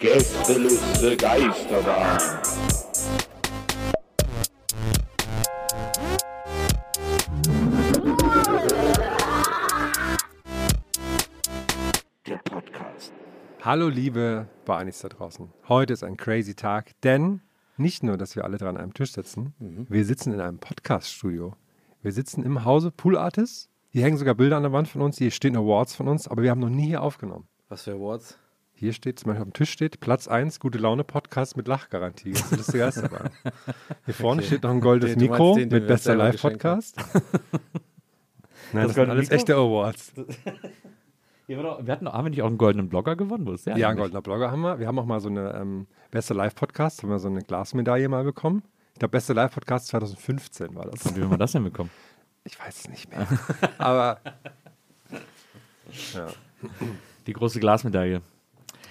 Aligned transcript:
Gästeliste 0.00 1.16
Geisterbahn. 1.16 2.18
Der 12.26 12.38
Podcast. 12.38 13.12
Hallo 13.62 13.88
liebe 13.88 14.48
Baanis 14.64 14.98
da 14.98 15.08
draußen. 15.08 15.52
Heute 15.68 15.92
ist 15.92 16.02
ein 16.02 16.16
crazy 16.16 16.56
Tag, 16.56 17.00
denn 17.02 17.40
nicht 17.76 18.02
nur, 18.02 18.16
dass 18.16 18.34
wir 18.34 18.42
alle 18.42 18.58
dran 18.58 18.76
an 18.76 18.82
einem 18.82 18.94
Tisch 18.94 19.12
sitzen, 19.12 19.54
wir 19.60 20.04
sitzen 20.04 20.32
in 20.32 20.40
einem 20.40 20.58
Podcast-Studio. 20.58 21.54
Wir 22.02 22.10
sitzen 22.10 22.42
im 22.42 22.64
Hause 22.64 22.90
Pool 22.90 23.16
Artists. 23.16 23.68
Hier 23.90 24.02
hängen 24.02 24.16
sogar 24.16 24.34
Bilder 24.34 24.56
an 24.56 24.64
der 24.64 24.72
Wand 24.72 24.88
von 24.88 25.02
uns, 25.02 25.18
hier 25.18 25.30
stehen 25.30 25.56
Awards 25.56 25.94
von 25.94 26.08
uns, 26.08 26.26
aber 26.26 26.42
wir 26.42 26.50
haben 26.50 26.58
noch 26.58 26.68
nie 26.68 26.86
hier 26.86 27.02
aufgenommen. 27.02 27.46
Was 27.68 27.82
für 27.82 27.92
Awards? 27.92 28.38
Hier 28.72 28.92
steht 28.92 29.18
zum 29.18 29.28
Beispiel 29.28 29.42
auf 29.42 29.48
dem 29.48 29.52
Tisch 29.52 29.70
steht 29.70 30.00
Platz 30.00 30.28
1, 30.28 30.60
gute 30.60 30.78
Laune 30.78 31.04
Podcast 31.04 31.56
mit 31.56 31.66
Lachgarantie. 31.68 32.32
Das 32.32 32.52
ist 32.52 32.68
das 32.68 32.74
erste 32.74 33.10
Mal. 33.10 33.30
Hier 34.04 34.14
vorne 34.14 34.42
steht 34.42 34.62
noch 34.62 34.70
ein 34.70 34.80
goldenes 34.80 35.16
du 35.16 35.18
meinst 35.20 35.30
Mikro 35.32 35.54
den, 35.56 35.68
den 35.68 35.80
mit 35.80 35.88
bester 35.88 36.14
geschenkt 36.14 36.62
Live-Podcast. 36.62 36.96
Nein, 37.12 37.12
das, 37.12 38.94
sind 38.94 38.94
goldene 38.94 39.12
alles 39.12 39.24
Mikro? 39.28 39.34
echte 39.34 39.54
Awards. 39.56 40.12
Wir 41.46 41.56
hatten, 41.92 42.06
haben 42.06 42.24
wir 42.26 42.30
nicht 42.30 42.42
auch 42.42 42.46
einen 42.46 42.58
goldenen 42.58 42.90
Blogger 42.90 43.16
gewonnen? 43.16 43.46
Wo 43.46 43.52
ist 43.52 43.64
der 43.66 43.76
Ja, 43.78 43.86
ein 43.86 43.92
eigentlich? 43.92 44.02
goldener 44.02 44.20
Blogger 44.20 44.50
haben 44.50 44.60
wir. 44.60 44.78
Wir 44.80 44.86
haben 44.86 44.98
auch 44.98 45.06
mal 45.06 45.18
so 45.18 45.30
eine 45.30 45.54
ähm, 45.54 45.86
beste 46.10 46.34
Live-Podcast, 46.34 47.02
haben 47.02 47.08
wir 47.08 47.18
so 47.18 47.28
eine 47.28 47.40
Glasmedaille 47.40 48.06
mal 48.10 48.22
bekommen. 48.22 48.62
Ich 48.92 48.98
glaube, 48.98 49.12
beste 49.12 49.32
Live-Podcast 49.32 49.86
2015 49.86 50.74
war 50.74 50.84
das. 50.84 51.06
Und 51.06 51.16
wie 51.16 51.22
haben 51.22 51.30
wir 51.30 51.38
das 51.38 51.52
denn 51.52 51.64
bekommen? 51.64 51.88
Ich 52.44 52.60
weiß 52.60 52.80
es 52.80 52.88
nicht 52.90 53.08
mehr. 53.08 53.26
Aber 53.78 54.20
Die 57.28 57.32
große 57.34 57.60
Glasmedaille. 57.60 58.22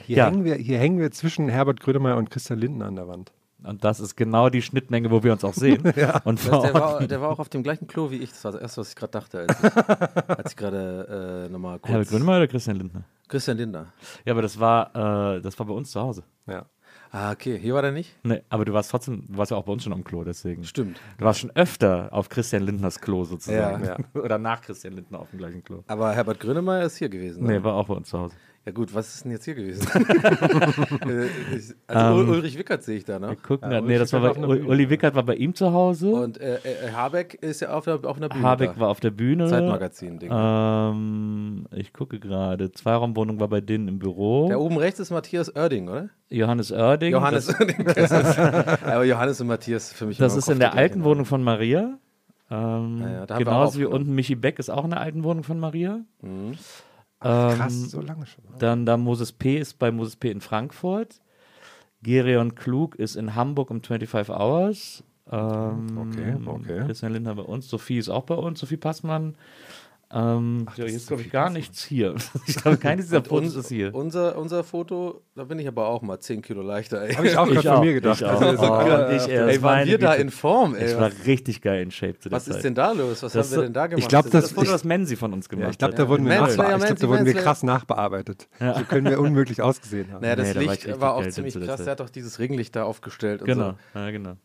hier, 0.06 0.18
Ja. 0.18 0.26
hängen 0.28 0.46
wir, 0.46 0.56
hier 0.56 0.78
hängen 0.78 1.00
wir 1.00 1.12
zwischen 1.12 1.50
Herbert 1.50 1.80
Grönemeyer 1.82 2.18
und 2.18 2.30
Christian 2.30 2.60
Lindner 2.60 2.86
an 2.86 2.96
der 2.96 3.08
Wand. 3.08 3.32
Und 3.64 3.84
das 3.84 4.00
ist 4.00 4.16
genau 4.16 4.50
die 4.50 4.62
Schnittmenge, 4.62 5.10
wo 5.10 5.24
wir 5.24 5.34
uns 5.34 5.44
auch 5.44 5.56
sehen. 5.56 5.82
Und 6.26 6.46
Der 6.46 6.74
war, 6.76 7.06
der 7.06 7.20
war 7.22 7.30
auch 7.30 7.40
auf 7.40 7.50
dem 7.50 7.64
gleichen 7.64 7.88
Klo 7.88 8.12
wie 8.12 8.18
ich. 8.18 8.30
Das 8.30 8.46
war 8.46 8.52
das 8.52 8.62
Erste, 8.62 8.82
was 8.82 8.90
ich 8.90 8.96
gerade 8.96 9.12
dachte, 9.12 9.40
als 9.40 9.58
ich, 9.64 10.30
als 10.38 10.52
ich 10.52 10.56
gerade 10.58 11.46
äh, 11.48 11.52
nochmal 11.52 11.80
kurz... 11.80 11.90
Herbert 11.92 12.08
Grönemeyer 12.10 12.38
oder 12.38 12.48
Christian 12.48 12.78
Lindner? 12.78 13.04
Christian 13.28 13.58
Lindner. 13.58 13.88
Ja, 14.26 14.34
aber 14.34 14.44
das 14.44 14.60
war, 14.60 15.36
äh, 15.36 15.42
das 15.42 15.58
war 15.58 15.66
bei 15.66 15.74
uns 15.74 15.90
zu 15.90 16.00
Hause. 16.00 16.22
Ja. 16.46 16.68
Ah, 17.12 17.32
okay. 17.32 17.58
Hier 17.58 17.74
war 17.74 17.82
der 17.82 17.92
nicht? 17.92 18.16
Nee, 18.24 18.42
aber 18.50 18.66
du 18.66 18.74
warst 18.74 18.92
trotzdem, 18.92 19.24
du 19.28 19.38
warst 19.38 19.52
ja 19.52 19.58
auch 19.58 19.64
bei 19.64 19.72
uns 19.72 19.84
schon 19.84 19.94
am 19.94 20.04
Klo, 20.04 20.24
deswegen. 20.24 20.64
Stimmt. 20.64 21.00
Du 21.18 21.26
warst 21.26 21.40
schon 21.40 21.52
öfter 21.56 22.10
auf 22.12 22.30
Christian 22.30 22.64
Lindners 22.64 23.00
Klo 23.00 23.24
sozusagen. 23.24 23.84
Ja. 23.86 23.98
Oder 24.22 24.38
nach 24.38 24.62
Christian 24.62 24.94
Lindner 24.94 25.20
auf 25.20 25.30
dem 25.30 25.40
gleichen 25.40 25.64
Klo. 25.64 25.84
Aber 25.88 26.14
Herbert 26.14 26.40
Grönemeyer 26.40 26.84
ist 26.86 26.98
hier 26.98 27.10
gewesen. 27.10 27.44
ne? 27.46 27.54
Nee, 27.60 27.64
war 27.64 27.74
auch 27.76 27.88
bei 27.88 27.94
uns 27.94 28.10
zu 28.10 28.20
Hause. 28.20 28.36
Ja 28.68 28.74
gut, 28.74 28.94
was 28.94 29.16
ist 29.16 29.24
denn 29.24 29.32
jetzt 29.32 29.46
hier 29.46 29.56
gewesen? 29.56 29.88
Äh, 31.08 31.28
also 31.88 32.22
Ähm, 32.22 32.30
Ulrich 32.30 32.58
Wickert 32.58 32.84
sehe 32.84 32.98
ich 32.98 33.06
da, 33.06 33.18
ne? 33.18 33.30
Wir 33.30 33.36
gucken, 33.38 33.72
Ja, 33.72 33.80
nee, 33.80 33.88
Uli 33.88 33.98
das 34.00 34.12
war 34.12 34.22
Wickert 34.24 34.42
bei. 34.42 34.62
Uli 34.64 34.90
Wickert 34.90 35.16
war 35.16 35.24
bei 35.24 35.36
ihm 35.36 35.56
zu 35.56 35.72
Hause. 35.72 36.12
Und 36.12 36.38
äh, 36.42 36.56
äh, 36.56 36.92
Habeck 36.92 37.36
ist 37.36 37.62
ja 37.62 37.70
auf, 37.70 37.86
der, 37.86 38.04
auf 38.04 38.18
einer 38.18 38.28
Bühne 38.28 38.44
Habeck 38.44 38.74
da. 38.74 38.80
war 38.82 38.90
auf 38.90 39.00
der 39.00 39.12
Bühne. 39.12 39.48
Zeitmagazin-Ding. 39.48 40.30
Ähm, 40.34 41.66
ich 41.72 41.94
gucke 41.94 42.20
gerade. 42.20 42.70
Zweiraumwohnung 42.74 43.40
war 43.40 43.48
bei 43.48 43.62
denen 43.62 43.88
im 43.88 44.00
Büro. 44.00 44.50
Der 44.50 44.60
oben 44.60 44.76
rechts 44.78 45.00
ist 45.00 45.12
Matthias 45.12 45.56
Oerding, 45.56 45.88
oder? 45.88 46.10
Johannes 46.30 46.74
Oerding. 46.74 47.14
Johannes 47.14 47.48
Oerding. 47.48 47.88
Aber 47.88 49.06
Johannes 49.06 49.40
und 49.40 49.48
Matthias 49.48 49.94
für 49.94 50.08
mich 50.08 50.18
das 50.18 50.36
ist 50.36 50.50
in 50.50 50.60
der 50.60 50.74
alten 50.74 51.06
Wohnung 51.06 51.24
von 51.24 51.42
Maria. 51.42 51.98
Ähm, 52.52 52.98
Ja, 53.02 53.26
ja, 53.30 53.38
genauso 53.38 53.80
wie 53.80 53.86
unten 53.86 54.14
Michi 54.14 54.36
Beck 54.36 54.60
ist 54.60 54.70
auch 54.70 54.84
in 54.84 54.90
der 54.90 55.00
alten 55.00 55.24
Wohnung 55.24 55.44
von 55.44 55.58
Maria. 55.58 56.02
Mhm. 56.22 56.58
Ähm, 57.24 57.58
Krass, 57.58 57.92
so 57.92 58.02
lange 58.02 58.26
schon. 58.26 58.44
Dann 58.60 58.86
da 58.86 58.98
Moses 58.98 59.32
P. 59.32 59.58
ist 59.58 59.80
bei 59.80 59.92
Moses 59.92 60.16
P. 60.16 60.30
in 60.30 60.42
Frankfurt. 60.42 61.20
Gerion 62.04 62.56
Klug 62.56 62.96
ist 62.96 63.16
in 63.16 63.34
Hamburg 63.36 63.72
um 63.72 63.82
25 63.82 64.34
Hours. 64.36 65.04
Ähm, 65.30 65.98
Okay, 65.98 66.36
okay. 66.46 66.86
Christian 66.86 67.14
Lindner 67.14 67.36
bei 67.36 67.42
uns. 67.42 67.68
Sophie 67.68 67.98
ist 67.98 68.10
auch 68.10 68.24
bei 68.24 68.36
uns. 68.36 68.60
Sophie 68.60 68.78
Passmann. 68.78 69.36
Ähm, 70.10 70.66
ja, 70.78 70.86
hier 70.86 70.96
ist, 70.96 71.08
glaube 71.08 71.22
ich, 71.24 71.32
gar 71.32 71.50
nichts 71.50 71.84
hier. 71.84 72.16
ich 72.48 72.56
glaube, 72.56 72.78
keines 72.78 73.08
dieser 73.08 73.22
Fotos 73.22 73.56
ist 73.56 73.68
hier. 73.68 73.94
Unser, 73.94 74.38
unser 74.38 74.64
Foto, 74.64 75.22
da 75.36 75.44
bin 75.44 75.60
ich 75.60 75.68
aber 75.68 75.88
auch 75.88 76.02
mal 76.02 76.18
10 76.18 76.42
Kilo 76.42 76.62
leichter. 76.62 77.02
Ey, 77.02 77.14
Habe 77.14 77.28
ich 77.28 77.38
auch 77.38 77.46
gerade 77.46 77.68
von 77.68 77.82
mir 77.82 77.94
gedacht. 77.94 78.22
Ich 78.22 78.26
auch. 78.26 78.40
Also, 78.42 78.64
so 78.66 78.72
Oh, 78.72 78.78
und 78.80 79.16
ich 79.16 79.28
erst, 79.28 79.30
ey 79.30 79.62
waren 79.62 79.86
wir 79.86 79.98
da 79.98 80.14
in 80.14 80.30
Form, 80.32 80.76
ey. 80.76 80.92
Ich 80.92 80.98
war 80.98 81.12
richtig 81.26 81.62
geil 81.62 81.82
in 81.82 81.92
Shape 81.92 82.18
zu 82.20 82.30
der 82.30 82.38
was 82.38 82.46
Zeit. 82.46 82.56
ist 82.56 82.62
denn 82.64 82.76
da 82.76 82.94
los? 82.94 83.22
Was 83.22 83.34
Das 83.34 83.48
haben 83.52 83.58
wir 83.58 83.64
denn 83.64 83.74
da 83.74 83.88
gemacht? 83.88 84.02
ich 84.04 84.08
glaub, 84.08 84.24
das 84.24 84.32
das- 84.32 84.52
Foto, 84.52 84.62
ich- 84.68 84.72
das 84.72 84.84
Menzi 84.86 85.18
von 85.18 85.34
uns 85.34 85.50
gemacht 85.50 85.64
Ja, 85.66 85.70
ich 85.72 85.78
glaube, 85.78 85.92
hat. 85.94 86.00
da 86.00 86.08
wurden 86.08 86.26
wir, 86.26 86.48
ich 86.48 86.54
glaub, 86.56 86.98
da 87.00 87.08
wurden 87.10 87.26
wir 87.26 87.34
krass 87.34 87.64
nachbearbeitet. 87.64 88.48
So 88.60 88.84
können 88.86 89.10
wir 89.10 89.20
unmöglich 89.20 89.62
ausgesehen 89.62 90.14
haben. 90.14 90.22
Naja, 90.22 90.38
das 90.38 90.54
Licht 90.54 91.02
war 91.02 91.16
auch 91.16 91.28
ziemlich 91.28 91.60
krass. 91.60 91.82
Er 91.82 91.92
hat 91.92 92.00
doch 92.00 92.10
dieses 92.10 92.40
Ringlicht 92.40 92.76
da 92.78 92.84
aufgestellt 92.84 93.44
Genau, 93.44 93.74
ja, 93.94 94.10
genau. 94.12 94.38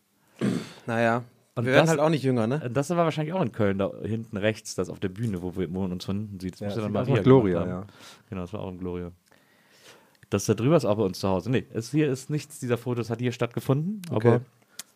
Naja, 0.85 1.23
Und 1.55 1.65
wir 1.65 1.73
werden 1.73 1.83
das- 1.83 1.89
halt 1.91 1.99
auch 1.99 2.09
nicht 2.09 2.23
jünger, 2.23 2.47
ne? 2.47 2.69
Das 2.73 2.89
war 2.89 2.97
wahrscheinlich 2.97 3.33
auch 3.33 3.41
in 3.41 3.51
Köln, 3.51 3.77
da 3.77 3.91
hinten 4.03 4.37
rechts, 4.37 4.73
das 4.75 4.89
auf 4.89 4.99
der 4.99 5.09
Bühne, 5.09 5.41
wo, 5.41 5.55
wir, 5.55 5.71
wo 5.73 5.81
man 5.81 5.91
uns 5.91 6.05
von 6.05 6.17
hinten 6.17 6.39
sieht. 6.39 6.53
Das 6.53 6.59
Ja, 6.61 6.67
muss 6.67 6.75
ja 6.75 6.81
das 6.81 6.85
dann 6.85 7.07
Maria 7.07 7.21
Gloria, 7.21 7.67
ja. 7.67 7.85
Genau, 8.29 8.41
das 8.41 8.53
war 8.53 8.61
auch 8.61 8.69
in 8.71 8.79
Gloria. 8.79 9.11
Das 10.29 10.45
da 10.45 10.55
drüber 10.55 10.75
ist 10.77 10.85
auch 10.85 10.97
bei 10.97 11.03
uns 11.03 11.19
zu 11.19 11.27
Hause. 11.27 11.51
Nee, 11.51 11.65
es, 11.73 11.91
hier 11.91 12.11
ist 12.11 12.29
nichts 12.31 12.59
dieser 12.59 12.77
Fotos, 12.77 13.09
hat 13.11 13.19
hier 13.19 13.31
stattgefunden, 13.31 14.01
Okay. 14.09 14.39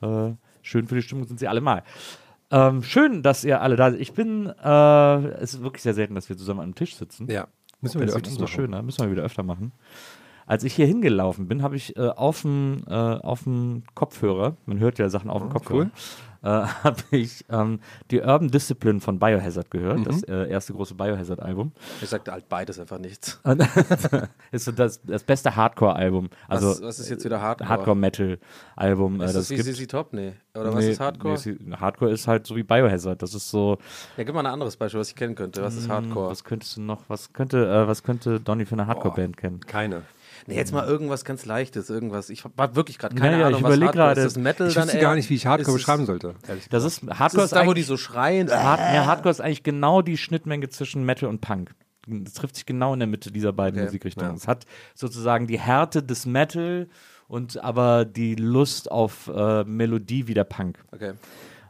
aber 0.01 0.29
äh, 0.29 0.33
schön 0.63 0.87
für 0.87 0.95
die 0.95 1.01
Stimmung 1.03 1.25
sind 1.27 1.39
sie 1.39 1.47
alle 1.47 1.61
mal. 1.61 1.83
Ähm, 2.49 2.81
schön, 2.81 3.21
dass 3.23 3.43
ihr 3.43 3.61
alle 3.61 3.75
da 3.75 3.91
seid. 3.91 3.99
Ich 3.99 4.13
bin, 4.13 4.47
äh, 4.47 5.17
es 5.41 5.53
ist 5.53 5.61
wirklich 5.63 5.83
sehr 5.83 5.93
selten, 5.93 6.15
dass 6.15 6.27
wir 6.29 6.37
zusammen 6.37 6.61
am 6.61 6.73
Tisch 6.75 6.95
sitzen. 6.95 7.29
Ja, 7.29 7.47
müssen 7.81 7.99
wir 7.99 8.05
Das 8.07 8.15
wieder 8.15 8.15
ist 8.15 8.15
öfters 8.15 8.31
umso 8.33 8.43
machen. 8.45 8.51
schöner, 8.55 8.81
müssen 8.81 9.01
wir 9.03 9.11
wieder 9.11 9.23
öfter 9.23 9.43
machen. 9.43 9.73
Als 10.47 10.63
ich 10.63 10.73
hier 10.73 10.85
hingelaufen 10.87 11.47
bin, 11.49 11.61
habe 11.61 11.75
ich 11.75 11.97
äh, 11.97 12.07
auf 12.07 12.41
dem 12.43 12.83
äh, 12.87 12.93
auf 12.93 13.43
dem 13.43 13.83
Kopfhörer, 13.95 14.55
man 14.65 14.79
hört 14.79 14.97
ja 14.97 15.09
Sachen 15.09 15.29
auf 15.29 15.41
dem 15.41 15.49
Kopfhörer, 15.49 15.89
äh, 16.43 16.47
habe 16.83 17.01
ich 17.11 17.45
ähm, 17.49 17.79
die 18.11 18.19
Urban 18.21 18.49
Discipline 18.49 18.99
von 18.99 19.19
Biohazard 19.19 19.71
gehört, 19.71 20.05
das 20.05 20.23
äh, 20.23 20.49
erste 20.49 20.73
große 20.73 20.95
Biohazard-Album. 20.95 21.71
Ich 22.01 22.09
sagte 22.09 22.31
halt 22.31 22.47
beides 22.49 22.79
einfach 22.79 22.99
nichts. 22.99 23.39
Ist 24.51 24.65
so 24.65 24.71
das, 24.71 25.01
das 25.03 25.23
beste 25.23 25.55
Hardcore-Album, 25.55 26.29
also 26.47 26.69
was, 26.69 26.81
was 26.81 26.99
ist 26.99 27.09
jetzt 27.09 27.25
wieder 27.25 27.41
Hardcore? 27.41 27.69
Hardcore-Metal-Album, 27.69 29.21
äh, 29.21 29.25
Ist 29.25 29.35
das 29.35 29.47
das 29.47 29.65
wie 29.67 29.73
gibt. 29.73 29.91
Top? 29.91 30.13
Nee. 30.13 30.33
Oder 30.53 30.73
was 30.73 30.83
Nee, 30.85 30.91
ist 30.91 30.99
Hardcore? 30.99 31.37
nee, 31.45 31.75
Hardcore 31.75 32.11
ist 32.11 32.27
halt 32.27 32.47
so 32.47 32.55
wie 32.55 32.63
Biohazard. 32.63 33.21
Das 33.21 33.33
ist 33.33 33.49
so. 33.49 33.77
ja, 34.17 34.23
gib 34.23 34.33
mal 34.33 34.41
ein 34.41 34.53
anderes 34.53 34.75
Beispiel, 34.77 34.99
was 34.99 35.09
ich 35.09 35.15
kennen 35.15 35.35
könnte. 35.35 35.61
Was 35.61 35.75
ist 35.75 35.89
Hardcore? 35.89 36.29
Was 36.29 36.43
könntest 36.43 36.77
du 36.77 36.81
noch? 36.81 37.03
Was 37.07 37.33
könnte, 37.33 37.65
äh, 37.65 37.87
was 37.87 38.03
könnte 38.03 38.39
Donny 38.39 38.65
für 38.65 38.75
eine 38.75 38.87
Hardcore-Band 38.87 39.37
kennen? 39.37 39.59
Keine. 39.61 40.03
Nee, 40.49 40.55
jetzt 40.55 40.71
mal 40.71 40.87
irgendwas 40.87 41.25
ganz 41.25 41.45
Leichtes, 41.45 41.89
irgendwas. 41.89 42.29
Ich 42.29 42.43
habe 42.45 42.75
wirklich 42.75 42.97
gerade 42.97 43.15
keine 43.15 43.31
Naja, 43.35 43.47
Ahnung, 43.47 43.59
ich 43.59 43.63
was 43.65 43.71
Hardcore 43.73 43.91
gerade. 43.91 44.21
ist. 44.21 44.35
Das 44.37 44.41
Metal 44.43 44.67
Ich 44.69 44.73
dann 44.75 44.85
wüsste 44.85 44.99
gar 44.99 45.13
nicht, 45.15 45.29
wie 45.29 45.35
ich 45.35 45.45
Hardcore 45.45 45.61
Ist 45.75 45.81
es- 45.81 45.85
beschreiben 45.85 46.05
sollte. 46.05 46.35
Das 46.69 46.83
ist 46.85 47.01
Hardcore 47.03 47.43
Ist 47.43 47.51
es 47.51 47.55
da, 47.55 47.59
wo 47.59 47.63
die 47.73 47.81
eigentlich- 47.81 47.85
so 47.85 47.97
schreien? 47.97 48.49
Hard, 48.49 48.79
ja, 48.79 49.05
Hardcore 49.05 49.31
ist 49.31 49.41
eigentlich 49.41 49.63
genau 49.63 50.01
die 50.01 50.17
Schnittmenge 50.17 50.69
zwischen 50.69 51.05
Metal 51.05 51.27
und 51.29 51.41
Punk. 51.41 51.75
Es 52.25 52.33
trifft 52.33 52.55
sich 52.55 52.65
genau 52.65 52.93
in 52.93 52.99
der 53.01 53.07
Mitte 53.07 53.31
dieser 53.31 53.51
beiden 53.51 53.77
Okay. 53.77 53.85
Musikrichtungen. 53.87 54.35
Es 54.35 54.47
hat 54.47 54.65
sozusagen 54.95 55.45
die 55.47 55.59
Härte 55.59 56.01
des 56.01 56.25
Metal 56.25 56.87
und 57.27 57.61
aber 57.61 58.05
die 58.05 58.35
Lust 58.35 58.89
auf 58.89 59.27
äh, 59.27 59.65
Melodie 59.65 60.27
wie 60.29 60.33
der 60.33 60.45
Punk. 60.45 60.79
Okay. 60.93 61.11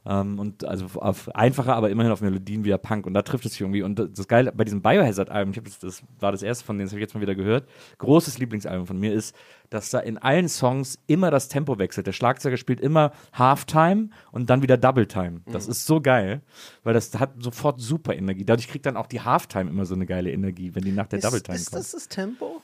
Ähm, 0.08 0.40
und 0.40 0.64
also 0.64 0.86
auf 0.96 1.34
einfacher, 1.36 1.76
aber 1.76 1.90
immerhin 1.90 2.14
auf 2.14 2.22
Melodien 2.22 2.64
wie 2.64 2.70
der 2.70 2.78
Punk. 2.78 3.06
Und 3.06 3.14
da 3.14 3.24
trifft 3.24 3.46
es 3.46 3.52
sich 3.52 3.62
irgendwie. 3.62 3.82
Und 3.84 4.00
das 4.00 4.28
Geile 4.28 4.54
bei 4.54 4.64
diesem 4.64 4.82
Biohazard-Album, 4.82 5.54
das, 5.64 5.80
das 5.80 6.04
war 6.20 6.32
das 6.32 6.44
erste 6.44 6.64
von 6.64 6.78
denen, 6.78 6.86
das 6.86 6.94
habe 6.94 7.00
ich 7.00 7.04
jetzt 7.04 7.14
mal 7.14 7.22
wieder 7.22 7.36
gehört. 7.36 7.68
Großes 7.98 8.38
Lieblingsalbum 8.38 8.88
von 8.88 9.00
mir 9.00 9.14
ist, 9.14 9.36
dass 9.70 9.90
da 9.90 10.00
in 10.00 10.18
allen 10.18 10.48
Songs 10.48 10.98
immer 11.08 11.30
das 11.30 11.50
Tempo 11.50 11.78
wechselt. 11.78 12.08
Der 12.08 12.14
Schlagzeuger 12.14 12.56
spielt 12.56 12.80
immer 12.80 13.12
Halftime 13.34 14.10
und 14.32 14.50
dann 14.50 14.62
wieder 14.62 14.78
Double 14.78 15.08
Time. 15.08 15.42
Das 15.52 15.68
ist 15.68 15.86
so 15.86 16.00
geil, 16.00 16.42
weil 16.84 16.94
das 16.94 17.14
hat 17.20 17.32
sofort 17.40 17.82
super 17.82 18.16
Energie. 18.16 18.46
Dadurch 18.46 18.70
kriegt 18.70 18.86
dann 18.86 18.96
auch 18.96 19.08
die 19.08 19.22
Halftime 19.22 19.70
immer 19.70 19.86
so 19.86 19.96
eine 19.96 20.06
geile 20.06 20.32
Energie, 20.32 20.74
wenn 20.74 20.84
die 20.84 20.94
nach 20.94 21.08
der 21.08 21.20
Double 21.20 21.42
Time 21.42 21.58
ist 21.58 21.72
kommt. 21.72 21.80
das 21.80 21.92
das 21.92 22.08
Tempo? 22.08 22.62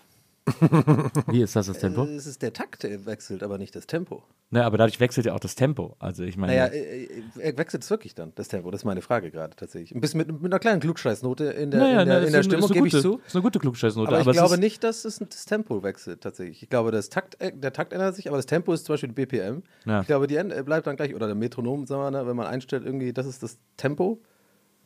Wie 1.28 1.42
ist 1.42 1.56
das 1.56 1.68
das 1.68 1.80
Tempo? 1.80 2.04
Es 2.04 2.26
ist 2.26 2.42
der 2.42 2.52
Takt, 2.52 2.84
wechselt, 2.84 3.44
aber 3.44 3.58
nicht 3.58 3.76
das 3.76 3.88
Tempo. 3.88 4.24
Ne, 4.50 4.64
aber 4.64 4.78
dadurch 4.78 5.00
wechselt 5.00 5.26
ja 5.26 5.34
auch 5.34 5.40
das 5.40 5.56
Tempo. 5.56 5.96
Also 6.00 6.24
ich 6.24 6.38
meine, 6.38 6.54
Naja, 6.54 6.68
äh, 6.68 7.06
äh, 7.06 7.24
er 7.40 7.58
wechselt 7.58 7.84
es 7.84 7.90
wirklich 7.90 8.14
dann, 8.14 8.34
das 8.36 8.50
Tempo? 8.50 8.70
Das 8.70 8.82
ist 8.82 8.86
meine 8.86 9.02
Frage 9.02 9.32
gerade 9.32 9.56
tatsächlich. 9.56 9.96
Ein 9.96 10.02
bisschen 10.02 10.20
mit, 10.20 10.32
mit 10.32 10.52
einer 10.52 10.60
kleinen 10.60 10.82
Klugscheißnote 10.82 11.46
in 11.46 11.72
der, 11.72 11.80
naja, 11.80 12.02
in 12.02 12.08
der, 12.08 12.20
ne, 12.20 12.28
in 12.28 12.34
der 12.34 12.44
Stimmung, 12.44 12.70
gebe 12.70 12.88
ich 12.88 13.02
zu. 13.02 13.20
Ist 13.26 13.36
eine 13.36 13.42
gute 13.42 13.60
Klugscheißnote. 13.60 14.10
Aber 14.10 14.22
ich 14.22 14.28
es 14.28 14.34
glaube 14.34 14.58
nicht, 14.58 14.84
dass 14.84 15.06
es 15.06 15.18
das 15.18 15.46
Tempo 15.46 15.82
wechselt 15.82 16.22
tatsächlich. 16.22 16.62
Ich 16.62 16.70
glaube, 16.70 16.92
das 16.92 17.10
Takt, 17.10 17.40
äh, 17.42 17.52
der 17.52 17.74
Takt 17.74 17.94
ändert 17.94 18.16
sich, 18.16 18.28
aber 18.28 18.38
das 18.38 18.46
Tempo 18.46 18.74
ist 18.74 18.86
zum 18.86 18.94
Beispiel 18.94 19.10
die 19.10 19.26
BPM. 19.26 19.64
Ja. 19.86 20.02
Ich 20.02 20.08
glaube, 20.08 20.28
die 20.28 20.36
äh, 20.36 20.64
bleibt 20.64 20.86
dann 20.86 20.98
gleich, 20.98 21.16
oder 21.16 21.28
der 21.28 21.36
Metronom, 21.36 21.88
sagen 21.88 22.02
wir 22.02 22.12
mal, 22.12 22.22
ne, 22.22 22.28
wenn 22.28 22.36
man 22.36 22.48
einstellt, 22.48 22.86
irgendwie, 22.86 23.14
das 23.14 23.26
ist 23.26 23.42
das 23.42 23.58
Tempo, 23.78 24.22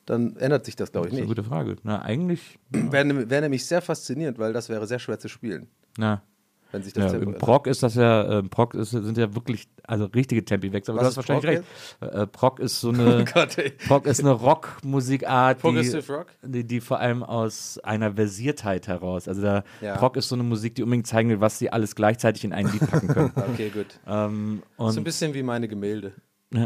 dann 0.08 0.36
ändert 0.38 0.66
sich 0.66 0.76
das, 0.76 0.92
glaube 0.92 1.08
ich, 1.08 1.12
Das 1.12 1.20
ist 1.20 1.24
eine 1.26 1.30
nicht. 1.30 1.38
gute 1.38 1.48
Frage. 1.48 1.76
Na, 1.84 2.02
eigentlich, 2.02 2.58
Wäre 2.72 3.06
nem- 3.06 3.30
wäre 3.30 3.42
nämlich 3.44 3.64
sehr 3.66 3.82
faszinierend, 3.84 4.40
weil 4.40 4.52
das 4.54 4.68
wäre 4.70 4.88
sehr 4.88 4.98
schwer 5.00 5.20
zu 5.20 5.28
spielen, 5.28 5.68
na. 5.98 6.24
wenn 6.72 6.82
sich 6.84 6.94
das 6.94 7.06
Ja, 7.12 7.12
Tempo 7.20 7.32
Im. 7.32 7.38
Prog 7.38 7.68
ist 7.68 7.82
das 7.84 7.96
ja, 7.96 8.40
äh, 8.40 8.44
Prog 8.44 8.74
ist, 8.74 8.90
sind 8.92 9.18
ja 9.18 9.34
wirklich, 9.36 9.68
also 9.84 10.06
richtige 10.06 10.44
Tempiwechsel. 10.44 10.94
Aber 10.98 11.06
Was 11.06 11.14
du 11.16 11.20
hast 11.22 11.26
ist 11.26 11.30
wahrscheinlich 11.30 11.62
Prog 12.00 12.12
recht. 12.12 12.16
Äh, 12.22 12.28
Prog 12.28 12.60
ist 12.60 12.82
so 12.82 12.90
eine, 12.90 13.24
Gott, 13.34 13.58
ey. 13.58 13.70
Prog 13.88 14.06
ist 14.06 14.20
eine 14.20 14.32
Rockmusikart, 14.32 15.64
die, 15.64 15.98
Rock? 16.12 16.28
die, 16.44 16.64
die 16.66 16.82
vor 16.82 17.00
allem 17.00 17.24
aus 17.24 17.78
einer 17.80 18.14
Versiertheit 18.14 18.88
heraus. 18.88 19.28
Also 19.28 19.42
da, 19.42 19.64
Ja. 19.82 19.96
Prog 19.98 20.18
ist 20.18 20.28
so 20.30 20.36
eine 20.36 20.44
Musik, 20.44 20.76
die 20.76 20.84
unbedingt 20.84 21.08
zeigen 21.08 21.30
will, 21.30 21.40
was 21.42 21.58
sie 21.60 21.70
alles 21.72 21.96
gleichzeitig 21.96 22.44
in 22.44 22.54
ein 22.54 22.68
Lied 22.72 22.90
packen 22.90 23.08
können. 23.08 23.32
Okay, 23.54 23.70
gut. 23.70 23.88
ähm, 24.08 24.62
So 24.78 25.00
ein 25.00 25.04
bisschen 25.04 25.34
wie 25.34 25.44
meine 25.44 25.68
Gemälde. 25.68 26.14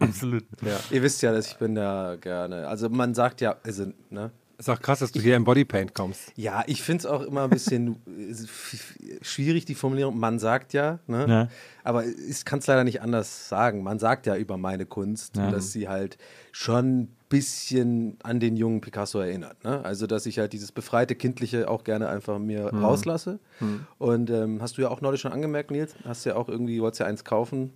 absolut. 0.00 0.44
Ihr 0.90 1.02
wisst 1.02 1.22
ja, 1.22 1.32
dass 1.32 1.48
ich 1.48 1.56
bin 1.56 1.74
da 1.74 2.16
gerne. 2.20 2.66
Also 2.68 2.88
man 2.88 3.14
sagt 3.14 3.40
ja, 3.40 3.56
also, 3.64 3.86
ne? 4.10 4.30
Ist 4.56 4.68
auch 4.68 4.80
krass, 4.80 4.98
dass 4.98 5.12
du 5.12 5.20
hier 5.20 5.36
im 5.36 5.44
Bodypaint 5.44 5.94
kommst. 5.94 6.32
Ja, 6.34 6.64
ich 6.66 6.82
finde 6.82 7.02
es 7.02 7.06
auch 7.06 7.22
immer 7.22 7.44
ein 7.44 7.50
bisschen 7.50 7.96
äh, 8.08 8.34
schwierig, 9.22 9.66
die 9.66 9.76
Formulierung. 9.76 10.18
Man 10.18 10.40
sagt 10.40 10.72
ja, 10.72 10.98
ne? 11.06 11.26
Ja. 11.28 11.48
aber 11.84 12.04
ich 12.06 12.44
kann 12.44 12.58
es 12.58 12.66
leider 12.66 12.82
nicht 12.82 13.00
anders 13.00 13.48
sagen. 13.48 13.84
Man 13.84 14.00
sagt 14.00 14.26
ja 14.26 14.34
über 14.36 14.56
meine 14.56 14.84
Kunst, 14.84 15.36
Ja. 15.36 15.52
dass 15.52 15.70
sie 15.70 15.86
halt 15.88 16.18
schon 16.50 17.08
bisschen 17.28 18.16
an 18.22 18.40
den 18.40 18.56
jungen 18.56 18.80
Picasso 18.80 19.20
erinnert. 19.20 19.62
Ne? 19.64 19.84
Also, 19.84 20.06
dass 20.06 20.26
ich 20.26 20.38
halt 20.38 20.52
dieses 20.52 20.72
befreite 20.72 21.14
Kindliche 21.14 21.68
auch 21.68 21.84
gerne 21.84 22.08
einfach 22.08 22.38
mir 22.38 22.70
Mhm. 22.72 22.84
rauslasse. 22.84 23.38
Und 23.98 24.30
ähm, 24.30 24.60
hast 24.62 24.78
du 24.78 24.82
ja 24.82 24.88
auch 24.88 25.00
neulich 25.00 25.20
schon 25.20 25.32
angemerkt, 25.32 25.70
Nils, 25.70 25.94
hast 26.04 26.24
ja 26.24 26.36
auch 26.36 26.48
irgendwie, 26.48 26.80
wolltest 26.80 27.00
ja 27.00 27.06
eins 27.06 27.24
kaufen. 27.24 27.72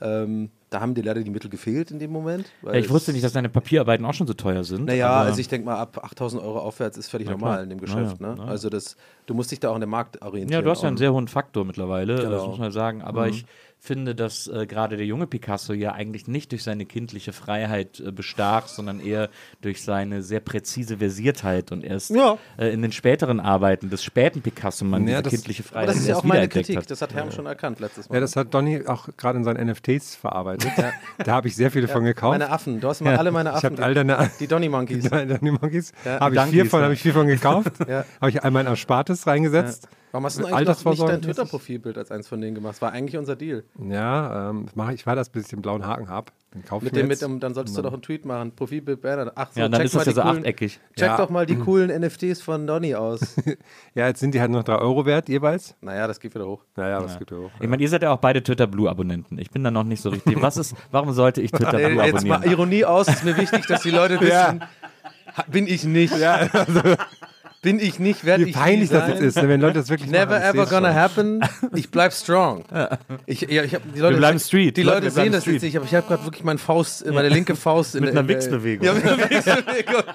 Ähm, 0.00 0.50
da 0.70 0.80
haben 0.80 0.94
dir 0.94 1.04
leider 1.04 1.22
die 1.22 1.30
Mittel 1.30 1.50
gefehlt 1.50 1.90
in 1.92 1.98
dem 2.00 2.10
Moment. 2.10 2.46
Mhm. 2.62 2.68
Ja, 2.68 2.74
ich 2.74 2.90
wusste 2.90 3.12
nicht, 3.12 3.22
dass 3.24 3.32
deine 3.32 3.48
Papierarbeiten 3.48 4.04
auch 4.06 4.14
schon 4.14 4.26
so 4.26 4.34
teuer 4.34 4.64
sind. 4.64 4.86
naja, 4.86 5.20
also 5.22 5.40
ich 5.40 5.48
denke 5.48 5.66
mal, 5.66 5.76
ab 5.76 6.00
8000 6.02 6.42
Euro 6.42 6.58
aufwärts 6.60 6.96
ist 6.98 7.08
völlig 7.10 7.28
normal 7.28 7.52
klar. 7.52 7.62
in 7.62 7.70
dem 7.70 7.80
Geschäft. 7.80 8.20
ja, 8.20 8.34
ne? 8.34 8.34
ja. 8.38 8.44
Also 8.44 8.68
das, 8.70 8.96
du 9.26 9.34
musst 9.34 9.50
dich 9.52 9.60
da 9.60 9.70
auch 9.70 9.74
an 9.74 9.80
den 9.80 9.90
Markt 9.90 10.20
orientieren. 10.22 10.50
Ja, 10.60 10.62
du 10.62 10.70
hast 10.70 10.82
ja 10.82 10.88
einen 10.88 10.96
sehr 10.96 11.12
hohen 11.12 11.28
Faktor 11.28 11.64
mittlerweile, 11.64 12.16
Genau. 12.16 12.30
das 12.30 12.46
muss 12.46 12.58
man 12.58 12.72
sagen. 12.72 13.02
Aber 13.02 13.28
ich 13.28 13.44
finde, 13.84 14.14
dass 14.14 14.46
äh, 14.48 14.66
gerade 14.66 14.96
der 14.96 15.04
junge 15.06 15.26
Picasso 15.26 15.74
ja 15.74 15.92
eigentlich 15.92 16.26
nicht 16.26 16.52
durch 16.52 16.62
seine 16.64 16.86
kindliche 16.86 17.32
Freiheit 17.34 18.00
äh, 18.00 18.12
bestach, 18.12 18.66
sondern 18.66 18.98
eher 18.98 19.28
durch 19.60 19.82
seine 19.82 20.22
sehr 20.22 20.40
präzise 20.40 20.96
Versiertheit 20.98 21.70
und 21.70 21.84
erst 21.84 22.10
Ja. 22.10 22.38
äh, 22.56 22.68
in 22.72 22.80
den 22.80 22.92
späteren 22.92 23.40
Arbeiten 23.40 23.90
des 23.90 24.02
späten 24.02 24.40
Picasso 24.40 24.84
man 24.86 25.02
Ja, 25.06 25.20
diese 25.20 25.22
das- 25.24 25.32
kindliche 25.34 25.62
Aber 25.64 25.68
Freiheit 25.72 25.88
das 25.90 25.96
ist 25.98 26.08
ja 26.08 26.16
auch 26.16 26.24
meine 26.24 26.48
Kritik. 26.48 26.76
hat. 26.78 26.90
Das 26.90 27.02
hat 27.02 27.12
Herm 27.12 27.30
schon 27.30 27.44
erkannt 27.46 27.78
letztes 27.80 28.08
Mal. 28.08 28.14
Ja, 28.16 28.20
das 28.22 28.36
hat 28.36 28.54
Donny 28.54 28.86
auch 28.86 29.08
gerade 29.18 29.38
in 29.38 29.44
seinen 29.44 29.68
NFTs 29.68 30.16
verarbeitet. 30.16 30.72
Da 31.18 31.32
habe 31.32 31.48
ich 31.48 31.54
sehr 31.56 31.70
viele 31.70 31.86
von 31.86 32.04
gekauft. 32.04 32.38
meine 32.38 32.50
Affen. 32.50 32.80
Du 32.80 32.88
hast 32.88 33.02
mal 33.02 33.16
alle 33.16 33.32
meine 33.32 33.50
ich 33.50 33.56
Affen. 33.56 33.72
habe 33.72 33.82
all 33.84 33.92
deine 33.94 34.30
die 34.40 34.46
Donny 34.46 34.68
Monkeys. 34.70 35.04
Donny 35.10 35.50
Monkeys. 35.50 35.92
Ja, 36.04 36.20
habe 36.20 36.34
ich 36.36 36.40
vier 36.40 36.50
Donkeys, 36.52 36.70
von, 36.70 36.80
ja. 36.80 36.84
habe 36.84 36.94
ich 36.94 37.02
vier 37.02 37.12
von 37.12 37.26
gekauft. 37.26 37.72
Ja. 37.86 38.04
Habe 38.20 38.30
ich 38.30 38.42
einmal 38.42 38.62
in 38.62 38.68
Aspartes 38.68 39.26
reingesetzt. 39.26 39.88
Warum 40.14 40.26
hast 40.26 40.38
du 40.38 40.44
eigentlich 40.46 40.84
noch 40.84 40.92
nicht 40.92 41.02
dein? 41.08 41.22
Twitter-Profilbild 41.22 41.98
als 41.98 42.12
eins 42.12 42.28
von 42.28 42.40
denen 42.40 42.54
gemacht? 42.54 42.74
Das 42.74 42.82
war 42.82 42.92
eigentlich 42.92 43.16
unser 43.16 43.34
Deal. 43.34 43.64
Ja, 43.84 44.50
ähm, 44.50 44.66
das 44.66 44.76
mache 44.76 44.94
ich, 44.94 45.04
weil 45.08 45.16
das 45.16 45.28
bis 45.28 45.42
ich 45.46 45.50
den 45.50 45.60
blauen 45.60 45.84
Haken 45.84 46.08
habe. 46.08 46.30
Den 46.54 46.64
kaufe 46.64 46.86
ich 46.86 46.92
Mit 46.92 46.94
mir 46.94 47.00
dem, 47.00 47.08
mit 47.08 47.10
jetzt. 47.14 47.22
dem, 47.22 47.40
dann 47.40 47.52
solltest 47.52 47.76
du 47.76 47.82
doch 47.82 47.92
einen 47.92 48.00
Tweet 48.00 48.24
machen. 48.24 48.52
Profilbild 48.54 49.00
Banner. 49.00 49.32
Ach 49.34 49.48
so, 49.52 49.58
Ja, 49.58 49.68
dann 49.68 49.80
check 49.80 49.86
ist 49.86 49.94
mal 49.94 50.04
das 50.04 50.06
ja 50.06 50.12
so 50.14 50.22
coolen, 50.22 50.38
achteckig. 50.38 50.78
Check 50.96 51.08
Ja. 51.08 51.16
doch 51.16 51.30
mal 51.30 51.46
die 51.46 51.56
coolen 51.58 52.00
NFTs 52.00 52.42
von 52.42 52.64
Donny 52.64 52.94
aus. 52.94 53.34
Ja, 53.96 54.06
jetzt 54.06 54.20
sind 54.20 54.34
die 54.36 54.40
halt 54.40 54.52
noch 54.52 54.62
3 54.62 54.76
Euro 54.76 55.04
wert 55.04 55.28
jeweils. 55.28 55.74
naja, 55.80 56.06
das 56.06 56.20
geht 56.20 56.32
wieder 56.32 56.46
hoch. 56.46 56.62
Naja, 56.76 57.00
das 57.00 57.18
ja 57.18 57.36
hoch. 57.36 57.50
Ich 57.60 57.68
meine, 57.68 57.82
ihr 57.82 57.88
seid 57.88 58.04
ja 58.04 58.12
auch 58.12 58.18
beide 58.18 58.40
Twitter 58.40 58.68
Blue 58.68 58.88
Abonnenten. 58.88 59.36
Ich 59.40 59.50
bin 59.50 59.64
da 59.64 59.72
noch 59.72 59.82
nicht 59.82 60.00
so 60.00 60.10
richtig. 60.10 60.40
Was 60.40 60.56
ist, 60.56 60.76
warum 60.92 61.12
sollte 61.12 61.40
ich 61.42 61.50
Twitter 61.50 61.72
Blue 61.76 62.04
Jetzt 62.06 62.24
mal 62.24 62.36
abonnieren? 62.36 62.52
Ironie 62.52 62.84
aus, 62.84 63.08
ist 63.08 63.24
mir 63.24 63.36
wichtig, 63.36 63.66
dass 63.66 63.82
die 63.82 63.90
Leute 63.90 64.20
wissen. 64.20 64.62
Bin 65.50 65.66
ich 65.66 65.82
nicht. 65.82 66.14
Bin 67.64 67.80
ich 67.80 67.98
nicht, 67.98 68.24
werde 68.24 68.44
Wie 68.44 68.50
ich 68.50 68.54
peinlich 68.54 68.90
nie 68.92 68.96
das 68.96 69.08
jetzt 69.08 69.20
ist, 69.20 69.36
ne, 69.36 69.48
wenn 69.48 69.60
Leute 69.60 69.80
das 69.80 69.88
wirklich 69.88 70.08
Never 70.10 70.38
machen. 70.38 70.42
Ever 70.54 70.66
gonna 70.66 70.88
schon. 70.92 70.94
happen. 71.00 71.40
Ich 71.74 71.90
bleib 71.90 72.12
strong. 72.12 72.64
Ich, 73.26 73.40
ja, 73.40 73.64
ich 73.64 73.74
hab, 73.74 73.82
die 73.92 73.98
Leute, 74.00 74.18
bleiben 74.18 74.38
street. 74.38 74.76
Die 74.76 74.82
Leute, 74.82 75.02
wir 75.04 75.10
sehen 75.10 75.32
das 75.32 75.42
street. 75.42 75.54
jetzt 75.54 75.62
nicht, 75.62 75.76
aber 75.76 75.86
ich 75.86 75.94
habe 75.94 76.06
gerade 76.06 76.24
wirklich 76.24 76.44
meine 76.44 76.58
Faust, 76.58 77.04
meine 77.10 77.28
linke 77.30 77.56
Faust 77.56 77.94
Mit 77.94 78.04
der- 78.04 78.10
einer 78.10 78.20
in 78.20 78.26
der- 78.28 78.36
Wichsbewegung. 78.36 78.86
Ja, 78.86 78.92
mit 78.92 79.04
einer 79.04 79.18
Wichsbewegung. 79.30 80.02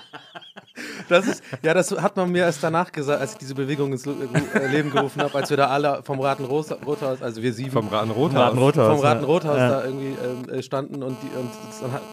Das 1.10 1.28
ist, 1.28 1.44
ja, 1.62 1.74
das 1.74 1.92
hat 1.92 2.16
man 2.16 2.32
mir 2.32 2.44
erst 2.44 2.64
danach 2.64 2.90
gesagt, 2.92 3.20
als 3.20 3.34
ich 3.34 3.38
diese 3.40 3.54
Bewegung 3.56 3.92
ins 3.92 4.06
Lu- 4.06 4.14
äh, 4.54 4.68
Leben 4.68 4.92
gerufen 4.92 5.22
habe, 5.22 5.36
als 5.38 5.50
wir 5.50 5.58
da 5.58 5.68
alle 5.68 6.02
vom 6.04 6.22
Raten-Rothaus, 6.22 7.22
also 7.22 7.42
wir 7.42 7.52
sieben, 7.52 7.72
Vom 7.72 7.90
Ratenrot. 7.90 8.34
Ratenrothaus. 8.34 8.96
vom 8.96 9.00
Raten-Rothaus 9.06 9.58
Ja. 9.58 9.70
da 9.70 9.84
irgendwie 9.84 10.16
ähm, 10.24 10.50
äh, 10.60 10.64
standen 10.64 11.04
und, 11.04 11.18
die, 11.22 11.28
und 11.38 11.50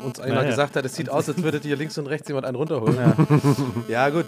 uns 0.06 0.18
einer 0.18 0.34
Ja, 0.36 0.42
ja. 0.42 0.48
gesagt 0.48 0.74
hat, 0.74 0.84
es 0.84 0.94
sieht 0.96 1.10
aus, 1.10 1.28
als 1.28 1.40
würde 1.44 1.60
hier 1.62 1.76
links 1.76 1.96
und 1.98 2.06
rechts 2.08 2.26
jemand 2.26 2.44
einen 2.46 2.56
runterholen. 2.56 2.96
Ja, 3.88 4.08
gut. 4.08 4.26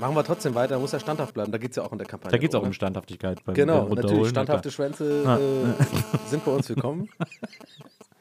Machen 0.00 0.14
wir 0.14 0.24
trotzdem 0.24 0.54
weiter, 0.54 0.78
muss 0.78 0.92
ja 0.92 1.00
standhaft 1.00 1.32
bleiben. 1.34 1.50
Da 1.52 1.58
geht 1.58 1.70
es 1.70 1.76
ja 1.76 1.82
auch 1.82 1.92
in 1.92 1.98
der 1.98 2.06
Kampagne. 2.06 2.30
Da 2.32 2.38
geht 2.38 2.50
es 2.50 2.54
auch 2.54 2.62
um 2.62 2.72
Standhaftigkeit. 2.72 3.42
beim- 3.44 3.54
Genau, 3.54 3.88
natürlich. 3.88 4.28
Standhafte 4.28 4.70
Schwänze 4.70 5.22
äh, 5.24 6.28
sind 6.28 6.44
bei 6.44 6.50
uns 6.52 6.68
willkommen. 6.68 7.08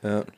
Ja. 0.06 0.24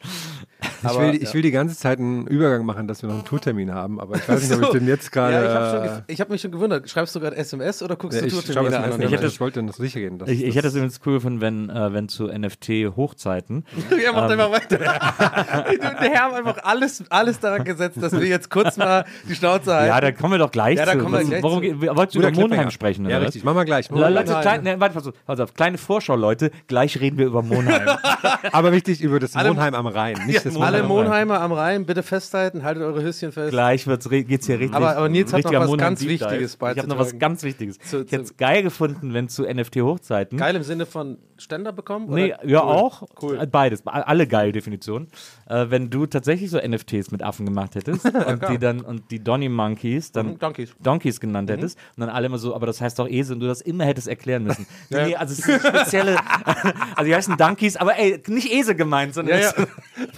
Ich, 0.79 0.87
Aber, 0.89 1.01
will, 1.01 1.15
ich 1.15 1.21
ja. 1.29 1.33
will 1.33 1.41
die 1.41 1.51
ganze 1.51 1.75
Zeit 1.75 1.97
einen 1.99 2.27
Übergang 2.27 2.63
machen, 2.65 2.87
dass 2.87 3.01
wir 3.01 3.07
noch 3.09 3.15
einen 3.15 3.25
Tourtermin 3.25 3.73
haben, 3.73 3.99
aber 3.99 4.15
ich 4.15 4.27
weiß 4.29 4.41
nicht, 4.43 4.53
ob 4.53 4.61
ich 4.61 4.67
So. 4.67 4.73
den 4.73 4.87
jetzt 4.87 5.11
gerade. 5.11 5.33
Ja, 5.33 5.43
ich 5.43 5.49
habe 5.49 6.03
äh, 6.07 6.15
hab 6.15 6.29
mich 6.29 6.41
schon 6.41 6.51
gewundert. 6.51 6.87
Schreibst 6.89 7.15
du 7.15 7.19
gerade 7.19 7.35
SMS 7.35 7.81
oder 7.81 7.95
guckst 7.95 8.15
ja, 8.15 8.21
du 8.21 8.27
ich 8.27 8.33
Tourtermine 8.45 8.77
an? 8.79 8.89
das 8.91 8.99
ich, 8.99 9.11
hätte, 9.11 9.25
ich 9.27 9.39
wollte 9.39 9.61
noch 9.63 9.73
sicher 9.73 9.99
gehen. 9.99 10.17
Dass 10.19 10.29
Ich, 10.29 10.39
ich 10.41 10.47
das- 10.47 10.55
hätte 10.55 10.67
es 10.67 10.75
übrigens 10.75 10.99
cool 11.05 11.13
gefunden, 11.15 11.41
wenn, 11.41 11.69
äh, 11.69 11.93
wenn 11.93 12.09
zu 12.09 12.27
NFT-Hochzeiten. 12.27 13.65
Ja, 14.03 14.11
macht 14.13 14.31
einfach 14.31 14.51
weiter. 14.51 14.77
Der 14.77 16.09
Herr 16.11 16.23
hat 16.25 16.33
einfach 16.33 16.57
alles, 16.63 17.03
alles 17.09 17.39
daran 17.39 17.63
gesetzt, 17.63 17.97
dass 18.01 18.11
wir 18.13 18.25
jetzt 18.27 18.49
kurz 18.49 18.77
mal 18.77 19.05
die 19.27 19.35
Schnauze 19.35 19.73
halten. 19.73 19.87
Ja, 19.87 19.99
da 20.01 20.11
kommen 20.11 20.33
wir 20.33 20.37
doch 20.39 20.51
gleich 20.51 20.77
Ja, 20.77 20.85
da 20.85 20.91
zu. 20.93 20.99
kommen 20.99 21.13
wir 21.13 21.23
gleich 21.25 21.43
Warum 21.43 21.57
zu. 21.57 21.61
geht- 21.61 21.81
wolltest 21.81 22.15
du 22.15 22.19
über 22.19 22.31
Monheim 22.31 22.69
sprechen? 22.71 23.05
Ja, 23.05 23.17
oder 23.17 23.19
was? 23.21 23.27
richtig. 23.27 23.43
Machen 23.43 23.57
wir 23.57 23.65
gleich. 23.65 23.89
Ne, 23.89 24.75
warte, 24.79 25.11
pass 25.25 25.39
auf, 25.39 25.53
kleine 25.53 25.77
Vorschau, 25.77 26.15
Leute. 26.15 26.51
Gleich 26.67 26.99
reden 26.99 27.17
wir 27.17 27.25
über 27.25 27.41
Monheim. 27.41 27.87
Aber 28.51 28.71
wichtig 28.71 29.01
über 29.01 29.19
das 29.19 29.35
Alle- 29.35 29.49
Monheim 29.57 29.75
am 29.75 29.87
Rhein. 29.87 30.17
Nicht 30.25 30.45
das 30.45 30.55
Alle 30.57 30.83
Monheim. 30.83 30.87
Monheimer 30.87 31.41
am 31.41 31.51
Rhein, 31.51 31.85
bitte 31.85 32.03
festhalten, 32.03 32.63
haltet 32.63 32.83
eure 32.83 33.01
Höschen 33.01 33.31
fest. 33.31 33.49
gleich 33.51 33.85
wird's, 33.87 34.09
re- 34.11 34.23
geht's 34.23 34.45
hier 34.47 34.59
richtig. 34.59 34.75
Aber- 34.75 34.95
aber 34.97 35.09
Nils 35.09 35.33
hat 35.33 35.43
noch 35.43 35.53
was 35.53 35.77
ganz. 35.77 36.01
Wichtiges 36.05 36.55
Ich 36.55 36.61
habe 36.77 36.87
noch 36.87 36.97
was 36.99 37.17
ganz 37.19 37.43
Wichtiges. 37.43 37.79
Zu- 37.79 38.03
ich 38.05 38.11
hätte 38.11 38.23
es 38.23 38.37
geil 38.37 38.63
gefunden, 38.63 39.13
wenn 39.13 39.29
zu 39.29 39.45
NFT-Hochzeiten. 39.45 40.37
Geil 40.37 40.55
im 40.55 40.63
Sinne 40.63 40.85
von 40.85 41.17
Ständer 41.37 41.71
bekommen? 41.71 42.07
Nee, 42.09 42.33
oder? 42.33 42.45
ja 42.47 42.61
Cool. 42.63 42.71
auch. 42.71 43.03
Cool. 43.21 43.39
Äh, 43.41 43.47
Beides. 43.47 43.85
Alle 43.85 44.27
geil 44.27 44.51
Definitionen. 44.51 45.07
Äh, 45.47 45.65
wenn 45.69 45.89
du 45.89 46.05
tatsächlich 46.05 46.49
so 46.49 46.57
NFTs 46.59 47.11
mit 47.11 47.21
Affen 47.23 47.45
gemacht 47.45 47.75
hättest 47.75 48.05
und 48.27 48.49
die 48.49 48.57
dann 48.57 48.81
und 48.81 49.09
die 49.11 49.23
Donny 49.23 49.49
Monkeys 49.49 50.11
dann 50.11 50.27
Mhm, 50.27 50.39
Donkeys. 50.39 50.75
Donkeys 50.81 51.19
genannt 51.19 51.49
hättest 51.49 51.77
und 51.95 52.01
dann 52.01 52.09
alle 52.09 52.25
immer 52.27 52.37
so, 52.37 52.55
aber 52.55 52.65
das 52.65 52.81
heißt 52.81 52.97
doch 52.99 53.07
Esel 53.07 53.35
und 53.35 53.39
du 53.41 53.47
das 53.47 53.61
immer 53.61 53.85
hättest 53.85 54.07
erklären 54.07 54.43
müssen. 54.43 54.65
Ja. 54.89 55.05
Nee, 55.05 55.15
also 55.15 55.33
es 55.33 55.39
ist 55.39 55.49
eine 55.49 55.59
spezielle, 55.59 56.17
also 56.95 57.05
die 57.07 57.15
heißen 57.15 57.37
Donkeys, 57.37 57.75
aber 57.77 57.97
ey, 57.97 58.21
nicht 58.27 58.51
Esel 58.51 58.75
gemeint, 58.75 59.13
sondern 59.13 59.39
Ja, 59.39 59.46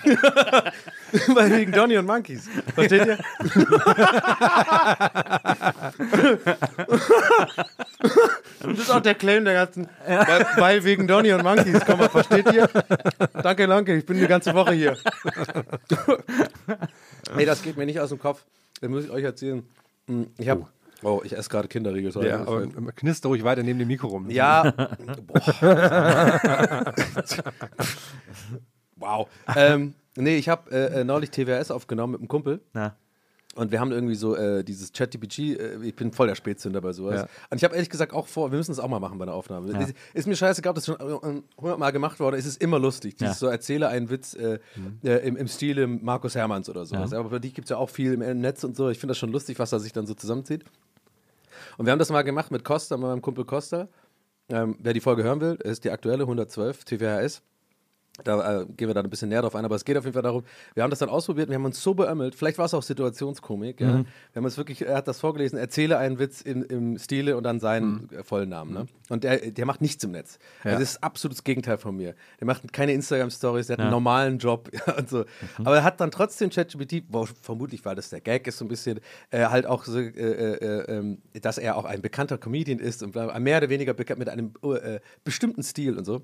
ja. 0.06 0.64
Weil 1.36 1.52
wegen 1.52 1.72
Donny 1.72 1.98
und 1.98 2.06
Monkeys. 2.06 2.48
Versteht 2.76 3.06
ihr? 3.06 3.18
das 8.62 8.78
ist 8.78 8.92
auch 8.92 9.00
der 9.02 9.16
Claim 9.16 9.46
der 9.46 9.54
ganzen. 9.54 9.88
Weil, 10.06 10.46
weil 10.58 10.84
wegen 10.84 11.08
Donny 11.08 11.32
und 11.34 11.44
Monkeys. 11.44 11.82
Komm 11.86 12.00
mal, 12.00 12.10
versteht 12.10 12.52
ihr? 12.54 12.70
Danke, 13.42 13.68
danke. 13.68 13.96
Ich 13.96 14.06
bin 14.06 14.18
die 14.20 14.28
ganze 14.28 14.54
Woche 14.54 14.74
hier. 14.74 14.98
Ey, 17.38 17.46
das 17.46 17.62
geht 17.62 17.78
mir 17.78 17.86
nicht 17.86 18.00
aus 18.00 18.10
dem 18.10 18.20
Kopf. 18.20 18.44
Das 18.82 18.90
muss 18.90 19.06
ich 19.06 19.12
euch 19.12 19.24
erzählen. 19.24 19.64
Hm, 20.08 20.28
Ich 20.38 20.50
habe. 20.50 20.66
Oh, 21.02 21.22
ich 21.24 21.32
esse 21.38 21.48
gerade 21.50 21.70
Kinderriegel. 21.70 22.12
sorry. 22.12 22.28
Ja, 22.28 22.42
aber 22.42 22.68
knister 22.94 23.30
ruhig 23.30 23.44
weiter 23.46 23.64
neben 23.64 23.80
dem 23.80 23.88
Mikro 23.88 24.08
rum. 24.08 24.30
Ja. 24.30 24.72
Boah. 25.28 26.94
wow. 29.00 29.28
Ähm, 29.56 29.94
Nee, 30.20 30.38
ich 30.38 30.50
habe 30.50 30.72
äh, 30.72 31.02
äh, 31.02 31.04
neulich 31.04 31.32
TWS 31.32 31.72
aufgenommen 31.72 32.12
mit 32.12 32.22
einem 32.22 32.28
Kumpel. 32.28 32.62
Na. 32.74 32.96
Und 33.56 33.72
wir 33.72 33.80
haben 33.80 33.92
irgendwie 33.92 34.16
so 34.16 34.36
äh, 34.36 34.64
dieses 34.64 34.94
ChatGPT, 34.94 35.40
äh, 35.40 35.78
ich 35.82 35.96
bin 35.96 36.12
voll 36.12 36.28
der 36.28 36.36
Spätzünder 36.36 36.82
bei 36.82 36.94
sowas. 36.94 37.22
Ja. 37.22 37.28
Und 37.50 37.58
ich 37.58 37.64
habe 37.64 37.74
ehrlich 37.74 37.90
gesagt 37.90 38.14
auch 38.14 38.28
vor, 38.28 38.52
wir 38.52 38.58
müssen 38.58 38.72
das 38.72 38.80
auch 38.80 38.88
mal 38.88 39.00
machen 39.00 39.18
bei 39.18 39.24
einer 39.24 39.34
Aufnahme. 39.34 39.72
Ja. 39.72 39.80
Ist, 39.80 39.96
ist 40.14 40.28
mir 40.28 40.36
scheißegal, 40.36 40.72
ob 40.72 40.76
das 40.76 40.86
schon 40.86 41.00
äh, 41.00 41.42
hundertmal 41.60 41.92
gemacht 41.92 42.20
wurde, 42.20 42.38
es 42.38 42.46
ist 42.46 42.62
immer 42.62 42.80
lustig. 42.80 43.16
Dieses 43.16 43.36
Ja. 43.36 43.40
so, 43.40 43.48
erzähle 43.48 43.90
einen 43.90 44.10
Witz 44.10 44.36
äh, 44.36 44.60
äh, 45.04 45.28
im, 45.28 45.36
im 45.36 45.48
Stile 45.48 45.88
Markus 45.88 46.36
Hermanns 46.36 46.70
oder 46.70 46.86
sowas. 46.86 47.14
Aber 47.14 47.30
bei 47.30 47.40
dich 47.40 47.54
gibt 47.54 47.66
es 47.66 47.70
ja 47.70 47.78
auch 47.78 47.90
viel 47.90 48.14
im, 48.14 48.42
Netz 48.42 48.64
und 48.64 48.76
so. 48.76 48.90
Ich 48.90 49.00
finde 49.00 49.12
das 49.12 49.18
schon 49.18 49.32
lustig, 49.32 49.58
was 49.58 49.72
er 49.72 49.80
sich 49.80 49.94
dann 49.94 50.06
so 50.06 50.14
zusammenzieht. 50.14 50.64
Und 51.78 51.86
wir 51.86 51.92
haben 51.92 52.00
das 52.00 52.10
mal 52.10 52.22
gemacht 52.22 52.52
mit 52.52 52.64
Costa, 52.64 52.98
mit 52.98 53.08
meinem 53.08 53.22
Kumpel 53.22 53.46
Costa. 53.46 53.88
Ähm, 54.50 54.78
wer 54.80 54.94
die 54.94 55.02
Folge 55.02 55.24
hören 55.24 55.42
will, 55.42 55.56
ist 55.64 55.84
die 55.84 55.92
aktuelle 55.92 56.24
112 56.24 56.84
TVHS. 56.84 57.42
Da 58.24 58.62
äh, 58.62 58.66
gehen 58.66 58.88
wir 58.88 58.94
dann 58.94 59.06
ein 59.06 59.10
bisschen 59.10 59.30
näher 59.30 59.42
drauf 59.42 59.56
ein, 59.56 59.66
aber 59.66 59.76
es 59.76 59.86
geht 59.86 59.98
auf 59.98 60.04
jeden 60.04 60.14
Fall 60.14 60.24
darum, 60.24 60.44
wir 60.74 60.84
haben 60.84 60.90
das 60.90 61.00
dann 61.00 61.10
ausprobiert 61.10 61.48
und 61.48 61.52
wir 61.52 61.58
haben 61.58 61.66
uns 61.66 61.82
so 61.82 61.94
beömmelt, 61.94 62.36
vielleicht 62.36 62.58
war 62.58 62.66
es 62.66 62.74
auch 62.74 62.84
Situationskomik, 62.84 63.82
ja. 63.82 64.00
Wir 64.00 64.06
haben 64.36 64.46
uns 64.46 64.58
wirklich, 64.58 64.86
er 64.86 64.98
hat 64.98 65.08
das 65.08 65.20
vorgelesen, 65.20 65.58
erzähle 65.58 65.98
einen 65.98 66.20
Witz 66.20 66.42
in, 66.42 66.64
im 66.64 66.98
Stile 66.98 67.38
und 67.38 67.44
dann 67.44 67.60
seinen 67.60 68.10
äh, 68.12 68.24
vollen 68.24 68.50
Namen, 68.50 68.74
ne? 68.74 68.86
Und 69.10 69.24
der, 69.24 69.52
der 69.52 69.66
macht 69.66 69.82
nichts 69.82 70.04
im 70.04 70.12
Netz. 70.12 70.38
Also 70.64 70.80
das 70.80 70.92
ist 70.92 71.04
absolut 71.04 71.36
das 71.36 71.44
Gegenteil 71.44 71.78
von 71.78 71.96
mir. 71.96 72.14
Der 72.40 72.46
macht 72.46 72.72
keine 72.72 72.94
Instagram-Stories, 72.94 73.68
der 73.68 73.78
hat 73.78 73.82
einen 73.82 73.92
normalen 73.92 74.38
Job 74.38 74.70
ja, 74.88 74.98
und 74.98 75.10
so. 75.10 75.26
Aber 75.58 75.78
er 75.78 75.84
hat 75.84 76.00
dann 76.00 76.12
trotzdem 76.12 76.50
ChatGPT, 76.50 77.06
wo 77.10 77.26
vermutlich, 77.26 77.84
weil 77.86 77.96
das 77.96 78.10
der 78.10 78.22
Gag 78.22 78.48
ist, 78.48 78.58
so 78.58 78.66
ein 78.66 78.68
bisschen, 78.68 79.00
äh, 79.32 79.46
halt 79.46 79.66
auch 79.66 79.86
so, 79.86 80.00
äh, 80.00 80.10
äh, 80.10 80.54
äh, 80.54 80.98
ähm, 80.98 81.22
dass 81.42 81.58
er 81.58 81.76
auch 81.76 81.86
ein 81.86 82.02
bekannter 82.02 82.38
Comedian 82.38 82.80
ist 82.80 83.04
und 83.04 83.16
mehr 83.16 83.58
oder 83.58 83.70
weniger 83.70 83.94
bekannt 83.94 84.20
mit 84.20 84.30
einem 84.30 84.54
bestimmten 85.24 85.64
Stil 85.64 85.98
und 85.98 86.06
so. 86.06 86.22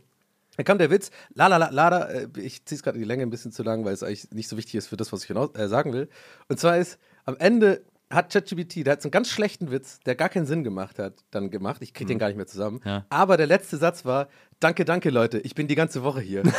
Da 0.57 0.63
kam 0.63 0.77
der 0.77 0.89
Witz, 0.89 1.12
la 1.33 1.47
la 1.47 1.57
la, 1.57 1.69
la 1.69 2.05
äh, 2.05 2.27
ich 2.38 2.65
ziehe 2.65 2.77
es 2.77 2.83
gerade 2.83 2.97
in 2.97 3.03
die 3.03 3.07
Länge 3.07 3.24
ein 3.24 3.29
bisschen 3.29 3.51
zu 3.51 3.63
lang, 3.63 3.85
weil 3.85 3.93
es 3.93 4.03
eigentlich 4.03 4.31
nicht 4.31 4.47
so 4.47 4.57
wichtig 4.57 4.75
ist 4.75 4.88
für 4.88 4.97
das, 4.97 5.12
was 5.12 5.21
ich 5.21 5.27
hinaus, 5.27 5.53
äh, 5.55 5.67
sagen 5.67 5.93
will. 5.93 6.09
Und 6.47 6.59
zwar 6.59 6.77
ist, 6.77 7.00
am 7.25 7.38
Ende 7.38 7.81
hat 8.12 8.31
ChatGPT, 8.31 8.85
der 8.85 8.93
hat 8.93 9.01
so 9.01 9.07
einen 9.07 9.12
ganz 9.12 9.29
schlechten 9.29 9.71
Witz, 9.71 10.00
der 10.01 10.15
gar 10.15 10.29
keinen 10.29 10.45
Sinn 10.45 10.63
gemacht 10.63 11.00
hat, 11.00 11.13
dann 11.31 11.50
gemacht. 11.50 11.81
Ich 11.81 11.93
kriege 11.93 12.07
den 12.07 12.19
gar 12.19 12.27
nicht 12.27 12.38
mehr 12.38 12.45
zusammen. 12.45 12.81
Ja. 12.85 13.05
Aber 13.09 13.35
der 13.35 13.47
letzte 13.47 13.77
Satz 13.77 14.05
war, 14.05 14.27
danke, 14.59 14.85
danke 14.85 15.09
Leute, 15.09 15.39
ich 15.39 15.55
bin 15.55 15.67
die 15.67 15.75
ganze 15.75 16.03
Woche 16.03 16.21
hier. 16.21 16.43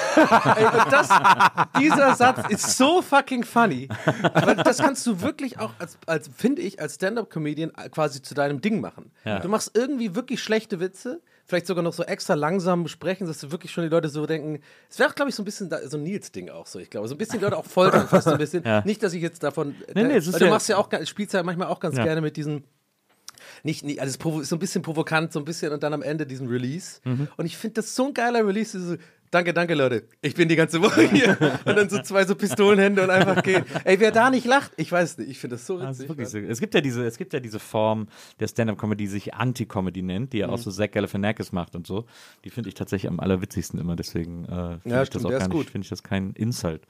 Das, 0.91 1.09
dieser 1.81 2.15
Satz 2.15 2.49
ist 2.51 2.77
so 2.77 3.03
fucking 3.03 3.45
funny. 3.45 3.89
Weil 4.35 4.57
das 4.57 4.79
kannst 4.79 5.07
du 5.07 5.21
wirklich 5.21 5.59
auch, 5.59 5.73
als, 5.79 5.99
als 6.07 6.29
finde 6.35 6.63
ich, 6.63 6.81
als 6.81 6.95
Stand-Up-Comedian 6.95 7.73
quasi 7.91 8.23
zu 8.23 8.35
deinem 8.35 8.61
Ding 8.61 8.81
machen. 8.81 9.11
Ja. 9.25 9.41
Du 9.41 9.49
machst 9.49 9.73
irgendwie 9.75 10.15
wirklich 10.15 10.43
schlechte 10.43 10.81
Witze, 10.81 11.21
vielleicht 11.47 11.67
sogar 11.67 11.83
noch 11.83 11.93
so 11.93 12.03
extra 12.03 12.35
langsam 12.35 12.89
sprechen, 12.89 13.27
dass 13.27 13.39
du 13.39 13.51
wirklich 13.53 13.71
schon 13.71 13.85
die 13.85 13.91
Leute 13.91 14.09
so 14.09 14.27
denken. 14.27 14.61
Es 14.91 14.99
wäre, 14.99 15.13
glaube 15.15 15.31
ich, 15.31 15.35
so 15.35 15.43
ein 15.43 15.45
bisschen 15.45 15.69
da, 15.71 15.87
so 15.89 15.97
ein 15.97 16.03
Nils-Ding 16.03 16.51
auch 16.51 16.67
so. 16.67 16.79
Ich 16.79 16.91
glaube, 16.91 17.09
so 17.09 17.15
ein 17.15 17.19
bisschen 17.19 17.39
die 17.39 17.45
Leute 17.45 17.57
auch 17.57 17.65
folgen 17.65 18.07
fast 18.09 18.29
ein 18.29 18.39
bisschen. 18.39 18.57
Ja. 18.67 18.83
Nicht, 18.85 19.03
dass 19.03 19.13
ich 19.13 19.23
jetzt 19.23 19.43
davon. 19.45 19.77
Nee, 19.95 20.03
nee, 20.03 20.15
weil 20.15 20.41
du 20.41 20.49
machst 20.49 20.69
ja 20.69 20.77
auch, 20.77 20.89
spielst 21.05 21.35
ja 21.35 21.43
manchmal 21.45 21.69
auch 21.69 21.79
ganz 21.79 21.95
gerne 21.95 22.21
mit 22.21 22.37
diesen. 22.37 22.65
Nicht, 23.63 23.85
nicht, 23.85 24.01
also 24.01 24.19
es 24.19 24.43
ist 24.43 24.49
so 24.49 24.57
ein 24.57 24.59
bisschen 24.59 24.83
provokant, 24.83 25.33
so 25.33 25.39
ein 25.39 25.45
bisschen 25.45 25.73
und 25.73 25.83
dann 25.83 25.93
am 25.93 26.03
Ende 26.03 26.27
diesen 26.27 26.49
Release. 26.49 27.01
Mhm. 27.05 27.29
Und 27.37 27.47
ich 27.47 27.57
finde 27.57 27.75
das 27.75 27.95
so 27.95 28.07
ein 28.07 28.15
geiler 28.15 28.45
Release. 28.45 28.79
So, 28.79 28.97
danke, 29.31 29.53
danke, 29.55 29.75
Leute. 29.75 30.09
Ich 30.23 30.35
bin 30.35 30.49
die 30.49 30.57
ganze 30.57 30.81
Woche 30.83 31.03
hier. 31.09 31.37
und 31.65 31.77
dann 31.77 31.89
so 31.89 32.01
zwei 32.03 32.25
so 32.25 32.35
Pistolenhände 32.35 33.03
und 33.03 33.11
einfach 33.11 33.43
gehen. 33.43 33.65
Ey, 33.85 34.01
wer 34.01 34.13
da 34.13 34.31
nicht 34.31 34.47
lacht, 34.47 34.73
ich 34.77 34.91
weiß 34.91 35.19
nicht. 35.19 35.31
Ich 35.31 35.39
finde 35.39 35.57
das 35.57 35.67
so 35.67 35.79
Das 35.79 35.93
ist 35.93 35.99
witzig. 36.01 36.09
wirklich 36.09 36.29
so. 36.29 36.39
Es 36.39 36.61
gibt 36.61 36.75
ja 36.75 36.81
diese, 36.81 37.05
es 37.07 37.19
gibt 37.19 37.33
ja 37.33 37.41
diese 37.41 37.59
Form 37.59 38.09
der 38.41 38.49
Stand-up-Comedy, 38.49 39.05
die 39.05 39.09
sich 39.11 39.35
Anti-Comedy 39.35 40.03
nennt, 40.03 40.33
die 40.33 40.39
ja 40.39 40.47
Mhm. 40.49 40.53
auch 40.55 40.59
so 40.59 40.71
Zach 40.71 40.91
Galifianakis 40.91 41.53
macht 41.53 41.75
und 41.77 41.87
so. 41.87 42.07
Die 42.45 42.51
finde 42.51 42.69
ich 42.69 42.75
tatsächlich 42.75 43.11
am 43.11 43.21
allerwitzigsten 43.21 43.79
immer. 43.81 43.97
Deswegen 43.97 44.45
äh, 44.45 44.47
finde 44.47 44.81
Ja, 44.87 45.03
ich 45.03 45.11
das 45.11 45.23
finde 45.23 45.67
ich 45.81 45.89
das 45.89 46.03
kein 46.03 46.33
Insult. 46.33 46.83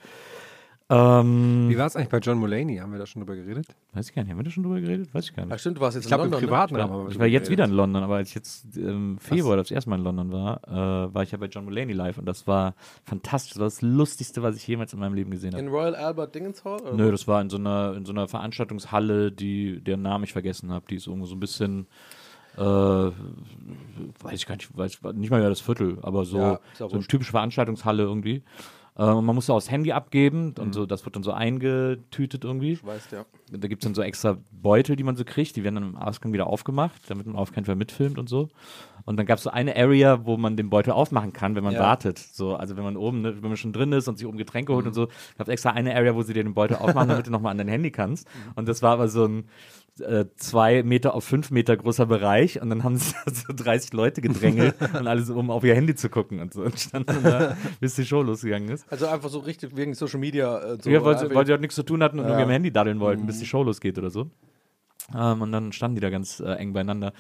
Ähm, 0.88 1.66
Wie 1.69 1.76
war 1.76 1.87
es 1.87 1.97
eigentlich 1.97 2.11
bei 2.11 2.19
John 2.19 2.38
Mulaney? 2.38 2.76
Haben 2.76 2.93
wir 2.93 3.00
da 3.00 3.07
schon 3.07 3.21
drüber 3.21 3.35
geredet? 3.35 3.66
weiß 3.93 4.09
ich 4.09 4.14
gar 4.14 4.23
nicht. 4.23 4.31
Haben 4.31 4.38
wir 4.38 4.45
da 4.45 4.50
schon 4.50 4.62
drüber 4.62 4.81
geredet? 4.81 5.12
Weiß 5.12 5.25
ich 5.25 5.35
gar 5.35 5.45
Ach, 5.45 5.49
nicht. 5.50 5.61
stimmt, 5.61 5.78
du 5.78 5.81
warst 5.81 5.97
jetzt 5.97 6.07
Ich 6.07 6.12
in 6.12 6.14
im 6.16 6.21
London. 6.23 6.40
privaten 6.40 6.75
ne? 6.75 6.81
Rahmen 6.81 6.93
haben 6.93 7.05
wir 7.07 7.11
Ich 7.11 7.19
war 7.19 7.26
jetzt 7.26 7.50
wieder 7.50 7.64
in 7.64 7.73
London, 7.73 8.05
aber 8.05 8.16
als 8.16 8.28
ich 8.28 8.37
jetzt 8.37 8.76
im 8.76 9.19
Februar 9.19 9.57
das 9.57 9.73
erste 9.73 9.90
Mal 9.90 9.97
in 9.99 10.05
London 10.05 10.31
war, 10.31 10.61
äh, 10.69 11.12
war 11.14 11.25
ich 11.25 11.33
ja 11.33 11.38
bei 11.38 11.47
John 11.47 11.64
Mulaney 11.64 11.93
live 11.93 12.19
und 12.19 12.26
das 12.26 12.47
war 12.47 12.76
fantastisch. 13.05 13.55
Das 13.55 13.59
war 13.61 13.66
das 13.66 13.83
Lustigste, 13.83 14.45
was 14.45 14.55
ich 14.55 14.66
jemals 14.69 14.93
in 14.93 15.00
meinem 15.00 15.14
Leben 15.14 15.33
gesehen 15.33 15.55
habe. 15.55 15.62
In 15.62 15.69
Royal 15.71 15.97
Albert 15.97 16.35
Dingens 16.37 16.64
Hall? 16.64 16.81
oder 16.81 16.95
Nö, 16.95 17.11
das 17.11 17.26
war 17.26 17.40
in 17.43 17.50
so 17.50 17.57
einer, 17.57 17.95
in 17.97 18.05
so 18.05 18.12
einer 18.12 18.28
Veranstaltungshalle, 18.28 19.33
die, 19.33 19.81
deren 19.83 20.02
Namen 20.02 20.23
ich 20.23 20.33
vergessen 20.33 20.71
habe. 20.71 20.85
Die 20.88 20.95
ist 20.95 21.09
irgendwo 21.09 21.26
so 21.26 21.35
ein 21.35 21.40
bisschen, 21.40 21.88
äh, 22.57 22.61
weiß 22.61 23.12
ich 24.35 24.47
gar 24.47 24.55
nicht, 24.55 24.76
weiß 24.76 25.00
nicht 25.14 25.31
mal 25.31 25.40
mehr 25.40 25.49
das 25.49 25.61
Viertel, 25.61 25.99
aber 26.02 26.25
so, 26.25 26.38
Ja, 26.38 26.61
so 26.75 26.88
eine 26.88 27.02
typische 27.02 27.33
Veranstaltungshalle 27.33 28.05
irgendwie. 28.05 28.45
Äh, 28.98 29.02
und 29.04 29.24
man 29.24 29.34
musste 29.34 29.52
auch 29.52 29.58
das 29.58 29.70
Handy 29.70 29.92
abgeben 29.92 30.54
Mhm. 30.56 30.62
und 30.62 30.72
so, 30.72 30.86
das 30.86 31.04
wird 31.04 31.16
dann 31.16 31.22
so 31.22 31.32
eingetütet 31.32 32.44
irgendwie. 32.44 32.78
Weißt 32.82 33.12
ja. 33.12 33.24
Da 33.52 33.68
gibt 33.68 33.82
es 33.82 33.86
dann 33.86 33.94
so 33.94 34.02
extra 34.02 34.38
Beutel, 34.50 34.96
die 34.96 35.04
man 35.04 35.16
so 35.16 35.24
kriegt, 35.24 35.54
die 35.56 35.62
werden 35.64 35.76
dann 35.76 35.84
im 35.90 35.96
Ausgang 35.96 36.32
wieder 36.32 36.46
aufgemacht, 36.48 37.00
damit 37.08 37.26
man 37.26 37.36
auf 37.36 37.52
keinen 37.52 37.64
Fall 37.64 37.76
mitfilmt 37.76 38.18
und 38.18 38.28
so. 38.28 38.48
Und 39.04 39.16
dann 39.18 39.26
gab 39.26 39.38
es 39.38 39.44
so 39.44 39.50
eine 39.50 39.76
Area, 39.76 40.24
wo 40.26 40.36
man 40.36 40.56
den 40.56 40.68
Beutel 40.68 40.90
aufmachen 40.92 41.32
kann, 41.32 41.54
wenn 41.54 41.62
man 41.62 41.74
Ja. 41.74 41.80
wartet. 41.80 42.18
So, 42.18 42.56
also 42.56 42.76
wenn 42.76 42.82
man 42.82 42.96
oben, 42.96 43.20
ne, 43.20 43.34
wenn 43.40 43.48
man 43.50 43.56
schon 43.56 43.72
drin 43.72 43.92
ist 43.92 44.08
und 44.08 44.18
sich 44.18 44.26
oben 44.26 44.36
Getränke 44.38 44.72
holt 44.72 44.84
und 44.86 44.92
Mhm. 44.92 44.94
so, 44.94 45.06
gab 45.38 45.46
es 45.46 45.52
extra 45.52 45.70
eine 45.70 45.94
Area, 45.94 46.14
wo 46.16 46.22
sie 46.22 46.32
dir 46.32 46.42
den 46.42 46.54
Beutel 46.54 46.76
aufmachen, 46.76 47.08
damit 47.08 47.26
du 47.26 47.30
nochmal 47.30 47.52
an 47.52 47.58
dein 47.58 47.68
Handy 47.68 47.92
kannst. 47.92 48.26
Mhm. 48.26 48.52
Und 48.56 48.68
das 48.68 48.82
war 48.82 48.92
aber 48.94 49.06
so 49.08 49.26
ein 49.26 49.44
äh, 50.00 50.26
zwei 50.36 50.82
Meter 50.82 51.14
auf 51.14 51.24
fünf 51.24 51.50
Meter 51.50 51.76
großer 51.76 52.06
Bereich 52.06 52.60
und 52.60 52.70
dann 52.70 52.84
haben 52.84 52.96
sich 52.98 53.14
so 53.26 53.52
30 53.54 53.92
Leute 53.92 54.20
gedrängelt 54.20 54.74
und 54.98 55.06
alle 55.06 55.22
so, 55.22 55.34
um 55.36 55.50
auf 55.50 55.64
ihr 55.64 55.74
Handy 55.74 55.94
zu 55.94 56.08
gucken 56.08 56.40
und 56.40 56.52
so 56.54 56.62
und 56.62 56.78
standen 56.78 57.22
da, 57.22 57.56
bis 57.80 57.94
die 57.94 58.04
Show 58.04 58.22
losgegangen 58.22 58.68
ist. 58.68 58.90
Also 58.90 59.06
einfach 59.06 59.28
so 59.30 59.38
richtig 59.40 59.76
wegen 59.76 59.94
Social 59.94 60.20
Media. 60.20 60.58
Äh, 60.74 60.78
so, 60.82 60.90
Ja, 60.90 61.04
weil, 61.04 61.18
sie, 61.18 61.34
weil 61.34 61.46
sie 61.46 61.52
halt 61.52 61.60
nichts 61.60 61.76
zu 61.76 61.82
tun 61.82 62.02
hatten 62.02 62.18
und 62.18 62.24
Ja. 62.24 62.30
irgendwie 62.30 62.44
am 62.44 62.50
Handy 62.50 62.70
daddeln 62.72 63.00
wollten, 63.00 63.26
bis 63.26 63.38
die 63.38 63.46
Show 63.46 63.62
losgeht 63.62 63.98
oder 63.98 64.10
so. 64.10 64.30
Ähm, 65.14 65.42
und 65.42 65.52
dann 65.52 65.72
standen 65.72 65.94
die 65.96 66.00
da 66.00 66.10
ganz 66.10 66.40
äh, 66.40 66.52
eng 66.54 66.72
beieinander. 66.72 67.12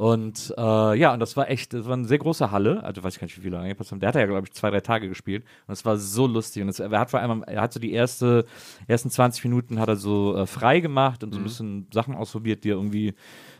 Und 0.00 0.54
äh, 0.56 0.94
ja, 0.98 1.12
und 1.12 1.20
das 1.20 1.36
war 1.36 1.50
echt, 1.50 1.74
das 1.74 1.84
war 1.84 1.92
eine 1.92 2.06
sehr 2.06 2.16
große 2.16 2.50
Halle. 2.50 2.82
Also 2.82 3.04
weiß 3.04 3.12
ich 3.12 3.20
gar 3.20 3.26
nicht, 3.26 3.36
wie 3.36 3.42
viele 3.42 3.58
angepasst 3.58 3.92
haben. 3.92 4.00
Der 4.00 4.08
hat 4.08 4.14
ja, 4.14 4.24
glaube 4.24 4.46
ich, 4.46 4.54
zwei, 4.54 4.70
drei 4.70 4.80
Tage 4.80 5.10
gespielt. 5.10 5.44
Und 5.66 5.74
es 5.74 5.84
war 5.84 5.98
so 5.98 6.26
lustig. 6.26 6.62
Und 6.62 6.70
es, 6.70 6.80
er 6.80 6.98
hat 6.98 7.10
vor 7.10 7.20
allem, 7.20 7.42
er 7.42 7.60
hat 7.60 7.74
so 7.74 7.78
die 7.78 7.92
erste, 7.92 8.46
ersten 8.86 9.10
20 9.10 9.44
Minuten 9.44 9.78
hat 9.78 9.90
er 9.90 9.96
so 9.96 10.34
äh, 10.38 10.46
frei 10.46 10.80
gemacht 10.80 11.22
und 11.22 11.34
so 11.34 11.38
ein 11.38 11.42
bisschen 11.42 11.86
Sachen 11.92 12.14
ausprobiert, 12.14 12.64
die 12.64 12.70
er 12.70 12.76
irgendwie, 12.76 13.12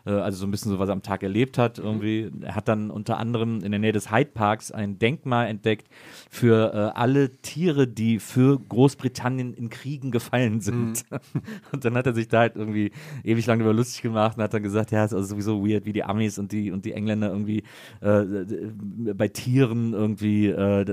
äh, 0.07 0.11
also 0.11 0.39
so 0.39 0.47
ein 0.47 0.51
bisschen 0.51 0.71
so, 0.73 0.79
was 0.79 0.89
er 0.89 0.93
am 0.93 1.03
Tag 1.03 1.23
erlebt 1.23 1.59
hat. 1.59 1.79
Irgendwie. 1.79 2.31
Er 2.43 2.55
hat 2.55 2.69
dann 2.69 2.91
unter 2.91 3.19
anderem 3.19 3.63
in 3.63 3.71
der 3.71 3.81
Nähe 3.81 3.93
des 3.93 4.11
Hyde 4.13 4.31
Parks 4.33 4.71
ein 4.73 4.99
Denkmal 4.99 5.49
entdeckt 5.49 5.89
für 6.31 6.73
äh, 6.75 6.99
alle 6.99 7.31
Tiere, 7.43 7.87
die 7.87 8.19
für 8.19 8.59
Großbritannien 8.59 9.55
in 9.55 9.71
Kriegen 9.71 10.11
gefallen 10.11 10.61
sind. 10.61 11.05
Und 11.73 11.85
dann 11.85 11.95
hat 11.95 12.07
er 12.07 12.15
sich 12.15 12.29
da 12.29 12.41
halt 12.41 12.57
irgendwie 12.57 12.93
ewig 13.25 13.47
lang 13.47 13.59
darüber 13.59 13.75
lustig 13.75 14.03
gemacht 14.03 14.37
und 14.37 14.43
hat 14.43 14.53
dann 14.55 14.63
gesagt, 14.63 14.91
ja, 14.91 15.05
es 15.05 15.13
ist 15.13 15.17
also 15.17 15.29
sowieso 15.29 15.67
weird, 15.67 15.85
wie 15.85 15.93
die 15.93 16.05
Amis 16.05 16.39
und 16.39 16.53
die 16.53 16.71
und 16.71 16.85
die 16.85 16.93
Engländer 16.93 17.31
irgendwie 17.31 17.63
äh, 18.01 18.25
d- 18.45 18.73
bei 19.15 19.29
Tieren 19.29 19.93
irgendwie 19.93 20.47
äh, 20.49 20.85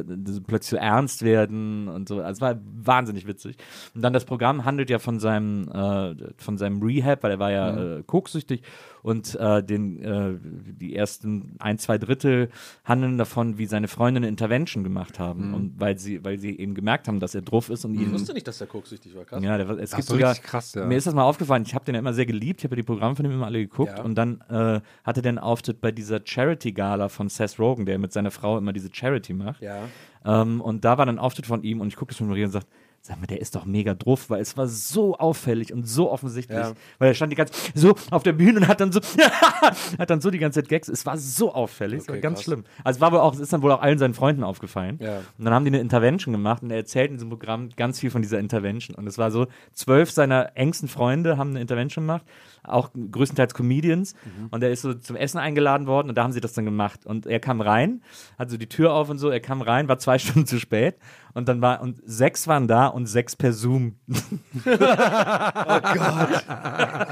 plötzlich 0.45 0.69
so 0.69 0.77
ernst 0.77 1.23
werden 1.23 1.87
und 1.87 2.07
so. 2.07 2.17
Also 2.21 2.37
es 2.37 2.41
war 2.41 2.59
wahnsinnig 2.83 3.27
witzig. 3.27 3.57
Und 3.95 4.01
dann 4.01 4.13
das 4.13 4.25
Programm 4.25 4.65
handelt 4.65 4.89
ja 4.89 4.99
von 4.99 5.19
seinem 5.19 5.67
äh, 5.69 6.15
von 6.37 6.57
seinem 6.57 6.81
Rehab, 6.81 7.23
weil 7.23 7.31
er 7.31 7.39
war 7.39 7.51
ja 7.51 7.97
äh, 7.97 8.03
koksüchtig 8.05 8.61
und 9.07 9.35
äh, 9.35 9.63
den 9.63 10.03
äh, 10.03 10.35
die 10.41 10.93
ersten 10.95 11.55
ein 11.59 11.77
zwei 11.77 11.97
Drittel 11.97 12.49
handeln 12.83 13.17
davon, 13.17 13.57
wie 13.57 13.65
seine 13.65 13.87
Freunde 13.87 14.17
eine 14.17 14.27
Intervention 14.27 14.83
gemacht 14.83 15.17
haben 15.17 15.53
und 15.53 15.79
weil 15.79 15.97
sie 15.97 16.23
weil 16.25 16.37
sie 16.37 16.59
eben 16.59 16.75
gemerkt 16.75 17.07
haben, 17.07 17.19
dass 17.21 17.33
er 17.33 17.41
drauf 17.41 17.69
ist 17.69 17.85
und 17.85 17.95
Ich 17.95 18.01
ihn 18.01 18.11
wusste 18.11 18.33
nicht, 18.33 18.47
dass 18.47 18.57
der 18.57 18.67
koksüchtig 18.67 19.15
war. 19.15 19.23
Krass. 19.23 19.41
ja, 19.41 19.57
der, 19.57 19.69
es 19.79 19.93
Ach 19.93 19.97
gibt 19.97 20.09
so, 20.09 20.15
sogar, 20.15 20.35
krass, 20.35 20.73
ja. 20.73 20.85
mir 20.85 20.97
ist 20.97 21.07
das 21.07 21.13
mal 21.13 21.23
aufgefallen, 21.23 21.63
ich 21.65 21.73
habe 21.73 21.85
den 21.85 21.95
ja 21.95 21.99
immer 21.99 22.13
sehr 22.13 22.25
geliebt, 22.25 22.59
ich 22.59 22.65
habe 22.65 22.75
ja 22.75 22.81
die 22.81 22.85
Programme 22.85 23.15
von 23.15 23.23
ihm 23.25 23.31
immer 23.31 23.45
alle 23.45 23.59
geguckt 23.59 23.93
Ja. 23.97 24.03
und 24.03 24.15
dann 24.15 24.41
äh, 24.49 24.81
hatte 25.05 25.21
der 25.21 25.29
einen 25.29 25.39
Auftritt 25.39 25.79
bei 25.79 25.91
dieser 25.93 26.19
Charity-Gala 26.23 27.07
von 27.09 27.29
Seth 27.29 27.57
Rogen, 27.59 27.85
der 27.85 27.97
mit 27.99 28.11
seiner 28.11 28.31
Frau 28.31 28.57
immer 28.57 28.73
diese 28.73 28.89
Charity 28.91 29.33
macht. 29.33 29.61
Ja. 29.61 29.83
Ähm, 30.25 30.59
und 30.61 30.83
da 30.83 30.97
war 30.97 31.05
dann 31.05 31.15
ein 31.15 31.19
Auftritt 31.19 31.45
von 31.45 31.63
ihm 31.63 31.79
und 31.79 31.87
ich 31.87 31.95
gucke 31.95 32.11
das 32.11 32.19
mit 32.19 32.27
Maria 32.29 32.45
und 32.45 32.51
sage, 32.51 32.65
sag 33.07 33.19
mal, 33.19 33.25
der 33.27 33.41
ist 33.41 33.55
doch 33.55 33.65
mega 33.65 33.93
drauf, 33.93 34.29
weil 34.29 34.41
es 34.41 34.55
war 34.57 34.67
so 34.67 35.17
auffällig 35.17 35.73
und 35.73 35.87
so 35.87 36.11
offensichtlich, 36.11 36.57
Ja. 36.57 36.73
weil 36.99 37.09
er 37.09 37.13
stand 37.13 37.31
die 37.31 37.35
ganze 37.35 37.53
so 37.73 37.95
auf 38.11 38.23
der 38.23 38.33
Bühne 38.33 38.59
und 38.59 38.67
hat 38.67 38.79
dann 38.81 38.91
so 38.91 38.99
hat 39.97 40.09
dann 40.09 40.21
so 40.21 40.29
die 40.31 40.37
ganze 40.39 40.61
Zeit 40.61 40.69
Gags, 40.69 40.87
es 40.89 41.05
war 41.05 41.17
so 41.17 41.53
auffällig, 41.53 42.01
es 42.01 42.07
war 42.07 42.13
Okay, 42.15 42.21
ganz 42.21 42.35
krass. 42.39 42.43
schlimm. 42.45 42.63
Also 42.83 42.97
es 42.97 43.01
war 43.01 43.07
aber 43.07 43.23
auch, 43.23 43.33
es 43.33 43.39
ist 43.39 43.53
dann 43.53 43.61
wohl 43.61 43.71
auch 43.71 43.81
allen 43.81 43.97
seinen 43.97 44.13
Freunden 44.13 44.43
aufgefallen. 44.43 44.99
Ja. 45.01 45.17
Und 45.37 45.45
dann 45.45 45.53
haben 45.53 45.65
die 45.65 45.69
eine 45.71 45.79
Intervention 45.79 46.31
gemacht 46.33 46.63
und 46.63 46.71
er 46.71 46.77
erzählt 46.77 47.09
in 47.11 47.17
diesem 47.17 47.29
Programm 47.29 47.69
ganz 47.75 47.99
viel 47.99 48.09
von 48.11 48.21
dieser 48.21 48.39
Intervention. 48.39 48.95
Und 48.95 49.07
es 49.07 49.17
war 49.17 49.31
so, 49.31 49.47
zwölf 49.73 50.11
seiner 50.11 50.51
engsten 50.55 50.87
Freunde 50.87 51.37
haben 51.37 51.51
eine 51.51 51.61
Intervention 51.61 52.05
gemacht, 52.05 52.23
auch 52.67 52.91
größtenteils 53.11 53.53
Comedians. 53.53 54.13
Mhm. 54.13 54.47
Und 54.51 54.63
er 54.63 54.71
ist 54.71 54.81
so 54.81 54.93
zum 54.93 55.15
Essen 55.15 55.37
eingeladen 55.37 55.87
worden 55.87 56.09
und 56.09 56.15
da 56.17 56.23
haben 56.23 56.31
sie 56.31 56.41
das 56.41 56.53
dann 56.53 56.65
gemacht. 56.65 57.05
Und 57.05 57.25
er 57.25 57.39
kam 57.39 57.61
rein, 57.61 58.01
hat 58.37 58.49
so 58.49 58.57
die 58.57 58.67
Tür 58.67 58.93
auf 58.93 59.09
und 59.09 59.17
so, 59.17 59.29
er 59.29 59.39
kam 59.39 59.61
rein, 59.61 59.87
war 59.87 59.97
zwei 59.99 60.19
Stunden 60.19 60.45
zu 60.45 60.59
spät. 60.59 60.95
Und 61.33 61.47
dann 61.47 61.61
war, 61.61 61.81
und 61.81 62.01
sechs 62.03 62.47
waren 62.47 62.67
da 62.67 62.87
und 62.87 63.05
sechs 63.05 63.35
per 63.35 63.53
Zoom. 63.53 63.95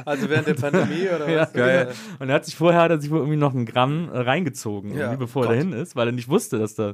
Also 0.05 0.29
während 0.29 0.47
der 0.47 0.53
Pandemie 0.53 1.07
oder 1.07 1.27
was? 1.41 1.53
Geil. 1.53 1.89
Und 2.19 2.29
er 2.29 2.35
hat 2.35 2.45
sich 2.45 2.55
vorher 2.55 2.81
hat 2.81 2.91
er 2.91 3.00
sich 3.00 3.09
wohl 3.12 3.19
irgendwie 3.19 3.38
noch 3.38 3.53
ein 3.53 3.65
Gramm 3.65 4.09
reingezogen, 4.12 4.91
Ja, 4.91 4.97
irgendwie 5.05 5.17
bevor 5.17 5.43
er 5.43 5.47
Gott. 5.50 5.57
dahin 5.57 5.74
ist, 5.74 5.95
weil 5.95 6.07
er 6.07 6.12
nicht 6.12 6.29
wusste, 6.29 6.59
dass 6.59 6.75
da. 6.75 6.93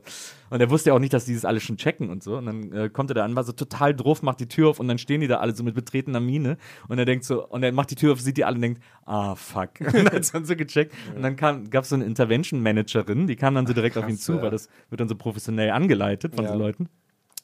Und 0.50 0.60
er 0.60 0.70
wusste 0.70 0.90
ja 0.90 0.96
auch 0.96 1.00
nicht, 1.00 1.14
dass 1.14 1.26
die 1.26 1.34
das 1.34 1.46
alles 1.46 1.64
schon 1.64 1.78
checken 1.78 2.10
und 2.10 2.24
so. 2.24 2.38
Und 2.38 2.46
dann 2.46 2.72
äh, 2.74 2.90
kommt 2.90 3.12
er 3.12 3.16
da 3.16 3.26
an, 3.26 3.36
war 3.36 3.44
so 3.44 3.52
total 3.54 3.96
drauf, 3.96 4.22
macht 4.22 4.40
die 4.40 4.48
Tür 4.48 4.70
auf 4.70 4.80
und 4.80 4.88
dann 4.88 4.98
stehen 4.98 5.22
die 5.22 5.28
da 5.28 5.38
alle 5.38 5.56
so 5.56 5.64
mit 5.64 5.76
betretener 5.76 6.20
Miene. 6.20 6.58
Und 6.88 7.00
er 7.00 7.06
denkt 7.06 7.26
so, 7.26 7.46
und 7.48 7.64
er 7.64 7.72
macht 7.72 7.92
die 7.92 7.96
Tür 7.96 8.14
auf, 8.14 8.22
sieht 8.22 8.38
die 8.38 8.46
alle 8.46 8.51
und 8.52 8.62
denkt, 8.62 8.82
ah, 9.06 9.36
fuck. 9.36 9.72
Und 9.80 9.94
dann 9.94 10.06
hat 10.12 10.34
dann 10.34 10.46
so 10.46 10.56
gecheckt. 10.56 10.94
Und 11.16 11.24
dann 11.24 11.36
gab 11.36 11.84
es 11.84 11.90
so 11.90 11.96
eine 11.96 12.06
Intervention-Managerin, 12.06 13.28
die 13.28 13.36
kam 13.36 13.56
dann 13.56 13.68
so 13.68 13.74
direkt 13.74 13.98
auf 13.98 14.08
ihn 14.08 14.18
zu, 14.18 14.34
ja. 14.36 14.42
weil 14.42 14.52
das 14.52 14.70
wird 14.90 15.02
dann 15.02 15.10
so 15.10 15.16
professionell 15.16 15.72
angeleitet 15.72 16.36
von 16.36 16.46
Ja. 16.46 16.52
so 16.54 16.58
Leuten. 16.58 16.90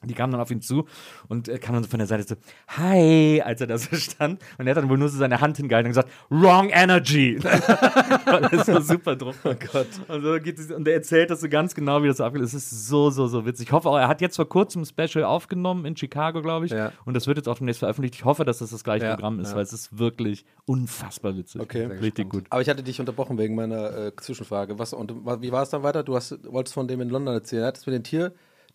Die 0.04 0.14
kam 0.14 0.32
dann 0.32 0.40
auf 0.40 0.52
ihn 0.52 0.62
zu 0.62 0.86
und 1.28 1.50
äh, 1.50 1.58
kam 1.58 1.74
dann 1.74 1.84
so 1.84 1.90
von 1.90 2.00
der 2.00 2.08
Seite 2.08 2.24
so, 2.24 2.36
hi, 2.68 3.42
als 3.42 3.62
er 3.62 3.68
da 3.68 3.78
so 3.78 3.96
stand. 3.98 4.42
Und 4.58 4.68
er 4.68 4.76
hat 4.76 4.82
dann 4.84 4.90
wohl 4.90 4.98
nur 4.98 5.10
so 5.10 5.18
seine 5.18 5.42
Hand 5.42 5.58
hingehalten 5.58 5.88
und 5.88 5.92
gesagt, 5.92 6.10
wrong 6.30 6.70
energy. 6.70 7.44
Weil 7.44 8.44
er 8.44 8.54
ist 8.54 8.66
so 8.68 8.80
super 8.80 9.16
drauf. 9.16 9.36
Oh 9.44 9.54
Gott. 9.72 9.88
Und, 10.08 10.24
so 10.24 10.40
geht 10.40 10.60
es, 10.60 10.72
und 10.72 10.88
er 10.88 10.96
erzählt 10.96 11.30
das 11.30 11.42
so 11.42 11.50
ganz 11.50 11.74
genau, 11.74 12.04
wie 12.04 12.08
das 12.08 12.18
so 12.18 12.24
abgelaufen 12.24 12.46
ist. 12.46 12.54
Es 12.54 12.72
ist 12.72 12.88
so, 12.88 13.10
so, 13.10 13.28
so 13.28 13.46
witzig. 13.46 13.68
Ich 13.68 13.72
hoffe 13.72 13.90
auch, 13.90 13.98
er 13.98 14.08
hat 14.08 14.22
jetzt 14.22 14.36
vor 14.36 14.48
kurzem 14.48 14.84
ein 14.84 14.86
Special 14.86 15.24
aufgenommen 15.26 15.86
in 15.86 15.98
Chicago, 15.98 16.42
glaube 16.42 16.68
ich. 16.68 16.72
Ja. 16.72 16.92
Und 17.06 17.14
das 17.16 17.28
wird 17.28 17.38
jetzt 17.38 17.48
auch 17.50 17.58
demnächst 17.58 17.80
veröffentlicht. 17.80 18.16
Ich 18.16 18.26
hoffe, 18.26 18.46
dass 18.46 18.60
das 18.60 18.70
das 18.70 18.84
gleiche 18.84 19.06
Ja, 19.06 19.16
Programm 19.16 19.40
ist, 19.40 19.50
ja. 19.50 19.56
weil 19.56 19.64
es 19.64 19.74
ist 19.74 19.98
wirklich 19.98 20.46
unfassbar 20.66 21.36
witzig. 21.36 21.62
Okay. 21.62 21.86
Richtig 21.86 22.30
gut. 22.30 22.46
Aber 22.50 22.62
ich 22.62 22.70
hatte 22.70 22.84
dich 22.84 23.00
unterbrochen 23.00 23.38
wegen 23.38 23.56
meiner 23.56 23.98
äh, 23.98 24.16
Zwischenfrage. 24.16 24.78
Was, 24.80 24.94
und 24.94 25.12
wie 25.42 25.52
war 25.52 25.64
es 25.64 25.70
dann 25.70 25.84
weiter? 25.84 26.04
Du 26.04 26.16
hast, 26.16 26.38
wolltest 26.52 26.74
von 26.74 26.88
dem 26.88 27.02
in 27.02 27.10
London 27.10 27.34
erzählen. 27.34 27.64
Er 27.64 27.68
hat 27.68 27.78
es 27.78 27.86
mit 27.86 27.96
den 27.96 28.04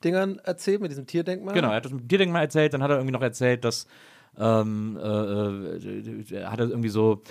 Tierdingern 0.03 0.39
erzählt, 0.45 0.81
mit 0.81 0.91
diesem 0.91 1.07
Tierdenkmal? 1.07 1.55
Genau, 1.55 1.71
er 1.71 1.77
hat 1.77 1.85
das 1.85 1.93
mit 1.93 2.11
dir 2.11 2.27
mal 2.29 2.41
erzählt, 2.41 2.75
dann 2.75 2.83
hat 2.83 2.91
er 2.91 2.97
irgendwie 2.97 3.13
noch 3.13 3.23
erzählt, 3.23 3.65
dass 3.65 3.87
ähm, 4.39 4.99
äh, 5.03 5.07
äh, 5.07 6.45
hat 6.45 6.61
er 6.61 6.69
irgendwie 6.69 6.89
so 6.89 7.23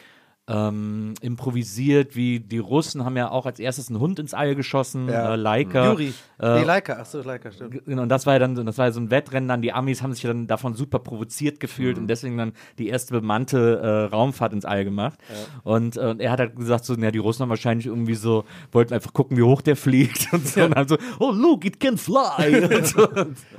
ähm, 0.47 1.13
improvisiert, 1.21 2.15
wie 2.15 2.39
die 2.39 2.57
Russen 2.57 3.05
haben 3.05 3.15
ja 3.15 3.29
auch 3.31 3.45
als 3.45 3.59
erstes 3.59 3.89
einen 3.89 3.99
Hund 3.99 4.19
ins 4.19 4.33
All 4.33 4.55
geschossen, 4.55 5.07
Ja. 5.07 5.33
äh, 5.33 5.35
Leica. 5.37 5.91
Juri. 5.91 6.13
Äh, 6.39 6.59
nee, 6.59 6.65
Leica. 6.65 6.93
Achso, 6.93 7.21
Leica, 7.21 7.51
stimmt. 7.51 7.85
Genau, 7.85 8.01
und 8.01 8.09
das 8.09 8.25
war 8.25 8.33
ja 8.33 8.39
dann, 8.39 8.55
das 8.65 8.77
war 8.77 8.87
ja 8.87 8.91
so 8.91 8.99
ein 8.99 9.11
Wettrennen 9.11 9.47
dann. 9.47 9.61
Die 9.61 9.71
Amis 9.71 10.01
haben 10.01 10.13
sich 10.13 10.23
dann 10.23 10.47
davon 10.47 10.73
super 10.73 10.99
provoziert 10.99 11.59
gefühlt 11.59 11.95
Mhm. 11.97 12.03
und 12.03 12.07
deswegen 12.07 12.37
dann 12.37 12.53
die 12.79 12.87
erste 12.87 13.13
bemannte 13.13 13.79
äh, 14.09 14.13
Raumfahrt 14.13 14.51
ins 14.53 14.65
All 14.65 14.83
gemacht. 14.83 15.19
Und 15.63 15.95
äh, 15.97 16.15
er 16.17 16.31
hat 16.31 16.39
halt 16.39 16.55
gesagt, 16.55 16.85
so, 16.85 16.95
ja, 16.95 17.11
die 17.11 17.19
Russen 17.19 17.43
haben 17.43 17.49
wahrscheinlich 17.49 17.85
irgendwie 17.85 18.15
so, 18.15 18.43
wollten 18.71 18.93
einfach 18.93 19.13
gucken, 19.13 19.37
wie 19.37 19.43
hoch 19.43 19.61
der 19.61 19.75
fliegt 19.75 20.33
und 20.33 20.47
so. 20.47 20.63
Und 20.63 20.75
dann 20.75 20.87
so, 20.87 20.97
oh, 21.19 21.31
look, 21.31 21.63
it 21.65 21.79
can 21.79 21.97
fly. 21.97 22.65
und 22.75 22.87
so. 22.87 23.07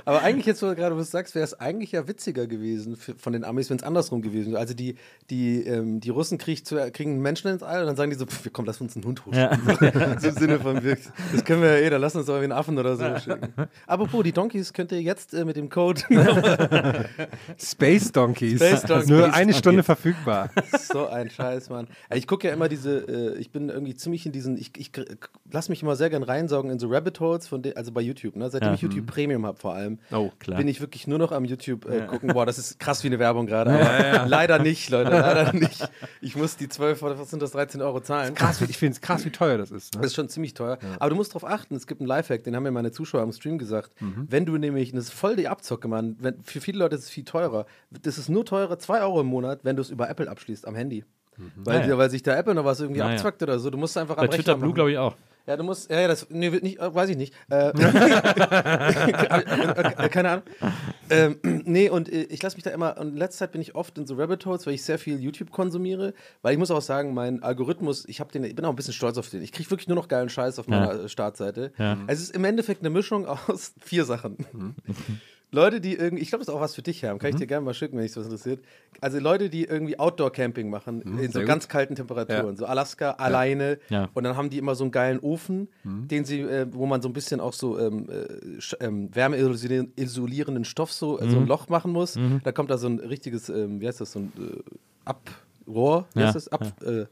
Aber 0.05 0.21
eigentlich 0.21 0.45
jetzt, 0.45 0.61
wo 0.61 0.67
du 0.67 0.75
gerade 0.75 0.95
was 0.97 1.09
sagst, 1.11 1.33
wäre 1.33 1.45
es 1.45 1.59
eigentlich 1.59 1.93
ja 1.93 2.07
witziger 2.07 2.45
gewesen 2.45 2.97
für, 2.97 3.15
von 3.15 3.33
den 3.33 3.43
Amis, 3.45 3.69
wenn 3.69 3.77
es 3.77 3.83
andersrum 3.83 4.21
gewesen 4.21 4.51
wäre. 4.51 4.59
Also 4.59 4.73
die, 4.73 4.95
die, 5.29 5.61
ähm, 5.63 5.99
die 6.01 6.09
Russen 6.09 6.37
krieg, 6.37 6.65
zu, 6.75 6.91
kriegen 6.91 7.11
einen 7.11 7.21
Menschen 7.21 7.49
ins 7.49 7.63
All 7.63 7.81
und 7.81 7.87
dann 7.87 7.95
sagen 7.95 8.11
die 8.11 8.17
so, 8.17 8.25
pff, 8.25 8.49
komm, 8.51 8.65
lass 8.65 8.81
uns 8.81 8.95
einen 8.95 9.05
Hund 9.05 9.25
hochschicken. 9.25 10.19
so 10.19 10.27
im 10.29 10.35
Sinne 10.35 10.59
von, 10.59 10.83
wir, 10.83 10.97
das 11.31 11.43
können 11.45 11.61
wir 11.61 11.79
ja 11.79 11.85
eh, 11.85 11.89
dann 11.89 12.01
lass 12.01 12.15
uns 12.15 12.25
doch 12.25 12.39
wie 12.39 12.43
einen 12.43 12.51
Affen 12.51 12.77
oder 12.77 12.95
so 12.95 13.19
schicken. 13.19 13.53
Apropos, 13.87 14.23
die 14.23 14.31
Donkeys 14.31 14.73
könnt 14.73 14.91
ihr 14.91 15.01
jetzt 15.01 15.33
äh, 15.33 15.45
mit 15.45 15.55
dem 15.55 15.69
Code 15.69 16.01
Space 17.57 18.11
Donkeys. 18.11 18.55
Space 18.55 18.83
Donkeys. 18.83 19.09
Nur 19.09 19.33
eine 19.33 19.53
Stunde 19.53 19.83
verfügbar. 19.83 20.49
so 20.71 21.07
ein 21.07 21.29
Scheiß, 21.29 21.69
Mann. 21.69 21.87
Ja, 22.09 22.15
Ich 22.17 22.27
gucke 22.27 22.47
ja 22.47 22.53
immer 22.53 22.69
diese, 22.69 23.35
äh, 23.35 23.37
ich 23.37 23.51
bin 23.51 23.69
irgendwie 23.69 23.95
ziemlich 23.95 24.25
in 24.25 24.31
diesen, 24.31 24.57
ich, 24.57 24.71
ich 24.77 24.91
lass 25.53 25.69
mich 25.69 25.81
immer 25.81 25.95
sehr 25.95 26.09
gern 26.09 26.23
reinsaugen 26.23 26.69
in 26.71 26.79
so 26.79 26.87
Rabbit 26.89 27.19
Holes, 27.21 27.47
von 27.47 27.63
also 27.75 27.91
bei 27.93 28.01
YouTube, 28.01 28.35
ne? 28.35 28.49
Seitdem 28.49 28.69
Ja. 28.69 28.75
ich 28.75 28.81
YouTube 28.81 29.05
Premium 29.05 29.45
habe 29.45 29.57
vor 29.57 29.73
allem, 29.73 29.99
Oh, 30.11 30.31
klar. 30.39 30.57
bin 30.57 30.67
ich 30.67 30.81
wirklich 30.81 31.07
nur 31.07 31.19
noch 31.19 31.31
am 31.31 31.45
YouTube 31.45 31.85
äh, 31.89 32.07
gucken. 32.07 32.33
Boah, 32.33 32.45
das 32.45 32.57
ist 32.57 32.79
krass 32.79 33.03
wie 33.03 33.07
eine 33.07 33.19
Werbung 33.19 33.45
gerade. 33.45 33.71
aber 33.71 34.27
Leider 34.27 34.59
nicht, 34.59 34.89
Leute, 34.89 35.11
leider 35.11 35.53
nicht. 35.53 35.87
Ich 36.21 36.35
muss 36.35 36.57
die 36.57 36.67
12 36.67 37.01
oder 37.03 37.17
was 37.19 37.29
sind 37.29 37.41
das, 37.41 37.51
13 37.51 37.81
Euro 37.81 38.01
zahlen. 38.01 38.33
Krass, 38.35 38.59
ich 38.61 38.77
finde 38.77 38.93
es 38.95 39.01
krass, 39.01 39.23
wie 39.25 39.29
teuer 39.29 39.57
das 39.57 39.71
ist. 39.71 39.93
Das 39.95 40.01
Ne? 40.01 40.05
ist 40.07 40.15
schon 40.15 40.27
ziemlich 40.27 40.53
teuer. 40.53 40.77
Aber 40.99 41.09
du 41.11 41.15
musst 41.15 41.31
darauf 41.35 41.45
achten, 41.49 41.75
es 41.75 41.87
gibt 41.87 42.01
einen 42.01 42.07
Lifehack, 42.07 42.43
den 42.43 42.55
haben 42.55 42.63
mir 42.63 42.71
meine 42.71 42.91
Zuschauer 42.91 43.21
am 43.21 43.31
Stream 43.31 43.57
gesagt. 43.57 43.91
Wenn 43.99 44.45
du 44.45 44.57
nämlich, 44.57 44.91
das 44.91 45.05
ist 45.05 45.13
voll 45.13 45.35
die 45.35 45.47
Abzocke, 45.47 45.87
Mann, 45.87 46.17
wenn, 46.19 46.43
für 46.43 46.59
viele 46.61 46.79
Leute 46.79 46.95
ist 46.95 47.03
es 47.03 47.09
viel 47.09 47.23
teurer. 47.23 47.65
Das 47.91 48.17
ist 48.17 48.27
nur 48.29 48.43
teurer, 48.45 48.79
2 48.79 49.01
Euro 49.01 49.21
im 49.21 49.27
Monat, 49.27 49.59
wenn 49.63 49.75
du 49.75 49.81
es 49.83 49.89
über 49.91 50.09
Apple 50.09 50.29
abschließt, 50.29 50.67
am 50.67 50.75
Handy. 50.75 51.05
Weil, 51.55 51.79
Naja. 51.79 51.97
weil 51.97 52.09
sich 52.09 52.21
da 52.23 52.35
Apple 52.35 52.53
noch 52.55 52.65
was 52.65 52.79
irgendwie 52.79 52.99
Naja. 52.99 53.13
abzwackt 53.15 53.41
oder 53.43 53.57
so. 53.59 53.69
Du 53.69 53.77
musst 53.77 53.97
einfach 53.97 54.15
Bei 54.15 54.23
am 54.23 54.29
Rechner 54.29 54.43
Twitter 54.43 54.57
Blue, 54.57 54.73
glaube 54.73 54.91
ich, 54.91 54.97
auch. 54.97 55.15
Ja, 55.45 55.57
du 55.57 55.63
musst, 55.63 55.89
ja, 55.89 55.99
ja, 55.99 56.07
das, 56.07 56.27
nee, 56.29 56.53
wird 56.53 56.63
nicht, 56.63 56.79
äh, 56.79 56.95
weiß 56.95 57.09
ich 57.09 57.17
nicht. 57.17 57.33
Äh, 57.49 57.69
äh, 57.69 57.73
keine 60.09 60.29
Ahnung. 60.29 60.43
Ähm, 61.09 61.37
nee, 61.43 61.89
und 61.89 62.07
äh, 62.07 62.23
ich 62.23 62.41
lasse 62.41 62.55
mich 62.55 62.63
da 62.63 62.69
immer, 62.69 62.97
und 62.97 63.09
in 63.09 63.17
letzter 63.17 63.39
Zeit 63.39 63.51
bin 63.51 63.61
ich 63.61 63.75
oft 63.75 63.97
in 63.97 64.07
so 64.07 64.15
Rabbit 64.15 64.45
Holes, 64.45 64.65
weil 64.65 64.73
ich 64.73 64.83
sehr 64.83 64.97
viel 64.97 65.19
YouTube 65.19 65.51
konsumiere, 65.51 66.13
weil 66.41 66.53
ich 66.53 66.59
muss 66.59 66.71
auch 66.71 66.81
sagen, 66.81 67.13
mein 67.13 67.43
Algorithmus, 67.43 68.05
ich 68.07 68.21
habe 68.21 68.31
den, 68.31 68.45
ich 68.45 68.55
bin 68.55 68.63
auch 68.63 68.69
ein 68.69 68.77
bisschen 68.77 68.93
stolz 68.93 69.17
auf 69.17 69.29
den. 69.29 69.41
Ich 69.41 69.51
kriege 69.51 69.69
wirklich 69.69 69.89
nur 69.89 69.95
noch 69.95 70.07
geilen 70.07 70.29
Scheiß 70.29 70.59
auf 70.59 70.67
meiner 70.67 71.03
äh, 71.03 71.09
Startseite. 71.09 71.73
Ja. 71.77 71.97
Es 72.07 72.21
ist 72.21 72.33
im 72.33 72.45
Endeffekt 72.45 72.81
eine 72.81 72.89
Mischung 72.89 73.25
aus 73.25 73.73
vier 73.81 74.05
Sachen. 74.05 74.37
Leute, 75.53 75.79
die 75.79 75.93
irgendwie, 75.95 76.21
ich 76.23 76.29
glaube, 76.29 76.43
das 76.43 76.49
ist 76.49 76.53
auch 76.53 76.59
was 76.61 76.75
für 76.75 76.81
dich, 76.81 77.01
Herr, 77.03 77.17
kann 77.17 77.29
ich 77.29 77.35
dir 77.37 77.47
gerne 77.47 77.63
mal 77.63 77.73
schicken, 77.73 77.95
wenn 77.95 78.03
dich 78.03 78.17
was 78.17 78.25
interessiert. 78.25 78.59
Also 79.01 79.19
Leute, 79.19 79.49
die 79.49 79.63
irgendwie 79.65 79.97
Outdoor-Camping 79.99 80.69
machen, 80.69 81.01
in 81.19 81.31
so 81.31 81.41
ganz 81.43 81.67
kalten 81.67 81.95
Temperaturen, 81.95 82.51
Ja. 82.51 82.55
so 82.55 82.65
Alaska, 82.65 83.11
alleine. 83.11 83.77
Ja. 83.89 84.09
Und 84.13 84.23
dann 84.23 84.35
haben 84.35 84.49
die 84.49 84.57
immer 84.57 84.73
so 84.75 84.83
einen 84.83 84.91
geilen 84.91 85.19
Ofen, 85.19 85.67
den 85.83 86.25
sie, 86.25 86.41
äh, 86.41 86.65
wo 86.71 86.85
man 86.87 87.01
so 87.01 87.07
ein 87.09 87.13
bisschen 87.13 87.39
auch 87.39 87.53
so 87.53 87.79
ähm, 87.79 88.09
äh, 88.09 88.83
ähm, 88.83 89.09
wärmeisolierenden 89.15 90.65
Stoff 90.65 90.91
so, 90.91 91.19
äh, 91.19 91.29
so 91.29 91.37
ein 91.37 91.47
Loch 91.47 91.69
machen 91.69 91.91
muss. 91.91 92.17
Da 92.43 92.51
kommt 92.51 92.69
da 92.69 92.77
so 92.77 92.87
ein 92.87 92.99
richtiges, 92.99 93.49
ähm, 93.49 93.79
wie 93.79 93.87
heißt 93.87 94.01
das, 94.01 94.11
so 94.13 94.19
ein 94.19 94.33
äh, 94.37 94.61
Abrohr, 95.05 96.07
wie 96.13 96.19
Ja, 96.21 96.25
heißt 96.27 96.35
das? 96.35 96.47
Ab, 96.49 96.73
äh, 96.83 97.05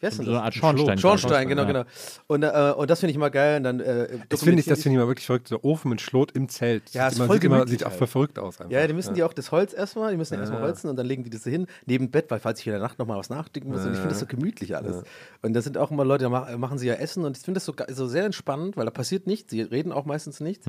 wie 0.00 0.06
heißt 0.06 0.16
So 0.18 0.22
das? 0.24 0.28
eine 0.32 0.42
Art 0.42 0.54
Schornstein. 0.54 0.98
Schornstein, 0.98 1.48
genau, 1.48 1.62
ja. 1.62 1.68
genau. 1.68 1.84
Und, 2.26 2.42
äh, 2.42 2.72
und 2.76 2.90
das 2.90 3.00
finde 3.00 3.10
ich 3.10 3.16
immer 3.16 3.30
geil. 3.30 3.56
Und 3.58 3.64
dann, 3.64 3.80
äh, 3.80 4.08
Das 4.28 4.42
finde 4.42 4.60
ich, 4.60 4.66
das 4.66 4.82
finde 4.82 4.96
ich 4.98 5.02
mal 5.02 5.08
wirklich 5.08 5.26
verrückt. 5.26 5.48
So 5.48 5.60
Ofen 5.62 5.88
mit 5.90 6.00
Schlot 6.00 6.32
im 6.32 6.48
Zelt. 6.48 6.90
Ja, 6.92 7.04
sieht 7.04 7.12
ist 7.12 7.18
immer, 7.18 7.26
voll 7.26 7.36
sieht, 7.36 7.44
immer, 7.44 7.56
gemütlich 7.56 7.78
sieht 7.78 7.86
auch 7.86 7.90
halt. 7.90 7.98
voll 7.98 8.06
verrückt 8.08 8.38
aus. 8.38 8.60
Einfach. 8.60 8.70
Ja, 8.72 8.86
die 8.86 8.92
müssen 8.92 9.14
die 9.14 9.22
auch 9.22 9.32
das 9.32 9.50
Holz 9.52 9.72
erstmal, 9.72 10.10
die 10.10 10.16
müssen 10.16 10.34
ja 10.34 10.40
erstmal 10.40 10.62
holzen 10.62 10.90
und 10.90 10.96
dann 10.96 11.06
legen 11.06 11.24
die 11.24 11.30
das 11.30 11.42
so 11.44 11.50
hin, 11.50 11.66
neben 11.86 12.10
Bett, 12.10 12.30
weil 12.30 12.40
falls 12.40 12.60
ich 12.60 12.66
in 12.66 12.72
der 12.72 12.80
Nacht 12.82 12.98
nochmal 12.98 13.18
was 13.18 13.30
nachdenken 13.30 13.70
muss. 13.70 13.80
Und 13.82 13.92
ich 13.92 13.96
finde 13.98 14.10
das 14.10 14.20
so 14.20 14.26
gemütlich 14.26 14.76
alles. 14.76 15.02
Und 15.42 15.52
da 15.54 15.62
sind 15.62 15.78
auch 15.78 15.90
immer 15.90 16.04
Leute, 16.04 16.24
da 16.24 16.28
mach- 16.30 16.56
machen 16.58 16.78
sie 16.78 16.86
ja 16.86 16.94
Essen 16.94 17.24
und 17.24 17.36
ich 17.36 17.42
finde 17.42 17.58
das 17.58 17.64
so, 17.64 17.74
so 17.92 18.06
sehr 18.06 18.24
entspannend, 18.24 18.76
weil 18.76 18.84
da 18.84 18.90
passiert 18.90 19.26
nichts, 19.26 19.50
sie 19.50 19.62
reden 19.62 19.92
auch 19.92 20.04
meistens 20.04 20.40
nichts, 20.40 20.66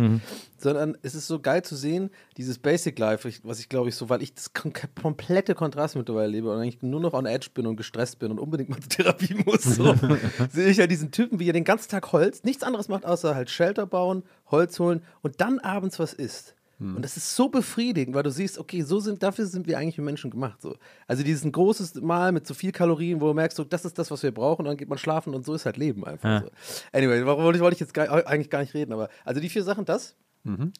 sondern 0.57 0.97
es 1.01 1.15
ist 1.15 1.27
so 1.27 1.39
geil 1.39 1.63
zu 1.63 1.75
sehen, 1.75 2.09
dieses 2.37 2.57
Basic 2.59 2.97
Life, 2.99 3.29
was 3.43 3.59
ich 3.59 3.69
glaube 3.69 3.89
ich 3.89 3.95
so, 3.95 4.09
weil 4.09 4.21
ich 4.21 4.33
das 4.33 4.53
kom 4.53 4.71
komplette 5.01 5.55
Kontrast 5.55 5.95
mittlerweile 5.95 6.27
lebe 6.31 6.51
und 6.51 6.59
eigentlich 6.59 6.81
nur 6.81 6.99
noch 6.99 7.13
on 7.13 7.25
edge 7.25 7.47
bin 7.53 7.65
und 7.67 7.75
gestresst 7.77 8.19
bin 8.19 8.31
und 8.31 8.39
unbedingt 8.39 8.69
mal 8.69 8.79
zur 8.79 8.89
Therapie 8.89 9.14
muss, 9.45 9.63
so, 9.63 9.95
sehe 10.51 10.69
ich 10.69 10.77
ja 10.77 10.87
diesen 10.87 11.11
Typen, 11.11 11.39
wie 11.39 11.49
er 11.49 11.53
den 11.53 11.63
ganzen 11.63 11.89
Tag 11.89 12.11
Holz, 12.11 12.43
nichts 12.43 12.63
anderes 12.63 12.87
macht, 12.87 13.05
außer 13.05 13.35
halt 13.35 13.49
Shelter 13.49 13.85
bauen, 13.85 14.23
Holz 14.47 14.79
holen 14.79 15.01
und 15.21 15.41
dann 15.41 15.59
abends 15.59 15.99
was 15.99 16.13
isst. 16.13 16.55
Und 16.77 17.03
das 17.03 17.15
ist 17.15 17.33
so 17.33 17.47
befriedigend, 17.47 18.15
weil 18.15 18.23
du 18.23 18.31
siehst, 18.31 18.59
okay, 18.59 18.81
so 18.81 18.99
sind, 18.99 19.23
dafür 19.23 19.45
sind 19.45 19.65
wir 19.65 19.77
eigentlich 19.77 19.97
Menschen 19.97 20.29
gemacht. 20.29 20.61
So. 20.61 20.75
Also 21.07 21.23
dieses 21.23 21.45
ein 21.45 21.53
großes 21.53 22.01
Mahl 22.01 22.33
mit 22.33 22.45
so 22.45 22.53
viel 22.53 22.73
Kalorien, 22.73 23.21
wo 23.21 23.27
du 23.27 23.33
merkst, 23.33 23.55
so, 23.55 23.63
das 23.63 23.85
ist 23.85 23.97
das, 23.97 24.11
was 24.11 24.23
wir 24.23 24.33
brauchen, 24.33 24.63
und 24.63 24.65
dann 24.65 24.77
geht 24.77 24.89
man 24.89 24.97
schlafen 24.97 25.33
und 25.33 25.45
so 25.45 25.53
ist 25.53 25.65
halt 25.65 25.77
Leben 25.77 26.05
einfach. 26.05 26.41
So. 26.41 26.49
Anyway, 26.91 27.25
warum 27.25 27.45
wollte 27.45 27.57
ich, 27.57 27.63
wollte 27.63 27.75
ich 27.75 27.79
jetzt 27.79 27.93
gar, 27.93 28.27
eigentlich 28.27 28.49
gar 28.49 28.59
nicht 28.59 28.73
reden, 28.73 28.91
aber 28.91 29.07
also 29.23 29.39
die 29.39 29.47
vier 29.47 29.63
Sachen, 29.63 29.85
das. 29.85 30.17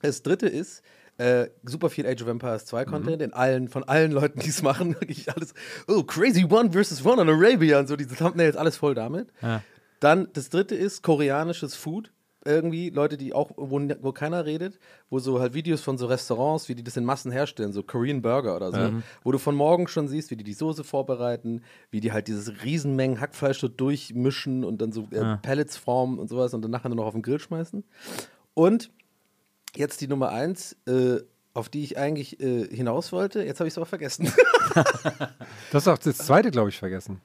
Das 0.01 0.21
dritte 0.21 0.47
ist, 0.47 0.83
äh, 1.17 1.47
super 1.63 1.89
viel 1.89 2.05
Age 2.05 2.21
of 2.23 2.27
Empires 2.27 2.65
2 2.65 2.85
Content 2.85 3.21
in 3.21 3.33
allen, 3.33 3.69
von 3.69 3.83
allen 3.83 4.11
Leuten, 4.11 4.39
die 4.39 4.49
es 4.49 4.61
machen, 4.61 4.95
wirklich 4.99 5.31
alles, 5.33 5.53
oh, 5.87 6.03
crazy 6.03 6.45
one 6.49 6.71
versus 6.71 7.05
one 7.05 7.21
on 7.21 7.29
Arabia 7.29 7.79
und 7.79 7.87
so, 7.87 7.95
diese 7.95 8.15
Thumbnails, 8.15 8.57
alles 8.57 8.77
voll 8.77 8.95
damit. 8.95 9.29
Dann 10.01 10.27
das 10.33 10.49
dritte 10.49 10.75
ist 10.75 11.03
koreanisches 11.03 11.75
Food. 11.75 12.11
Irgendwie 12.47 12.91
Leute, 12.91 13.17
die 13.17 13.33
auch, 13.33 13.49
wo, 13.57 13.79
wo 14.01 14.11
keiner 14.11 14.45
redet, 14.45 14.77
wo 15.09 15.17
so 15.17 15.39
halt 15.39 15.55
Videos 15.55 15.81
von 15.81 15.97
so 15.97 16.05
Restaurants, 16.05 16.69
wie 16.69 16.75
die 16.75 16.83
das 16.83 16.95
in 16.95 17.03
Massen 17.03 17.31
herstellen, 17.31 17.73
so 17.73 17.81
Korean 17.81 18.21
Burger 18.21 18.55
oder 18.55 18.71
so, 18.71 18.77
wo 19.23 19.31
du 19.31 19.39
von 19.39 19.55
morgen 19.55 19.87
schon 19.87 20.07
siehst, 20.07 20.29
wie 20.29 20.35
die 20.35 20.43
die 20.43 20.53
Soße 20.53 20.83
vorbereiten, 20.83 21.63
wie 21.89 22.01
die 22.01 22.11
halt 22.11 22.27
dieses 22.27 22.63
Riesenmengen 22.63 23.19
Hackfleisch 23.19 23.59
so 23.59 23.67
durchmischen 23.67 24.63
und 24.63 24.79
dann 24.79 24.91
so 24.91 25.07
äh, 25.09 25.37
Pellets 25.41 25.75
formen 25.75 26.19
und 26.19 26.27
sowas 26.27 26.53
und 26.53 26.61
dann 26.61 26.69
nachher 26.69 26.89
nur 26.89 26.97
noch 26.97 27.05
auf 27.05 27.13
den 27.13 27.23
Grill 27.23 27.39
schmeißen. 27.39 27.83
Und 28.53 28.91
jetzt 29.77 30.01
die 30.01 30.07
Nummer 30.07 30.29
eins, 30.29 30.75
äh, 30.87 31.17
auf 31.53 31.69
die 31.69 31.83
ich 31.83 31.97
eigentlich 31.97 32.39
äh, 32.41 32.67
hinaus 32.67 33.11
wollte, 33.11 33.43
jetzt 33.43 33.59
habe 33.59 33.67
ich 33.67 33.73
es 33.73 33.77
aber 33.77 33.85
vergessen. 33.85 34.31
Das 35.71 35.83
ist 35.83 35.87
auch 35.87 35.97
das 35.97 36.17
zweite, 36.17 36.51
glaube 36.51 36.69
ich, 36.69 36.77
vergessen. 36.77 37.21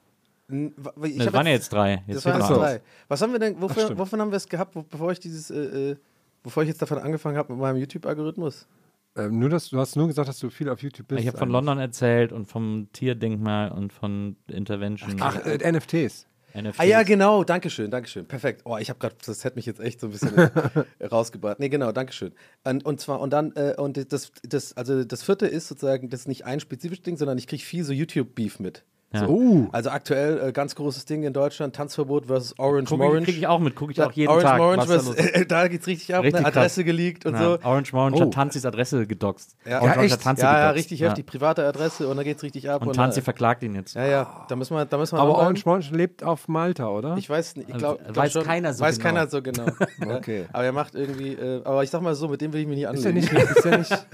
N- 0.49 0.73
ich 1.03 1.17
Das 1.17 1.33
waren 1.33 1.45
ja 1.45 1.53
jetzt- 1.53 1.63
jetzt 1.65 1.73
drei. 1.73 1.95
Das 2.07 2.15
Jetzt 2.15 2.25
waren 2.25 2.39
fehlt 2.41 2.49
jetzt 2.49 2.59
drei. 2.59 2.81
Was 3.07 3.21
haben 3.21 3.31
wir 3.33 3.39
denn, 3.39 3.61
wofür, 3.61 3.83
stimmt. 3.83 3.99
wovon 3.99 4.21
haben 4.21 4.31
wir 4.31 4.37
es 4.37 4.47
gehabt, 4.47 4.75
wo, 4.75 4.83
bevor 4.83 5.11
ich 5.11 5.19
dieses, 5.19 5.49
äh, 5.51 5.91
äh, 5.91 5.95
bevor 6.43 6.63
ich 6.63 6.69
jetzt 6.69 6.81
davon 6.81 6.97
angefangen 6.99 7.37
habe 7.37 7.51
mit 7.53 7.61
meinem 7.61 7.77
YouTube-Algorithmus? 7.77 8.67
Ähm, 9.17 9.39
nur, 9.39 9.49
dass, 9.49 9.69
du 9.69 9.77
hast 9.79 9.95
nur 9.97 10.07
gesagt, 10.07 10.29
dass 10.29 10.39
du 10.39 10.49
viel 10.49 10.69
auf 10.69 10.81
YouTube 10.81 11.07
bist. 11.09 11.21
Ich 11.21 11.27
habe 11.27 11.37
von. 11.37 11.49
London 11.49 11.79
erzählt 11.79 12.31
und 12.31 12.45
vom 12.45 12.87
Tierdenkmal 12.93 13.71
und 13.71 13.91
von 13.91 14.37
Intervention. 14.47 15.17
Ach, 15.19 15.35
äh, 15.45 15.69
NFTs. 15.71 16.27
NFTs. 16.53 16.79
Ah 16.79 16.83
ja, 16.83 17.03
genau, 17.03 17.43
Dankeschön, 17.43 17.91
Dankeschön. 17.91 18.25
Perfekt. 18.25 18.61
Oh, 18.65 18.77
ich 18.77 18.89
habe 18.89 18.99
gerade, 18.99 19.15
das 19.25 19.43
hätte 19.43 19.55
mich 19.55 19.65
jetzt 19.65 19.79
echt 19.79 19.99
so 19.99 20.07
ein 20.07 20.11
bisschen 20.11 20.33
rausgebracht. 21.11 21.59
Nee, 21.59 21.69
genau, 21.69 21.91
Dankeschön. 21.91 22.33
Und, 22.63 22.85
und 22.85 22.99
zwar, 22.99 23.19
und 23.19 23.31
dann, 23.31 23.53
äh, 23.55 23.75
und 23.77 24.11
das, 24.11 24.31
das, 24.43 24.75
also 24.77 25.03
das 25.03 25.23
vierte 25.23 25.47
ist 25.47 25.67
sozusagen, 25.67 26.09
das 26.09 26.21
ist 26.21 26.27
nicht 26.27 26.45
ein 26.45 26.59
spezifisches 26.59 27.03
Ding, 27.03 27.17
sondern 27.17 27.37
ich 27.37 27.47
kriege 27.47 27.63
viel 27.63 27.83
so 27.83 27.93
YouTube-Beef 27.93 28.59
mit. 28.59 28.83
Ja. 29.13 29.25
So. 29.27 29.27
Uh. 29.27 29.67
Also 29.73 29.89
aktuell 29.89 30.39
äh, 30.49 30.51
ganz 30.53 30.73
großes 30.73 31.03
Ding 31.05 31.23
in 31.23 31.33
Deutschland, 31.33 31.75
Tanzverbot 31.75 32.27
versus 32.27 32.57
Orange 32.57 32.89
Guck, 32.89 32.99
Morange. 32.99 33.25
krieg 33.25 33.37
ich 33.37 33.45
auch 33.47 33.59
mit, 33.59 33.75
gucke 33.75 33.91
ich 33.91 33.97
Da- 33.97 34.05
auch 34.07 34.11
jeden 34.13 34.29
Orange 34.29 34.45
Tag. 34.45 34.57
Morange, 34.57 34.87
was 34.87 35.47
da 35.47 35.67
geht's 35.67 35.85
richtig 35.87 36.15
ab, 36.15 36.23
Richtig 36.23 36.41
ne? 36.41 36.47
Adresse 36.47 36.81
krass. 36.81 36.85
geleakt 36.85 37.25
und 37.25 37.33
Ja, 37.33 37.43
so. 37.43 37.59
Orange 37.63 37.91
Morange 37.93 38.15
Oh. 38.17 38.21
hat 38.21 38.33
Tanzis 38.33 38.65
Adresse 38.65 39.05
gedoxt. 39.07 39.57
Ja, 39.65 39.81
Orange 39.81 39.95
ja, 39.97 40.03
echt? 40.03 40.13
hat 40.13 40.21
Tanzi 40.21 40.43
Ja, 40.43 40.59
ja, 40.59 40.69
richtig 40.69 40.99
ja. 41.01 41.09
heftig. 41.09 41.25
Private 41.25 41.65
Adresse 41.65 42.07
und 42.07 42.15
da 42.15 42.23
geht's 42.23 42.41
richtig 42.41 42.69
ab. 42.69 42.81
Und 42.83 42.89
äh, 42.89 42.93
Tanzi 42.93 43.21
verklagt 43.21 43.63
ihn 43.63 43.75
jetzt. 43.75 43.95
Ja, 43.95 44.05
ja, 44.05 44.45
da 44.47 44.55
müssen 44.55 44.75
wir, 44.77 44.85
da 44.85 44.97
müssen 44.97 45.17
wir 45.17 45.21
Aber 45.21 45.37
Orange 45.39 45.65
Morange 45.65 45.89
lebt 45.91 46.23
auf 46.23 46.47
Malta, 46.47 46.87
oder? 46.87 47.17
Ich 47.17 47.29
weiß 47.29 47.57
nicht, 47.57 47.67
ich 47.67 47.73
Also, 47.75 47.97
glaube 47.97 48.15
weiß 48.15 48.31
schon, 48.31 48.43
keiner 48.43 48.73
so 48.73 48.83
weiß 48.83 48.97
genau. 48.97 49.09
keiner 49.09 49.27
so 49.29 49.41
genau. 49.41 49.65
Ja. 49.65 50.15
Okay. 50.21 50.45
Aber 50.53 50.63
er 50.63 50.71
macht 50.71 50.95
irgendwie, 50.95 51.33
äh, 51.33 51.61
aber 51.65 51.83
ich 51.83 51.89
sag 51.89 52.01
mal 52.01 52.15
so, 52.15 52.27
mit 52.29 52.39
dem 52.41 52.53
will 52.53 52.61
ich 52.61 52.67
mich 52.67 52.77
nicht 52.77 52.89
ist 52.93 53.03
er 53.05 53.09
anlegen. 53.11 53.27
ist 53.37 53.65
er 53.65 53.77
nicht, 53.77 54.07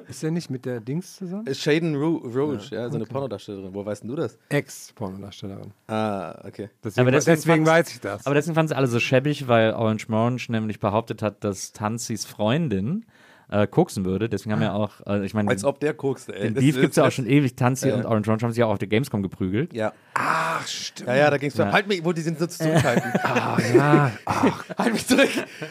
ist 0.08 0.24
er 0.24 0.30
nicht 0.30 0.50
mit 0.50 0.64
der 0.66 0.80
Dings 0.80 1.16
zusammen? 1.16 1.46
Äh, 1.46 1.54
Shaden 1.54 1.96
Rouge, 1.96 2.60
ja, 2.70 2.88
so 2.88 2.96
eine 2.96 3.06
Pornodarstellerin. 3.06 3.74
Wo 3.74 3.84
weißt 3.84 4.02
denn 4.02 4.10
du 4.10 4.16
das? 4.20 4.38
Ex-Pornodarstellerin. 4.48 5.72
Ah, 5.88 6.40
okay. 6.46 6.70
Deswegen, 6.84 7.00
Aber 7.02 7.10
deswegen 7.10 7.36
deswegen 7.36 7.66
weiß 7.66 7.90
ich 7.92 8.00
das. 8.00 8.26
Aber 8.26 8.34
deswegen 8.34 8.54
fanden 8.54 8.68
sie 8.68 8.76
alle 8.76 8.86
so 8.86 9.00
schäbig, 9.00 9.48
weil 9.48 9.72
Orange 9.74 10.08
Morange 10.08 10.42
nämlich 10.48 10.80
behauptet 10.80 11.22
hat, 11.22 11.42
dass 11.44 11.72
Tanzis 11.72 12.24
Freundin 12.24 13.04
äh, 13.50 13.66
koksen 13.66 14.04
würde. 14.04 14.28
Deswegen 14.28 14.52
haben 14.54 14.62
ja 14.62 14.72
auch, 14.72 14.92
äh, 15.06 15.24
ich 15.24 15.34
meine, 15.34 15.48
Als 15.50 15.64
ob 15.64 15.80
der 15.80 15.92
kokst, 15.94 16.28
ey. 16.30 16.42
den 16.42 16.54
Das 16.54 16.64
Beef 16.64 16.76
gibt 16.76 16.90
es 16.90 16.96
ja 16.96 17.06
auch 17.06 17.10
schon 17.10 17.26
ewig. 17.26 17.56
Tanzi 17.56 17.88
Ja. 17.88 17.96
und 17.96 18.06
Orange 18.06 18.26
Morange 18.28 18.42
haben 18.44 18.50
sich 18.52 18.58
ja 18.60 18.66
auch 18.66 18.72
auf 18.72 18.78
der 18.78 18.88
Gamescom 18.88 19.22
geprügelt. 19.22 19.72
Ja. 19.72 19.92
Ach, 20.14 20.66
stimmt. 20.66 21.08
Ja, 21.08 21.16
ja, 21.16 21.30
da 21.30 21.38
ging's 21.38 21.56
Ja. 21.56 21.72
Halt 21.72 21.86
mich, 21.88 22.04
wo 22.04 22.12
die 22.12 22.20
sind 22.22 22.38
so 22.38 22.46
zurückhalten. 22.46 23.12
Ah, 23.22 23.58
ja. 23.74 24.10
Ach, 24.24 24.64
halt 24.78 24.92
mich 24.92 25.06
zurück. 25.06 25.28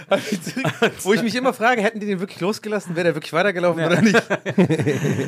Halt 0.09 0.31
mich 0.31 0.41
zurück. 0.41 0.65
wo 1.03 1.13
ich 1.13 1.23
mich 1.23 1.35
immer 1.35 1.53
frage, 1.53 1.81
hätten 1.81 1.99
die 1.99 2.05
den 2.05 2.19
wirklich 2.19 2.39
losgelassen? 2.39 2.95
Wäre 2.95 3.05
der 3.05 3.15
wirklich 3.15 3.33
weitergelaufen 3.33 3.83
oder 3.83 4.01
nicht? 4.01 4.15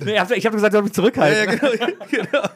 Nee, 0.03 0.13
ich 0.13 0.19
habe 0.19 0.35
hab 0.35 0.51
gesagt, 0.53 0.73
ich 0.73 0.73
soll 0.73 0.81
mich 0.81 0.91
Ja, 0.91 0.93
zurückhalten. 0.93 1.59
ja, 1.61 1.75
genau, 1.75 1.91
genau. 2.11 2.47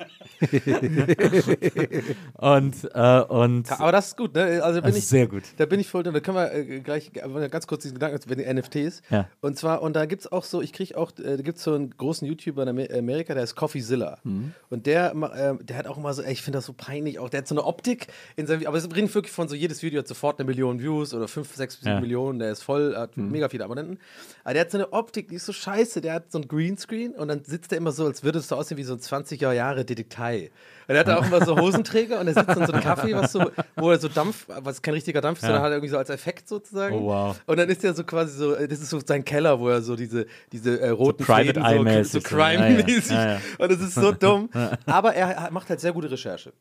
Und, 2.38 2.76
äh, 2.94 3.22
und 3.22 3.72
Aber 3.80 3.92
das 3.92 4.08
ist 4.08 4.18
gut, 4.18 4.34
ne? 4.36 4.62
Also 4.64 4.82
bin 4.82 4.90
das 4.90 4.98
ich, 4.98 5.04
ist 5.04 5.10
sehr 5.10 5.28
gut. 5.28 5.44
Da 5.58 5.66
bin 5.66 5.80
ich 5.80 5.88
voll 5.88 6.04
drin. 6.04 6.14
Da 6.14 6.20
können 6.20 6.38
wir 6.38 6.52
äh, 6.54 6.80
gleich 6.82 7.12
ganz 7.14 7.68
kurz 7.68 7.84
diesen 7.84 7.96
Gedanken 7.96 8.20
zu 8.20 8.28
den 8.28 8.58
NFTs. 8.58 9.02
Ja. 9.10 9.28
Und 9.42 9.58
zwar, 9.58 9.82
und 9.86 9.96
da 9.96 10.06
gibt 10.06 10.22
es 10.22 10.32
auch 10.32 10.44
so, 10.44 10.62
ich 10.62 10.74
kriege 10.74 10.98
auch, 10.98 11.12
äh, 11.20 11.38
da 11.38 11.44
gibt 11.44 11.58
es 11.60 11.64
so 11.64 11.74
einen 11.74 11.92
großen 11.96 12.28
YouTuber 12.28 12.64
in 12.64 12.70
Amer- 12.70 12.92
Amerika, 12.98 13.34
der 13.34 13.44
ist 13.44 13.56
Coffeezilla. 13.56 14.18
Mhm. 14.24 14.54
Und 14.70 14.86
der, 14.86 15.14
äh, 15.16 15.64
der 15.64 15.78
hat 15.78 15.88
auch 15.88 15.98
immer 15.98 16.14
so, 16.14 16.22
ey, 16.22 16.34
ich 16.34 16.42
finde 16.42 16.58
das 16.58 16.66
so 16.66 16.74
peinlich, 16.74 17.20
auch 17.20 17.30
der 17.30 17.40
hat 17.40 17.48
so 17.48 17.56
eine 17.56 17.64
Optik 17.64 18.08
in 18.36 18.48
seinem, 18.48 18.66
aber 18.68 18.78
es 18.78 18.88
bringt 18.88 19.14
wirklich 19.16 19.32
von 19.32 19.48
so, 19.48 19.56
jedes 19.56 19.82
Video 19.84 20.00
hat 20.00 20.08
sofort 20.08 20.40
eine 20.40 20.48
Million 20.48 20.82
Views 20.82 21.14
oder 21.14 21.28
fünf, 21.28 21.56
sechs, 21.56 21.76
sieben 21.76 21.88
Ja. 21.88 21.96
Mhm. 21.96 22.02
Millionen, 22.02 22.40
der 22.40 22.52
ist 22.52 22.64
voll, 22.64 22.96
hat 22.96 23.16
mega 23.16 23.48
viele 23.50 23.64
Abonnenten. 23.64 24.00
Aber 24.44 24.54
der 24.54 24.62
hat 24.62 24.72
so 24.72 24.78
eine 24.78 24.92
Optik, 24.92 25.30
die 25.30 25.36
ist 25.36 25.46
so 25.46 25.54
scheiße, 25.54 26.02
der 26.02 26.14
hat 26.14 26.32
so 26.32 26.40
ein 26.40 26.48
Greenscreen 26.48 27.14
und 27.14 27.28
dann 27.28 27.44
sitzt 27.46 27.72
er 27.72 27.78
immer 27.78 27.92
so, 27.92 28.06
als 28.06 28.24
würde 28.24 28.40
es 28.40 28.48
so 28.48 28.56
aussehen 28.56 28.78
wie 28.78 28.84
so 28.84 28.94
ein 28.94 29.00
20er 29.00 29.52
Jahre 29.54 29.86
Detektei. 29.86 30.52
Und 30.88 30.96
er 30.96 31.00
hat 31.00 31.08
da 31.08 31.18
auch 31.18 31.26
immer 31.26 31.44
so 31.46 31.58
Hosenträger 31.60 32.20
und 32.20 32.28
er 32.28 32.34
sitzt 32.34 32.50
in 32.58 32.66
so 32.66 32.72
einem 32.74 32.82
Kaffee, 32.84 33.14
was 33.16 33.32
so, 33.32 33.50
wo 33.76 33.92
er 33.92 34.00
so 34.00 34.08
Dampf, 34.08 34.46
was 34.48 34.82
kein 34.82 34.94
richtiger 34.94 35.22
Dampf 35.22 35.40
ist, 35.40 35.46
sondern 35.46 35.62
hat 35.62 35.70
er 35.70 35.76
irgendwie 35.78 35.90
so 35.90 35.98
als 35.98 36.10
Effekt 36.10 36.48
sozusagen. 36.48 36.96
Oh, 36.96 37.06
wow. 37.08 37.42
Und 37.46 37.58
dann 37.58 37.70
ist 37.70 37.84
er 37.84 37.94
so 37.94 38.04
quasi 38.04 38.38
so, 38.38 38.54
das 38.56 38.80
ist 38.80 38.90
so 38.90 39.00
sein 39.06 39.26
Keller, 39.26 39.60
wo 39.60 39.70
er 39.70 39.82
so 39.82 39.96
diese, 39.96 40.26
diese 40.52 40.80
äh, 40.80 40.90
roten 40.90 41.24
So 41.24 41.34
Private 41.34 41.62
Fäden 41.62 42.04
so, 42.04 42.20
so. 42.20 42.20
so 42.20 42.28
Crime-mäßig. 42.36 43.12
Ja, 43.12 43.34
ja. 43.34 43.42
Und 43.58 43.72
es 43.72 43.82
ist 43.82 43.96
so 43.96 44.12
dumm. 44.12 44.50
Aber 44.86 45.14
er 45.16 45.50
macht 45.52 45.70
halt 45.70 45.80
sehr 45.80 45.94
gute 45.94 46.10
Recherche. 46.12 46.54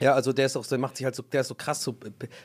Ja, 0.00 0.14
also 0.14 0.32
der 0.32 0.46
ist 0.46 0.56
auch, 0.56 0.64
der 0.64 0.78
macht 0.78 0.96
sich 0.96 1.04
halt 1.04 1.16
so, 1.16 1.24
der 1.24 1.40
ist 1.40 1.48
so 1.48 1.56
krass, 1.56 1.82
so, 1.82 1.96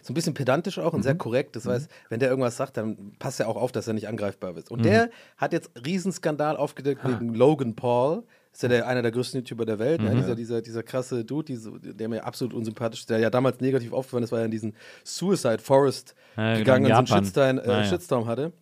so 0.02 0.12
ein 0.12 0.14
bisschen 0.16 0.34
pedantisch 0.34 0.80
auch 0.80 0.92
und 0.94 1.02
Mhm. 1.02 1.04
sehr 1.04 1.16
korrekt. 1.16 1.56
Das 1.56 1.68
heißt, 1.68 1.88
wenn 2.10 2.20
der 2.20 2.30
irgendwas 2.30 2.58
sagt, 2.58 2.78
dann 2.78 3.14
passt 3.20 3.40
er 3.40 3.48
auch 3.48 3.58
auf, 3.58 3.72
dass 3.72 3.88
er 3.88 3.94
nicht 3.94 4.08
angreifbar 4.08 4.58
ist. 4.58 4.72
Und 4.72 4.80
Mhm. 4.80 4.84
der 4.86 5.10
hat 5.38 5.54
jetzt 5.54 5.70
Riesenskandal 5.86 6.58
aufgedeckt 6.58 7.02
wegen 7.08 7.36
Logan 7.36 7.76
Paul. 7.76 8.24
Ist 8.54 8.62
ja 8.64 8.70
der, 8.70 8.88
einer 8.88 9.02
der 9.02 9.12
größten 9.12 9.40
YouTuber 9.42 9.66
der 9.66 9.80
Welt, 9.80 10.00
Mhm. 10.00 10.08
ne? 10.10 10.16
dieser, 10.16 10.36
dieser, 10.36 10.62
dieser 10.62 10.84
krasse 10.84 11.26
Dude, 11.26 11.46
diese, 11.46 11.72
der 11.80 12.08
mir 12.08 12.24
absolut 12.24 12.54
unsympathisch 12.54 13.00
ist, 13.02 13.10
der 13.10 13.18
ja 13.20 13.30
damals 13.32 13.60
negativ 13.62 13.92
aufgefallen 13.94 14.24
ist, 14.24 14.32
weil 14.32 14.40
er 14.42 14.46
in 14.46 14.52
diesen 14.52 14.76
Suicide 15.04 15.58
Forest 15.60 16.14
Ja, 16.38 16.44
genau, 16.54 16.60
gegangen 16.60 16.86
in 16.86 16.96
und 16.96 17.08
so 17.08 17.16
einen. 17.16 17.26
Shitstorm, 17.26 17.58
äh, 17.58 17.62
Ah, 17.62 17.82
ja. 17.82 17.84
Shitstorm 17.86 18.28
hatte. 18.28 18.54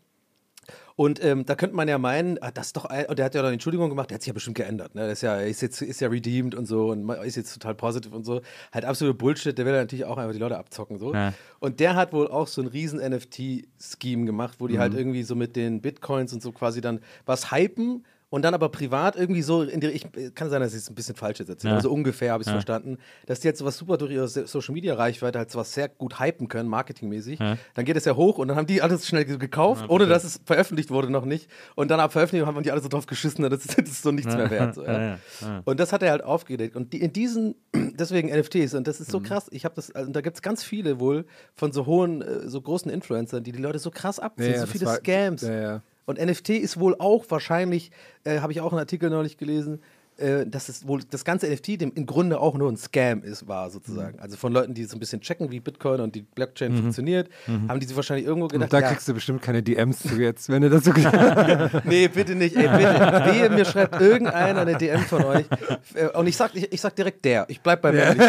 Und 0.96 1.24
ähm, 1.24 1.46
da 1.46 1.56
könnte 1.56 1.76
man 1.76 1.88
ja 1.88 1.98
meinen, 1.98 2.38
ah, 2.42 2.52
das 2.52 2.68
ist 2.68 2.78
doch 2.78 2.86
ein, 2.86 3.06
und 3.08 3.18
der 3.18 3.26
hat 3.26 3.34
ja 3.34 3.42
dann 3.42 3.54
Entschuldigung 3.54 3.90
gemacht, 3.90 4.10
der 4.12 4.16
hat 4.16 4.22
sich 4.22 4.28
ja 4.28 4.34
bestimmt 4.34 4.58
geändert. 4.58 4.94
Ne? 4.94 5.02
Der 5.02 5.12
ist 5.14 5.22
ja, 5.24 5.38
ist 5.40 5.62
jetzt 5.62 5.82
ist 5.82 6.00
ja 6.00 6.10
redeemed 6.10 6.54
und 6.54 6.68
so 6.68 6.92
und 6.92 7.10
ist 7.24 7.36
jetzt 7.38 7.54
total 7.54 7.74
positiv 7.76 8.14
und 8.14 8.24
so. 8.24 8.42
Halt 8.72 8.86
absolute 8.86 9.18
Bullshit, 9.18 9.58
der 9.58 9.66
will 9.66 9.74
ja 9.74 9.80
natürlich 9.80 10.06
auch 10.06 10.18
einfach 10.18 10.34
die 10.34 10.40
Leute 10.40 10.58
abzocken. 10.58 11.00
So. 11.00 11.14
Ja. 11.14 11.34
Und 11.60 11.80
der 11.80 11.96
hat 11.96 12.14
wohl 12.14 12.28
auch 12.28 12.48
so 12.48 12.62
ein 12.62 12.68
riesen 12.68 13.00
NFT-Scheme 13.00 14.26
gemacht, 14.26 14.56
wo 14.60 14.68
die 14.68 14.76
Mhm. 14.76 14.80
halt 14.80 14.94
irgendwie 14.94 15.24
so 15.24 15.36
mit 15.36 15.56
den 15.56 15.82
Bitcoins 15.82 16.34
und 16.34 16.42
so 16.42 16.52
quasi 16.52 16.82
dann 16.82 17.00
was 17.26 17.52
hypen 17.52 18.06
und 18.32 18.42
dann 18.44 18.56
aber 18.56 18.70
privat 18.70 19.16
irgendwie 19.16 19.44
so 19.44 19.62
in 19.62 19.80
die 19.80 19.88
ich 19.90 20.08
kann 20.34 20.50
sein, 20.50 20.62
dass 20.62 20.72
ich 20.72 20.80
es 20.80 20.90
ein 20.90 20.96
bisschen 20.96 21.16
falsch 21.16 21.38
jetzt 21.40 21.50
erzähle, 21.50 21.74
Ja. 21.74 21.78
also 21.78 21.92
ungefähr 21.92 22.32
habe 22.32 22.42
ich 22.42 22.48
es 22.48 22.52
Ja. 22.52 22.54
verstanden, 22.56 22.98
dass 23.28 23.42
die 23.42 23.48
jetzt 23.48 23.60
sowas 23.60 23.78
super 23.78 23.98
durch 23.98 24.12
ihre 24.12 24.28
Social 24.28 24.74
Media 24.74 24.96
Reichweite 24.96 25.38
halt 25.38 25.52
sowas 25.52 25.72
sehr 25.74 25.90
gut 25.90 26.20
hypen 26.20 26.48
können, 26.48 26.68
marketingmäßig. 26.70 27.38
Ja. 27.40 27.58
Dann 27.76 27.86
geht 27.86 27.98
es 27.98 28.06
ja 28.06 28.16
hoch 28.16 28.40
und 28.40 28.48
dann 28.48 28.58
haben 28.58 28.66
die 28.66 28.82
alles 28.82 29.06
schnell 29.06 29.26
ge- 29.26 29.38
gekauft, 29.38 29.86
ohne 29.90 30.08
dass 30.08 30.24
es 30.24 30.40
veröffentlicht 30.46 30.90
wurde 30.90 31.12
noch 31.12 31.26
nicht. 31.26 31.52
Und 31.76 31.92
dann 31.92 32.00
ab 32.00 32.14
Veröffentlichung 32.14 32.48
haben 32.48 32.64
die 32.64 32.72
alle 32.72 32.82
so 32.82 32.88
drauf 32.88 33.06
geschissen, 33.06 33.48
das 33.48 33.66
ist, 33.66 33.78
das 33.78 33.90
ist 33.90 34.02
so 34.02 34.12
nichts 34.12 34.34
mehr 34.36 34.50
wert. 34.50 34.76
So. 34.76 34.84
Und 35.66 35.80
das 35.80 35.92
hat 35.94 36.02
er 36.02 36.12
halt 36.12 36.24
aufgedeckt. 36.24 36.76
Und 36.76 36.94
die, 36.94 37.02
in 37.02 37.12
diesen, 37.14 37.56
deswegen 37.76 38.30
NFTs, 38.30 38.74
und 38.74 38.88
das 38.88 39.02
ist 39.02 39.12
so 39.12 39.20
Mhm. 39.20 39.24
krass, 39.24 39.48
ich 39.52 39.66
habe 39.66 39.76
das, 39.76 39.92
also 39.94 40.10
da 40.12 40.22
gibt 40.22 40.38
es 40.38 40.42
ganz 40.42 40.64
viele 40.64 41.00
wohl 41.02 41.26
von 41.54 41.74
so 41.74 41.86
hohen, 41.86 42.22
äh, 42.22 42.48
so 42.48 42.62
großen 42.62 42.90
Influencern, 42.90 43.44
die 43.44 43.52
die 43.52 43.62
Leute 43.62 43.80
so 43.80 43.92
krass 43.92 44.20
abziehen, 44.20 44.58
so 44.60 44.68
viele 44.68 44.86
war- 44.86 44.96
Scams. 44.96 45.42
Ja, 45.42 45.54
ja. 45.62 45.82
Und 46.06 46.20
NFT 46.20 46.50
ist 46.50 46.80
wohl 46.80 46.96
auch 47.00 47.26
wahrscheinlich, 47.30 47.92
äh, 48.24 48.40
habe 48.40 48.52
ich 48.52 48.62
auch 48.62 48.72
einen 48.72 48.80
Artikel 48.80 49.10
neulich 49.10 49.38
gelesen, 49.38 49.82
äh, 50.22 50.46
dass 50.48 50.70
es 50.70 50.88
wohl 50.88 51.02
das 51.10 51.26
ganze 51.26 51.48
NFT 51.52 51.82
dem 51.82 51.92
im 51.96 52.06
Grunde 52.06 52.40
auch 52.40 52.56
nur 52.58 52.72
ein 52.72 52.78
Scam 52.78 53.24
ist, 53.24 53.48
war 53.48 53.70
sozusagen. 53.70 54.18
Mhm. 54.18 54.24
Also 54.24 54.38
von 54.38 54.54
Leuten, 54.54 54.74
die 54.74 54.84
so 54.86 54.96
ein 54.96 55.00
bisschen 55.00 55.22
checken, 55.22 55.52
wie 55.52 55.60
Bitcoin 55.60 56.00
und 56.02 56.16
die 56.16 56.22
Blockchain 56.22 56.76
funktioniert, 56.76 57.30
haben 57.68 57.80
die 57.80 57.86
sich 57.88 57.96
wahrscheinlich 57.96 58.26
irgendwo 58.26 58.48
gedacht, 58.48 58.66
Und 58.72 58.74
da 58.74 58.80
ja, 58.80 58.90
kriegst 58.90 59.08
du 59.08 59.14
bestimmt 59.14 59.42
keine 59.42 59.62
DMs 59.64 60.00
zu 60.00 60.16
jetzt, 60.22 60.50
wenn 60.50 60.62
du 60.62 60.70
das 60.70 60.84
so 60.86 60.92
nee, 61.86 62.08
bitte 62.08 62.36
nicht, 62.36 62.56
ey, 62.56 62.68
bitte. 62.68 63.32
Wehe, 63.34 63.50
mir 63.50 63.66
schreibt 63.66 64.00
irgendeiner 64.02 64.62
eine 64.62 64.78
DM 64.78 65.02
von 65.02 65.24
euch. 65.26 65.46
Äh, 65.94 66.08
Und 66.18 66.28
ich 66.28 66.38
sag, 66.38 66.56
ich, 66.56 66.72
ich 66.72 66.82
sag 66.82 66.96
direkt 66.96 67.26
der. 67.26 67.46
Ich 67.50 67.62
bleib 67.62 67.82
beim 67.82 67.96
ehrlich 67.96 68.22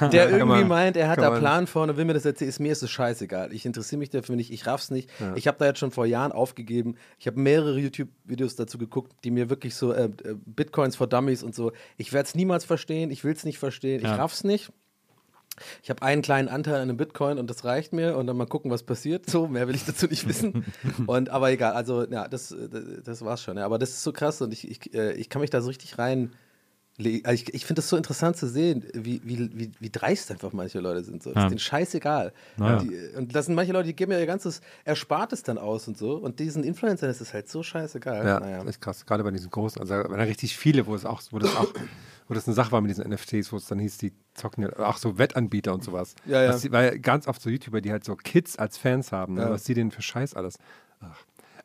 so. 0.00 0.08
Der 0.08 0.30
irgendwie 0.30 0.58
man- 0.60 0.68
meint, 0.68 0.96
er 0.96 1.08
hat 1.08 1.18
da 1.18 1.30
Plan 1.38 1.66
vorne, 1.66 1.96
will 1.96 2.04
mir 2.04 2.14
das 2.14 2.24
erzählen, 2.24 2.48
ist 2.48 2.60
mir 2.60 2.72
ist 2.72 2.82
es 2.82 2.90
scheißegal. 2.90 3.52
Ich 3.52 3.66
interessiere 3.66 3.98
mich 3.98 4.10
dafür 4.10 4.36
nicht, 4.36 4.52
ich 4.52 4.66
raff's 4.66 4.90
nicht. 4.90 5.10
Ich 5.34 5.46
habe 5.46 5.58
da 5.58 5.66
jetzt 5.66 5.78
schon 5.78 5.90
vor 5.90 6.06
Jahren 6.06 6.32
aufgegeben. 6.32 6.96
Ich 7.18 7.26
habe 7.26 7.40
mehrere 7.40 7.78
YouTube-Videos 7.78 8.56
dazu 8.56 8.78
geguckt, 8.78 9.12
die 9.24 9.30
mir 9.30 9.50
wirklich 9.50 9.74
so 9.74 9.92
äh, 9.92 10.04
äh, 10.04 10.10
Bitcoins 10.46 10.96
for 10.96 11.06
Dummies 11.06 11.39
und 11.42 11.54
so. 11.54 11.72
Ich 11.96 12.12
werde 12.12 12.26
es 12.28 12.34
niemals 12.34 12.64
verstehen, 12.64 13.10
ich 13.10 13.24
will 13.24 13.32
es 13.32 13.44
nicht 13.44 13.58
verstehen, 13.58 14.00
ich 14.00 14.06
Ja. 14.08 14.16
raff's 14.16 14.44
nicht. 14.44 14.72
Ich 15.82 15.90
habe 15.90 16.00
einen 16.02 16.22
kleinen 16.22 16.48
Anteil 16.48 16.76
an 16.76 16.82
einem 16.82 16.96
Bitcoin 16.96 17.36
und 17.38 17.50
das 17.50 17.64
reicht 17.64 17.92
mir 17.92 18.16
und 18.16 18.26
dann 18.26 18.36
mal 18.36 18.46
gucken, 18.46 18.70
was 18.70 18.82
passiert. 18.82 19.28
So, 19.28 19.46
mehr 19.46 19.68
will 19.68 19.74
ich 19.74 19.84
dazu 19.84 20.06
nicht 20.06 20.26
wissen. 20.26 20.64
Und 21.06 21.28
aber 21.28 21.50
egal, 21.50 21.72
also 21.74 22.04
ja, 22.08 22.28
das, 22.28 22.52
äh, 22.52 22.68
das 23.04 23.22
war's 23.22 23.42
schon. 23.42 23.58
Ja. 23.58 23.66
Aber 23.66 23.78
das 23.78 23.90
ist 23.90 24.02
so 24.02 24.12
krass 24.12 24.40
und 24.40 24.54
ich, 24.54 24.70
ich, 24.70 24.94
äh, 24.94 25.12
ich 25.14 25.28
kann 25.28 25.40
mich 25.42 25.50
da 25.50 25.60
so 25.60 25.68
richtig 25.68 25.98
rein. 25.98 26.32
Also 27.24 27.32
ich 27.32 27.54
ich 27.54 27.64
finde 27.66 27.80
das 27.80 27.88
so 27.88 27.96
interessant 27.96 28.36
zu 28.36 28.46
sehen, 28.48 28.84
wie, 28.94 29.20
wie, 29.24 29.50
wie, 29.58 29.70
wie 29.80 29.90
dreist 29.90 30.30
einfach 30.30 30.52
manche 30.52 30.80
Leute 30.80 31.02
sind. 31.02 31.22
So. 31.22 31.30
Das 31.30 31.36
Ja. 31.36 31.44
ist 31.46 31.50
denen 31.50 31.58
scheißegal. 31.58 32.32
Ja. 32.58 32.76
Die, 32.82 32.90
und 33.16 33.34
das 33.34 33.46
sind 33.46 33.54
manche 33.54 33.72
Leute, 33.72 33.86
die 33.88 33.96
geben 33.96 34.12
ja 34.12 34.18
ihr 34.18 34.26
ganzes 34.26 34.60
Erspartes 34.84 35.42
dann 35.42 35.58
aus 35.58 35.88
und 35.88 35.96
so. 35.98 36.16
Und 36.16 36.38
diesen 36.38 36.62
Influencern 36.64 37.10
ist 37.10 37.20
es 37.20 37.32
halt 37.32 37.48
so 37.48 37.62
scheißegal. 37.62 38.26
Ja, 38.26 38.40
naja. 38.40 38.62
ist 38.62 38.80
krass. 38.80 39.04
Gerade 39.06 39.24
bei 39.24 39.30
diesen 39.30 39.50
großen, 39.50 39.80
also 39.80 39.94
wenn 39.94 40.18
da 40.18 40.24
richtig 40.24 40.56
viele, 40.56 40.86
wo 40.86 40.94
es 40.94 41.04
auch, 41.04 41.22
wo 41.30 41.38
das 41.38 41.54
auch, 41.56 41.72
wo 42.28 42.34
das 42.34 42.46
eine 42.46 42.54
Sache 42.54 42.72
war 42.72 42.80
mit 42.80 42.90
diesen 42.90 43.08
NFTs, 43.08 43.52
wo 43.52 43.56
es 43.56 43.66
dann 43.66 43.78
hieß, 43.78 43.98
die 43.98 44.12
zocken 44.34 44.62
ja, 44.64 44.78
auch 44.78 44.96
so 44.98 45.18
Wettanbieter 45.18 45.72
und 45.74 45.82
sowas. 45.82 46.14
Ja, 46.26 46.42
ja. 46.42 46.48
Was 46.50 46.60
die, 46.62 46.70
weil 46.72 46.98
ganz 46.98 47.26
oft 47.26 47.40
so 47.42 47.50
YouTuber, 47.50 47.80
die 47.80 47.90
halt 47.90 48.04
so 48.04 48.14
Kids 48.16 48.56
als 48.58 48.78
Fans 48.78 49.10
haben, 49.12 49.34
ne? 49.34 49.42
Ja. 49.42 49.50
was 49.50 49.64
die 49.64 49.74
denen 49.74 49.90
für 49.90 50.02
Scheiß 50.02 50.34
alles. 50.34 50.56
Ach. 51.00 51.16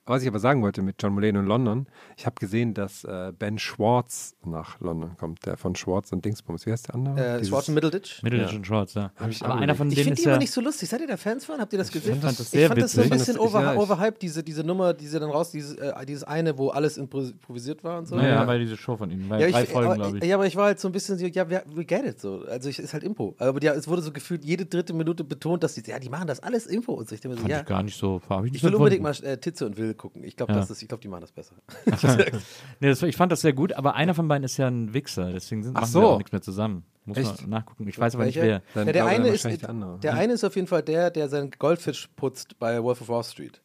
Was 0.07 0.21
ich 0.21 0.27
aber 0.27 0.37
sagen 0.37 0.61
wollte 0.61 0.83
mit 0.83 1.01
John 1.01 1.13
Mulaney 1.13 1.39
und 1.39 1.47
London, 1.47 1.87
ich 2.15 2.27
habe 2.27 2.35
gesehen, 2.39 2.75
dass 2.75 3.03
äh, 3.05 3.33
Ben 3.37 3.57
Schwartz 3.57 4.35
nach 4.45 4.79
London 4.79 5.17
kommt, 5.17 5.43
der 5.47 5.57
von 5.57 5.75
Schwartz 5.75 6.11
und 6.11 6.23
Dingsbums. 6.23 6.67
Wie 6.67 6.71
heißt 6.71 6.89
der 6.89 6.95
andere? 6.95 7.15
Äh, 7.19 7.33
Dieses- 7.39 7.49
Schwarz 7.49 7.67
und 7.69 7.73
Middleditch? 7.73 8.21
Middleditch 8.21 8.53
und 8.53 8.67
Shorts, 8.67 8.93
ja. 8.93 9.11
ich 9.27 9.43
Aber 9.43 9.55
einer 9.55 9.73
von 9.73 9.87
Ich 9.89 9.95
denen 9.95 10.03
finde 10.03 10.13
ist 10.13 10.19
die 10.23 10.25
ja. 10.27 10.33
immer 10.35 10.39
nicht 10.39 10.51
so 10.51 10.61
lustig. 10.61 10.89
Seid 10.89 11.01
ihr 11.01 11.07
da 11.07 11.17
Fans 11.17 11.45
von? 11.45 11.59
Habt 11.59 11.73
ihr 11.73 11.79
das 11.79 11.91
gesehen? 11.91 12.21
fand 12.21 12.33
das 12.39 12.39
ich 12.41 12.47
sehr 12.49 12.67
fand 12.67 12.81
das 12.83 12.91
so 12.91 13.01
ein 13.01 13.09
bisschen 13.09 13.35
Ich 13.35 13.41
fand 13.41 13.47
das- 13.47 13.55
over, 13.55 13.61
ja, 13.63 13.73
ich- 13.73 13.79
overhyped, 13.79 14.21
diese, 14.21 14.43
diese 14.43 14.63
Nummer, 14.63 14.93
die 14.93 15.07
sie 15.07 15.19
dann 15.19 15.31
raus, 15.31 15.49
dieses, 15.49 15.75
äh, 15.75 16.05
dieses 16.05 16.23
eine, 16.23 16.55
wo 16.55 16.69
alles 16.69 16.99
impro- 16.99 17.31
improvisiert 17.31 17.83
war 17.83 17.97
und 17.97 18.07
so. 18.07 18.15
Naja, 18.15 18.41
aber 18.41 18.59
diese 18.59 18.77
Show 18.77 18.95
von 18.97 19.09
ihnen, 19.09 19.27
bei 19.27 19.39
Ja, 19.41 19.49
drei 19.49 19.63
ich, 19.63 19.69
Folgen, 19.69 19.87
aber, 19.87 19.95
glaube 19.95 20.17
ich. 20.19 20.23
ja, 20.23 20.35
aber 20.35 20.45
ich 20.45 20.55
war 20.55 20.65
halt 20.65 20.79
so 20.79 20.87
ein 20.87 20.91
bisschen 20.91 21.17
so, 21.17 21.25
ja, 21.25 21.49
we, 21.49 21.83
get 21.83 22.05
it 22.05 22.19
so. 22.21 22.43
Also 22.47 22.69
ich 22.69 22.77
ist 22.77 22.93
halt 22.93 23.03
Impro. 23.03 23.33
Aber 23.39 23.59
ja, 23.63 23.73
es 23.73 23.87
wurde 23.87 24.03
so 24.03 24.11
gefühlt 24.11 24.45
jede 24.45 24.67
dritte 24.67 24.93
Minute 24.93 25.23
betont, 25.23 25.63
dass 25.63 25.73
die, 25.73 25.81
ja, 25.89 25.97
die 25.97 26.09
machen 26.09 26.27
das 26.27 26.41
alles 26.41 26.67
Impro 26.67 26.93
und 26.93 27.09
so. 27.09 27.15
Ich 27.15 27.21
denke 27.21 27.29
mir 27.37 27.41
so, 27.41 27.41
Fand 27.41 27.51
ja. 27.51 27.61
ich 27.61 27.65
gar 27.65 27.81
nicht 27.81 27.97
so. 27.97 28.21
Ich 28.23 28.41
nicht 28.43 28.55
Ich 28.57 28.63
will 28.63 28.75
unbedingt 28.75 29.01
mal 29.01 29.15
äh, 29.23 29.37
Titze 29.39 29.65
und 29.65 29.77
Will 29.77 29.94
gucken. 29.95 30.23
Ich 30.23 30.36
glaube, 30.36 30.53
Ja. 30.53 30.60
das 30.60 30.69
ist, 30.69 30.81
ich 30.81 30.88
glaube, 30.88 31.01
die 31.01 31.08
machen 31.08 31.21
das 31.21 31.31
besser. 31.31 31.55
Nee, 32.79 32.88
das, 32.89 33.01
ich 33.03 33.15
fand 33.15 33.31
das 33.31 33.41
sehr 33.41 33.53
gut, 33.53 33.73
aber 33.73 33.95
einer 33.95 34.13
von 34.13 34.27
beiden 34.27 34.43
ist 34.43 34.58
ja 34.58 34.67
ein 34.67 34.93
Wichser, 34.93 35.31
deswegen 35.31 35.63
sind, 35.63 35.75
Ach 35.75 35.81
machen 35.81 35.91
so. 35.91 36.01
wir 36.01 36.08
auch 36.08 36.17
nichts 36.17 36.31
mehr 36.31 36.41
zusammen. 36.41 36.86
Muss 37.05 37.17
Echt? 37.17 37.41
man 37.41 37.49
nachgucken. 37.51 37.88
Ich 37.88 37.99
weiß 37.99 38.15
aber 38.15 38.25
nicht, 38.25 38.36
wer. 38.38 38.62
Ja, 38.73 38.84
der 38.86 39.05
eine 39.05 39.29
ist, 39.29 39.45
der 39.45 39.58
der 40.01 40.13
eine 40.15 40.34
ist 40.34 40.43
auf 40.43 40.55
jeden 40.55 40.67
Fall 40.67 40.81
der, 40.81 41.12
der 41.12 41.29
seinen 41.29 41.51
Goldfisch 41.51 42.10
putzt 42.15 42.58
bei 42.58 42.81
Wolf 42.81 43.01
of 43.01 43.10
Wall 43.10 43.23
Street. 43.23 43.62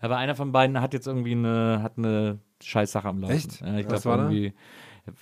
Aber 0.00 0.16
einer 0.16 0.34
von 0.36 0.52
beiden 0.52 0.80
hat 0.80 0.94
jetzt 0.94 1.06
irgendwie 1.06 1.32
eine, 1.32 1.82
hat 1.82 1.98
eine 1.98 2.38
Scheißsache 2.62 3.08
am 3.08 3.18
Laufen. 3.20 3.34
Echt? 3.34 3.60
Ja, 3.60 3.76
ich 3.78 3.90
Was 3.90 4.02
glaube 4.02 4.18
war 4.22 4.30
da? 4.30 4.50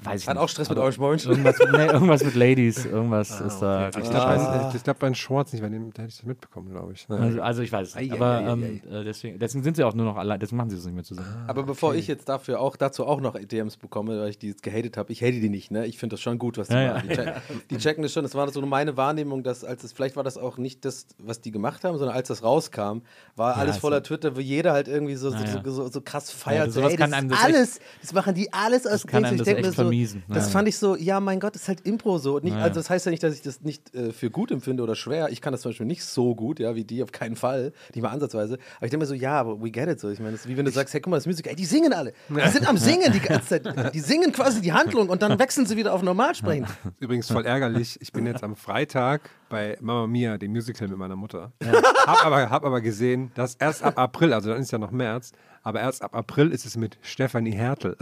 Weiß 0.05 0.23
ich 0.23 0.29
Hat 0.29 0.37
nicht. 0.37 0.43
auch 0.45 0.49
Stress 0.49 0.69
mit 0.69 0.79
Orange 0.79 0.99
Morange. 0.99 1.23
Irgendwas, 1.25 1.59
mit- 1.59 1.73
nee, 1.73 1.87
irgendwas 1.87 2.23
mit 2.23 2.35
Ladies. 2.37 2.85
Irgendwas 2.85 3.41
Ah, 3.43 3.47
ist 3.47 3.59
da. 3.59 3.89
Ich 3.89 3.97
richtig 3.97 4.11
glaube, 4.13 4.27
scheiße. 4.27 4.45
bei, 4.71 4.77
ich 4.77 4.83
glaub, 4.85 4.99
bei 5.01 5.09
den 5.09 5.15
Shorts 5.17 5.53
nicht, 5.53 5.61
bei 5.63 5.69
dem 5.69 5.93
da 5.93 6.03
hätte 6.03 6.11
ich 6.11 6.17
das 6.19 6.25
mitbekommen, 6.27 6.71
glaube 6.71 6.93
ich. 6.93 7.05
Also, 7.09 7.43
also 7.43 7.63
ich 7.63 7.73
weiß 7.73 7.89
es 7.89 7.95
nicht. 7.97 8.13
Aber 8.13 8.27
ei, 8.39 8.45
ei, 8.47 8.53
ähm, 8.53 8.81
äh, 8.91 9.03
deswegen, 9.05 9.41
deswegen 9.41 9.65
sind 9.65 9.77
sie 9.77 9.83
auch 9.83 9.95
nur 9.95 10.07
noch 10.07 10.17
allein. 10.17 10.39
Deswegen 10.39 10.59
machen 10.59 10.71
sie 10.71 10.77
es 10.77 10.85
nicht 10.85 10.95
mehr 10.95 11.03
zusammen. 11.03 11.27
Aber 11.49 11.65
bevor 11.65 11.97
ich 11.97 12.07
jetzt 12.07 12.29
dafür 12.29 12.61
auch 12.61 12.77
dazu 12.77 13.07
auch 13.07 13.21
noch 13.21 13.35
DMs 13.37 13.77
bekomme, 13.77 14.21
weil 14.21 14.29
ich 14.31 14.39
die 14.39 14.49
jetzt 14.49 14.63
gehatet 14.63 14.97
habe, 14.97 15.11
ich 15.11 15.21
hate 15.21 15.41
die 15.41 15.49
nicht, 15.49 15.73
ne? 15.73 15.85
Ich 15.87 15.99
finde 15.99 16.15
das 16.15 16.21
schon 16.21 16.39
gut, 16.39 16.59
was 16.59 16.69
die 16.69 16.75
Ja, 16.75 16.95
machen. 16.95 17.09
ja. 17.11 17.15
Die, 17.15 17.17
check, 17.17 17.43
die 17.71 17.77
checken 17.79 18.03
das 18.05 18.13
schon. 18.13 18.23
Das 18.23 18.37
war 18.37 18.49
so 18.53 18.61
meine 18.65 18.97
Wahrnehmung, 18.97 19.43
dass 19.43 19.65
als 19.65 19.83
es 19.83 19.93
vielleicht 19.93 20.15
war 20.15 20.23
das 20.23 20.39
auch 20.39 20.59
nicht 20.59 20.85
das, 20.85 21.07
was 21.19 21.41
die 21.41 21.51
gemacht 21.51 21.83
haben, 21.83 21.99
sondern 21.99 22.17
als 22.17 22.29
das 22.29 22.45
rauskam, 22.45 22.99
war 23.35 23.57
alles 23.57 23.79
voller 23.79 24.03
Twitter, 24.05 24.37
wo 24.37 24.41
jeder 24.41 24.73
halt 24.75 24.87
irgendwie 24.87 25.17
so, 25.17 25.31
so, 25.31 25.37
Ja, 25.39 25.45
ja. 25.45 25.63
so, 25.65 25.71
so, 25.73 25.89
so 25.89 26.01
krass 26.03 26.31
feiert. 26.31 26.71
so, 26.71 26.81
sowas 26.81 26.93
ey, 26.93 26.99
kann 26.99 27.11
das 27.11 27.19
einem 27.19 27.31
ist 27.31 27.33
das 27.41 27.49
echt- 27.49 27.55
alles, 27.57 27.81
das 28.01 28.13
machen 28.13 28.35
die 28.35 28.53
alles 28.53 28.87
aus 28.87 29.07
kann 29.07 29.25
einem 29.25 29.35
Ich 29.35 29.39
das 29.41 29.47
denk 29.47 29.59
echt 29.59 29.67
mir 29.67 29.72
so, 29.75 29.83
vermiesen. 29.83 30.23
Das 30.29 30.47
Ja, 30.47 30.53
fand 30.53 30.69
ich 30.69 30.79
so, 30.79 30.97
ja, 30.97 31.21
mein 31.21 31.41
Gott, 31.41 31.57
ist 31.57 31.69
halt 31.69 31.81
Impro 31.83 32.19
so. 32.19 32.39
Nicht, 32.39 32.53
Ja, 32.53 32.59
ja. 32.59 32.65
Also 32.65 32.81
das 32.81 32.91
heißt 32.91 33.07
ja 33.07 33.11
nicht, 33.11 33.23
dass 33.23 33.35
ich 33.35 33.43
das 33.43 33.63
nicht 33.63 33.95
äh, 33.95 34.13
für 34.13 34.31
gut 34.31 34.51
empfinde 34.51 34.83
oder 34.83 34.95
schwer. 34.95 35.29
Ich 35.31 35.41
kann 35.41 35.53
das 35.53 35.63
zum 35.63 35.71
Beispiel 35.71 35.87
nicht 35.87 36.05
so 36.05 36.35
gut, 36.35 36.61
ja, 36.61 36.75
wie 36.75 36.85
die, 36.85 37.03
auf 37.03 37.13
keinen 37.13 37.37
Fall. 37.37 37.73
Nicht 37.95 38.03
mal 38.03 38.11
ansatzweise. 38.11 38.55
Aber 38.77 38.87
ich 38.87 38.91
denke 38.91 38.99
mir 38.99 39.07
so, 39.07 39.15
ja, 39.15 39.39
aber 39.41 39.63
we 39.63 39.71
get 39.71 39.89
it 39.89 40.01
so. 40.01 40.11
Ich 40.11 40.19
meine, 40.19 40.33
das 40.33 40.43
ist 40.43 40.49
wie 40.49 40.57
wenn 40.57 40.65
du 40.65 40.71
sagst, 40.71 40.95
hey, 40.95 41.01
guck 41.01 41.11
mal, 41.11 41.17
das 41.17 41.27
Musical, 41.27 41.51
ey, 41.51 41.57
die 41.57 41.65
singen 41.65 41.93
alle. 41.93 42.13
Die 42.29 42.49
sind 42.51 42.69
am 42.69 42.77
Singen 42.77 43.13
die 43.13 43.21
ganze 43.21 43.63
Zeit. 43.63 43.95
Die 43.95 44.01
singen 44.01 44.33
quasi 44.33 44.61
die 44.61 44.73
Handlung 44.73 45.09
und 45.09 45.23
dann 45.23 45.39
wechseln 45.39 45.67
sie 45.67 45.77
wieder 45.77 45.93
auf 45.93 46.03
Normalsprechen. 46.03 46.67
Übrigens 47.01 47.31
voll 47.31 47.47
ärgerlich. 47.47 47.99
Ich 48.01 48.13
bin 48.13 48.27
jetzt 48.27 48.43
am 48.43 48.57
Freitag 48.57 49.31
bei 49.49 49.77
Mama 49.81 50.07
Mia, 50.07 50.39
dem 50.39 50.53
Musical 50.53 50.89
mit 50.89 50.99
meiner 50.99 51.17
Mutter. 51.17 51.53
Hab, 52.07 52.25
aber, 52.25 52.51
hab 52.51 52.65
aber 52.65 52.81
gesehen, 52.81 53.31
dass 53.35 53.55
erst 53.55 53.83
ab 53.83 53.99
April, 53.99 54.33
also 54.33 54.51
dann 54.51 54.61
ist 54.61 54.71
ja 54.73 54.79
noch 54.79 54.91
März, 54.91 55.33
aber 55.63 55.81
erst 55.81 56.03
ab 56.03 56.15
April 56.15 56.51
ist 56.51 56.65
es 56.67 56.77
mit 56.77 56.99
Stefanie 57.03 57.53
Hertel. 57.53 57.97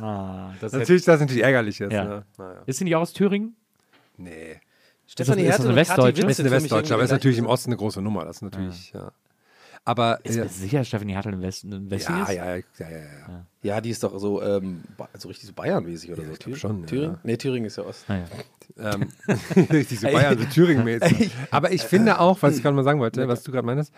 Ah, 0.00 0.52
das 0.60 0.72
hätte- 0.72 0.80
natürlich, 0.80 1.04
das 1.04 1.14
ist 1.16 1.20
natürlich 1.20 1.42
ärgerlich 1.42 1.78
jetzt. 1.78 1.92
Ja. 1.92 2.04
Ne? 2.04 2.24
Naja. 2.38 2.62
Ist 2.66 2.78
sie 2.78 2.84
nicht 2.84 2.96
aus 2.96 3.12
Thüringen? 3.12 3.56
Nee. 4.16 4.60
Stefanie 5.06 5.42
ist 5.42 5.48
Hertel 5.50 5.70
eine 5.70 5.80
und 5.80 5.86
Kathi 5.86 5.88
Westdeutsche? 5.90 6.26
Ist 6.30 6.40
eine 6.40 6.50
Westdeutsche, 6.52 6.94
aber 6.94 7.02
ist 7.02 7.10
natürlich 7.10 7.38
im 7.38 7.46
Osten 7.46 7.70
eine 7.70 7.76
große 7.78 8.00
Nummer. 8.00 8.24
Das 8.24 8.36
ist 8.36 8.42
natürlich, 8.42 8.92
ja. 8.92 9.10
Aber 9.84 10.20
Ist 10.24 10.36
ja, 10.36 10.42
mir 10.44 10.48
sicher, 10.50 10.84
Stefanie 10.84 11.14
Hartl 11.16 11.32
im 11.32 11.40
Westen, 11.40 11.72
im 11.72 11.90
Westen 11.90 12.12
ja, 12.12 12.22
ist? 12.22 12.28
ja, 12.28 12.34
ja, 12.34 12.56
ja, 12.56 12.90
ja, 12.90 12.98
ja. 12.98 13.46
Ja, 13.62 13.80
die 13.80 13.88
ist 13.90 14.02
doch 14.04 14.16
so, 14.18 14.42
ähm, 14.42 14.82
so 15.16 15.28
richtig 15.28 15.46
so 15.48 15.54
Bayern-mäßig 15.54 16.12
oder 16.12 16.20
Ja, 16.22 16.26
so. 16.28 16.32
ich 16.34 16.38
Thüringen? 16.38 16.60
schon, 16.60 16.80
ja, 16.82 16.86
Thüringen? 16.86 17.12
ja. 17.14 17.20
Nee, 17.22 17.36
Thüringen 17.38 17.64
ist 17.66 17.76
ja 17.76 17.84
Ost. 17.84 18.04
Ah, 18.08 18.18
ja. 18.76 18.94
ähm, 18.94 19.08
richtig 19.72 19.98
so 20.00 20.06
Bayern, 20.08 20.38
so 20.38 20.44
Thüringen-mäßig. 20.44 21.30
Aber 21.50 21.72
ich 21.72 21.82
finde 21.82 22.20
auch, 22.20 22.40
was 22.42 22.56
ich 22.56 22.62
gerade 22.62 22.76
mal 22.76 22.84
sagen 22.84 23.00
wollte, 23.00 23.26
was 23.26 23.42
du 23.42 23.52
gerade 23.52 23.64
meinst, 23.66 23.90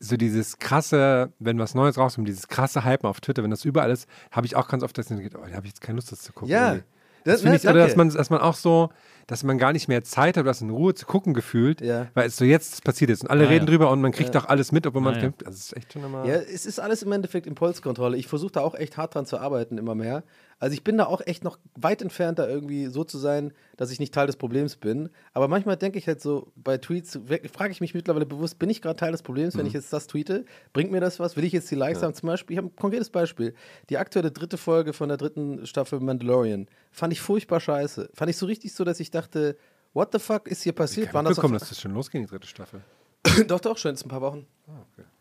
so 0.00 0.16
dieses 0.16 0.58
krasse, 0.58 1.32
wenn 1.38 1.58
was 1.58 1.74
Neues 1.74 1.96
rauskommt, 1.98 2.28
dieses 2.28 2.48
krasse 2.48 2.84
Hypen 2.84 3.08
auf 3.08 3.20
Twitter, 3.20 3.42
wenn 3.42 3.50
das 3.50 3.64
überall 3.64 3.90
ist, 3.90 4.08
habe 4.30 4.46
ich 4.46 4.56
auch 4.56 4.68
ganz 4.68 4.82
oft, 4.82 4.98
ich 4.98 5.06
denke, 5.06 5.30
oh, 5.38 5.46
da 5.48 5.54
habe 5.56 5.66
ich 5.66 5.72
jetzt 5.72 5.80
keine 5.80 5.96
Lust, 5.96 6.12
das 6.12 6.20
zu 6.20 6.32
gucken. 6.32 6.48
Ja. 6.50 6.68
irgendwie. 6.74 6.84
Das- 7.24 7.34
Das 7.36 7.40
finde 7.42 7.56
ich, 7.56 7.64
oder 7.66 7.86
dass 7.86 7.96
man, 7.96 8.10
dass 8.10 8.28
man 8.28 8.40
auch 8.42 8.54
so, 8.54 8.90
dass 9.26 9.44
man 9.44 9.56
gar 9.56 9.72
nicht 9.72 9.88
mehr 9.88 10.04
Zeit 10.04 10.36
hat, 10.36 10.44
das 10.46 10.60
in 10.60 10.68
Ruhe 10.68 10.92
zu 10.94 11.06
gucken 11.06 11.32
gefühlt, 11.32 11.80
Ja. 11.80 12.08
weil 12.12 12.26
es 12.28 12.36
so 12.36 12.44
jetzt 12.44 12.72
das 12.74 12.80
passiert 12.82 13.10
ist 13.10 13.22
und 13.22 13.30
alle 13.30 13.46
Ah, 13.46 13.48
reden 13.48 13.64
ja. 13.64 13.70
drüber 13.70 13.90
und 13.90 14.02
man 14.02 14.12
kriegt 14.12 14.36
auch 14.36 14.44
alles 14.44 14.72
mit, 14.72 14.86
obwohl 14.86 15.00
man 15.00 15.14
Ah, 15.14 15.16
ja. 15.16 15.22
denkt, 15.22 15.46
das 15.46 15.54
ist 15.56 15.74
echt 15.74 15.94
schon 15.94 16.04
immer. 16.04 16.26
Ja, 16.26 16.34
es 16.34 16.66
ist 16.66 16.78
alles 16.80 17.02
im 17.02 17.10
Endeffekt 17.12 17.46
Impulskontrolle. 17.46 18.18
Ich 18.18 18.26
versuche 18.26 18.52
da 18.52 18.60
auch 18.60 18.74
echt 18.74 18.98
hart 18.98 19.14
dran 19.14 19.24
zu 19.24 19.38
arbeiten, 19.38 19.78
immer 19.78 19.94
mehr. 19.94 20.22
Also 20.64 20.72
ich 20.72 20.82
bin 20.82 20.96
da 20.96 21.04
auch 21.04 21.20
echt 21.26 21.44
noch 21.44 21.58
weit 21.74 22.00
entfernt, 22.00 22.38
da 22.38 22.48
irgendwie 22.48 22.86
so 22.86 23.04
zu 23.04 23.18
sein, 23.18 23.52
dass 23.76 23.90
ich 23.90 24.00
nicht 24.00 24.14
Teil 24.14 24.26
des 24.26 24.36
Problems 24.36 24.76
bin. 24.76 25.10
Aber 25.34 25.46
manchmal 25.46 25.76
denke 25.76 25.98
ich 25.98 26.06
halt 26.06 26.22
so, 26.22 26.50
bei 26.56 26.78
Tweets 26.78 27.18
frage 27.52 27.70
ich 27.72 27.82
mich 27.82 27.92
mittlerweile 27.92 28.24
bewusst, 28.24 28.58
bin 28.58 28.70
ich 28.70 28.80
gerade 28.80 28.96
Teil 28.96 29.12
des 29.12 29.22
Problems, 29.22 29.58
wenn 29.58 29.66
ich 29.66 29.74
jetzt 29.74 29.92
das 29.92 30.06
tweete? 30.06 30.46
Bringt 30.72 30.90
mir 30.90 31.00
das 31.00 31.20
was? 31.20 31.36
Will 31.36 31.44
ich 31.44 31.52
jetzt 31.52 31.70
die 31.70 31.74
Likes 31.74 32.02
haben? 32.02 32.14
Zum 32.14 32.28
Beispiel, 32.28 32.54
ich 32.54 32.58
habe 32.58 32.68
ein 32.68 32.76
konkretes 32.76 33.10
Beispiel. 33.10 33.54
Die 33.90 33.98
aktuelle 33.98 34.30
dritte 34.30 34.56
Folge 34.56 34.94
von 34.94 35.08
der 35.10 35.18
dritten 35.18 35.66
Staffel 35.66 36.00
Mandalorian 36.00 36.66
fand 36.90 37.12
ich 37.12 37.20
furchtbar 37.20 37.60
scheiße. 37.60 38.08
Fand 38.14 38.30
ich 38.30 38.38
so 38.38 38.46
richtig 38.46 38.72
so, 38.72 38.84
dass 38.84 39.00
ich 39.00 39.10
dachte, 39.10 39.58
what 39.92 40.12
the 40.12 40.18
fuck 40.18 40.48
ist 40.48 40.62
hier 40.62 40.72
Ich 40.72 40.76
passiert? 40.76 41.08
habe 41.08 41.14
Waren 41.16 41.24
das 41.26 41.32
mitbekommen, 41.32 41.56
auf- 41.56 41.60
dass 41.60 41.68
das 41.68 41.80
schon 41.80 41.92
losging, 41.92 42.22
die 42.22 42.28
dritte 42.30 42.46
Staffel. 42.48 42.80
doch, 43.48 43.60
doch, 43.60 43.76
schon, 43.76 43.90
jetzt 43.90 44.06
ein 44.06 44.08
paar 44.08 44.22
Wochen. 44.22 44.46
Ah, 44.66 44.72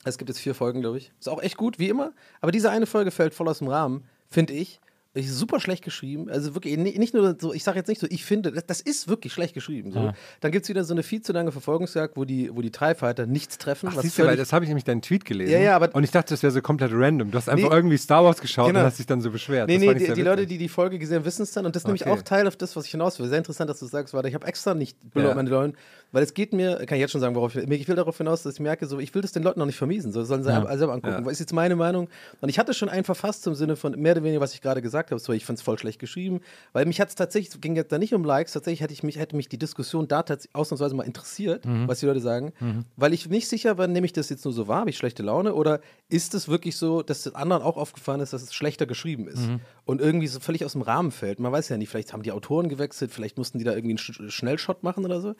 Es 0.06 0.18
gibt 0.18 0.30
jetzt 0.30 0.40
vier 0.40 0.56
Folgen, 0.56 0.80
glaube 0.80 1.00
ich. 1.00 1.12
Ist 1.20 1.28
auch 1.28 1.42
echt 1.42 1.58
gut, 1.58 1.80
wie 1.80 1.90
immer. 1.90 2.14
Aber 2.40 2.54
diese 2.54 2.70
eine 2.72 2.86
Folge 2.86 3.12
fällt 3.12 3.34
voll 3.34 3.50
aus 3.50 3.60
dem 3.60 3.68
Rahmen, 3.68 4.06
finde 4.30 4.54
ich. 4.54 4.80
Ist 5.16 5.38
super 5.38 5.60
schlecht 5.60 5.84
geschrieben. 5.84 6.28
Also 6.28 6.56
wirklich, 6.56 6.76
ni- 6.76 6.98
nicht 6.98 7.14
nur 7.14 7.36
so, 7.40 7.54
ich 7.54 7.64
sage 7.64 7.78
jetzt 7.78 7.88
nicht 7.88 8.02
so, 8.02 8.08
ich 8.10 8.26
finde, 8.26 8.52
das, 8.52 8.66
das 8.66 8.82
ist 8.82 9.08
wirklich 9.08 9.32
schlecht 9.32 9.54
geschrieben. 9.54 9.92
So. 9.92 10.00
Ja. 10.00 10.14
Dann 10.40 10.52
gibt 10.52 10.64
es 10.66 10.70
wieder 10.70 10.84
so 10.84 10.94
eine 10.96 11.04
viel 11.04 11.22
zu 11.22 11.34
lange 11.34 11.52
Verfolgungsjagd, 11.52 12.18
wo 12.18 12.26
die, 12.26 12.50
wo 12.52 12.62
die 12.64 12.72
TIE 12.72 12.96
Fighter 12.96 13.28
nichts 13.28 13.60
treffen. 13.60 13.90
Ach, 13.92 14.02
siehst 14.02 14.18
du, 14.18 14.26
weil 14.26 14.38
das 14.38 14.52
habe 14.52 14.66
ich 14.66 14.70
nämlich 14.70 14.86
deinen 14.86 15.04
Tweet 15.04 15.24
gelesen. 15.24 15.52
Ja, 15.54 15.60
ja, 15.60 15.76
aber- 15.76 15.94
und 15.94 16.04
ich 16.04 16.10
dachte, 16.10 16.34
das 16.34 16.42
wäre 16.42 16.52
so 16.52 16.64
komplett 16.64 16.90
random. 16.94 17.30
Du 17.30 17.38
hast 17.38 17.48
einfach 17.48 17.70
Nee. 17.70 17.76
irgendwie 17.76 17.98
Star 17.98 18.24
Wars 18.24 18.42
geschaut 18.42 18.70
Genau. 18.70 18.80
und 18.80 18.86
hast 18.88 18.98
dich 18.98 19.06
dann 19.06 19.22
so 19.22 19.30
beschwert. 19.30 19.68
Nee, 19.68 19.76
Das 19.78 19.82
nee, 20.00 20.08
die, 20.08 20.14
die 20.14 20.22
Leute, 20.24 20.48
die 20.48 20.58
die 20.58 20.68
Folge 20.70 20.98
gesehen 20.98 21.18
haben, 21.18 21.26
wissen 21.26 21.44
es 21.44 21.52
dann. 21.52 21.68
Und 21.68 21.76
das 21.76 21.84
ist 21.84 21.88
nämlich 21.88 22.02
Okay. 22.08 22.12
auch 22.12 22.22
Teil 22.24 22.48
auf 22.48 22.56
das, 22.56 22.76
was 22.76 22.86
ich 22.86 22.92
hinaus 22.92 23.20
will. 23.20 23.28
Sehr 23.28 23.38
interessant, 23.38 23.70
dass 23.70 23.80
du 23.80 23.86
sagst, 23.86 24.16
warte, 24.16 24.28
ich 24.30 24.34
habe 24.34 24.48
extra 24.48 24.74
nicht 24.74 24.98
Ja. 25.04 25.10
Below 25.14 25.36
Mandalorian, 25.36 25.74
weil 26.12 26.24
es 26.24 26.34
geht 26.34 26.54
mir, 26.54 26.78
kann 26.88 26.96
ich 26.96 27.02
jetzt 27.02 27.12
schon 27.12 27.22
sagen, 27.22 27.36
worauf 27.36 27.56
ich, 27.56 27.70
ich 27.70 27.88
will 27.88 27.96
darauf 27.96 28.18
hinaus, 28.18 28.42
dass 28.42 28.56
ich 28.56 28.60
merke, 28.60 28.88
so, 28.88 28.98
ich 28.98 29.14
will 29.14 29.22
das 29.22 29.32
den 29.32 29.44
Leuten 29.44 29.60
noch 29.60 29.68
nicht 29.68 29.78
vermiesen. 29.78 30.12
So 30.12 30.24
sollen 30.24 30.42
sie 30.44 30.50
Ja. 30.50 30.76
selber- 30.76 30.94
angucken. 30.94 31.14
Ja. 31.20 31.26
Was 31.26 31.34
ist 31.34 31.40
jetzt 31.42 31.54
meine 31.54 31.76
Meinung? 31.76 32.10
Und 32.42 32.50
ich 32.50 32.58
hatte 32.58 32.74
schon 32.74 32.90
einen 32.90 33.04
verfasst 33.04 33.44
zum 33.44 33.54
Sinne 33.54 33.76
von 33.76 33.92
mehr 34.00 34.14
oder 34.14 34.24
weniger, 34.24 34.42
was 34.42 34.56
ich 34.56 34.62
gerade 34.62 34.82
gesagt 34.82 35.03
habe. 35.12 35.20
So, 35.20 35.34
ich 35.34 35.46
fand 35.46 35.60
es 35.60 35.64
voll 35.64 35.78
schlecht 35.80 36.00
geschrieben, 36.00 36.42
weil 36.74 36.86
mich 36.86 37.00
hat 37.02 37.10
es 37.10 37.16
tatsächlich, 37.16 37.54
es 37.54 37.62
ging 37.62 37.76
jetzt 37.76 37.92
da 37.92 37.98
nicht 37.98 38.14
um 38.14 38.24
Likes, 38.24 38.54
tatsächlich 38.54 38.82
hätte, 38.82 38.94
ich 38.94 39.04
mich, 39.04 39.18
hätte 39.20 39.36
mich 39.36 39.50
die 39.50 39.58
Diskussion 39.58 40.08
da 40.08 40.24
tatsächlich 40.24 40.56
ausnahmsweise 40.56 40.96
mal 40.96 41.04
interessiert, 41.04 41.66
Mhm. 41.66 41.88
was 41.88 42.00
die 42.00 42.06
Leute 42.06 42.20
sagen, 42.20 42.54
weil 42.98 43.14
ich 43.14 43.28
nicht 43.30 43.48
sicher 43.48 43.78
war, 43.78 43.88
nehme 43.88 44.06
ich 44.06 44.14
das 44.14 44.30
jetzt 44.30 44.46
nur 44.46 44.54
so 44.54 44.68
wahr, 44.68 44.82
habe 44.82 44.90
ich 44.90 44.98
schlechte 44.98 45.24
Laune 45.24 45.54
oder 45.54 45.80
ist 46.10 46.34
es 46.34 46.48
wirklich 46.48 46.76
so, 46.78 47.02
dass 47.04 47.24
den 47.24 47.36
anderen 47.36 47.64
auch 47.64 47.78
aufgefallen 47.78 48.22
ist, 48.22 48.34
dass 48.34 48.42
es 48.44 48.54
schlechter 48.54 48.86
geschrieben 48.86 49.28
ist 49.28 49.50
und 49.86 50.02
irgendwie 50.02 50.28
so 50.28 50.40
völlig 50.40 50.64
aus 50.66 50.74
dem 50.74 50.82
Rahmen 50.82 51.12
fällt. 51.12 51.40
Man 51.40 51.52
weiß 51.52 51.70
ja 51.70 51.78
nicht, 51.78 51.90
vielleicht 51.90 52.14
haben 52.14 52.24
die 52.24 52.32
Autoren 52.32 52.70
gewechselt, 52.70 53.12
vielleicht 53.12 53.38
mussten 53.38 53.58
die 53.60 53.64
da 53.66 53.72
irgendwie 53.74 53.92
einen 53.92 53.98
Sch 53.98 54.22
Schnellshot 54.30 54.84
machen 54.84 55.04
oder 55.06 55.20
so. 55.22 55.36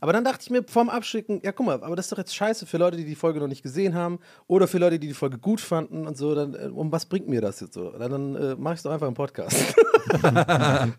Aber 0.00 0.12
dann 0.12 0.24
dachte 0.24 0.40
ich 0.42 0.50
mir 0.50 0.62
vorm 0.66 0.88
Abschicken, 0.88 1.40
ja 1.44 1.52
guck 1.52 1.66
mal, 1.66 1.82
aber 1.82 1.96
das 1.96 2.06
ist 2.06 2.12
doch 2.12 2.18
jetzt 2.18 2.34
scheiße 2.34 2.66
für 2.66 2.78
Leute, 2.78 2.96
die 2.96 3.04
die 3.04 3.14
Folge 3.16 3.40
noch 3.40 3.48
nicht 3.48 3.62
gesehen 3.62 3.94
haben 3.94 4.18
oder 4.46 4.68
für 4.68 4.78
Leute, 4.78 4.98
die 4.98 5.08
die 5.08 5.14
Folge 5.14 5.38
gut 5.38 5.60
fanden 5.60 6.06
und 6.06 6.16
so. 6.16 6.34
Dann, 6.34 6.54
äh, 6.54 6.68
um 6.72 6.92
was 6.92 7.06
bringt 7.06 7.28
mir 7.28 7.40
das 7.40 7.60
jetzt 7.60 7.74
so? 7.74 7.90
Dann, 7.90 8.10
dann 8.10 8.34
äh, 8.36 8.54
mache 8.56 8.74
ich 8.74 8.78
es 8.78 8.82
doch 8.84 8.92
einfach 8.92 9.07
im 9.08 9.14
Podcast. 9.14 9.74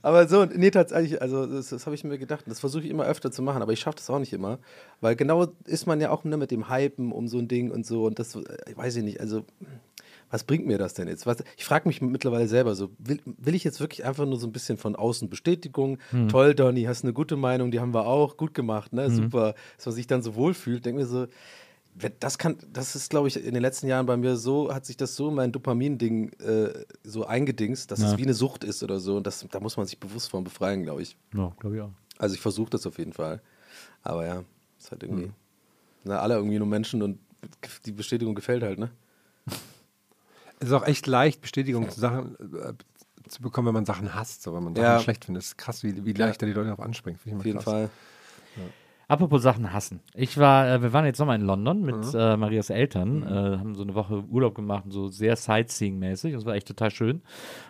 aber 0.01 0.27
so, 0.27 0.45
nee, 0.45 0.71
tatsächlich, 0.71 1.21
also 1.21 1.45
das, 1.45 1.69
das 1.69 1.85
habe 1.85 1.95
ich 1.95 2.03
mir 2.03 2.17
gedacht. 2.17 2.45
Das 2.47 2.59
versuche 2.59 2.83
ich 2.83 2.89
immer 2.89 3.05
öfter 3.05 3.31
zu 3.31 3.41
machen, 3.41 3.61
aber 3.61 3.73
ich 3.73 3.79
schaffe 3.79 3.97
das 3.97 4.09
auch 4.09 4.19
nicht 4.19 4.33
immer. 4.33 4.59
Weil 5.01 5.15
genau 5.15 5.47
ist 5.65 5.87
man 5.87 6.01
ja 6.01 6.11
auch 6.11 6.23
ne, 6.23 6.37
mit 6.37 6.51
dem 6.51 6.69
Hypen 6.69 7.11
um 7.11 7.27
so 7.27 7.39
ein 7.39 7.47
Ding 7.47 7.71
und 7.71 7.85
so. 7.85 8.05
Und 8.05 8.19
das, 8.19 8.35
äh, 8.35 8.43
weiß 8.75 8.97
ich 8.97 9.03
nicht, 9.03 9.19
also 9.19 9.45
was 10.31 10.43
bringt 10.43 10.67
mir 10.67 10.77
das 10.77 10.93
denn 10.93 11.07
jetzt? 11.07 11.25
Was, 11.25 11.37
ich 11.57 11.65
frage 11.65 11.87
mich 11.87 12.01
mittlerweile 12.01 12.47
selber 12.47 12.75
so, 12.75 12.91
will, 12.99 13.19
will 13.25 13.55
ich 13.55 13.63
jetzt 13.63 13.79
wirklich 13.79 14.05
einfach 14.05 14.25
nur 14.25 14.37
so 14.37 14.45
ein 14.45 14.51
bisschen 14.51 14.77
von 14.77 14.95
außen 14.95 15.29
Bestätigung? 15.29 15.97
Toll, 16.27 16.53
Donny, 16.53 16.83
hast 16.83 17.03
eine 17.03 17.13
gute 17.13 17.35
Meinung, 17.35 17.71
die 17.71 17.79
haben 17.79 17.93
wir 17.93 18.05
auch, 18.05 18.37
gut 18.37 18.53
gemacht, 18.53 18.93
ne? 18.93 19.09
Super, 19.09 19.55
dass 19.77 19.85
man 19.87 19.95
sich 19.95 20.07
dann 20.07 20.21
so 20.21 20.35
wohlfühlt. 20.35 20.85
Denke 20.85 21.01
mir 21.01 21.07
so, 21.07 21.25
das 22.19 22.37
kann, 22.37 22.57
das 22.71 22.95
ist, 22.95 23.09
glaube 23.09 23.27
ich, 23.27 23.43
in 23.43 23.53
den 23.53 23.61
letzten 23.61 23.87
Jahren 23.87 24.05
bei 24.05 24.15
mir 24.15 24.37
so, 24.37 24.73
hat 24.73 24.85
sich 24.85 24.95
das 24.97 25.15
so 25.15 25.29
in 25.29 25.35
mein 25.35 25.51
Dopamin-Ding 25.51 26.31
äh, 26.39 26.85
so 27.03 27.25
eingedingst, 27.25 27.91
dass 27.91 27.99
es 27.99 28.17
wie 28.17 28.23
eine 28.23 28.33
Sucht 28.33 28.63
ist 28.63 28.83
oder 28.83 28.99
so. 28.99 29.17
Und 29.17 29.27
das, 29.27 29.45
da 29.49 29.59
muss 29.59 29.75
man 29.75 29.85
sich 29.85 29.99
bewusst 29.99 30.29
von 30.29 30.43
befreien, 30.43 30.83
glaube 30.83 31.01
ich. 31.01 31.17
Ja, 31.33 31.53
glaube 31.59 31.75
ich 31.75 31.81
auch. 31.81 31.91
Also 32.17 32.35
ich 32.35 32.41
versuche 32.41 32.69
das 32.69 32.85
auf 32.87 32.97
jeden 32.97 33.13
Fall. 33.13 33.41
Aber 34.01 34.25
ja, 34.25 34.43
ist 34.77 34.91
halt 34.91 35.03
irgendwie. 35.03 35.31
Na, 36.03 36.19
alle 36.19 36.35
irgendwie 36.35 36.57
nur 36.57 36.67
Menschen 36.67 37.01
und 37.01 37.19
die 37.85 37.91
Bestätigung 37.91 38.35
gefällt 38.35 38.63
halt, 38.63 38.79
ne? 38.79 38.91
Es 40.59 40.67
ist 40.67 40.73
auch 40.73 40.85
echt 40.85 41.07
leicht, 41.07 41.41
Bestätigung 41.41 41.89
zu 41.89 41.99
Sachen 41.99 42.35
äh, 42.55 42.73
zu 43.29 43.41
bekommen, 43.41 43.67
wenn 43.67 43.73
man 43.73 43.85
Sachen 43.85 44.13
hasst, 44.15 44.43
so 44.43 44.53
wenn 44.53 44.63
man 44.63 44.75
Sachen 44.75 44.85
Ja. 44.85 44.99
schlecht 44.99 45.25
findet. 45.25 45.43
Es 45.43 45.49
ist 45.49 45.57
krass, 45.57 45.83
wie, 45.83 46.05
wie 46.05 46.13
leicht 46.13 46.41
da 46.41 46.45
die 46.45 46.53
Leute 46.53 46.67
darauf 46.69 46.83
anspringen. 46.83 47.19
Finde 47.19 47.29
ich 47.29 47.51
immer 47.51 47.59
Auf 47.59 47.65
jeden 47.65 47.89
krass. 47.89 47.91
Fall. 48.55 48.69
Apropos 49.09 49.41
Sachen 49.41 49.73
hassen. 49.73 50.01
Ich 50.13 50.37
war, 50.37 50.69
äh, 50.69 50.83
wir 50.83 50.93
waren 50.93 51.03
jetzt 51.03 51.17
nochmal 51.17 51.39
in 51.39 51.45
London 51.45 51.81
mit 51.81 51.95
äh, 52.13 52.37
Marias 52.37 52.69
Eltern, 52.69 53.23
äh, 53.23 53.57
haben 53.57 53.73
so 53.73 53.81
eine 53.81 53.95
Woche 53.95 54.23
Urlaub 54.29 54.53
gemacht, 54.53 54.85
und 54.85 54.91
so 54.91 55.07
sehr 55.07 55.35
Sightseeing-mäßig. 55.35 56.33
Das 56.33 56.45
war 56.45 56.53
echt 56.53 56.67
total 56.67 56.91
schön. 56.91 57.23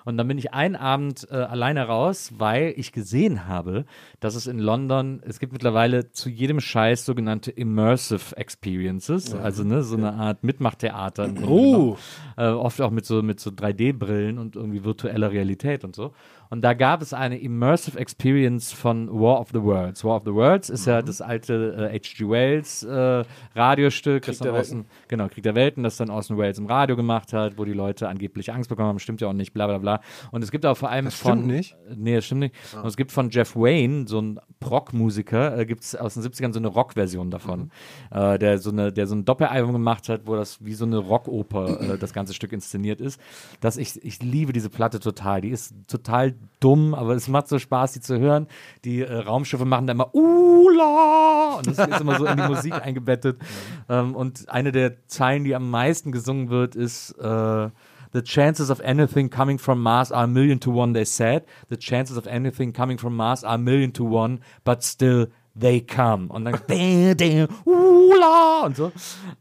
Und 0.04 0.18
dann 0.18 0.28
bin 0.28 0.38
ich 0.38 0.54
einen 0.54 0.76
Abend 0.76 1.26
äh, 1.32 1.36
alleine 1.36 1.88
raus, 1.88 2.34
weil 2.38 2.74
ich 2.76 2.92
gesehen 2.92 3.48
habe, 3.48 3.86
dass 4.20 4.36
es 4.36 4.48
in 4.48 4.60
London, 4.60 5.22
es 5.26 5.40
gibt 5.40 5.54
mittlerweile 5.54 6.12
zu 6.12 6.30
jedem 6.30 6.60
Scheiß 6.60 7.06
sogenannte 7.06 7.52
Immersive 7.52 8.36
Experiences, 8.36 9.34
also 9.34 9.64
ne, 9.64 9.82
so 9.84 9.96
eine 9.96 10.16
Art 10.16 10.44
Mitmachtheater. 10.44 11.24
im 11.26 11.44
Oh. 11.48 11.98
Äh, 12.36 12.48
oft 12.48 12.82
auch 12.82 12.92
mit 12.92 13.06
so, 13.06 13.22
mit 13.22 13.40
so 13.40 13.50
3D-Brillen 13.52 14.40
und 14.40 14.58
irgendwie 14.58 14.84
virtueller 14.84 15.32
Realität 15.32 15.86
und 15.86 15.96
so. 15.96 16.12
Und 16.52 16.62
da 16.62 16.74
gab 16.74 17.02
es 17.02 17.14
eine 17.14 17.38
Immersive 17.40 17.98
Experience 18.00 18.72
von 18.72 19.08
War 19.12 19.40
of 19.40 19.50
the 19.54 19.62
Worlds. 19.62 20.04
War 20.04 20.16
of 20.18 20.24
the 20.26 20.34
Worlds 20.34 20.70
ist 20.70 20.86
Mhm. 20.88 20.92
ja 20.92 21.02
das 21.04 21.22
alte 21.22 21.90
äh, 21.92 21.96
H.G. 22.00 22.28
Wells 22.28 22.84
äh, 22.84 23.24
Radiostück, 23.56 24.26
das 24.26 24.40
der 24.40 24.52
dann 24.54 24.62
außen, 24.62 24.86
genau, 25.08 25.28
Krieg 25.28 25.44
der 25.44 25.54
Welten, 25.56 25.84
das 25.84 25.98
dann 25.98 26.10
Orson 26.10 26.38
Welles 26.38 26.58
im 26.58 26.66
Radio 26.66 26.96
gemacht 26.96 27.34
hat, 27.34 27.58
wo 27.58 27.66
die 27.66 27.74
Leute 27.74 28.08
angeblich 28.10 28.52
Angst 28.52 28.70
bekommen 28.70 28.88
haben, 28.90 29.00
stimmt 29.00 29.22
ja 29.22 29.28
auch 29.28 29.34
nicht, 29.34 29.54
bla 29.54 29.68
bla 29.68 29.78
bla. 29.78 30.02
Und 30.32 30.44
es 30.44 30.50
gibt 30.52 30.66
auch 30.66 30.76
vor 30.76 30.90
allem 30.90 31.06
Das 31.06 31.16
von. 31.16 31.34
stimmt 31.40 31.48
nicht? 31.48 31.76
Nee, 31.96 32.16
das 32.16 32.26
stimmt 32.26 32.40
nicht. 32.42 32.56
Und 32.76 32.86
es 32.88 32.98
gibt 32.98 33.12
von 33.12 33.30
Jeff 33.30 33.56
Wayne, 33.56 34.08
so 34.08 34.20
ein 34.20 34.40
Rockmusiker, 34.66 35.58
äh, 35.58 35.66
gibt 35.66 35.84
es 35.84 35.96
aus 35.96 36.16
den 36.16 36.24
70ern 36.24 36.54
so 36.54 36.60
eine 36.60 36.68
Rockversion 36.68 37.30
davon, 37.32 37.70
äh, 38.12 38.40
der, 38.40 38.58
so 38.58 38.72
eine, 38.72 38.92
der 38.92 39.08
so 39.08 39.16
ein 39.16 39.26
Doppelalbum 39.26 39.74
gemacht 39.74 40.10
hat, 40.10 40.22
wo 40.26 40.36
das 40.36 40.64
wie 40.66 40.74
so 40.74 40.86
eine 40.86 40.98
Rockoper 40.98 41.80
äh, 41.94 41.98
das 41.98 42.14
ganze 42.14 42.34
Stück 42.34 42.52
inszeniert 42.54 43.02
ist. 43.02 43.20
Dass 43.62 43.78
ich, 43.78 44.04
ich 44.04 44.22
liebe 44.24 44.54
diese 44.54 44.70
Platte 44.70 45.00
total. 45.00 45.42
Die 45.42 45.50
ist 45.50 45.74
total 45.88 46.34
dumm, 46.60 46.94
aber 46.94 47.16
es 47.16 47.28
macht 47.28 47.48
so 47.48 47.60
Spaß, 47.60 47.94
die 47.94 48.02
zu 48.02 48.20
hören. 48.20 48.48
Die 48.86 49.02
äh, 49.02 49.14
Raumschiffe 49.14 49.66
machen 49.66 49.88
da 49.88 49.94
immer 49.94 50.14
Ula! 50.14 51.56
Und 51.58 51.68
das 51.68 51.88
ist 51.88 52.02
immer 52.02 52.18
so 52.18 52.26
in 52.26 52.38
die 52.38 52.48
Musik 52.48 52.74
eingebettet. 52.86 53.40
Ähm, 53.88 54.16
und 54.16 54.50
eine 54.50 54.72
der 54.72 55.08
Zeilen, 55.08 55.44
die 55.44 55.56
am 55.56 55.70
meisten 55.70 56.12
gesungen 56.12 56.50
wird, 56.50 56.76
ist 56.76 57.12
äh, 57.20 57.70
The 58.12 58.24
chances 58.24 58.72
of 58.72 58.82
anything 58.84 59.30
coming 59.30 59.60
from 59.60 59.84
Mars 59.84 60.12
are 60.12 60.24
a 60.24 60.28
million 60.28 60.60
to 60.62 60.72
one, 60.72 60.94
they 60.94 61.06
said. 61.06 61.46
The 61.70 61.78
chances 61.78 62.18
of 62.18 62.26
anything 62.26 62.74
coming 62.74 62.98
from 62.98 63.16
Mars 63.16 63.44
are 63.44 63.54
a 63.54 63.58
million 63.60 63.94
to 63.94 64.04
one, 64.04 64.40
but 64.64 64.84
still 64.84 65.28
they 65.60 65.82
come. 65.82 66.28
Und 66.30 66.46
dann 66.46 66.60
dä, 66.68 67.14
dä, 67.16 67.48
ula, 67.66 68.64
und 68.66 68.76
so. 68.76 68.92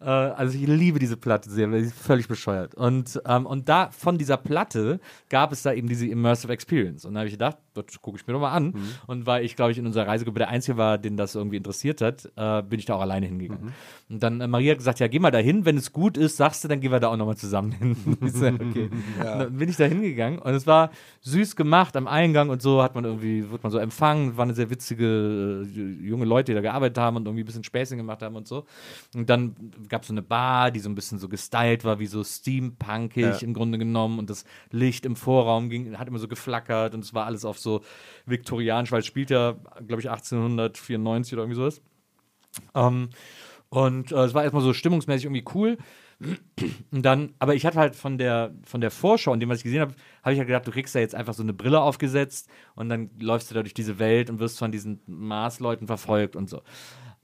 Äh, 0.00 0.04
also 0.04 0.56
ich 0.56 0.66
liebe 0.66 0.98
diese 0.98 1.16
Platte 1.16 1.50
sehr, 1.50 1.70
weil 1.70 1.84
sie 1.84 1.90
völlig 1.90 2.28
bescheuert. 2.28 2.74
Und, 2.74 3.20
ähm, 3.26 3.46
und 3.46 3.68
da 3.68 3.90
von 3.90 4.18
dieser 4.18 4.36
Platte 4.36 5.00
gab 5.28 5.52
es 5.52 5.62
da 5.62 5.72
eben 5.72 5.88
diese 5.88 6.06
Immersive 6.06 6.52
Experience. 6.52 7.04
Und 7.04 7.14
da 7.14 7.20
habe 7.20 7.28
ich 7.28 7.34
gedacht, 7.34 7.58
das 7.82 8.00
gucke 8.00 8.18
ich 8.18 8.26
mir 8.26 8.32
doch 8.34 8.40
mal 8.40 8.52
an. 8.52 8.74
Und 9.06 9.26
weil 9.26 9.44
ich, 9.44 9.56
glaube 9.56 9.72
ich, 9.72 9.78
in 9.78 9.86
unserer 9.86 10.06
Reisegruppe 10.06 10.38
der 10.38 10.48
Einzige 10.48 10.76
war, 10.76 10.98
den 10.98 11.16
das 11.16 11.34
irgendwie 11.34 11.56
interessiert 11.56 12.00
hat, 12.00 12.30
äh, 12.36 12.62
bin 12.62 12.78
ich 12.78 12.86
da 12.86 12.94
auch 12.94 13.00
alleine 13.00 13.26
hingegangen. 13.26 13.72
Und 14.08 14.22
dann 14.22 14.40
äh, 14.40 14.46
Maria 14.48 14.72
hat 14.72 14.78
gesagt, 14.78 15.00
ja, 15.00 15.08
geh 15.08 15.18
mal 15.18 15.30
dahin, 15.30 15.64
wenn 15.64 15.76
es 15.76 15.92
gut 15.92 16.16
ist, 16.16 16.36
sagst 16.36 16.64
du, 16.64 16.68
dann 16.68 16.80
gehen 16.80 16.92
wir 16.92 17.00
da 17.00 17.08
auch 17.08 17.16
nochmal 17.16 17.36
zusammen 17.36 17.72
hin. 17.72 17.96
so, 18.22 18.46
okay. 18.46 18.90
Und 19.18 19.24
dann 19.24 19.56
bin 19.56 19.68
ich 19.68 19.76
da 19.76 19.84
hingegangen 19.84 20.38
und 20.38 20.54
es 20.54 20.66
war 20.66 20.90
süß 21.22 21.56
gemacht 21.56 21.96
am 21.96 22.06
Eingang 22.06 22.50
und 22.50 22.62
so 22.62 22.82
hat 22.82 22.94
man 22.94 23.04
irgendwie, 23.04 23.50
wird 23.50 23.62
man 23.62 23.72
so 23.72 23.78
empfangen, 23.78 24.36
waren 24.36 24.52
sehr 24.54 24.70
witzige 24.70 25.66
äh, 25.66 26.06
junge 26.06 26.24
Leute, 26.24 26.52
die 26.52 26.54
da 26.54 26.60
gearbeitet 26.60 26.98
haben 26.98 27.16
und 27.16 27.26
irgendwie 27.26 27.42
ein 27.42 27.46
bisschen 27.46 27.64
Späßchen 27.64 27.98
gemacht 27.98 28.22
haben 28.22 28.36
und 28.36 28.46
so. 28.46 28.64
Und 29.14 29.28
dann 29.28 29.54
gab 29.88 30.02
es 30.02 30.08
so 30.08 30.14
eine 30.14 30.22
Bar, 30.22 30.70
die 30.70 30.80
so 30.80 30.88
ein 30.88 30.94
bisschen 30.94 31.18
so 31.18 31.28
gestylt 31.28 31.84
war, 31.84 31.98
wie 31.98 32.06
so 32.06 32.24
steampunkig 32.24 33.42
im 33.42 33.54
Grunde 33.54 33.78
genommen 33.78 34.18
und 34.18 34.30
das 34.30 34.44
Licht 34.70 35.04
im 35.04 35.16
Vorraum 35.16 35.68
ging, 35.68 35.98
hat 35.98 36.08
immer 36.08 36.18
so 36.18 36.28
geflackert 36.28 36.94
und 36.94 37.04
es 37.04 37.14
war 37.14 37.26
alles 37.26 37.44
auf 37.44 37.58
so 37.58 37.67
viktorianisch, 38.26 38.92
weil 38.92 39.00
es 39.00 39.06
spielt 39.06 39.30
ja, 39.30 39.56
glaube 39.86 40.00
ich, 40.00 40.10
1894 40.10 41.32
oder 41.34 41.42
irgendwie 41.42 41.60
sowas. 41.60 41.82
Ähm, 42.74 43.10
und 43.68 44.12
äh, 44.12 44.24
es 44.24 44.34
war 44.34 44.42
erstmal 44.42 44.62
so 44.62 44.72
stimmungsmäßig 44.72 45.26
irgendwie 45.26 45.44
cool. 45.54 45.76
Und 46.90 47.02
dann, 47.02 47.34
aber 47.38 47.54
ich 47.54 47.64
hatte 47.64 47.78
halt 47.78 47.94
von 47.94 48.18
der, 48.18 48.52
von 48.64 48.80
der 48.80 48.90
Vorschau 48.90 49.30
und 49.30 49.40
dem, 49.40 49.48
was 49.48 49.58
ich 49.58 49.64
gesehen 49.64 49.80
habe, 49.80 49.94
habe 50.22 50.32
ich 50.32 50.38
halt 50.38 50.48
gedacht, 50.48 50.66
du 50.66 50.72
kriegst 50.72 50.94
da 50.94 50.98
jetzt 50.98 51.14
einfach 51.14 51.34
so 51.34 51.44
eine 51.44 51.52
Brille 51.52 51.80
aufgesetzt 51.80 52.48
und 52.74 52.88
dann 52.88 53.10
läufst 53.20 53.50
du 53.50 53.54
da 53.54 53.62
durch 53.62 53.74
diese 53.74 54.00
Welt 54.00 54.28
und 54.28 54.40
wirst 54.40 54.58
von 54.58 54.72
diesen 54.72 55.00
Mars-Leuten 55.06 55.86
verfolgt 55.86 56.34
und 56.34 56.50
so. 56.50 56.62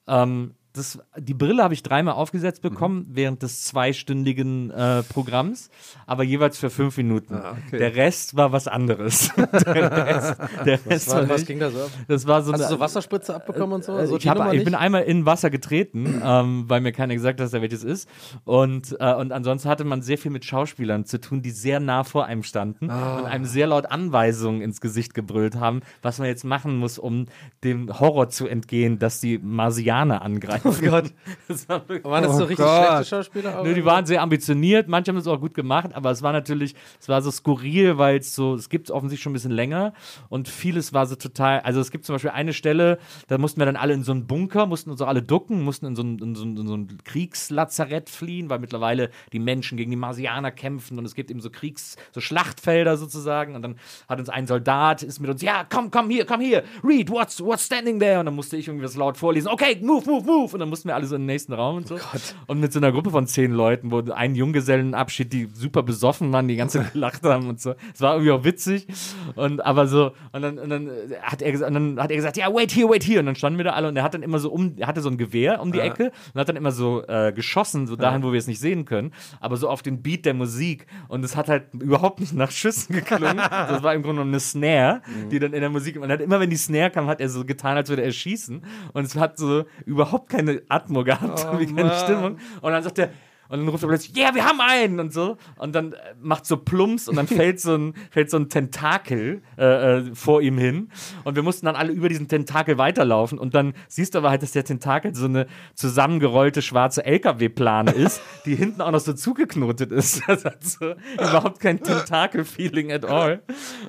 Ähm, 0.07 0.55
das, 0.75 0.99
die 1.17 1.35
Brille 1.35 1.63
habe 1.63 1.73
ich 1.73 1.83
dreimal 1.83 2.15
aufgesetzt 2.15 2.61
bekommen 2.61 3.07
während 3.09 3.43
des 3.43 3.63
zweistündigen 3.65 4.71
äh, 4.73 5.03
Programms, 5.05 5.71
aber 6.07 6.25
jeweils 6.25 6.59
für 6.59 6.69
fünf 6.69 6.97
Minuten. 6.97 7.37
okay. 7.37 7.79
Der 7.79 7.95
Rest 7.95 8.37
war 8.37 8.51
was 8.53 8.67
anderes. 8.69 9.31
der 9.37 10.07
Rest, 10.07 10.37
der 10.67 10.87
Rest 10.87 11.07
Was, 11.09 11.09
war, 11.15 11.29
was 11.29 11.47
ging 11.47 11.61
da 11.61 11.71
so 11.71 11.79
ab? 11.85 11.91
das 12.09 12.27
war 12.27 12.43
so 12.43 12.53
Hast 12.53 12.61
du 12.61 12.65
eine- 12.65 12.75
so 12.75 12.81
Wasserspritze 12.81 13.35
abbekommen 13.35 13.75
und 13.77 13.85
so? 13.85 13.97
äh, 13.97 14.07
so 14.09 14.17
ich, 14.17 14.25
die 14.25 14.31
hab, 14.31 14.53
ich 14.53 14.65
bin 14.65 14.75
einmal 14.75 15.05
in 15.05 15.25
Wasser 15.27 15.49
getreten, 15.49 16.21
ähm, 16.25 16.65
weil 16.67 16.81
mir 16.81 16.91
keiner 16.93 17.15
gesagt 17.15 17.39
hat, 17.41 17.45
dass 17.47 17.53
er 17.53 17.63
welches 17.63 17.85
ist. 17.85 18.09
Und, 18.45 18.97
äh, 18.99 19.15
und 19.15 19.31
ansonsten 19.33 19.69
hatte 19.69 19.85
man 19.85 20.03
sehr 20.03 20.19
viel 20.19 20.33
mit 20.33 20.45
Schauspielern 20.45 21.05
zu 21.05 21.21
tun, 21.21 21.41
die 21.41 21.51
sehr 21.51 21.79
nah 21.79 22.03
vor 22.03 22.27
einem 22.27 22.43
standen 22.43 22.91
Ah. 22.91 23.19
und 23.21 23.27
einem 23.27 23.45
sehr 23.45 23.69
laut 23.69 23.87
Anweisungen 23.87 24.61
ins 24.61 24.81
Gesicht 24.81 25.15
gebrüllt 25.15 25.55
haben, 25.55 25.83
was 26.03 26.19
man 26.19 26.27
jetzt 26.27 26.45
machen 26.45 26.77
muss, 26.77 26.99
um 26.99 27.27
dem 27.63 28.01
Horror 28.01 28.29
zu 28.29 28.49
entgehen, 28.49 28.99
dass 28.99 29.21
die 29.21 29.39
Marsianer 29.39 30.21
angreifen. 30.23 30.64
Oh 30.65 30.75
Gott. 30.81 31.13
Das 31.49 31.69
war 31.69 31.81
wirklich 31.89 32.05
Waren 32.05 32.25
das 32.25 32.37
so 32.37 32.45
Oh 32.45 32.47
richtig 32.47 32.65
Gott. 32.65 32.87
schlechte 32.87 33.05
Schauspieler? 33.05 33.63
Nö, 33.63 33.75
die 33.75 33.85
waren 33.85 34.07
sehr 34.07 34.23
ambitioniert, 34.23 34.89
manche 34.89 35.11
haben 35.11 35.17
es 35.19 35.27
auch 35.27 35.41
gut 35.41 35.55
gemacht, 35.55 35.91
aber 35.95 36.11
es 36.11 36.23
war 36.23 36.33
natürlich, 36.33 36.75
es 37.01 37.09
war 37.09 37.21
so 37.23 37.31
skurril, 37.31 37.99
weil 37.99 38.19
es 38.19 38.35
so, 38.35 38.55
es 38.55 38.69
gibt 38.69 38.89
es 38.89 38.91
offensichtlich 38.91 39.23
schon 39.23 39.33
ein 39.33 39.35
bisschen 39.35 39.51
länger 39.51 39.93
und 40.29 40.49
vieles 40.49 40.93
war 40.93 41.07
so 41.07 41.17
total, 41.17 41.61
also 41.61 41.81
es 41.81 41.91
gibt 41.91 42.05
zum 42.05 42.15
Beispiel 42.15 42.31
eine 42.31 42.53
Stelle, 42.53 42.99
da 43.29 43.39
mussten 43.39 43.61
wir 43.61 43.67
dann 43.67 43.77
alle 43.77 43.95
in 43.95 44.03
so 44.03 44.13
einen 44.13 44.27
Bunker, 44.27 44.67
mussten 44.67 44.91
uns 44.91 45.01
auch 45.01 45.09
alle 45.09 45.23
ducken, 45.23 45.63
mussten 45.63 45.87
in 45.87 45.97
so 45.97 46.03
ein, 46.03 46.19
in 46.19 46.35
so 46.35 46.45
ein, 46.45 46.57
in 46.57 46.67
so 46.67 46.77
ein 46.77 46.99
Kriegslazarett 47.05 48.09
fliehen, 48.11 48.49
weil 48.51 48.59
mittlerweile 48.59 49.11
die 49.33 49.39
Menschen 49.39 49.77
gegen 49.77 49.91
die 49.91 49.97
Marsianer 49.97 50.51
kämpfen 50.51 50.99
und 50.99 51.05
es 51.05 51.15
gibt 51.15 51.31
eben 51.31 51.41
so 51.41 51.51
Kriegs-, 51.51 51.97
so 52.13 52.21
Schlachtfelder 52.21 52.97
sozusagen 52.97 53.55
und 53.55 53.63
dann 53.63 53.77
hat 54.09 54.19
uns 54.19 54.29
ein 54.29 54.47
Soldat, 54.47 55.03
ist 55.03 55.21
mit 55.21 55.31
uns, 55.31 55.43
ja, 55.43 55.65
komm, 55.69 55.91
komm 55.91 56.09
hier, 56.11 56.25
komm 56.25 56.41
hier, 56.41 56.63
read, 56.83 57.11
what's, 57.11 57.41
what's 57.43 57.67
standing 57.67 57.99
there? 58.01 58.21
Und 58.21 58.27
dann 58.27 58.35
musste 58.35 58.57
ich 58.57 58.69
irgendwie 58.69 58.85
das 58.85 58.97
laut 58.97 59.17
vorlesen, 59.17 59.49
okay, 59.49 59.79
move, 59.83 60.09
move, 60.09 60.25
move 60.25 60.54
und 60.55 60.61
dann 60.61 60.69
mussten 60.69 60.89
wir 60.89 60.95
alle 60.95 61.07
so 61.07 61.17
in 61.17 61.23
den 61.23 61.27
nächsten 61.27 61.53
Raum 61.53 61.77
und 61.77 61.89
so. 61.89 61.99
und 62.47 62.61
mit 62.61 62.73
so 62.73 62.79
einer 62.79 62.93
Gruppe 62.93 63.11
von 63.11 63.27
zehn 63.27 63.53
Leuten, 63.53 63.91
wo 63.91 64.01
ein 64.13 64.35
Junggesellenabschied, 64.35 65.33
die 65.33 65.49
super 65.53 65.83
besoffen 65.83 66.33
waren, 66.33 66.49
die 66.49 66.57
ganze 66.57 66.85
gelacht 66.93 67.23
haben 67.23 67.49
und 67.49 67.61
so. 67.61 67.75
Es 67.93 68.01
war 68.01 68.15
irgendwie 68.15 68.33
auch 68.33 68.45
witzig. 68.45 68.87
Und 69.35 69.65
aber 69.65 69.87
so 69.87 70.13
und 70.33 70.43
dann, 70.43 70.59
und 70.59 70.71
dann 70.71 70.91
hat 71.23 71.43
er 71.43 71.53
gesagt, 71.53 71.75
dann 71.75 72.01
hat 72.01 72.11
er 72.11 72.17
gesagt, 72.17 72.37
ja, 72.37 72.53
wait 72.53 72.75
here, 72.75 72.89
wait 72.89 73.05
here. 73.05 73.21
Und 73.21 73.27
dann 73.27 73.37
standen 73.37 73.59
wir 73.59 73.65
da 73.65 73.73
alle 73.73 73.89
und 73.89 73.97
er 73.97 74.03
hat 74.03 74.15
dann 74.15 74.23
immer 74.23 74.39
so 74.39 74.51
um, 74.51 74.75
er 74.79 74.87
hatte 74.87 75.01
so 75.01 75.09
ein 75.09 75.19
Gewehr 75.19 75.61
um 75.61 75.73
die 75.73 75.81
Ecke 75.81 76.13
und 76.33 76.41
hat 76.41 76.49
dann 76.49 76.57
immer 76.57 76.73
so 76.73 77.03
äh, 77.07 77.33
geschossen, 77.33 77.87
so 77.87 77.97
dahin, 77.97 78.23
wo 78.23 78.33
wir 78.33 78.39
es 78.39 78.47
nicht 78.47 78.61
sehen 78.61 78.85
können, 78.85 79.13
aber 79.41 79.57
so 79.57 79.69
auf 79.69 79.83
den 79.83 80.03
Beat 80.03 80.25
der 80.25 80.35
Musik. 80.35 80.87
Und 81.09 81.25
es 81.25 81.37
hat 81.37 81.49
halt 81.49 81.75
überhaupt 81.75 82.21
nicht 82.21 82.33
nach 82.33 82.51
Schüssen 82.51 82.95
geklungen. 82.95 83.37
das 83.51 83.83
war 83.83 83.95
im 83.95 84.03
Grunde 84.03 84.23
eine 84.23 84.41
Snare, 84.41 85.03
die 85.31 85.39
dann 85.39 85.53
in 85.53 85.61
der 85.61 85.71
Musik 85.71 86.01
und 86.01 86.11
hat 86.11 86.21
immer 86.21 86.41
wenn 86.41 86.51
die 86.51 86.57
Snare 86.57 86.91
kam, 86.91 87.07
hat 87.07 87.21
er 87.21 87.29
so 87.29 87.45
getan, 87.45 87.77
als 87.77 87.89
würde 87.89 88.03
er 88.03 88.13
schießen. 88.13 88.63
Und 88.93 89.05
es 89.05 89.17
hat 89.17 89.39
so 89.39 89.65
überhaupt 89.87 90.31
keine 90.45 90.63
Atmo 90.69 91.05
gehabt, 91.05 91.47
wie 91.59 91.67
keine 91.75 91.95
Stimmung. 91.95 92.39
Und 92.61 92.73
dann 92.73 92.83
sagt 92.83 92.99
er 92.99 93.11
und 93.49 93.59
dann 93.59 93.69
ruft 93.69 93.83
er 93.85 93.89
plötzlich, 93.89 94.17
ja, 94.17 94.25
yeah, 94.25 94.35
wir 94.35 94.45
haben 94.45 94.61
einen 94.61 95.01
und 95.01 95.13
so. 95.13 95.37
Und 95.57 95.75
dann 95.75 95.93
äh, 95.93 95.97
macht 96.21 96.47
so 96.47 96.57
Plumps 96.57 97.09
und 97.09 97.17
dann 97.17 97.27
fällt 97.29 97.61
so 97.61 97.75
ein, 97.75 97.95
fällt 98.11 98.31
so 98.31 98.37
ein 98.39 98.49
Tentakel 98.49 99.43
äh, 99.59 99.99
äh, 99.99 100.15
vor 100.15 100.41
ihm 100.41 100.59
hin. 100.59 100.91
Und 101.25 101.37
wir 101.37 101.43
mussten 101.43 101.67
dann 101.67 101.77
alle 101.77 101.93
über 101.93 102.09
diesen 102.09 102.29
Tentakel 102.29 102.79
weiterlaufen. 102.79 103.39
Und 103.39 103.55
dann 103.55 103.75
siehst 103.89 104.15
du 104.15 104.19
aber 104.19 104.31
halt, 104.31 104.43
dass 104.43 104.53
der 104.53 104.65
Tentakel 104.65 105.15
so 105.15 105.27
eine 105.27 105.47
zusammengerollte 105.75 106.63
schwarze 106.63 107.05
LKW-Plane 107.05 107.91
ist, 107.93 108.23
die 108.47 108.55
hinten 108.55 108.81
auch 108.81 108.91
noch 108.91 109.01
so 109.01 109.13
zugeknotet 109.13 109.93
ist. 109.93 110.23
Das 110.35 110.45
hat 110.45 110.65
so 110.65 110.95
überhaupt 111.15 111.61
kein 111.61 111.81
Tentakel-Feeling 111.81 112.91
at 112.91 113.05
all. 113.05 113.43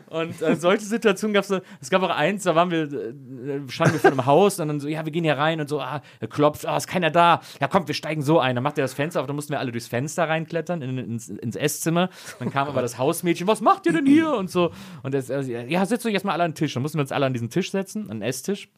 Und 0.08 0.42
äh, 0.42 0.56
solche 0.56 0.86
Situationen 0.86 1.34
gab 1.34 1.44
es. 1.44 1.62
Es 1.82 1.90
gab 1.90 2.04
auch 2.04 2.10
eins, 2.10 2.44
da 2.44 2.56
waren 2.56 2.70
wir, 2.70 2.84
äh, 2.84 3.70
standen 3.70 3.94
wir 3.94 4.00
vor 4.00 4.12
einem 4.12 4.26
Haus 4.26 4.60
und 4.60 4.68
dann 4.68 4.80
so, 4.80 4.88
ja, 4.88 5.06
wir 5.06 5.12
gehen 5.12 5.24
hier 5.24 5.38
rein 5.38 5.60
und 5.60 5.70
so, 5.70 5.80
ah, 5.80 6.02
er 6.20 6.28
klopft, 6.28 6.68
ah, 6.68 6.78
ist 6.78 6.88
keiner 6.88 7.10
da. 7.10 7.42
Ja, 7.60 7.68
kommt, 7.68 7.88
wir 7.88 7.96
steigen 7.96 8.22
so 8.22 8.40
ein. 8.40 8.56
Dann 8.56 8.64
macht 8.64 8.78
er 8.78 8.84
das 8.84 8.94
Fenster 8.94 9.22
auf, 9.22 9.28
dann 9.28 9.36
mussten 9.46 9.54
wir 9.54 9.60
alle 9.60 9.72
durchs 9.72 9.88
Fenster 9.88 10.28
reinklettern 10.28 10.82
in, 10.82 10.98
ins, 10.98 11.30
ins 11.30 11.56
Esszimmer. 11.56 12.10
Dann 12.40 12.50
kam 12.50 12.68
aber 12.68 12.82
das 12.82 12.98
Hausmädchen, 12.98 13.46
was 13.46 13.62
macht 13.62 13.86
ihr 13.86 13.94
denn 13.94 14.08
hier? 14.08 14.32
Und 14.34 14.50
so. 14.50 14.72
Und 15.04 15.14
er, 15.14 15.30
er, 15.30 15.70
ja, 15.70 15.86
setzt 15.86 16.06
euch 16.06 16.14
erstmal 16.14 16.34
alle 16.34 16.46
an 16.46 16.52
den 16.52 16.56
Tisch. 16.56 16.74
Dann 16.74 16.82
mussten 16.82 16.98
wir 16.98 17.04
uns 17.04 17.12
alle 17.12 17.28
an 17.28 17.34
diesen 17.34 17.52
Tisch 17.52 17.70
setzen, 17.70 18.10
an 18.10 18.20
den 18.20 18.28
Esstisch. 18.28 18.70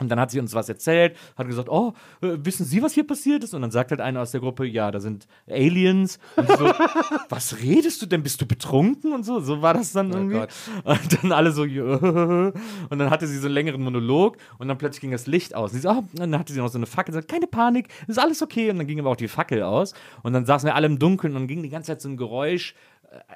Und 0.00 0.08
dann 0.08 0.18
hat 0.18 0.30
sie 0.30 0.40
uns 0.40 0.54
was 0.54 0.68
erzählt, 0.68 1.16
hat 1.36 1.46
gesagt, 1.46 1.68
oh, 1.68 1.92
äh, 2.22 2.36
wissen 2.42 2.64
Sie, 2.64 2.82
was 2.82 2.94
hier 2.94 3.06
passiert 3.06 3.44
ist? 3.44 3.54
Und 3.54 3.62
dann 3.62 3.70
sagt 3.70 3.90
halt 3.90 4.00
einer 4.00 4.22
aus 4.22 4.30
der 4.30 4.40
Gruppe, 4.40 4.66
ja, 4.66 4.90
da 4.90 4.98
sind 4.98 5.26
Aliens. 5.48 6.18
Und 6.36 6.48
so, 6.48 6.72
was 7.28 7.60
redest 7.60 8.00
du 8.00 8.06
denn? 8.06 8.22
Bist 8.22 8.40
du 8.40 8.46
betrunken? 8.46 9.12
Und 9.12 9.24
so, 9.24 9.40
so 9.40 9.60
war 9.60 9.74
das 9.74 9.92
dann 9.92 10.10
irgendwie. 10.10 10.38
Gott. 10.38 10.50
Und 10.84 11.22
dann 11.22 11.32
alle 11.32 11.52
so, 11.52 11.64
ja. 11.64 11.84
und 11.84 12.98
dann 12.98 13.10
hatte 13.10 13.26
sie 13.26 13.38
so 13.38 13.46
einen 13.46 13.54
längeren 13.54 13.82
Monolog 13.82 14.38
und 14.58 14.68
dann 14.68 14.78
plötzlich 14.78 15.02
ging 15.02 15.10
das 15.10 15.26
Licht 15.26 15.54
aus. 15.54 15.72
Und, 15.72 15.76
sie 15.76 15.82
so, 15.82 15.90
oh, 15.90 15.98
und 15.98 16.18
dann 16.18 16.38
hatte 16.38 16.52
sie 16.52 16.60
noch 16.60 16.68
so 16.68 16.78
eine 16.78 16.86
Fackel, 16.86 17.14
und 17.14 17.20
sagt, 17.20 17.30
keine 17.30 17.46
Panik, 17.46 17.88
ist 18.08 18.18
alles 18.18 18.40
okay. 18.40 18.70
Und 18.70 18.78
dann 18.78 18.86
ging 18.86 18.98
aber 18.98 19.10
auch 19.10 19.16
die 19.16 19.28
Fackel 19.28 19.62
aus. 19.62 19.92
Und 20.22 20.32
dann 20.32 20.46
saßen 20.46 20.66
wir 20.66 20.74
alle 20.74 20.86
im 20.86 20.98
Dunkeln 20.98 21.34
und 21.34 21.42
dann 21.42 21.48
ging 21.48 21.62
die 21.62 21.68
ganze 21.68 21.88
Zeit 21.88 22.00
so 22.00 22.08
ein 22.08 22.16
Geräusch 22.16 22.74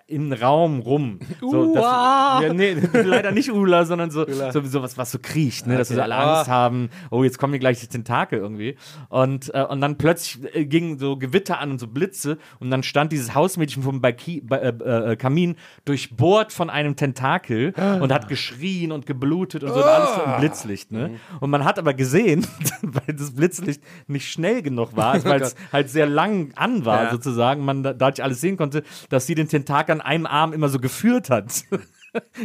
im 0.06 0.32
Raum 0.32 0.80
rum. 0.80 1.18
So, 1.40 1.74
dass, 1.74 1.82
ja, 1.82 2.52
nee, 2.52 2.76
leider 2.92 3.32
nicht 3.32 3.50
Ula, 3.50 3.84
sondern 3.84 4.10
so, 4.10 4.24
so, 4.28 4.60
so 4.62 4.82
was, 4.82 4.96
was 4.96 5.10
so 5.10 5.18
kriecht, 5.20 5.66
ne? 5.66 5.76
dass 5.78 5.90
wir 5.90 5.96
so 5.96 6.02
alle 6.02 6.14
Angst 6.14 6.48
haben, 6.48 6.90
oh, 7.10 7.24
jetzt 7.24 7.38
kommen 7.38 7.54
hier 7.54 7.60
gleich 7.60 7.80
die 7.80 7.88
Tentakel 7.88 8.38
irgendwie. 8.38 8.76
Und, 9.08 9.52
äh, 9.52 9.64
und 9.64 9.80
dann 9.80 9.98
plötzlich 9.98 10.54
äh, 10.54 10.64
gingen 10.66 10.98
so 10.98 11.16
Gewitter 11.16 11.58
an 11.58 11.72
und 11.72 11.78
so 11.80 11.88
Blitze 11.88 12.38
und 12.60 12.70
dann 12.70 12.84
stand 12.84 13.10
dieses 13.10 13.34
Hausmädchen 13.34 13.82
vom 13.82 14.00
Balki 14.00 14.42
bei, 14.42 14.58
äh, 14.58 15.12
äh, 15.12 15.16
Kamin 15.16 15.56
durchbohrt 15.84 16.52
von 16.52 16.70
einem 16.70 16.94
Tentakel 16.94 17.72
und 18.00 18.12
hat 18.12 18.28
geschrien 18.28 18.92
und 18.92 19.06
geblutet 19.06 19.64
und 19.64 19.70
so 19.70 19.76
und 19.80 19.84
alles 19.84 20.14
so 20.14 20.22
im 20.22 20.37
Blitzlicht. 20.38 20.92
Ne? 20.92 21.18
Und 21.40 21.50
man 21.50 21.64
hat 21.64 21.80
aber 21.80 21.94
gesehen, 21.94 22.46
weil 22.82 23.14
das 23.16 23.34
Blitzlicht 23.34 23.82
nicht 24.06 24.30
schnell 24.30 24.62
genug 24.62 24.96
war, 24.96 25.24
weil 25.24 25.42
es 25.42 25.56
halt 25.72 25.90
sehr 25.90 26.06
lang 26.06 26.52
an 26.54 26.84
war 26.84 27.04
Ja. 27.04 27.10
sozusagen, 27.10 27.64
man 27.64 27.82
da, 27.82 27.92
dadurch 27.92 28.22
alles 28.22 28.40
sehen 28.40 28.56
konnte, 28.56 28.84
dass 29.08 29.26
sie 29.26 29.34
den 29.34 29.48
Tentakel 29.48 29.63
an 29.70 30.00
einem 30.00 30.27
Arm 30.27 30.52
immer 30.52 30.69
so 30.69 30.79
geführt 30.79 31.31
hat. 31.31 31.65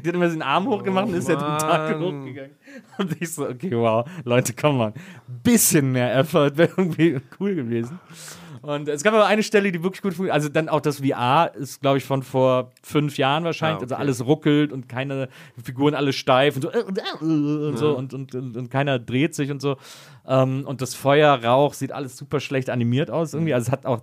Die 0.03 0.07
hat 0.07 0.15
immer 0.15 0.28
den 0.28 0.41
Arm 0.41 0.67
hochgemacht 0.67 1.09
und 1.09 1.13
ist 1.13 1.30
der 1.30 1.38
Tentakel 1.38 1.99
Mann. 1.99 2.22
hochgegangen. 2.22 2.51
Und 2.97 3.22
ich 3.22 3.32
so, 3.32 3.47
okay, 3.47 3.72
wow, 3.72 4.03
Leute, 4.24 4.53
komm 4.53 4.80
mal. 4.80 4.93
Bisschen 5.43 5.91
mehr 5.91 6.15
Effort 6.15 6.57
wäre 6.57 6.72
irgendwie 6.76 7.22
cool 7.39 7.53
gewesen. 7.53 7.99
Und 8.61 8.89
es 8.89 9.03
gab 9.03 9.13
aber 9.13 9.26
eine 9.26 9.43
Stelle, 9.43 9.72
die 9.72 9.82
wirklich 9.82 10.01
gut 10.01 10.13
funktioniert. 10.13 10.34
Also 10.34 10.49
dann 10.49 10.70
auch 10.70 10.82
das 10.82 10.99
VR 10.99 11.51
ist, 11.55 11.82
glaube 11.82 11.97
ich, 11.97 12.03
von 12.03 12.24
vor 12.24 12.72
fünf 12.84 13.17
Jahren 13.17 13.43
wahrscheinlich. 13.43 13.82
Ah, 13.82 13.86
okay. 13.86 13.93
Also 13.93 13.95
alles 13.95 14.26
ruckelt 14.26 14.74
und 14.74 14.89
keine 14.89 15.30
Figuren 15.63 15.95
alle 15.95 16.13
steif 16.13 16.55
und 16.55 16.63
so 16.63 16.72
äh, 16.72 16.84
und, 16.84 16.97
äh, 16.97 17.24
und 17.24 17.78
so 17.78 17.97
und, 17.97 18.13
und, 18.13 18.36
und, 18.36 18.70
keiner 18.70 18.99
dreht 18.99 19.34
sich 19.34 19.49
und 19.49 19.61
so. 19.61 19.78
Ähm, 20.28 20.65
und 20.65 20.82
das 20.82 20.93
Feuer, 20.93 21.43
Rauch 21.43 21.74
sieht 21.74 21.91
alles 21.91 22.17
super 22.17 22.39
schlecht 22.39 22.70
animiert 22.70 23.09
aus 23.09 23.34
irgendwie. 23.34 23.53
Also 23.53 23.67
es 23.67 23.72
hat 23.72 23.86
auch, 23.86 24.01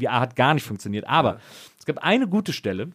VR 0.00 0.20
hat 0.20 0.36
gar 0.36 0.54
nicht 0.54 0.64
funktioniert. 0.64 1.08
Aber 1.08 1.38
es 1.84 1.94
gab 1.94 2.02
eine 2.02 2.26
gute 2.26 2.54
Stelle. 2.54 2.92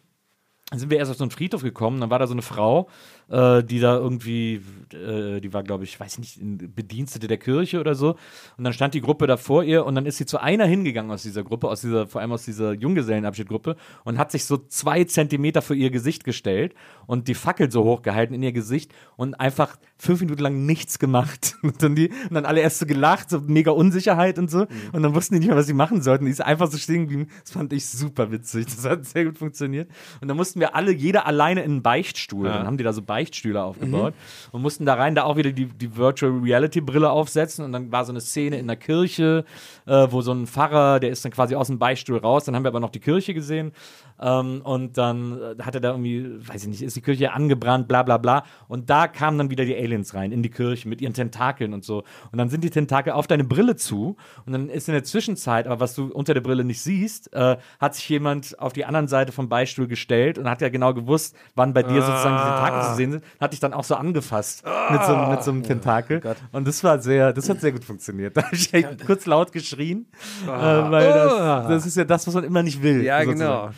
Dann 0.70 0.80
sind 0.80 0.90
wir 0.90 0.98
erst 0.98 1.12
auf 1.12 1.16
so 1.16 1.22
einen 1.22 1.30
Friedhof 1.30 1.62
gekommen, 1.62 2.00
dann 2.00 2.10
war 2.10 2.18
da 2.18 2.26
so 2.26 2.34
eine 2.34 2.42
Frau, 2.42 2.88
äh, 3.30 3.62
die 3.62 3.80
da 3.80 3.96
irgendwie, 3.96 4.60
äh, 4.92 5.40
die 5.40 5.52
war, 5.52 5.62
glaube 5.62 5.84
ich, 5.84 5.98
weiß 5.98 6.18
nicht, 6.18 6.38
Bedienstete 6.40 7.28
der 7.28 7.38
Kirche 7.38 7.80
oder 7.80 7.94
so. 7.94 8.16
Und 8.56 8.64
dann 8.64 8.72
stand 8.72 8.94
die 8.94 9.00
Gruppe 9.00 9.26
da 9.26 9.36
vor 9.36 9.62
ihr 9.64 9.86
und 9.86 9.94
dann 9.94 10.06
ist 10.06 10.18
sie 10.18 10.26
zu 10.26 10.38
einer 10.38 10.66
hingegangen 10.66 11.10
aus 11.10 11.22
dieser 11.22 11.44
Gruppe, 11.44 11.68
aus 11.68 11.80
dieser, 11.80 12.06
vor 12.06 12.20
allem 12.20 12.32
aus 12.32 12.44
dieser 12.44 12.72
Junggesellenabschiedgruppe 12.72 13.76
und 14.04 14.18
hat 14.18 14.32
sich 14.32 14.44
so 14.44 14.56
zwei 14.56 15.04
Zentimeter 15.04 15.62
vor 15.62 15.76
ihr 15.76 15.90
Gesicht 15.90 16.24
gestellt 16.24 16.74
und 17.06 17.28
die 17.28 17.34
Fackel 17.34 17.70
so 17.70 17.84
hochgehalten 17.84 18.34
in 18.34 18.42
ihr 18.42 18.52
Gesicht 18.52 18.92
und 19.16 19.34
einfach 19.34 19.76
fünf 19.96 20.20
Minuten 20.20 20.42
lang 20.42 20.66
nichts 20.66 20.98
gemacht. 20.98 21.56
Und 21.62 21.82
dann, 21.82 21.94
die, 21.94 22.08
und 22.08 22.32
dann 22.32 22.46
alle 22.46 22.60
erst 22.60 22.78
so 22.78 22.86
gelacht, 22.86 23.28
so 23.28 23.40
mega 23.40 23.70
Unsicherheit 23.70 24.38
und 24.38 24.50
so. 24.50 24.66
Und 24.92 25.02
dann 25.02 25.14
wussten 25.14 25.34
die 25.34 25.40
nicht 25.40 25.48
mehr, 25.48 25.56
was 25.56 25.66
sie 25.66 25.74
machen 25.74 26.00
sollten. 26.00 26.24
Die 26.24 26.30
ist 26.30 26.40
einfach 26.40 26.70
so 26.70 26.78
stehen 26.78 27.02
geblieben. 27.02 27.28
Das 27.42 27.52
fand 27.52 27.72
ich 27.72 27.86
super 27.86 28.32
witzig. 28.32 28.64
Das 28.64 28.84
hat 28.84 29.04
sehr 29.04 29.26
gut 29.26 29.36
funktioniert. 29.36 29.90
Und 30.20 30.28
dann 30.28 30.36
mussten 30.36 30.58
wir 30.58 30.74
alle, 30.74 30.90
jeder 30.92 31.26
alleine 31.26 31.62
in 31.62 31.70
einen 31.70 31.82
Beichtstuhl. 31.82 32.48
Dann 32.48 32.66
haben 32.66 32.78
die 32.78 32.84
da 32.84 32.92
so 32.92 33.02
Beichtstühle 33.20 33.62
aufgebaut 33.62 34.14
und 34.52 34.62
mussten 34.62 34.86
da 34.86 34.94
rein, 34.94 35.14
da 35.14 35.24
auch 35.24 35.36
wieder 35.36 35.52
die, 35.52 35.66
die 35.66 35.96
Virtual 35.96 36.32
Reality 36.32 36.80
Brille 36.80 37.10
aufsetzen. 37.10 37.64
Und 37.64 37.72
dann 37.72 37.92
war 37.92 38.04
so 38.04 38.12
eine 38.12 38.20
Szene 38.20 38.58
in 38.58 38.66
der 38.66 38.76
Kirche, 38.76 39.44
äh, 39.86 40.06
wo 40.10 40.22
so 40.22 40.32
ein 40.32 40.46
Pfarrer, 40.46 41.00
der 41.00 41.10
ist 41.10 41.24
dann 41.24 41.32
quasi 41.32 41.54
aus 41.54 41.66
dem 41.66 41.78
Beichtstuhl 41.78 42.18
raus. 42.18 42.44
Dann 42.44 42.56
haben 42.56 42.64
wir 42.64 42.68
aber 42.68 42.80
noch 42.80 42.90
die 42.90 43.00
Kirche 43.00 43.34
gesehen. 43.34 43.72
Ähm, 44.20 44.62
und 44.62 44.96
dann 44.96 45.38
äh, 45.38 45.62
hat 45.62 45.74
er 45.74 45.80
da 45.80 45.90
irgendwie, 45.90 46.48
weiß 46.48 46.62
ich 46.62 46.68
nicht, 46.68 46.82
ist 46.82 46.96
die 46.96 47.02
Kirche 47.02 47.32
angebrannt, 47.32 47.88
bla 47.88 48.02
bla 48.02 48.16
bla. 48.16 48.44
Und 48.68 48.88
da 48.88 49.06
kamen 49.06 49.38
dann 49.38 49.50
wieder 49.50 49.64
die 49.64 49.76
Aliens 49.76 50.14
rein 50.14 50.32
in 50.32 50.42
die 50.42 50.50
Kirche 50.50 50.88
mit 50.88 51.00
ihren 51.00 51.14
Tentakeln 51.14 51.74
und 51.74 51.84
so. 51.84 52.04
Und 52.32 52.38
dann 52.38 52.48
sind 52.48 52.64
die 52.64 52.70
Tentakel 52.70 53.12
auf 53.12 53.26
deine 53.26 53.44
Brille 53.44 53.76
zu. 53.76 54.16
Und 54.46 54.52
dann 54.52 54.68
ist 54.68 54.88
in 54.88 54.94
der 54.94 55.04
Zwischenzeit, 55.04 55.66
aber 55.66 55.80
was 55.80 55.94
du 55.94 56.06
unter 56.06 56.34
der 56.34 56.40
Brille 56.40 56.64
nicht 56.64 56.80
siehst, 56.80 57.32
äh, 57.34 57.56
hat 57.78 57.94
sich 57.94 58.08
jemand 58.08 58.58
auf 58.58 58.72
die 58.72 58.84
anderen 58.84 59.08
Seite 59.08 59.32
vom 59.32 59.48
Beistuhl 59.48 59.86
gestellt 59.86 60.38
und 60.38 60.48
hat 60.48 60.62
ja 60.62 60.70
genau 60.70 60.94
gewusst, 60.94 61.36
wann 61.54 61.72
bei 61.74 61.82
dir 61.82 62.02
sozusagen 62.02 62.36
die 62.36 62.42
Tentakel 62.42 62.82
zu 62.90 62.94
sehen 62.96 63.09
sind. 63.12 63.24
Hat 63.40 63.52
dich 63.52 63.60
dann 63.60 63.72
auch 63.72 63.84
so 63.84 63.94
angefasst 63.94 64.64
mit, 64.90 65.04
so, 65.04 65.16
mit 65.16 65.42
so 65.42 65.50
einem 65.50 65.62
Tentakel. 65.62 66.20
und 66.52 66.66
das 66.66 66.82
war 66.84 67.00
sehr, 67.00 67.32
das 67.32 67.48
hat 67.48 67.60
sehr 67.60 67.72
gut 67.72 67.84
funktioniert. 67.84 68.36
Da 68.36 68.42
habe 68.44 68.54
ich 68.56 68.72
echt 68.72 69.04
kurz 69.06 69.26
laut 69.26 69.52
geschrien, 69.52 70.06
äh, 70.44 70.48
weil 70.48 71.06
das, 71.08 71.68
das 71.68 71.86
ist 71.86 71.96
ja 71.96 72.04
das, 72.04 72.26
was 72.26 72.34
man 72.34 72.44
immer 72.44 72.62
nicht 72.62 72.82
will. 72.82 73.02
Ja, 73.02 73.22
sozusagen. 73.24 73.38
genau. 73.38 73.70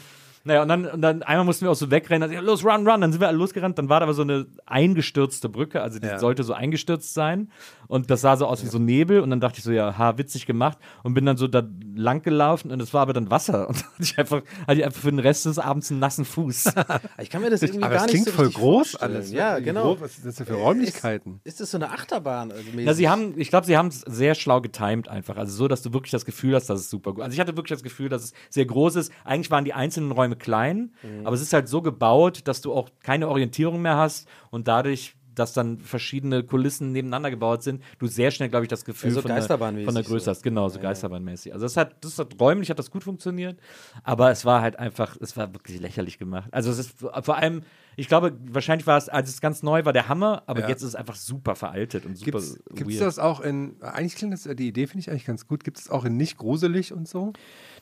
Naja, 0.44 0.62
und 0.62 0.68
dann, 0.68 0.86
und 0.86 1.02
dann 1.02 1.22
einmal 1.22 1.44
mussten 1.44 1.64
wir 1.66 1.70
auch 1.70 1.76
so 1.76 1.90
wegrennen. 1.92 2.28
Also, 2.28 2.42
los, 2.44 2.64
run, 2.64 2.84
run. 2.88 3.00
Dann 3.00 3.12
sind 3.12 3.20
wir 3.20 3.28
alle 3.28 3.38
losgerannt. 3.38 3.78
Dann 3.78 3.88
war 3.88 4.00
da 4.00 4.06
aber 4.06 4.12
so 4.14 4.22
eine 4.22 4.46
eingestürzte 4.66 5.48
Brücke. 5.48 5.80
Also 5.82 6.00
die 6.00 6.08
Ja. 6.08 6.18
sollte 6.18 6.42
so 6.42 6.52
eingestürzt 6.52 7.14
sein. 7.14 7.48
Und 7.92 8.10
das 8.10 8.22
sah 8.22 8.36
so 8.36 8.46
aus 8.46 8.62
wie 8.64 8.68
so 8.68 8.78
Nebel. 8.78 9.20
Und 9.20 9.30
dann 9.30 9.40
dachte 9.40 9.58
ich 9.58 9.64
so, 9.64 9.70
ja, 9.70 9.98
ha, 9.98 10.16
witzig 10.18 10.46
gemacht. 10.46 10.78
Und 11.02 11.14
bin 11.14 11.26
dann 11.26 11.36
so 11.36 11.46
da 11.46 11.62
lang 11.94 12.22
gelaufen. 12.22 12.70
Und 12.70 12.80
es 12.80 12.94
war 12.94 13.02
aber 13.02 13.12
dann 13.12 13.30
Wasser. 13.30 13.68
Und 13.68 13.76
dann 13.76 13.84
hatte 13.92 14.02
ich 14.02 14.18
einfach, 14.18 14.42
hatte 14.66 14.78
ich 14.78 14.84
einfach 14.84 15.00
für 15.02 15.10
den 15.10 15.18
Rest 15.18 15.44
des 15.46 15.58
Abends 15.58 15.90
einen 15.90 16.00
nassen 16.00 16.24
Fuß. 16.24 16.72
Ich 17.20 17.28
kann 17.30 17.42
mir 17.42 17.50
das 17.50 17.62
irgendwie 17.62 17.84
Aber 17.84 17.94
gar 17.94 18.06
es 18.06 18.12
nicht 18.12 18.22
klingt 18.24 18.26
so 18.28 18.32
voll 18.32 18.46
richtig 18.46 18.60
groß 18.62 18.90
vorstellen. 18.92 19.14
alles. 19.16 19.30
Ja, 19.32 19.58
genau. 19.58 19.92
groß- 19.92 20.00
Was 20.00 20.16
ist 20.16 20.26
das 20.26 20.34
denn 20.36 20.46
für 20.46 20.54
Räumlichkeiten? 20.54 21.40
Ist, 21.44 21.52
ist 21.54 21.60
das 21.60 21.70
so 21.72 21.76
eine 21.78 21.90
Achterbahn? 21.90 22.50
Also 22.50 22.64
Ja, 22.78 22.94
sie 22.94 23.08
haben, 23.08 23.34
ich 23.38 23.48
glaube, 23.50 23.66
sie 23.66 23.76
haben 23.76 23.88
es 23.88 24.00
sehr 24.00 24.34
schlau 24.34 24.60
getimed 24.60 25.08
einfach. 25.08 25.36
Also 25.36 25.52
so, 25.54 25.68
dass 25.68 25.82
du 25.82 25.92
wirklich 25.92 26.10
das 26.12 26.24
Gefühl 26.24 26.54
hast, 26.54 26.70
dass 26.70 26.80
es 26.80 26.90
super 26.90 27.12
gut. 27.12 27.22
Also 27.22 27.34
ich 27.34 27.40
hatte 27.40 27.56
wirklich 27.56 27.76
das 27.76 27.82
Gefühl, 27.82 28.08
dass 28.08 28.24
es 28.24 28.32
sehr 28.50 28.64
groß 28.66 28.96
ist. 28.96 29.12
Eigentlich 29.24 29.50
waren 29.50 29.64
die 29.64 29.74
einzelnen 29.74 30.10
Räume 30.12 30.36
klein, 30.36 30.92
Mhm. 31.02 31.26
aber 31.26 31.34
es 31.36 31.42
ist 31.42 31.52
halt 31.52 31.68
so 31.68 31.82
gebaut, 31.82 32.40
dass 32.44 32.60
du 32.62 32.72
auch 32.72 32.88
keine 33.02 33.28
Orientierung 33.28 33.82
mehr 33.82 33.96
hast 33.96 34.26
und 34.50 34.66
dadurch 34.66 35.14
dass 35.34 35.52
dann 35.52 35.78
verschiedene 35.78 36.42
Kulissen 36.42 36.92
nebeneinander 36.92 37.30
gebaut 37.30 37.62
sind, 37.62 37.82
du 37.98 38.06
sehr 38.06 38.30
schnell, 38.30 38.48
glaube 38.48 38.64
ich, 38.64 38.68
das 38.68 38.84
Gefühl 38.84 39.10
Ja, 39.10 39.14
so 39.14 39.22
von, 39.22 39.30
der, 39.34 39.42
von 39.42 39.94
der 39.94 40.02
Größe 40.04 40.24
so. 40.26 40.30
hast. 40.30 40.42
Genau, 40.42 40.68
so 40.68 40.78
Geisterbahnmäßig. 40.80 41.52
Also 41.52 41.64
das 41.66 41.76
hat, 41.76 42.04
das 42.04 42.18
hat 42.18 42.38
räumlich 42.40 42.70
hat 42.70 42.78
das 42.78 42.90
gut 42.90 43.04
funktioniert, 43.04 43.58
aber 44.02 44.30
es 44.30 44.44
war 44.44 44.60
halt 44.62 44.78
einfach, 44.78 45.16
es 45.20 45.36
war 45.36 45.52
wirklich 45.54 45.80
lächerlich 45.80 46.18
gemacht. 46.18 46.48
Also 46.52 46.70
es 46.70 46.78
ist 46.78 46.98
vor 46.98 47.36
allem, 47.36 47.62
ich 47.96 48.08
glaube, 48.08 48.36
wahrscheinlich 48.50 48.86
war 48.86 48.96
es, 48.98 49.08
als 49.08 49.28
es 49.28 49.40
ganz 49.40 49.62
neu 49.62 49.84
war, 49.84 49.92
der 49.92 50.08
Hammer, 50.08 50.42
aber 50.46 50.60
Ja. 50.60 50.68
jetzt 50.68 50.82
ist 50.82 50.88
es 50.88 50.94
einfach 50.94 51.16
super 51.16 51.54
veraltet 51.56 52.06
und 52.06 52.16
super 52.16 52.40
Gibt 52.40 52.90
es 52.90 52.98
weird. 52.98 53.00
das 53.02 53.18
auch 53.18 53.40
in, 53.40 53.76
eigentlich 53.82 54.16
klingt 54.16 54.32
das, 54.32 54.42
die 54.44 54.68
Idee 54.68 54.86
finde 54.86 55.00
ich 55.00 55.10
eigentlich 55.10 55.26
ganz 55.26 55.46
gut, 55.46 55.64
gibt 55.64 55.78
es 55.78 55.90
auch 55.90 56.04
in 56.04 56.16
nicht 56.16 56.38
gruselig 56.38 56.92
und 56.92 57.08
so? 57.08 57.32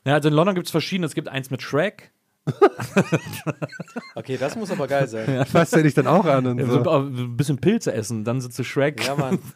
Ja, 0.05 0.15
also 0.15 0.29
in 0.29 0.35
London 0.35 0.55
gibt 0.55 0.67
es 0.67 0.71
verschiedene. 0.71 1.07
Es 1.07 1.15
gibt 1.15 1.29
eins 1.29 1.51
mit 1.51 1.63
Shrek. 1.63 2.13
Okay, 4.15 4.37
das 4.39 4.57
muss 4.57 4.71
aber 4.71 4.87
geil 4.87 5.07
sein. 5.09 5.45
Was 5.53 5.73
hätte 5.73 5.87
ich 5.87 5.95
dann 5.95 6.07
auch 6.07 6.25
an 6.25 6.47
und 6.47 6.61
So. 6.67 6.83
so. 6.85 6.91
Ein 6.91 7.37
bisschen 7.37 7.59
Pilze 7.59 7.93
essen, 7.93 8.25
dann 8.25 8.41
sitzt 8.41 8.59
du 8.59 8.65
Shrek. 8.65 9.07
Ja, 9.07 9.15
Mann. 9.17 9.39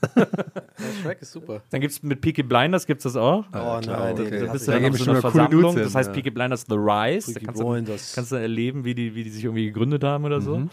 Ja, 0.77 0.87
Shrek 1.03 1.23
ist 1.23 1.31
super. 1.33 1.63
Dann 1.71 1.81
gibt 1.81 1.93
es 1.93 2.03
mit 2.03 2.21
Peaky 2.21 2.43
Blinders 2.43 2.85
gibt's 2.85 3.05
das 3.05 3.15
auch. 3.15 3.45
Oh 3.53 3.81
nein, 3.87 4.15
okay. 4.15 4.45
Da 4.45 4.53
bist 4.53 4.67
du 4.67 4.73
Da 4.73 4.79
dann 4.81 4.91
auf 4.91 4.99
so 4.99 5.11
einer 5.11 5.21
Versammlung. 5.21 5.77
Das 5.77 5.95
heißt 5.95 6.09
ja. 6.09 6.13
Peaky 6.15 6.31
Blinders 6.31 6.63
The 6.69 6.75
Rise. 6.75 7.33
Da 7.33 7.39
Peaky 7.41 7.47
kannst 7.47 7.61
du, 7.63 8.15
kannst 8.17 8.33
du 8.33 8.37
erleben, 8.37 8.85
wie 8.85 8.95
die, 8.95 9.15
wie 9.15 9.23
die 9.23 9.31
sich 9.31 9.45
irgendwie 9.45 9.67
gegründet 9.67 10.03
haben 10.03 10.25
oder 10.25 10.41
Mhm. 10.41 10.45
so. 10.45 10.69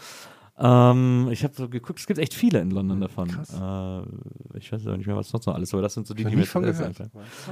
Ähm, 0.58 1.28
ich 1.30 1.44
habe 1.44 1.54
so 1.54 1.68
geguckt, 1.68 1.98
es 1.98 2.06
gibt 2.06 2.18
echt 2.18 2.34
viele 2.34 2.60
in 2.60 2.70
London 2.70 3.00
davon. 3.00 3.28
Äh, 3.30 4.58
ich 4.58 4.70
weiß 4.70 4.86
auch 4.86 4.96
nicht 4.96 5.06
mehr, 5.06 5.16
was 5.16 5.30
sonst 5.30 5.46
noch 5.46 5.54
alles, 5.54 5.72
aber 5.72 5.82
das 5.82 5.94
sind 5.94 6.06
so 6.06 6.12
die, 6.12 6.24
die 6.24 6.36
mir 6.36 6.44
von 6.44 6.62
gehört. 6.62 7.10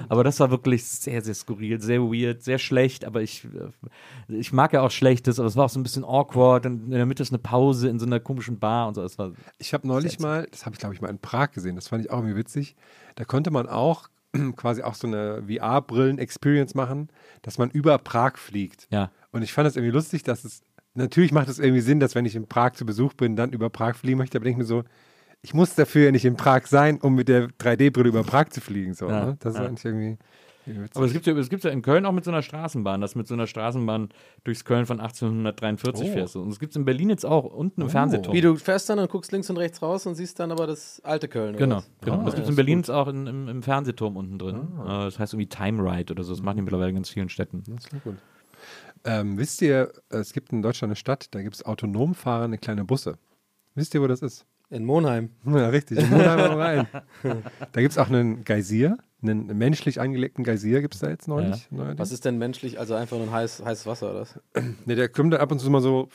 Aber 0.08 0.22
das 0.22 0.38
war 0.38 0.50
wirklich 0.50 0.84
sehr, 0.84 1.22
sehr 1.22 1.34
skurril, 1.34 1.80
sehr 1.80 2.00
weird, 2.02 2.42
sehr 2.42 2.58
schlecht, 2.58 3.06
aber 3.06 3.22
ich, 3.22 3.46
äh, 3.46 4.34
ich 4.34 4.52
mag 4.52 4.74
ja 4.74 4.82
auch 4.82 4.90
Schlechtes, 4.90 5.38
aber 5.38 5.48
es 5.48 5.56
war 5.56 5.64
auch 5.64 5.70
so 5.70 5.80
ein 5.80 5.82
bisschen 5.82 6.04
awkward 6.04 6.66
und 6.66 6.84
in 6.84 6.90
der 6.90 7.06
Mitte 7.06 7.22
ist 7.22 7.32
eine 7.32 7.38
Pause 7.38 7.88
in 7.88 7.98
so 7.98 8.06
einer 8.06 8.20
komischen 8.20 8.58
Bar 8.58 8.88
und 8.88 8.94
so. 8.94 9.02
War 9.18 9.32
Ich 9.58 9.72
habe 9.72 9.88
neulich 9.88 10.18
mal, 10.18 10.46
das 10.50 10.66
habe 10.66 10.74
ich 10.74 10.80
glaube 10.80 10.94
ich 10.94 11.00
mal 11.00 11.08
in 11.08 11.18
Prag 11.18 11.52
gesehen, 11.52 11.76
das 11.76 11.88
fand 11.88 12.04
ich 12.04 12.10
auch 12.10 12.18
irgendwie 12.18 12.36
witzig. 12.36 12.76
Da 13.14 13.24
konnte 13.24 13.50
man 13.50 13.66
auch 13.66 14.08
quasi 14.56 14.82
auch 14.82 14.94
so 14.94 15.06
eine 15.06 15.42
VR-Brillen-Experience 15.48 16.74
machen, 16.74 17.08
dass 17.42 17.58
man 17.58 17.70
über 17.70 17.98
Prag 17.98 18.36
fliegt. 18.36 18.86
Ja. 18.90 19.10
Und 19.32 19.42
ich 19.42 19.52
fand 19.52 19.66
das 19.66 19.76
irgendwie 19.76 19.94
lustig, 19.94 20.22
dass 20.24 20.44
es, 20.44 20.62
natürlich 20.94 21.32
macht 21.32 21.48
es 21.48 21.58
irgendwie 21.58 21.80
Sinn, 21.80 22.00
dass 22.00 22.14
wenn 22.14 22.26
ich 22.26 22.36
in 22.36 22.46
Prag 22.46 22.72
zu 22.72 22.84
Besuch 22.86 23.14
bin, 23.14 23.36
dann 23.36 23.52
über 23.52 23.70
Prag 23.70 23.94
fliegen 23.96 24.18
möchte, 24.18 24.38
aber 24.38 24.44
denke 24.44 24.62
ich 24.62 24.68
mir 24.68 24.68
so, 24.68 24.84
ich 25.42 25.54
muss 25.54 25.74
dafür 25.74 26.06
ja 26.06 26.10
nicht 26.12 26.24
in 26.24 26.36
Prag 26.36 26.66
sein, 26.66 26.98
um 27.00 27.14
mit 27.14 27.28
der 27.28 27.48
3D-Brille 27.48 28.08
über 28.08 28.22
Prag 28.24 28.50
zu 28.50 28.60
fliegen. 28.60 28.92
So, 28.94 29.08
Ja, 29.08 29.24
ne? 29.26 29.36
Das 29.40 29.54
ist 29.54 29.60
ja. 29.60 29.66
eigentlich 29.66 29.84
irgendwie. 29.84 30.18
Aber 30.94 31.06
es 31.06 31.12
gibt 31.14 31.26
ja, 31.26 31.32
es 31.36 31.48
gibt 31.48 31.64
ja 31.64 31.70
in 31.70 31.80
Köln 31.80 32.04
auch 32.04 32.12
mit 32.12 32.24
so 32.24 32.30
einer 32.30 32.42
Straßenbahn, 32.42 33.00
das 33.00 33.14
mit 33.14 33.26
so 33.26 33.32
einer 33.34 33.46
Straßenbahn 33.46 34.10
durchs 34.44 34.64
Köln 34.66 34.84
von 34.84 35.00
1843 35.00 36.08
Oh. 36.08 36.12
fährst. 36.12 36.34
du. 36.34 36.42
Und 36.42 36.50
es 36.50 36.60
gibt 36.60 36.72
es 36.72 36.76
in 36.76 36.84
Berlin 36.84 37.08
jetzt 37.08 37.24
auch 37.24 37.44
unten 37.44 37.80
im 37.80 37.88
Fernsehturm. 37.88 38.34
Wie 38.36 38.42
du 38.42 38.54
fährst 38.56 38.88
dann 38.90 38.98
und 38.98 39.10
guckst 39.10 39.32
links 39.32 39.48
und 39.48 39.56
rechts 39.56 39.80
raus 39.80 40.06
und 40.06 40.14
siehst 40.16 40.38
dann 40.38 40.52
aber 40.52 40.66
das 40.66 41.00
alte 41.02 41.26
Köln. 41.28 41.56
Genau, 41.56 41.82
genau. 42.02 42.20
Ah, 42.20 42.24
das 42.24 42.34
gibt 42.34 42.44
es 42.44 42.50
in 42.50 42.56
Berlin 42.56 42.78
jetzt 42.80 42.90
auch 42.90 43.08
in, 43.08 43.26
im, 43.26 43.48
im 43.48 43.62
Fernsehturm 43.62 44.16
unten 44.18 44.38
drin. 44.38 44.68
Äh, 44.82 44.86
das 44.86 45.18
heißt 45.18 45.32
irgendwie 45.32 45.48
Time 45.48 45.82
Ride 45.82 46.12
oder 46.12 46.22
so. 46.22 46.34
Das 46.34 46.42
machen 46.42 46.56
die 46.56 46.62
mittlerweile 46.62 46.90
in 46.90 46.96
ganz 46.96 47.08
vielen 47.08 47.30
Städten. 47.30 47.62
Das 47.66 47.88
klingt 47.88 48.04
gut. 48.04 48.16
Ähm, 49.04 49.38
wisst 49.38 49.62
ihr, 49.62 49.92
es 50.10 50.32
gibt 50.32 50.52
in 50.52 50.62
Deutschland 50.62 50.90
eine 50.90 50.96
Stadt, 50.96 51.28
da 51.30 51.42
gibt 51.42 51.54
es 51.56 51.64
autonom 51.64 52.14
fahrende 52.14 52.58
kleine 52.58 52.84
Busse. 52.84 53.16
Wisst 53.74 53.94
ihr, 53.94 54.02
wo 54.02 54.06
das 54.06 54.20
ist? 54.20 54.44
In 54.68 54.84
Monheim. 54.84 55.30
Ja, 55.46 55.68
richtig, 55.70 55.98
in 55.98 56.10
Monheim 56.10 56.38
am 56.38 56.58
Rhein. 56.58 56.86
Da 57.72 57.80
gibt 57.80 57.92
es 57.92 57.98
auch 57.98 58.08
einen 58.08 58.44
Geysir, 58.44 58.98
einen 59.22 59.46
menschlich 59.58 60.00
angelegten 60.00 60.44
Geysir 60.44 60.80
gibt 60.80 60.94
es 60.94 61.00
da 61.00 61.08
jetzt 61.10 61.28
neulich. 61.28 61.66
neuerdings. 61.70 61.98
Was 61.98 62.12
ist 62.12 62.24
denn 62.24 62.38
menschlich? 62.38 62.78
Also 62.78 62.94
einfach 62.94 63.16
nur 63.18 63.26
ein 63.26 63.32
heiß, 63.32 63.62
heißes 63.64 63.86
Wasser, 63.86 64.10
oder 64.10 64.20
was? 64.20 64.38
Ne, 64.86 64.94
der 64.94 65.08
kommt 65.08 65.32
da 65.34 65.38
ab 65.38 65.50
und 65.52 65.58
zu 65.60 65.70
mal 65.70 65.80
so. 65.82 66.08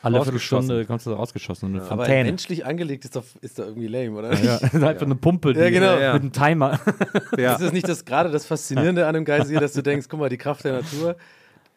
Alle. 0.00 0.20
Viertelstunde 0.22 0.84
kommst 0.86 1.06
du 1.06 1.10
da 1.10 1.16
rausgeschossen. 1.16 1.68
Eine 1.68 1.82
Aber 1.82 2.04
Fontäne. 2.04 2.24
menschlich 2.30 2.66
angelegt 2.66 3.04
ist 3.04 3.14
doch, 3.14 3.24
ist 3.40 3.58
doch 3.58 3.66
irgendwie 3.66 3.86
lame, 3.86 4.16
oder? 4.18 4.32
Ja, 4.42 4.58
einfach 4.58 5.02
eine 5.02 5.14
Pumpe 5.14 5.52
die, 5.52 5.60
Ja, 5.60 5.70
genau. 5.70 5.94
mit 6.14 6.22
einem 6.22 6.32
Timer. 6.32 6.80
Ja. 7.38 7.52
Ist 7.52 7.60
das 7.62 7.72
nicht 7.72 7.86
das 7.86 8.04
gerade 8.04 8.30
das 8.30 8.44
Faszinierende 8.46 9.06
an 9.06 9.14
einem 9.14 9.24
Geysir, 9.24 9.60
dass 9.60 9.74
du 9.74 9.82
denkst, 9.82 10.06
guck 10.08 10.18
mal, 10.18 10.28
die 10.28 10.38
Kraft 10.38 10.64
der 10.64 10.72
Natur, 10.72 11.16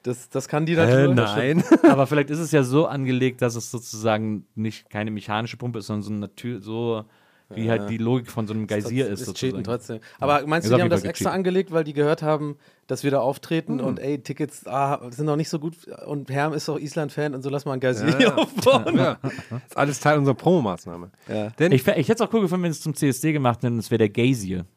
das, 0.06 0.30
das 0.30 0.48
kann 0.48 0.66
die 0.66 0.76
Natur? 0.76 1.12
Äh, 1.12 1.16
nein. 1.16 1.64
Aber 1.90 2.06
vielleicht 2.06 2.30
ist 2.30 2.40
es 2.40 2.52
ja 2.52 2.64
so 2.64 2.86
angelegt, 2.86 3.42
dass 3.42 3.56
es 3.56 3.72
sozusagen 3.72 4.46
nicht 4.54 4.90
keine 4.90 5.10
mechanische 5.10 5.58
Pumpe 5.58 5.80
ist, 5.80 5.88
sondern 5.88 6.04
so, 6.04 6.14
Natur, 6.14 6.62
so 6.62 7.06
wie 7.50 7.70
halt 7.70 7.90
die 7.90 7.98
Logik 7.98 8.32
von 8.32 8.48
so 8.48 8.54
einem 8.54 8.66
Geysir 8.66 9.08
ist. 9.08 9.22
ist 9.22 9.28
sozusagen. 9.28 9.52
cheaten 9.52 9.64
trotzdem. 9.64 10.00
Aber 10.20 10.46
meinst 10.48 10.66
Ist 10.66 10.72
du, 10.72 10.78
die 10.78 10.82
haben 10.82 10.90
das 10.90 11.04
extra 11.04 11.30
angelegt, 11.30 11.72
weil 11.72 11.84
die 11.84 11.94
gehört 11.94 12.24
haben, 12.24 12.58
dass 12.88 13.04
wir 13.04 13.12
da 13.12 13.20
auftreten 13.20 13.80
Hm. 13.80 13.86
und 13.86 14.00
ey, 14.00 14.20
Tickets 14.20 14.66
ah, 14.68 15.00
sind 15.12 15.26
noch 15.26 15.36
nicht 15.36 15.50
so 15.50 15.60
gut 15.60 15.76
und 16.08 16.30
Herm 16.32 16.54
ist 16.54 16.68
doch 16.68 16.80
Island-Fan 16.80 17.36
und 17.36 17.44
so 17.44 17.50
lass 17.50 17.66
mal 17.66 17.74
ein 17.74 17.80
Geysir 17.80 18.38
aufbauen. 18.38 18.98
Ja. 18.98 19.18
Das 19.22 19.32
ist 19.70 19.78
alles 19.78 20.00
Teil 20.00 20.18
unserer 20.18 20.36
Promomaßnahme. 20.36 21.12
Ja. 21.28 21.50
Denn 21.52 21.72
Ich, 21.72 21.88
ich 21.88 22.10
hätte 22.10 22.14
es 22.14 22.22
auch 22.22 22.34
cool 22.34 22.42
gefunden, 22.42 22.64
wenn 22.64 22.72
es 22.72 22.82
zum 22.82 22.96
CSD 22.96 23.32
gemacht 23.32 23.62
hätten, 23.64 23.78
es 23.78 23.92
wäre 23.92 24.08
der 24.08 24.10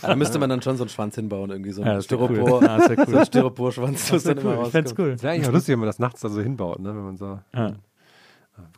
Gazier. 0.00 0.08
Da 0.08 0.16
müsste 0.16 0.38
man 0.38 0.50
dann 0.50 0.62
schon 0.62 0.76
so 0.76 0.84
einen 0.84 0.90
Schwanz 0.90 1.14
hinbauen, 1.14 1.50
irgendwie 1.50 1.72
so 1.72 1.82
Ja, 1.82 1.92
ein 1.92 1.96
das 1.96 2.10
wär 2.10 2.18
cool. 2.20 2.28
Styropor, 2.36 2.62
Ja, 2.62 2.78
das 2.78 2.88
wär 2.90 2.98
cool. 2.98 3.12
so 3.12 3.18
ein 3.18 3.26
Styroporschwanz, 3.26 4.08
das 4.08 4.22
dann 4.24 4.38
immer 4.38 4.66
Ich 4.66 4.74
cool. 4.98 5.12
Das 5.12 5.22
wäre 5.22 5.32
eigentlich 5.34 5.48
auch 5.48 5.52
lustig, 5.52 5.72
wenn 5.72 5.80
man 5.80 5.86
das 5.88 5.98
nachts 5.98 6.20
da 6.20 6.28
so 6.28 6.40
hinbaut, 6.40 6.80
ne? 6.80 6.88
wenn 6.90 7.04
man 7.04 7.16
so. 7.16 7.38
Ja. 7.54 7.72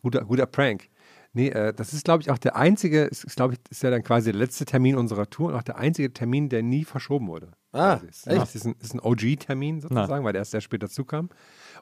Guter, 0.03 0.25
guter 0.25 0.47
Prank. 0.47 0.89
Nee, 1.33 1.49
äh, 1.49 1.75
das 1.75 1.93
ist, 1.93 2.05
glaube 2.07 2.23
ich, 2.23 2.31
auch 2.31 2.39
der 2.39 2.57
einzige, 2.57 3.03
ist, 3.05 3.25
ist 3.25 3.37
glaube 3.37 3.55
ich, 3.55 3.61
ist 3.71 3.83
ja 3.83 3.91
dann 3.91 4.03
quasi 4.03 4.33
der 4.33 4.39
letzte 4.41 4.65
Termin 4.65 4.97
unserer 4.97 5.29
Tour 5.29 5.49
und 5.51 5.55
auch 5.55 5.63
der 5.63 5.77
einzige 5.77 6.11
Termin, 6.11 6.49
der 6.49 6.63
nie 6.63 6.85
verschoben 6.85 7.29
wurde. 7.29 7.49
Ah, 7.73 7.97
Quasi. 7.97 8.07
ist, 8.07 8.27
echt? 8.27 8.41
Das 8.41 8.55
ist 8.55 8.65
ein, 8.67 8.75
ist 8.81 8.95
ein 8.95 9.01
OG-Termin 9.01 9.83
sozusagen, 9.83 10.25
weil 10.25 10.33
der 10.33 10.41
erst 10.41 10.53
sehr 10.53 10.63
spät 10.63 10.83
dazu 10.83 11.05
kam. 11.05 11.29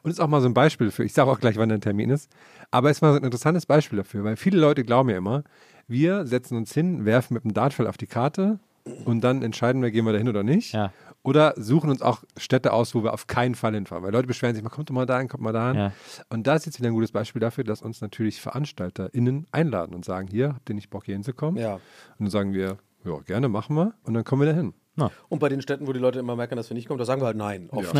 Und 0.03 0.11
ist 0.11 0.19
auch 0.19 0.27
mal 0.27 0.41
so 0.41 0.47
ein 0.47 0.53
Beispiel 0.53 0.87
dafür. 0.87 1.05
Ich 1.05 1.13
sage 1.13 1.31
auch 1.31 1.39
gleich, 1.39 1.55
wann 1.55 1.69
der 1.69 1.79
Termin 1.79 2.09
ist. 2.09 2.29
Aber 2.69 2.91
ist 2.91 3.01
mal 3.01 3.13
so 3.13 3.17
ein 3.19 3.23
interessantes 3.23 3.65
Beispiel 3.65 3.95
dafür, 3.97 4.25
weil 4.25 4.35
viele 4.35 4.59
Leute 4.59 4.83
glauben 4.83 5.09
ja 5.09 5.15
immer, 5.17 5.45
wir 5.87 6.25
setzen 6.25 6.57
uns 6.57 6.73
hin, 6.73 7.05
werfen 7.05 7.35
mit 7.35 7.45
dem 7.45 7.53
Dartpfeil 7.53 7.87
auf 7.87 7.95
die 7.95 8.07
Karte 8.07 8.59
und 9.05 9.21
dann 9.21 9.41
entscheiden 9.41 9.81
wir, 9.81 9.91
gehen 9.91 10.05
wir 10.05 10.11
da 10.13 10.19
hin 10.19 10.29
oder 10.29 10.43
nicht. 10.43 10.73
Ja. 10.73 10.93
Oder 11.23 11.55
suchen 11.57 11.89
uns 11.89 12.03
auch 12.03 12.23
Städte 12.37 12.71
aus, 12.71 12.93
wo 12.93 13.03
wir 13.03 13.11
auf 13.11 13.25
keinen 13.25 13.55
Fall 13.55 13.73
hinfahren. 13.73 14.03
Weil 14.03 14.11
Leute 14.11 14.27
beschweren 14.27 14.53
sich 14.53 14.63
mal, 14.63 14.69
kommt 14.69 14.91
doch 14.91 14.93
mal 14.93 15.07
dahin, 15.07 15.27
kommt 15.27 15.41
mal 15.41 15.53
dahin. 15.53 15.75
Ja. 15.75 15.91
Und 16.29 16.45
da 16.45 16.53
ist 16.53 16.67
jetzt 16.67 16.77
wieder 16.77 16.89
ein 16.89 16.93
gutes 16.93 17.11
Beispiel 17.11 17.39
dafür, 17.39 17.63
dass 17.63 17.81
uns 17.81 17.99
natürlich 18.01 18.39
VeranstalterInnen 18.41 19.47
einladen 19.51 19.95
und 19.95 20.05
sagen, 20.05 20.27
hier, 20.27 20.49
habt 20.49 20.69
ihr 20.69 20.75
nicht 20.75 20.91
Bock 20.91 21.05
hier 21.05 21.15
hinzukommen? 21.15 21.59
Ja. 21.59 21.75
Und 21.75 21.81
dann 22.19 22.29
sagen 22.29 22.53
wir, 22.53 22.77
ja, 23.03 23.17
gerne, 23.25 23.49
machen 23.49 23.75
wir. 23.75 23.95
Und 24.03 24.13
dann 24.13 24.23
kommen 24.23 24.43
wir 24.43 24.53
dahin. 24.53 24.75
Und 25.29 25.39
bei 25.39 25.49
den 25.49 25.61
Städten, 25.61 25.87
wo 25.87 25.93
die 25.93 25.99
Leute 25.99 26.19
immer 26.19 26.35
merken, 26.35 26.55
dass 26.55 26.69
wir 26.69 26.75
nicht 26.75 26.87
kommen, 26.87 26.97
da 26.99 27.05
sagen 27.05 27.21
wir 27.21 27.25
halt 27.25 27.37
nein. 27.37 27.67
Oft. 27.71 27.93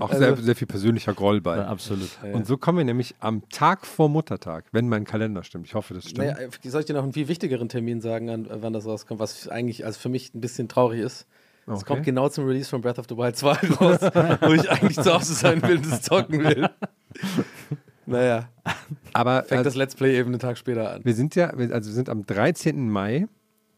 Auch 0.00 0.12
sehr, 0.12 0.36
sehr 0.36 0.54
viel 0.54 0.66
persönlicher 0.68 1.14
Groll 1.14 1.40
bei. 1.40 1.56
Ja, 1.56 1.66
absolut. 1.66 2.10
Und 2.32 2.46
so 2.46 2.56
kommen 2.56 2.78
wir 2.78 2.84
nämlich 2.84 3.14
am 3.20 3.48
Tag 3.48 3.86
vor 3.86 4.08
Muttertag, 4.08 4.66
wenn 4.72 4.88
mein 4.88 5.04
Kalender 5.04 5.42
stimmt. 5.42 5.66
Ich 5.66 5.74
hoffe, 5.74 5.94
das 5.94 6.04
stimmt. 6.04 6.18
Naja, 6.18 6.36
äh, 6.38 6.68
soll 6.68 6.80
ich 6.80 6.86
dir 6.86 6.94
noch 6.94 7.02
einen 7.02 7.12
viel 7.12 7.28
wichtigeren 7.28 7.68
Termin 7.68 8.00
sagen, 8.00 8.30
an, 8.30 8.46
wann 8.50 8.72
das 8.72 8.86
rauskommt, 8.86 9.18
was 9.20 9.48
eigentlich 9.48 9.84
also 9.84 9.98
für 9.98 10.08
mich 10.08 10.32
ein 10.34 10.40
bisschen 10.40 10.68
traurig 10.68 11.00
ist? 11.00 11.26
Es 11.66 11.74
Okay. 11.82 11.84
kommt 11.84 12.04
genau 12.04 12.28
zum 12.28 12.46
Release 12.46 12.68
von 12.70 12.80
Breath 12.80 12.98
of 12.98 13.06
the 13.08 13.16
Wild 13.16 13.36
2 13.36 13.52
raus, 13.80 13.98
wo 14.40 14.52
ich 14.54 14.70
eigentlich 14.70 14.98
zu 14.98 15.12
Hause 15.12 15.34
sein 15.34 15.62
will 15.62 15.76
und 15.76 15.90
das 15.90 16.02
zocken 16.02 16.42
will. 16.42 16.68
Naja, 18.06 18.48
Aber 19.12 19.44
fängt 19.44 19.60
äh, 19.60 19.64
das 19.64 19.76
Let's 19.76 19.94
Play 19.94 20.18
eben 20.18 20.30
einen 20.30 20.40
Tag 20.40 20.58
später 20.58 20.90
an. 20.94 21.04
wir 21.04 21.14
sind 21.14 21.36
ja, 21.36 21.50
also 21.50 21.90
wir 21.90 21.94
sind 21.94 22.08
am 22.08 22.26
13. 22.26 22.90
Mai 22.90 23.28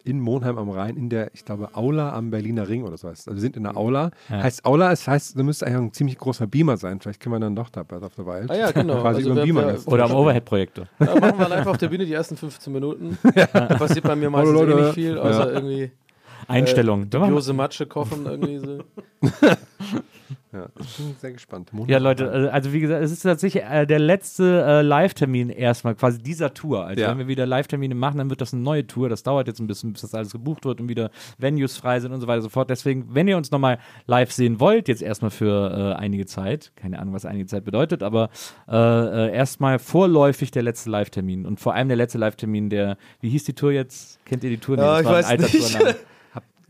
in 0.04 0.20
Monheim 0.20 0.58
am 0.58 0.70
Rhein 0.70 0.96
in 0.96 1.08
der, 1.08 1.30
ich 1.34 1.44
glaube, 1.44 1.70
Aula 1.74 2.12
am 2.12 2.30
Berliner 2.30 2.68
Ring 2.68 2.82
oder 2.84 2.96
so 2.96 3.08
heißt. 3.08 3.28
Also 3.28 3.36
wir 3.36 3.40
sind 3.40 3.56
in 3.56 3.62
der 3.64 3.76
Aula. 3.76 4.10
Heißt 4.28 4.64
Aula, 4.64 4.92
es 4.92 5.06
heißt, 5.06 5.38
da 5.38 5.42
müsste 5.42 5.66
eigentlich 5.66 5.78
ein 5.80 5.92
ziemlich 5.92 6.18
großer 6.18 6.46
Beamer 6.46 6.76
sein. 6.76 7.00
Vielleicht 7.00 7.20
können 7.20 7.34
wir 7.34 7.40
dann 7.40 7.54
doch 7.56 7.68
da 7.70 7.82
Breath 7.82 8.02
of 8.02 8.12
the 8.16 8.24
Wild. 8.26 8.50
Ah 8.50 8.56
ja, 8.56 8.70
genau. 8.70 8.94
Quasi 9.02 9.18
Also 9.18 9.30
über 9.32 9.40
den 9.40 9.54
Beamer. 9.54 9.72
jetzt. 9.72 9.86
Oder 9.88 10.04
am 10.04 10.12
Overhead-Projektor. 10.14 10.86
Da 10.98 11.14
machen 11.18 11.38
wir 11.38 11.48
live 11.48 11.66
auf 11.66 11.78
der 11.78 11.88
Bühne 11.88 12.04
die 12.06 12.12
ersten 12.12 12.36
15 12.36 12.72
Minuten. 12.72 13.18
Da 13.52 13.66
passiert 13.76 14.04
bei 14.04 14.16
mir 14.16 14.30
meistens 14.30 14.58
Hallo, 14.58 14.78
eh 14.78 14.82
nicht 14.82 14.94
viel, 14.94 15.18
außer 15.18 15.52
irgendwie 15.52 15.90
Einstellung. 16.48 17.08
Da 17.10 17.18
machen 17.18 17.30
wir- 17.30 17.34
Jose 17.36 17.52
Matsche 17.52 17.86
kochen 17.86 18.26
irgendwie 18.26 18.58
so. 18.58 18.78
Ja, 20.54 20.66
ich 20.78 20.96
bin 20.98 21.14
sehr 21.18 21.32
gespannt. 21.32 21.70
Ja, 21.86 21.96
Leute, 21.96 22.24
äh, 22.26 22.48
also 22.50 22.74
wie 22.74 22.80
gesagt, 22.80 23.02
es 23.02 23.10
ist 23.10 23.22
tatsächlich 23.22 23.64
äh, 23.64 23.86
der 23.86 23.98
letzte 23.98 24.62
äh, 24.62 24.82
Live-Termin 24.82 25.48
erstmal, 25.48 25.94
quasi 25.94 26.18
dieser 26.22 26.52
Tour. 26.52 26.84
Also 26.84 27.00
Ja. 27.00 27.10
wenn 27.10 27.18
wir 27.18 27.26
wieder 27.28 27.46
Live-Termine 27.46 27.94
machen, 27.94 28.18
dann 28.18 28.28
wird 28.28 28.42
das 28.42 28.52
eine 28.52 28.62
neue 28.62 28.86
Tour. 28.86 29.08
Das 29.08 29.22
dauert 29.22 29.46
jetzt 29.46 29.60
ein 29.60 29.66
bisschen, 29.66 29.92
bis 29.94 30.02
das 30.02 30.14
alles 30.14 30.30
gebucht 30.30 30.66
wird 30.66 30.80
und 30.82 30.90
wieder 30.90 31.10
Venues 31.38 31.78
frei 31.78 32.00
sind 32.00 32.12
und 32.12 32.20
so 32.20 32.26
weiter 32.26 32.36
und 32.38 32.42
so 32.42 32.48
fort. 32.50 32.68
Deswegen, 32.68 33.14
wenn 33.14 33.28
ihr 33.28 33.38
uns 33.38 33.50
nochmal 33.50 33.78
live 34.06 34.30
sehen 34.30 34.60
wollt, 34.60 34.88
jetzt 34.88 35.00
erstmal 35.00 35.30
für 35.30 35.94
äh, 35.96 35.98
einige 35.98 36.26
Zeit, 36.26 36.72
keine 36.76 36.98
Ahnung, 36.98 37.14
was 37.14 37.24
einige 37.24 37.46
Zeit 37.46 37.64
bedeutet, 37.64 38.02
aber 38.02 38.28
äh, 38.68 38.74
äh, 38.76 39.34
erstmal 39.34 39.78
vorläufig 39.78 40.50
der 40.50 40.62
letzte 40.62 40.90
Live-Termin 40.90 41.46
und 41.46 41.60
vor 41.60 41.72
allem 41.74 41.88
der 41.88 41.96
letzte 41.96 42.18
Live-Termin, 42.18 42.68
der, 42.68 42.98
wie 43.22 43.30
hieß 43.30 43.44
die 43.44 43.54
Tour 43.54 43.72
jetzt? 43.72 44.22
Kennt 44.26 44.44
ihr 44.44 44.50
die 44.50 44.58
Tour? 44.58 44.76
Nee, 44.76 44.82
Ja, 44.82 44.92
das 44.92 45.00
ich 45.00 45.06
war 45.06 45.12
ein 45.16 45.22
weiß 45.42 45.76
alter 45.76 45.86
nicht. 45.86 45.96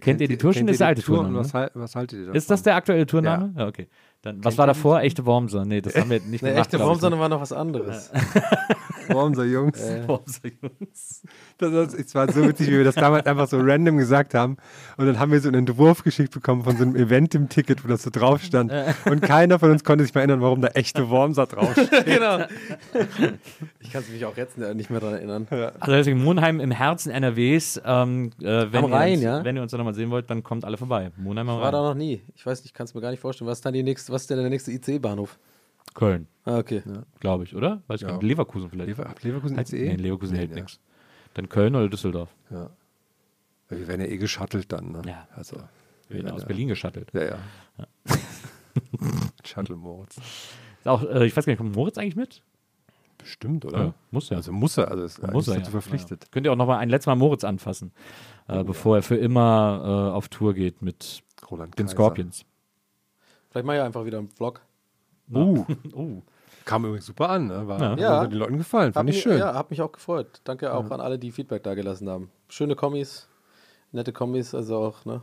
Kennt 0.02 0.20
ihr 0.20 0.28
die 0.28 0.36
Tour 0.36 0.52
schon? 0.52 0.66
Kennt 0.66 0.68
Das 0.70 0.74
ist 0.74 0.80
der 0.80 0.86
die 0.86 0.88
alte 0.88 1.02
Tour 1.02 1.16
Tourname. 1.16 1.38
was, 1.38 1.54
hal- 1.54 1.70
was 1.74 1.94
haltet 1.96 2.18
ihr 2.18 2.24
davon? 2.26 2.36
Ist 2.36 2.50
das 2.50 2.62
der 2.62 2.76
aktuelle 2.76 3.06
Tourname? 3.06 3.52
Ja, 3.56 3.66
okay. 3.66 3.88
Dann, 4.22 4.44
was 4.44 4.56
war 4.56 4.68
davor? 4.68 5.00
Echte 5.00 5.26
Wormser? 5.26 5.64
Nee, 5.64 5.80
das 5.80 5.96
haben 5.96 6.08
wir 6.10 6.20
nicht 6.20 6.42
Eine 6.44 6.52
gemacht. 6.52 6.66
echte 6.72 6.76
ich, 6.76 6.82
ne? 6.88 6.96
sondern 7.00 7.18
war 7.20 7.28
noch 7.28 7.40
was 7.40 7.52
anderes. 7.52 8.10
Wormser 9.08 9.44
Jungs? 9.44 9.80
Wormser 10.06 10.40
Jungs. 10.62 11.22
Das, 11.58 11.72
war- 11.72 11.98
es 11.98 12.14
war 12.14 12.32
so 12.32 12.46
witzig, 12.48 12.68
wie 12.68 12.76
wir 12.78 12.84
das 12.84 12.94
damals 12.94 13.26
einfach 13.26 13.48
so 13.48 13.58
random 13.60 13.96
gesagt 13.96 14.34
haben. 14.34 14.56
Und 14.96 15.06
dann 15.06 15.18
haben 15.18 15.32
wir 15.32 15.40
so 15.40 15.48
einen 15.48 15.66
Entwurf 15.66 16.04
geschickt 16.04 16.32
bekommen 16.32 16.62
von 16.62 16.76
so 16.76 16.84
einem 16.84 16.94
Event 16.94 17.34
im 17.34 17.48
Ticket, 17.48 17.84
wo 17.84 17.88
das 17.88 18.04
so 18.04 18.10
drauf 18.10 18.42
stand. 18.42 18.72
Und 19.06 19.22
keiner 19.22 19.58
von 19.58 19.72
uns 19.72 19.82
konnte 19.82 20.04
sich 20.04 20.14
mehr 20.14 20.22
erinnern, 20.22 20.40
warum 20.40 20.60
da 20.62 20.68
echte 20.68 21.10
Wormser 21.10 21.46
draufsteht. 21.46 22.04
genau. 22.04 22.44
Ich 23.80 23.92
kann 23.92 24.04
mich 24.12 24.24
auch 24.24 24.36
jetzt 24.36 24.56
nicht 24.56 24.88
mehr 24.90 25.00
daran 25.00 25.16
erinnern. 25.16 25.46
Also 25.50 25.92
deswegen 25.96 26.22
Monheim 26.22 26.60
im 26.60 26.70
Herzen 26.70 27.10
NRWs. 27.10 27.80
Ähm, 27.84 28.30
äh, 28.40 28.66
wenn, 28.72 28.84
Am 28.84 28.90
ihr 28.90 28.96
Rhein, 28.96 29.12
uns, 29.14 29.22
ja? 29.22 29.44
wenn 29.44 29.56
ihr 29.56 29.62
uns 29.62 29.72
da 29.72 29.78
nochmal 29.92 30.04
sehen 30.04 30.10
wollt, 30.10 30.30
dann 30.30 30.42
kommt 30.42 30.64
alle 30.64 30.76
vorbei. 30.76 31.10
Monheim 31.16 31.48
am 31.48 31.60
War 31.60 31.72
da 31.72 31.78
Rhein. 31.80 31.88
noch 31.88 31.94
nie. 31.94 32.22
Ich 32.34 32.44
weiß 32.44 32.62
nicht, 32.62 32.74
kann 32.74 32.84
es 32.84 32.94
mir 32.94 33.00
gar 33.00 33.10
nicht 33.10 33.20
vorstellen. 33.20 33.48
Was 33.48 33.58
ist 33.58 33.66
dann 33.66 33.74
die 33.74 33.82
nächste, 33.82 34.12
was 34.12 34.22
ist 34.22 34.30
denn 34.30 34.38
der 34.38 34.48
nächste 34.50 34.72
IC-Bahnhof? 34.72 35.38
Köln, 35.94 36.26
Ah, 36.44 36.58
okay. 36.58 36.82
glaube 37.20 37.44
ich, 37.44 37.54
oder? 37.54 37.82
Weiß 37.86 38.00
ich 38.00 38.06
gar 38.06 38.14
nicht. 38.14 38.22
Leverkusen 38.22 38.70
vielleicht. 38.70 38.88
Lever 38.88 39.14
Leverkusen 39.20 39.56
Halt- 39.56 39.68
ICE? 39.72 39.88
Nee, 39.88 39.96
Leverkusen 39.96 40.36
hält 40.36 40.50
ja. 40.50 40.56
nichts. 40.56 40.80
Dann 41.34 41.48
Köln 41.48 41.74
oder 41.76 41.88
Düsseldorf. 41.88 42.30
Ja. 42.50 42.70
Wir 43.68 43.88
werden 43.88 44.00
ja 44.02 44.06
eh 44.06 44.16
geschuttelt 44.16 44.70
dann. 44.72 44.92
Ne? 44.92 45.02
Ja. 45.06 45.28
Also, 45.34 45.56
Wir 46.08 46.16
werden 46.16 46.28
ja, 46.28 46.32
aus 46.34 46.42
ja. 46.42 46.46
Berlin 46.48 46.68
geschattelt. 46.68 47.10
Ja, 47.12 47.24
ja. 47.24 47.38
Shuttle 49.44 49.76
Moritz. 49.76 50.16
Ist 50.16 50.88
auch, 50.88 51.02
äh, 51.02 51.26
ich 51.26 51.36
weiß 51.36 51.44
gar 51.46 51.52
nicht, 51.52 51.58
kommt 51.58 51.74
Moritz 51.74 51.98
eigentlich 51.98 52.16
mit? 52.16 52.42
Bestimmt, 53.18 53.64
oder? 53.64 53.94
muss 54.10 54.30
ja. 54.30 54.36
Also 54.38 54.50
muss 54.52 54.76
er, 54.78 54.90
also 54.90 55.04
ist 55.04 55.22
muss 55.32 55.46
er 55.46 55.54
dazu 55.54 55.66
ja. 55.66 55.70
verpflichtet. 55.80 56.24
Ja. 56.24 56.28
Könnt 56.32 56.46
ihr 56.46 56.52
auch 56.52 56.56
nochmal 56.56 56.78
ein 56.78 56.88
letztes 56.88 57.06
Mal 57.06 57.14
Moritz 57.16 57.44
anfassen, 57.44 57.92
äh, 58.48 58.64
bevor 58.64 58.96
er 58.96 59.02
für 59.02 59.16
immer 59.16 60.10
äh, 60.12 60.16
auf 60.16 60.28
Tour 60.28 60.54
geht 60.54 60.82
mit 60.82 61.22
Roland 61.50 61.78
den 61.78 61.86
Kaiser. 61.86 61.96
Scorpions. 61.96 62.44
Vielleicht 63.50 63.66
mal 63.66 63.76
ja 63.76 63.84
einfach 63.84 64.04
wieder 64.04 64.18
einen 64.18 64.28
Vlog. 64.28 64.60
Uh, 65.32 65.64
Oh. 65.94 66.22
kam 66.64 66.84
übrigens 66.84 67.06
super 67.06 67.28
an, 67.30 67.48
ne? 67.48 67.66
War, 67.66 67.80
Ja. 67.80 67.96
Ja. 67.96 68.20
hat 68.20 68.32
den 68.32 68.38
Leuten 68.38 68.58
gefallen, 68.58 68.88
Hab 68.88 68.94
fand 68.94 69.10
ich 69.10 69.16
mich, 69.16 69.22
schön. 69.22 69.38
Ja, 69.38 69.54
hat 69.54 69.70
mich 69.70 69.80
auch 69.82 69.92
gefreut. 69.92 70.40
Danke 70.44 70.72
auch 70.72 70.90
an 70.90 71.00
alle, 71.00 71.18
die 71.18 71.32
Feedback 71.32 71.62
da 71.62 71.74
gelassen 71.74 72.08
haben. 72.08 72.30
Schöne 72.48 72.76
Kommis, 72.76 73.28
nette 73.90 74.12
Kommis, 74.12 74.54
also 74.54 74.76
auch, 74.78 75.04
ne? 75.04 75.22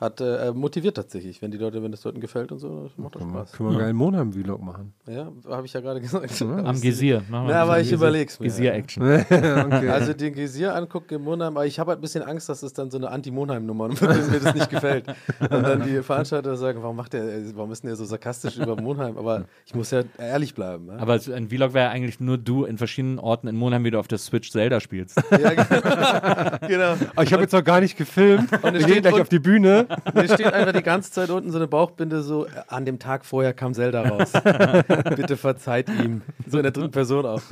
Hat 0.00 0.20
äh, 0.20 0.52
motiviert 0.52 0.96
tatsächlich, 0.96 1.42
wenn 1.42 1.50
die 1.50 1.58
Leute, 1.58 1.82
wenn 1.82 1.92
es 1.92 2.04
Leuten 2.04 2.20
gefällt 2.20 2.52
und 2.52 2.60
so, 2.60 2.84
das 2.84 2.96
macht 2.96 3.14
Können 3.14 3.32
wir, 3.32 3.40
Spaß. 3.40 3.52
können 3.52 3.76
wir 3.76 3.84
einen 3.84 3.98
Monheim-Vlog 3.98 4.62
machen. 4.62 4.92
Ja, 5.08 5.32
habe 5.48 5.66
ich 5.66 5.72
ja 5.72 5.80
gerade 5.80 6.00
gesagt. 6.00 6.40
Am 6.40 6.80
Gesier. 6.80 7.22
Wir 7.28 7.48
Ja, 7.48 7.62
aber 7.62 7.80
ich 7.80 7.90
überleg's 7.90 8.38
mir. 8.38 8.46
Gesier-Action. 8.46 9.02
okay. 9.02 9.88
Also 9.88 10.12
den 10.12 10.34
Gesier 10.34 10.76
angucken 10.76 11.14
in 11.14 11.22
Monheim, 11.22 11.56
aber 11.56 11.66
ich 11.66 11.80
habe 11.80 11.90
halt 11.90 11.98
ein 11.98 12.02
bisschen 12.02 12.22
Angst, 12.22 12.48
dass 12.48 12.62
es 12.62 12.72
dann 12.72 12.92
so 12.92 12.98
eine 12.98 13.10
Anti-Monheim-Nummer 13.10 13.88
wird, 14.00 14.00
wenn 14.00 14.30
mir 14.30 14.38
das 14.40 14.54
nicht 14.54 14.70
gefällt. 14.70 15.08
Und 15.40 15.50
dann 15.50 15.82
die 15.82 16.00
Veranstalter 16.02 16.56
sagen, 16.56 16.80
warum 16.80 16.94
macht 16.94 17.14
der, 17.14 17.24
warum 17.56 17.72
ist 17.72 17.82
denn 17.82 17.88
der 17.88 17.96
so 17.96 18.04
sarkastisch 18.04 18.56
über 18.56 18.80
Monheim? 18.80 19.18
Aber 19.18 19.46
ich 19.66 19.74
muss 19.74 19.90
ja 19.90 20.02
ehrlich 20.18 20.54
bleiben. 20.54 20.86
Ja? 20.86 20.98
Aber 20.98 21.18
so 21.18 21.32
ein 21.32 21.48
Vlog 21.48 21.74
wäre 21.74 21.88
eigentlich 21.88 22.20
nur 22.20 22.38
du 22.38 22.64
in 22.64 22.78
verschiedenen 22.78 23.18
Orten 23.18 23.48
in 23.48 23.56
Monheim, 23.56 23.82
wie 23.82 23.90
du 23.90 23.98
auf 23.98 24.06
der 24.06 24.18
Switch 24.18 24.52
Zelda 24.52 24.78
spielst. 24.78 25.20
Ja, 25.32 26.58
genau. 26.68 26.94
Oh, 27.16 27.22
ich 27.22 27.32
habe 27.32 27.42
jetzt 27.42 27.52
noch 27.52 27.64
gar 27.64 27.80
nicht 27.80 27.96
gefilmt. 27.96 28.52
Und 28.52 28.62
Wir 28.62 28.72
gehen 28.72 28.82
steht 28.82 29.02
gleich 29.02 29.20
auf 29.20 29.28
die 29.28 29.40
Bühne. 29.40 29.87
Hier 30.14 30.24
steht 30.34 30.52
einfach 30.52 30.72
die 30.72 30.82
ganze 30.82 31.10
Zeit 31.10 31.30
unten 31.30 31.50
so 31.50 31.58
eine 31.58 31.66
Bauchbinde, 31.66 32.22
so 32.22 32.46
äh, 32.46 32.50
an 32.68 32.84
dem 32.84 32.98
Tag 32.98 33.24
vorher 33.24 33.52
kam 33.52 33.74
Zelda 33.74 34.02
raus. 34.08 34.32
Bitte 35.16 35.36
verzeiht 35.36 35.88
ihm. 35.88 36.22
So 36.46 36.58
in 36.58 36.62
der 36.64 36.72
dritten 36.72 36.90
Person 36.90 37.26
auch. 37.26 37.42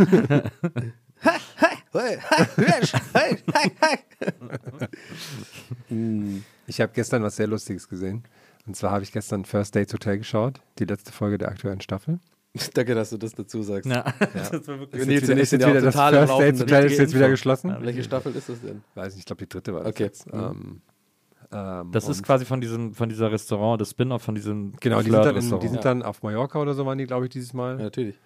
Ich 6.67 6.81
habe 6.81 6.93
gestern 6.95 7.23
was 7.23 7.37
sehr 7.37 7.47
Lustiges 7.47 7.89
gesehen. 7.89 8.25
Und 8.67 8.77
zwar 8.77 8.91
habe 8.91 9.05
ich 9.05 9.13
gestern 9.13 9.45
First 9.45 9.77
Dates 9.77 9.95
Hotel 9.95 10.19
geschaut, 10.19 10.61
die 10.79 10.85
letzte 10.85 11.13
Folge 11.13 11.39
der 11.39 11.49
aktuellen 11.49 11.81
Staffel. 11.81 12.19
Danke, 12.75 12.95
dass 12.95 13.11
du 13.11 13.17
das 13.19 13.33
dazu 13.33 13.63
sagst. 13.63 13.89
Ja. 13.89 14.05
Das 14.35 14.53
war 14.67 14.81
wirklich 14.81 15.03
Ist 15.03 15.07
Nils 15.09 15.21
jetzt 15.23 15.31
und 15.31 15.31
wieder, 15.31 15.37
ich 15.37 15.43
ist 15.43 15.51
sind 15.51 15.61
jetzt 15.61 15.69
ja 15.69 15.75
das 15.75 15.95
First 15.95 16.15
Dates. 16.41 16.61
Hotel 16.61 16.85
ist 16.87 16.99
jetzt 16.99 17.15
wieder 17.15 17.29
geschlossen. 17.29 17.77
Welche 17.81 18.03
Staffel 18.03 18.35
ist 18.35 18.49
das 18.49 18.61
denn? 18.61 18.83
Weiß 18.95 19.15
nicht, 19.15 19.21
ich 19.21 19.27
glaube 19.27 19.45
die 19.45 19.49
dritte 19.49 19.75
war 19.75 19.81
das 19.85 19.91
Okay. 19.91 20.05
jetzt. 20.05 20.27
Ähm, 20.33 20.81
ähm, 21.53 21.93
Das 21.93 22.09
ist 22.09 22.23
quasi 22.23 22.45
von 22.45 22.61
diesem, 22.61 22.95
von 22.95 23.09
dieser 23.09 23.31
Restaurant, 23.31 23.81
das 23.81 23.91
Spin-off 23.91 24.23
von 24.23 24.35
diesem 24.35 24.75
Genau, 24.81 25.01
die 25.01 25.11
sind, 25.11 25.25
dann 25.25 25.37
in, 25.37 25.61
die 25.61 25.69
sind 25.69 25.85
dann 25.85 26.03
auf 26.03 26.23
Mallorca 26.23 26.61
oder 26.61 26.75
so 26.75 26.87
waren 26.87 26.99
die, 26.99 27.07
glaube 27.07 27.27
ich, 27.27 27.31
dieses 27.31 27.53
Mal. 27.53 27.79
Ja, 27.79 27.85
natürlich. 27.85 28.19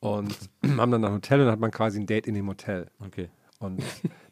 Und 0.00 0.36
haben 0.76 0.90
dann 0.90 1.04
ein 1.04 1.12
Hotel 1.12 1.40
und 1.40 1.46
dann 1.46 1.52
hat 1.52 1.60
man 1.60 1.70
quasi 1.70 2.00
ein 2.00 2.06
Date 2.06 2.26
in 2.26 2.34
dem 2.34 2.48
Hotel. 2.48 2.88
Okay. 3.04 3.28
Und 3.62 3.82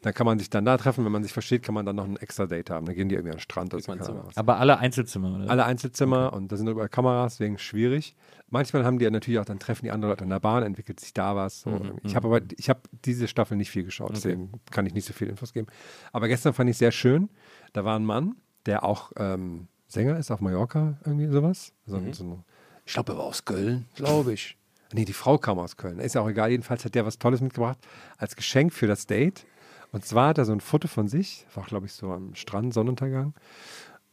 dann 0.01 0.13
kann 0.13 0.25
man 0.25 0.39
sich 0.39 0.49
dann 0.49 0.65
da 0.65 0.77
treffen. 0.77 1.03
Wenn 1.05 1.11
man 1.11 1.23
sich 1.23 1.33
versteht, 1.33 1.63
kann 1.63 1.73
man 1.75 1.85
dann 1.85 1.95
noch 1.95 2.05
ein 2.05 2.17
extra 2.17 2.45
Date 2.45 2.69
haben. 2.69 2.85
Dann 2.85 2.95
gehen 2.95 3.09
die 3.09 3.15
irgendwie 3.15 3.31
an 3.31 3.37
den 3.37 3.41
Strand 3.41 3.73
oder 3.73 3.81
so. 4.03 4.23
Aber 4.35 4.57
alle 4.57 4.77
Einzelzimmer, 4.79 5.35
oder? 5.35 5.49
Alle 5.49 5.65
Einzelzimmer 5.65 6.33
und 6.33 6.51
da 6.51 6.57
sind 6.57 6.67
überall 6.67 6.89
Kameras, 6.89 7.37
deswegen 7.37 7.57
schwierig. 7.57 8.15
Manchmal 8.49 8.83
haben 8.83 8.99
die 8.99 9.05
ja 9.05 9.11
natürlich 9.11 9.39
auch, 9.39 9.45
dann 9.45 9.59
treffen 9.59 9.85
die 9.85 9.91
andere 9.91 10.11
Leute 10.11 10.23
an 10.23 10.29
der 10.29 10.39
Bahn, 10.41 10.63
entwickelt 10.63 10.99
sich 10.99 11.13
da 11.13 11.35
was. 11.35 11.61
So. 11.61 11.69
Mhm, 11.69 11.99
ich 12.03 12.15
habe 12.15 12.27
aber, 12.27 12.41
ich 12.57 12.69
habe 12.69 12.81
diese 13.05 13.27
Staffel 13.29 13.55
nicht 13.57 13.71
viel 13.71 13.83
geschaut, 13.85 14.11
deswegen 14.13 14.51
kann 14.71 14.85
ich 14.85 14.93
nicht 14.93 15.05
so 15.05 15.13
viel 15.13 15.29
Infos 15.29 15.53
geben. 15.53 15.67
Aber 16.11 16.27
gestern 16.27 16.53
fand 16.53 16.69
ich 16.69 16.77
sehr 16.77 16.91
schön. 16.91 17.29
Da 17.73 17.85
war 17.85 17.97
ein 17.97 18.03
Mann, 18.05 18.35
der 18.65 18.83
auch 18.83 19.11
ähm, 19.17 19.67
Sänger 19.87 20.17
ist 20.17 20.31
auf 20.31 20.41
Mallorca, 20.41 20.97
irgendwie 21.05 21.27
sowas. 21.27 21.73
So, 21.85 21.97
Mhm. 21.97 22.13
so 22.13 22.23
ein, 22.25 22.43
ich 22.85 22.93
glaube, 22.93 23.13
er 23.13 23.17
war 23.19 23.25
aus 23.25 23.45
Köln, 23.45 23.85
glaube 23.95 24.33
ich. 24.33 24.57
Nee, 24.93 25.05
die 25.05 25.13
Frau 25.13 25.37
kam 25.37 25.59
aus 25.59 25.77
Köln. 25.77 25.99
Ist 25.99 26.15
ja 26.15 26.21
auch 26.21 26.29
egal. 26.29 26.51
Jedenfalls 26.51 26.85
hat 26.85 26.95
der 26.95 27.05
was 27.05 27.19
Tolles 27.19 27.41
mitgebracht 27.41 27.77
als 28.17 28.35
Geschenk 28.35 28.73
für 28.73 28.87
das 28.87 29.07
Date. 29.07 29.45
Und 29.91 30.05
zwar 30.05 30.29
hat 30.29 30.37
er 30.37 30.45
so 30.45 30.53
ein 30.53 30.61
Foto 30.61 30.87
von 30.87 31.07
sich, 31.07 31.45
war 31.53 31.65
glaube 31.65 31.85
ich 31.85 31.93
so 31.93 32.11
am 32.11 32.35
Strand, 32.35 32.73
Sonnenuntergang. 32.73 33.33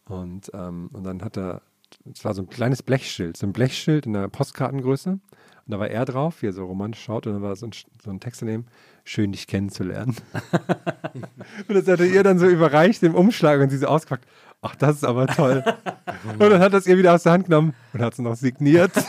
Und, 0.07 0.51
ähm, 0.55 0.91
und 0.93 1.05
dann 1.05 1.23
hat 1.23 1.37
er, 1.37 1.63
es 2.13 2.25
war 2.25 2.35
so 2.35 2.43
ein 2.43 2.49
kleines 2.49 2.83
Blechschild, 2.83 3.37
so 3.37 3.47
ein 3.47 3.53
Blechschild 3.53 4.07
in 4.07 4.15
der 4.15 4.29
Postkartengröße. 4.29 5.11
Und 5.11 5.21
da 5.67 5.79
war 5.79 5.89
er 5.89 6.05
drauf, 6.05 6.43
wie 6.43 6.47
er 6.47 6.53
so 6.53 6.65
romantisch 6.65 7.05
schaut. 7.05 7.27
Und 7.27 7.35
dann 7.35 7.43
war 7.43 7.55
so 7.55 7.67
ein, 7.67 7.73
so 8.03 8.11
ein 8.11 8.21
Text 8.21 8.43
daneben, 8.43 8.67
schön 9.05 9.33
dich 9.33 9.47
kennenzulernen. 9.47 10.17
und 11.69 11.75
das 11.75 11.87
hatte 11.87 12.07
ihr 12.07 12.23
dann 12.23 12.39
so 12.39 12.47
überreicht 12.47 13.03
im 13.03 13.15
Umschlag 13.15 13.61
und 13.61 13.71
sie 13.71 13.79
so 13.79 13.87
ausgepackt. 13.87 14.27
Ach, 14.63 14.75
das 14.75 14.97
ist 14.97 15.05
aber 15.05 15.27
toll. 15.27 15.63
und 16.39 16.41
dann 16.41 16.61
hat 16.61 16.73
das 16.73 16.87
ihr 16.87 16.99
wieder 16.99 17.15
aus 17.15 17.23
der 17.23 17.33
Hand 17.33 17.45
genommen 17.45 17.75
und 17.93 18.01
hat 18.01 18.15
es 18.15 18.19
noch 18.19 18.35
signiert. 18.35 18.93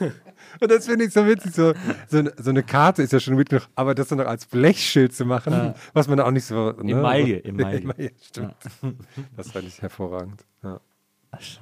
Und 0.60 0.70
das 0.70 0.86
finde 0.86 1.04
ich 1.04 1.12
so 1.12 1.26
witzig. 1.26 1.54
So, 1.54 1.72
so, 2.08 2.22
so, 2.36 2.50
eine 2.50 2.62
Karte 2.62 3.02
ist 3.02 3.12
ja 3.12 3.20
schon 3.20 3.34
mit 3.34 3.48
genug, 3.48 3.66
aber 3.74 3.94
das 3.94 4.08
dann 4.08 4.18
noch 4.18 4.26
als 4.26 4.46
Blechschild 4.46 5.14
zu 5.14 5.24
machen, 5.24 5.52
ja. 5.52 5.74
was 5.92 6.08
man 6.08 6.20
auch 6.20 6.30
nicht 6.30 6.44
so. 6.44 6.72
Ne? 6.72 6.92
Emaille, 6.92 7.38
Emaille. 7.44 7.80
Emaille 7.80 8.10
stimmt. 8.22 8.54
Ja. 8.82 8.92
Das 9.36 9.50
fand 9.50 9.66
ich 9.66 9.80
hervorragend. 9.82 10.44
Ja. 10.62 10.80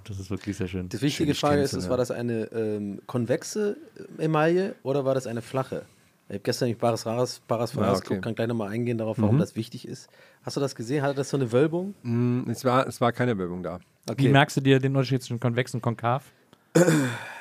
Das 0.05 0.21
ist 0.21 0.31
wirklich 0.31 0.57
sehr 0.57 0.69
schön. 0.69 0.89
Die 0.89 1.01
wichtige 1.01 1.35
Frage 1.35 1.63
ist, 1.63 1.73
ist, 1.73 1.89
war 1.89 1.97
das 1.97 2.11
eine 2.11 2.45
ähm, 2.53 3.01
konvexe 3.07 3.77
Emaille 4.19 4.77
oder 4.85 5.05
war 5.05 5.15
das 5.15 5.27
eine 5.27 5.43
flache? 5.43 5.83
Ich 6.29 6.35
habe 6.35 6.41
gestern 6.41 6.69
nicht 6.69 6.81
Bares 6.81 7.05
Rares, 7.05 7.41
Bares 7.47 7.77
Rares 7.77 8.01
ja, 8.01 8.07
okay. 8.07 8.21
kann 8.21 8.35
gleich 8.35 8.49
nochmal 8.49 8.71
eingehen 8.71 8.97
darauf, 8.97 9.19
warum 9.19 9.37
mhm. 9.37 9.41
das 9.41 9.57
wichtig 9.57 9.87
ist. 9.87 10.09
Hast 10.43 10.57
du 10.57 10.61
das 10.61 10.75
gesehen? 10.75 11.03
Hatte 11.03 11.15
das 11.15 11.29
so 11.29 11.37
eine 11.37 11.53
Wölbung? 11.53 11.95
Mm, 12.03 12.49
es, 12.49 12.65
war, 12.65 12.87
es 12.87 13.01
war 13.01 13.13
keine 13.13 13.37
Wölbung 13.37 13.63
da. 13.63 13.81
Okay. 14.09 14.25
Wie 14.25 14.29
merkst 14.29 14.57
du 14.57 14.61
dir 14.61 14.79
den 14.79 14.93
Unterschied 14.93 15.23
zwischen 15.23 15.41
konvex 15.41 15.75
und 15.75 15.83
konkav? 15.83 16.33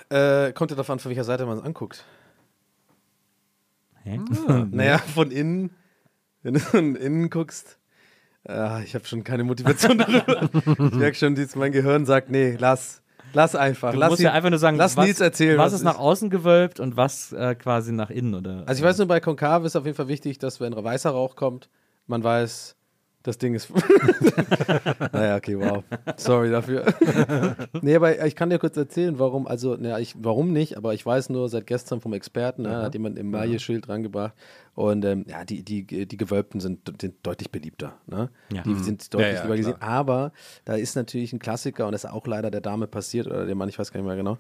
Äh, 0.10 0.54
kommt 0.54 0.70
ja 0.70 0.78
davon, 0.78 1.00
von 1.00 1.10
welcher 1.10 1.24
Seite 1.24 1.46
man 1.46 1.58
es 1.58 1.64
anguckt. 1.64 2.06
Hä? 4.04 4.20
Ah, 4.48 4.66
naja, 4.72 4.98
von 5.00 5.32
innen. 5.32 5.72
Wenn 6.44 6.56
du 6.56 6.60
von 6.60 6.96
innen 6.96 7.30
guckst. 7.30 7.80
Äh, 8.48 8.84
ich 8.84 8.94
habe 8.96 9.06
schon 9.06 9.24
keine 9.24 9.44
Motivation 9.44 9.98
darüber. 9.98 10.50
ich 10.54 10.94
merke 10.96 11.16
schon, 11.16 11.38
mein 11.56 11.72
Gehirn 11.72 12.06
sagt, 12.06 12.30
nee, 12.30 12.56
lass. 12.60 13.02
Lass 13.32 13.56
einfach. 13.56 13.94
Du 13.94 13.98
lass 13.98 14.10
musst 14.12 14.22
ihn, 14.22 14.26
ja 14.26 14.34
einfach 14.34 14.52
nur 14.52 14.60
sagen, 14.60 14.78
lass 14.78 14.96
was, 14.96 15.06
Nils 15.06 15.20
erzählen. 15.20 15.58
Was, 15.58 15.68
was 15.68 15.80
ist 15.80 15.84
nach 15.84 15.98
außen 15.98 16.30
gewölbt 16.30 16.80
und 16.80 16.98
was 16.98 17.32
äh, 17.32 17.56
quasi 17.56 17.92
nach 17.92 18.12
innen, 18.12 18.36
oder? 18.36 18.64
Also 18.68 18.84
ich 18.84 18.88
weiß 18.88 19.00
nur, 19.00 19.08
bei 19.08 19.20
Konkav 19.20 19.64
ist 19.66 19.76
auf 19.76 19.86
jeden 19.86 19.96
Fall 19.96 20.08
wichtig, 20.08 20.38
dass 20.38 20.60
wenn 20.60 20.76
weißer 20.76 21.10
Rauch 21.10 21.36
kommt, 21.36 21.70
man 22.06 22.24
weiß, 22.24 22.76
das 23.24 23.38
Ding 23.38 23.56
ist. 23.56 23.70
naja, 25.14 25.38
okay, 25.38 25.58
wow. 25.58 25.84
Sorry 26.18 26.52
dafür. 26.52 26.86
nee, 27.82 27.96
aber 27.96 28.26
ich 28.26 28.36
kann 28.36 28.50
dir 28.50 28.60
kurz 28.60 28.76
erzählen, 28.76 29.18
warum, 29.18 29.48
also, 29.48 29.76
naja, 29.76 29.98
ich, 30.00 30.16
warum 30.20 30.52
nicht, 30.52 30.78
aber 30.78 30.94
ich 30.94 31.06
weiß 31.06 31.30
nur 31.30 31.48
seit 31.48 31.66
gestern 31.66 32.02
vom 32.02 32.14
Experten, 32.14 32.64
ne, 32.64 32.84
hat 32.84 32.94
jemand 32.94 33.18
im 33.18 33.32
Maille-Schild 33.32 33.88
rangebracht. 33.88 34.34
Und 34.76 35.06
ähm, 35.06 35.26
ja, 35.28 35.46
die, 35.46 35.64
die, 35.64 35.86
die 35.86 36.18
Gewölbten 36.18 36.60
sind, 36.60 36.92
sind 37.00 37.16
deutlich 37.24 37.52
beliebter. 37.52 37.94
Ne? 38.08 38.30
Ja. 38.52 38.64
Die 38.64 38.70
mhm. 38.70 38.84
sind 38.84 39.14
deutlich 39.14 39.36
ja, 39.36 39.48
ja, 39.48 39.56
gesehen. 39.56 39.82
Aber 39.82 40.32
da 40.66 40.76
ist 40.76 40.96
natürlich 40.96 41.32
ein 41.32 41.40
Klassiker, 41.40 41.86
und 41.86 41.92
das 41.92 42.04
ist 42.04 42.10
auch 42.10 42.26
leider 42.26 42.52
der 42.52 42.62
Dame 42.62 42.88
passiert, 42.88 43.28
oder 43.28 43.46
dem 43.46 43.58
Mann, 43.58 43.70
ich 43.70 43.80
weiß 43.80 43.92
gar 43.92 44.02
nicht 44.02 44.08
mehr 44.08 44.18
genau, 44.18 44.38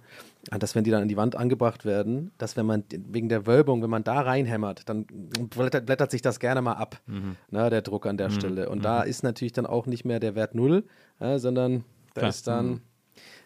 dass 0.51 0.75
wenn 0.75 0.83
die 0.83 0.91
dann 0.91 1.03
an 1.03 1.07
die 1.07 1.17
Wand 1.17 1.35
angebracht 1.35 1.85
werden, 1.85 2.31
dass 2.37 2.57
wenn 2.57 2.65
man 2.65 2.83
wegen 2.89 3.29
der 3.29 3.45
Wölbung, 3.47 3.81
wenn 3.81 3.89
man 3.89 4.03
da 4.03 4.21
reinhämmert, 4.21 4.89
dann 4.89 5.05
blättert, 5.05 5.85
blättert 5.85 6.11
sich 6.11 6.21
das 6.21 6.39
gerne 6.39 6.61
mal 6.61 6.73
ab, 6.73 6.99
mhm. 7.07 7.37
ne, 7.49 7.69
der 7.69 7.81
Druck 7.81 8.05
an 8.05 8.17
der 8.17 8.29
mhm. 8.29 8.33
Stelle. 8.33 8.69
Und 8.69 8.79
mhm. 8.79 8.83
da 8.83 9.01
ist 9.03 9.23
natürlich 9.23 9.53
dann 9.53 9.65
auch 9.65 9.85
nicht 9.85 10.03
mehr 10.05 10.19
der 10.19 10.35
Wert 10.35 10.55
null, 10.55 10.83
sondern 11.19 11.85
da 12.13 12.21
Klar. 12.21 12.29
ist 12.29 12.47
dann. 12.47 12.67
Mhm. 12.67 12.81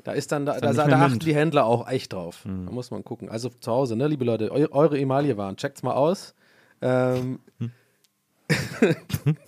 Da 0.04 0.14
ist 0.14 0.32
dann, 0.32 0.46
da, 0.46 0.58
da, 0.58 0.72
da 0.72 1.02
achten 1.02 1.20
die 1.20 1.36
Händler 1.36 1.66
auch 1.66 1.90
echt 1.90 2.14
drauf. 2.14 2.46
Mhm. 2.46 2.68
Da 2.68 2.72
muss 2.72 2.92
man 2.92 3.04
gucken. 3.04 3.28
Also 3.28 3.50
zu 3.50 3.72
Hause, 3.72 3.98
ne, 3.98 4.08
liebe 4.08 4.24
Leute, 4.24 4.52
eu, 4.52 4.68
eure 4.72 4.98
Emaille 4.98 5.36
waren, 5.36 5.58
checkt's 5.58 5.84
mal 5.84 5.96
aus. 5.96 6.34
Ähm, 6.82 7.40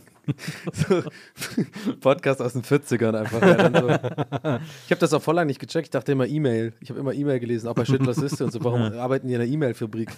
so, 0.73 1.03
Podcast 1.99 2.41
aus 2.41 2.53
den 2.53 2.63
40ern 2.63 3.15
einfach. 3.15 3.41
Ja, 3.41 3.79
so. 3.79 4.59
Ich 4.85 4.91
habe 4.91 4.99
das 4.99 5.13
auch 5.13 5.21
voll 5.21 5.35
lange 5.35 5.47
nicht 5.47 5.59
gecheckt. 5.59 5.87
Ich 5.87 5.91
dachte 5.91 6.11
immer 6.11 6.27
E-Mail. 6.27 6.73
Ich 6.81 6.89
habe 6.89 6.99
immer 6.99 7.13
E-Mail 7.13 7.39
gelesen, 7.39 7.67
auch 7.67 7.75
bei 7.75 7.85
Schindlers 7.85 8.17
Liste 8.17 8.45
und 8.45 8.51
so. 8.51 8.63
Warum 8.63 8.81
arbeiten 8.81 9.27
die 9.27 9.33
in 9.33 9.41
einer 9.41 9.49
E-Mail-Fabrik? 9.49 10.09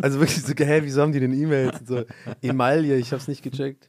Also 0.00 0.18
wirklich 0.18 0.42
so, 0.42 0.52
hä, 0.52 0.80
wieso 0.82 1.02
haben 1.02 1.12
die 1.12 1.20
denn 1.20 1.32
E-Mails? 1.32 1.80
So, 1.86 2.04
Emaille, 2.42 2.96
ich 2.96 3.12
habe 3.12 3.20
es 3.20 3.28
nicht 3.28 3.42
gecheckt. 3.42 3.88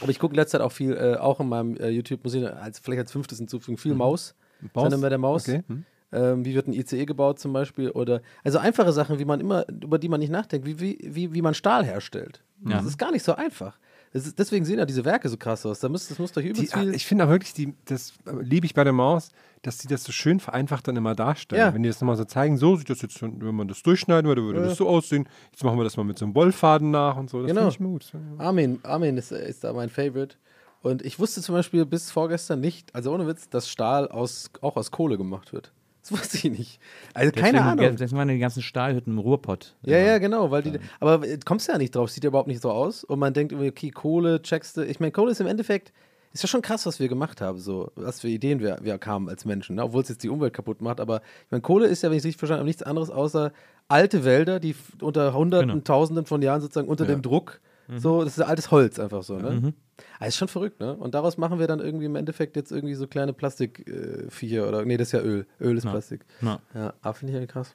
Aber 0.00 0.10
ich 0.10 0.18
gucke 0.18 0.34
letzte 0.34 0.58
Zeit 0.58 0.60
auch 0.62 0.72
viel, 0.72 0.92
äh, 0.92 1.16
auch 1.16 1.40
in 1.40 1.48
meinem 1.48 1.76
äh, 1.76 1.88
YouTube, 1.88 2.24
muss 2.24 2.34
ich 2.34 2.46
als, 2.46 2.78
vielleicht 2.78 3.00
als 3.00 3.12
fünftes 3.12 3.38
hinzufügen, 3.38 3.78
viel 3.78 3.94
Maus. 3.94 4.34
Maus? 4.74 4.90
Sender 4.90 5.08
der 5.08 5.18
Maus. 5.18 5.48
Okay. 5.48 5.62
Hm. 5.66 5.84
Ähm, 6.12 6.44
wie 6.44 6.54
wird 6.54 6.68
ein 6.68 6.74
ICE 6.74 7.06
gebaut 7.06 7.38
zum 7.38 7.52
Beispiel? 7.52 7.90
Oder 7.90 8.20
also 8.44 8.58
einfache 8.58 8.92
Sachen, 8.92 9.18
wie 9.18 9.24
man 9.24 9.40
immer, 9.40 9.66
über 9.68 9.98
die 9.98 10.08
man 10.08 10.20
nicht 10.20 10.30
nachdenkt, 10.30 10.66
wie, 10.66 10.78
wie, 10.78 10.98
wie, 11.02 11.32
wie 11.34 11.42
man 11.42 11.54
Stahl 11.54 11.84
herstellt. 11.84 12.42
Ja. 12.64 12.76
Das 12.76 12.84
ist 12.84 12.98
gar 12.98 13.10
nicht 13.12 13.24
so 13.24 13.34
einfach. 13.34 13.78
Ist, 14.12 14.38
deswegen 14.38 14.66
sehen 14.66 14.78
ja 14.78 14.84
diese 14.84 15.04
Werke 15.06 15.28
so 15.28 15.38
krass 15.38 15.64
aus. 15.64 15.80
Da 15.80 15.88
muss, 15.88 16.08
das 16.08 16.18
muss 16.18 16.32
doch 16.32 16.42
übelst 16.42 16.60
die, 16.60 16.66
viel. 16.78 16.94
Ich 16.94 17.06
finde 17.06 17.24
auch 17.24 17.30
wirklich, 17.30 17.54
die, 17.54 17.74
das 17.86 18.12
liebe 18.40 18.66
ich 18.66 18.74
bei 18.74 18.84
der 18.84 18.92
Maus, 18.92 19.30
dass 19.62 19.78
die 19.78 19.88
das 19.88 20.04
so 20.04 20.12
schön 20.12 20.38
vereinfacht 20.38 20.86
dann 20.86 20.96
immer 20.96 21.14
darstellen. 21.14 21.60
Ja. 21.60 21.74
Wenn 21.74 21.82
die 21.82 21.88
das 21.88 22.00
nochmal 22.00 22.16
so 22.16 22.24
zeigen, 22.24 22.58
so 22.58 22.76
sieht 22.76 22.90
das 22.90 23.00
jetzt, 23.00 23.22
wenn 23.22 23.54
man 23.54 23.68
das 23.68 23.82
durchschneiden 23.82 24.28
würde, 24.28 24.42
würde 24.42 24.60
ja. 24.60 24.66
das 24.66 24.76
so 24.76 24.86
aussehen. 24.86 25.26
Jetzt 25.50 25.64
machen 25.64 25.78
wir 25.78 25.84
das 25.84 25.96
mal 25.96 26.04
mit 26.04 26.18
so 26.18 26.26
einem 26.26 26.34
Wollfaden 26.34 26.90
nach 26.90 27.16
und 27.16 27.30
so. 27.30 27.40
Das 27.40 27.48
genau. 27.48 27.70
finde 27.70 28.04
ich 28.04 28.12
gut. 28.12 28.20
Armin, 28.38 28.80
Armin 28.82 29.16
ist, 29.16 29.32
ist 29.32 29.64
da 29.64 29.72
mein 29.72 29.88
Favorite. 29.88 30.36
Und 30.82 31.02
ich 31.02 31.18
wusste 31.18 31.40
zum 31.40 31.54
Beispiel 31.54 31.86
bis 31.86 32.10
vorgestern 32.10 32.60
nicht, 32.60 32.94
also 32.94 33.14
ohne 33.14 33.26
Witz, 33.26 33.48
dass 33.48 33.68
Stahl 33.68 34.08
aus, 34.08 34.50
auch 34.60 34.76
aus 34.76 34.90
Kohle 34.90 35.16
gemacht 35.16 35.52
wird. 35.52 35.72
Das 36.02 36.12
wusste 36.12 36.36
ich 36.36 36.44
nicht. 36.44 36.80
Also 37.14 37.30
Deswegen, 37.30 37.56
keine 37.56 37.62
Ahnung. 37.62 37.96
Das 37.96 38.12
waren 38.12 38.26
die 38.28 38.38
ganzen 38.38 38.60
Stahlhütten 38.60 39.12
im 39.12 39.18
Ruhrpott. 39.20 39.76
Ja, 39.82 39.98
ja, 39.98 40.18
genau. 40.18 40.50
Weil 40.50 40.62
die, 40.62 40.72
aber 40.98 41.24
kommst 41.44 41.68
du 41.68 41.72
ja 41.72 41.78
nicht 41.78 41.94
drauf, 41.94 42.10
sieht 42.10 42.24
ja 42.24 42.28
überhaupt 42.28 42.48
nicht 42.48 42.60
so 42.60 42.72
aus. 42.72 43.04
Und 43.04 43.20
man 43.20 43.32
denkt, 43.32 43.52
okay, 43.52 43.90
Kohle, 43.90 44.42
checkst 44.42 44.76
du. 44.76 44.84
Ich 44.84 44.98
meine, 44.98 45.12
Kohle 45.12 45.30
ist 45.30 45.40
im 45.40 45.46
Endeffekt, 45.46 45.92
ist 46.32 46.42
ja 46.42 46.48
schon 46.48 46.62
krass, 46.62 46.86
was 46.86 46.98
wir 46.98 47.08
gemacht 47.08 47.40
haben, 47.40 47.58
so, 47.58 47.92
was 47.94 48.20
für 48.20 48.28
Ideen 48.28 48.58
wir, 48.58 48.78
wir 48.82 48.98
kamen 48.98 49.28
als 49.28 49.44
Menschen, 49.44 49.76
ne? 49.76 49.84
obwohl 49.84 50.02
es 50.02 50.08
jetzt 50.08 50.24
die 50.24 50.28
Umwelt 50.28 50.54
kaputt 50.54 50.80
macht. 50.80 50.98
Aber 50.98 51.18
ich 51.44 51.50
meine, 51.50 51.62
Kohle 51.62 51.86
ist 51.86 52.02
ja, 52.02 52.10
wenn 52.10 52.16
ich 52.16 52.22
es 52.22 52.26
richtig 52.26 52.38
verstanden 52.38 52.60
habe, 52.60 52.68
nichts 52.68 52.82
anderes 52.82 53.10
außer 53.10 53.52
alte 53.86 54.24
Wälder, 54.24 54.58
die 54.58 54.74
unter 55.00 55.34
Hunderten, 55.34 55.68
genau. 55.68 55.80
Tausenden 55.82 56.26
von 56.26 56.42
Jahren 56.42 56.60
sozusagen 56.60 56.88
unter 56.88 57.04
ja. 57.04 57.10
dem 57.10 57.22
Druck 57.22 57.60
Mhm. 57.88 57.98
So, 57.98 58.24
das 58.24 58.38
ist 58.38 58.44
altes 58.44 58.70
Holz 58.70 58.98
einfach 58.98 59.22
so, 59.22 59.36
ne? 59.36 59.50
Mhm. 59.50 59.74
Ah, 60.18 60.26
ist 60.26 60.36
schon 60.36 60.48
verrückt, 60.48 60.80
ne? 60.80 60.94
Und 60.94 61.14
daraus 61.14 61.38
machen 61.38 61.58
wir 61.58 61.66
dann 61.66 61.80
irgendwie 61.80 62.06
im 62.06 62.16
Endeffekt 62.16 62.56
jetzt 62.56 62.70
irgendwie 62.70 62.94
so 62.94 63.06
kleine 63.06 63.32
Plastikviecher 63.32 64.64
äh, 64.64 64.68
oder, 64.68 64.84
nee, 64.84 64.96
das 64.96 65.08
ist 65.08 65.12
ja 65.12 65.20
Öl. 65.20 65.46
Öl 65.60 65.76
ist 65.76 65.84
Na. 65.84 65.90
Plastik. 65.90 66.24
Na. 66.40 66.60
Ja, 66.74 66.94
ah, 67.02 67.12
finde 67.12 67.34
ich 67.34 67.40
ja 67.40 67.46
krass. 67.46 67.74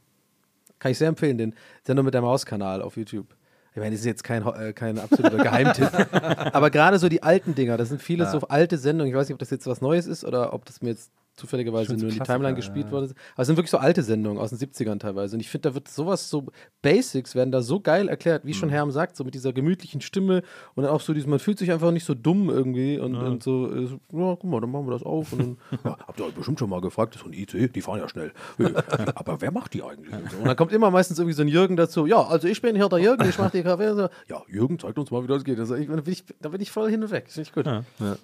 Kann 0.79 0.91
ich 0.91 0.97
sehr 0.97 1.07
empfehlen, 1.07 1.37
den 1.37 1.55
Sendung 1.83 2.05
mit 2.05 2.13
der 2.13 2.21
Maus-Kanal 2.21 2.81
auf 2.81 2.97
YouTube. 2.97 3.35
Ich 3.71 3.77
meine, 3.77 3.91
das 3.91 3.99
ist 3.99 4.05
jetzt 4.07 4.23
kein, 4.23 4.45
äh, 4.45 4.73
kein 4.73 4.97
absoluter 4.97 5.37
Geheimtipp. 5.37 5.91
Aber 6.53 6.71
gerade 6.71 6.97
so 6.97 7.09
die 7.09 7.21
alten 7.21 7.53
Dinger, 7.53 7.77
das 7.77 7.89
sind 7.89 8.01
viele 8.01 8.23
ja. 8.23 8.31
so 8.31 8.39
alte 8.47 8.77
Sendungen. 8.77 9.11
Ich 9.11 9.15
weiß 9.15 9.27
nicht, 9.27 9.35
ob 9.35 9.39
das 9.39 9.51
jetzt 9.51 9.67
was 9.67 9.81
Neues 9.81 10.07
ist 10.07 10.23
oder 10.23 10.53
ob 10.53 10.65
das 10.65 10.81
mir 10.81 10.89
jetzt 10.89 11.11
zufälligerweise 11.37 11.93
nur 11.95 12.09
in 12.09 12.15
die 12.15 12.19
Timeline 12.19 12.55
gespielt 12.55 12.87
ja. 12.87 12.91
worden 12.91 13.05
ist. 13.05 13.15
Aber 13.33 13.41
es 13.41 13.47
sind 13.47 13.57
wirklich 13.57 13.71
so 13.71 13.77
alte 13.77 14.03
Sendungen 14.03 14.39
aus 14.39 14.49
den 14.49 14.59
70ern 14.59 14.99
teilweise. 14.99 15.35
Und 15.35 15.39
ich 15.39 15.49
finde, 15.49 15.69
da 15.69 15.75
wird 15.75 15.87
sowas, 15.87 16.29
so 16.29 16.47
Basics 16.81 17.35
werden 17.35 17.51
da 17.51 17.61
so 17.61 17.79
geil 17.79 18.09
erklärt, 18.09 18.45
wie 18.45 18.49
mhm. 18.49 18.55
schon 18.55 18.69
Herm 18.69 18.91
sagt, 18.91 19.15
so 19.15 19.23
mit 19.23 19.33
dieser 19.33 19.53
gemütlichen 19.53 20.01
Stimme 20.01 20.43
und 20.75 20.83
dann 20.83 20.91
auch 20.91 21.01
so 21.01 21.13
diesem, 21.13 21.29
man 21.29 21.39
fühlt 21.39 21.59
sich 21.59 21.71
einfach 21.71 21.91
nicht 21.91 22.05
so 22.05 22.13
dumm 22.13 22.49
irgendwie 22.49 22.99
und, 22.99 23.13
ja. 23.13 23.21
und 23.21 23.43
so, 23.43 23.71
äh, 23.71 23.83
ja, 23.83 24.35
guck 24.35 24.43
mal, 24.45 24.59
dann 24.59 24.71
machen 24.71 24.87
wir 24.87 24.91
das 24.91 25.03
auf. 25.03 25.31
Und 25.33 25.39
dann, 25.39 25.57
ja, 25.85 25.97
habt 26.07 26.19
ihr 26.19 26.25
euch 26.25 26.33
bestimmt 26.33 26.59
schon 26.59 26.69
mal 26.69 26.81
gefragt, 26.81 27.15
das 27.15 27.21
ist 27.21 27.27
ein 27.27 27.33
IC, 27.33 27.71
die 27.73 27.81
fahren 27.81 27.99
ja 27.99 28.09
schnell. 28.09 28.31
Aber 29.15 29.41
wer 29.41 29.51
macht 29.51 29.73
die 29.73 29.83
eigentlich? 29.83 30.13
Und, 30.13 30.47
dann 30.47 30.55
kommt 30.55 30.71
immer 30.71 30.91
meistens 30.91 31.19
irgendwie 31.19 31.35
so 31.35 31.43
ein 31.43 31.47
Jürgen 31.47 31.75
dazu, 31.75 32.05
ja, 32.05 32.25
also 32.25 32.47
ich 32.47 32.61
bin 32.61 32.75
hier 32.75 32.89
der 32.89 32.99
Jürgen, 32.99 33.27
ich 33.29 33.37
mache 33.37 33.51
die 33.51 33.63
Kaffee. 33.63 33.93
So, 33.93 34.09
ja, 34.27 34.41
Jürgen, 34.47 34.79
zeigt 34.79 34.97
uns 34.97 35.11
mal, 35.11 35.23
wie 35.23 35.27
das 35.27 35.43
geht. 35.43 35.59
Also 35.59 35.75
ich, 35.75 35.87
da, 35.87 35.95
bin 35.95 36.13
ich, 36.13 36.25
da 36.41 36.49
bin 36.49 36.61
ich 36.61 36.71
voll 36.71 36.89
hin 36.89 37.03
und 37.03 37.11
weg. 37.11 37.25
Finde 37.29 37.47
ich 37.47 37.53
gut. 37.53 37.65
Ja. 37.65 37.83
Ja, 37.99 38.17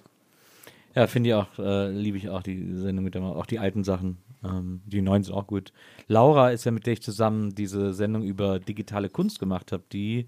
finde 1.08 1.30
ich 1.30 1.36
auch, 1.36 1.60
äh, 1.60 1.90
liebe 1.90 2.18
ich 2.18 2.30
auch 2.30 2.44
die 2.44 2.76
Sendung 2.76 3.06
mit 3.06 3.16
der, 3.16 3.24
auch 3.24 3.46
die 3.46 3.60
alten 3.60 3.84
Sachen. 3.84 4.18
Ähm, 4.44 4.82
die 4.86 5.02
neuen 5.02 5.24
sind 5.24 5.34
auch 5.34 5.48
gut. 5.48 5.72
Laura 6.08 6.52
ist 6.52 6.66
ja 6.66 6.72
mit 6.72 6.86
der 6.86 6.94
ich 6.94 7.02
zusammen 7.02 7.56
diese 7.56 7.94
Sendung 7.94 8.24
über 8.24 8.60
digitale 8.60 9.10
Kunst 9.10 9.40
gemacht 9.40 9.72
habe. 9.72 9.84
Die 9.92 10.28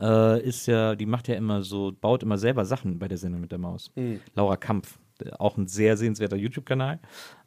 äh, 0.00 0.40
ist 0.42 0.66
ja, 0.66 0.94
die 0.94 1.06
macht 1.06 1.28
ja 1.28 1.34
immer 1.34 1.62
so, 1.62 1.92
baut 2.00 2.22
immer 2.22 2.38
selber 2.38 2.64
Sachen 2.64 2.98
bei 2.98 3.08
der 3.08 3.18
Sendung 3.18 3.40
mit 3.40 3.52
der 3.52 3.58
Maus. 3.58 3.90
Mhm. 3.96 4.20
Laura 4.34 4.56
Kampf, 4.56 4.98
auch 5.38 5.56
ein 5.56 5.66
sehr 5.66 5.96
sehenswerter 5.96 6.36
YouTube-Kanal. 6.36 7.00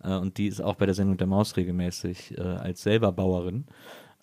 Äh, 0.03 0.15
und 0.15 0.37
die 0.37 0.47
ist 0.47 0.61
auch 0.61 0.75
bei 0.75 0.85
der 0.85 0.95
Sendung 0.95 1.11
mit 1.11 1.21
der 1.21 1.27
Maus 1.27 1.55
regelmäßig 1.55 2.37
äh, 2.37 2.41
als 2.41 2.81
selber 2.81 3.11
Bauerin. 3.11 3.65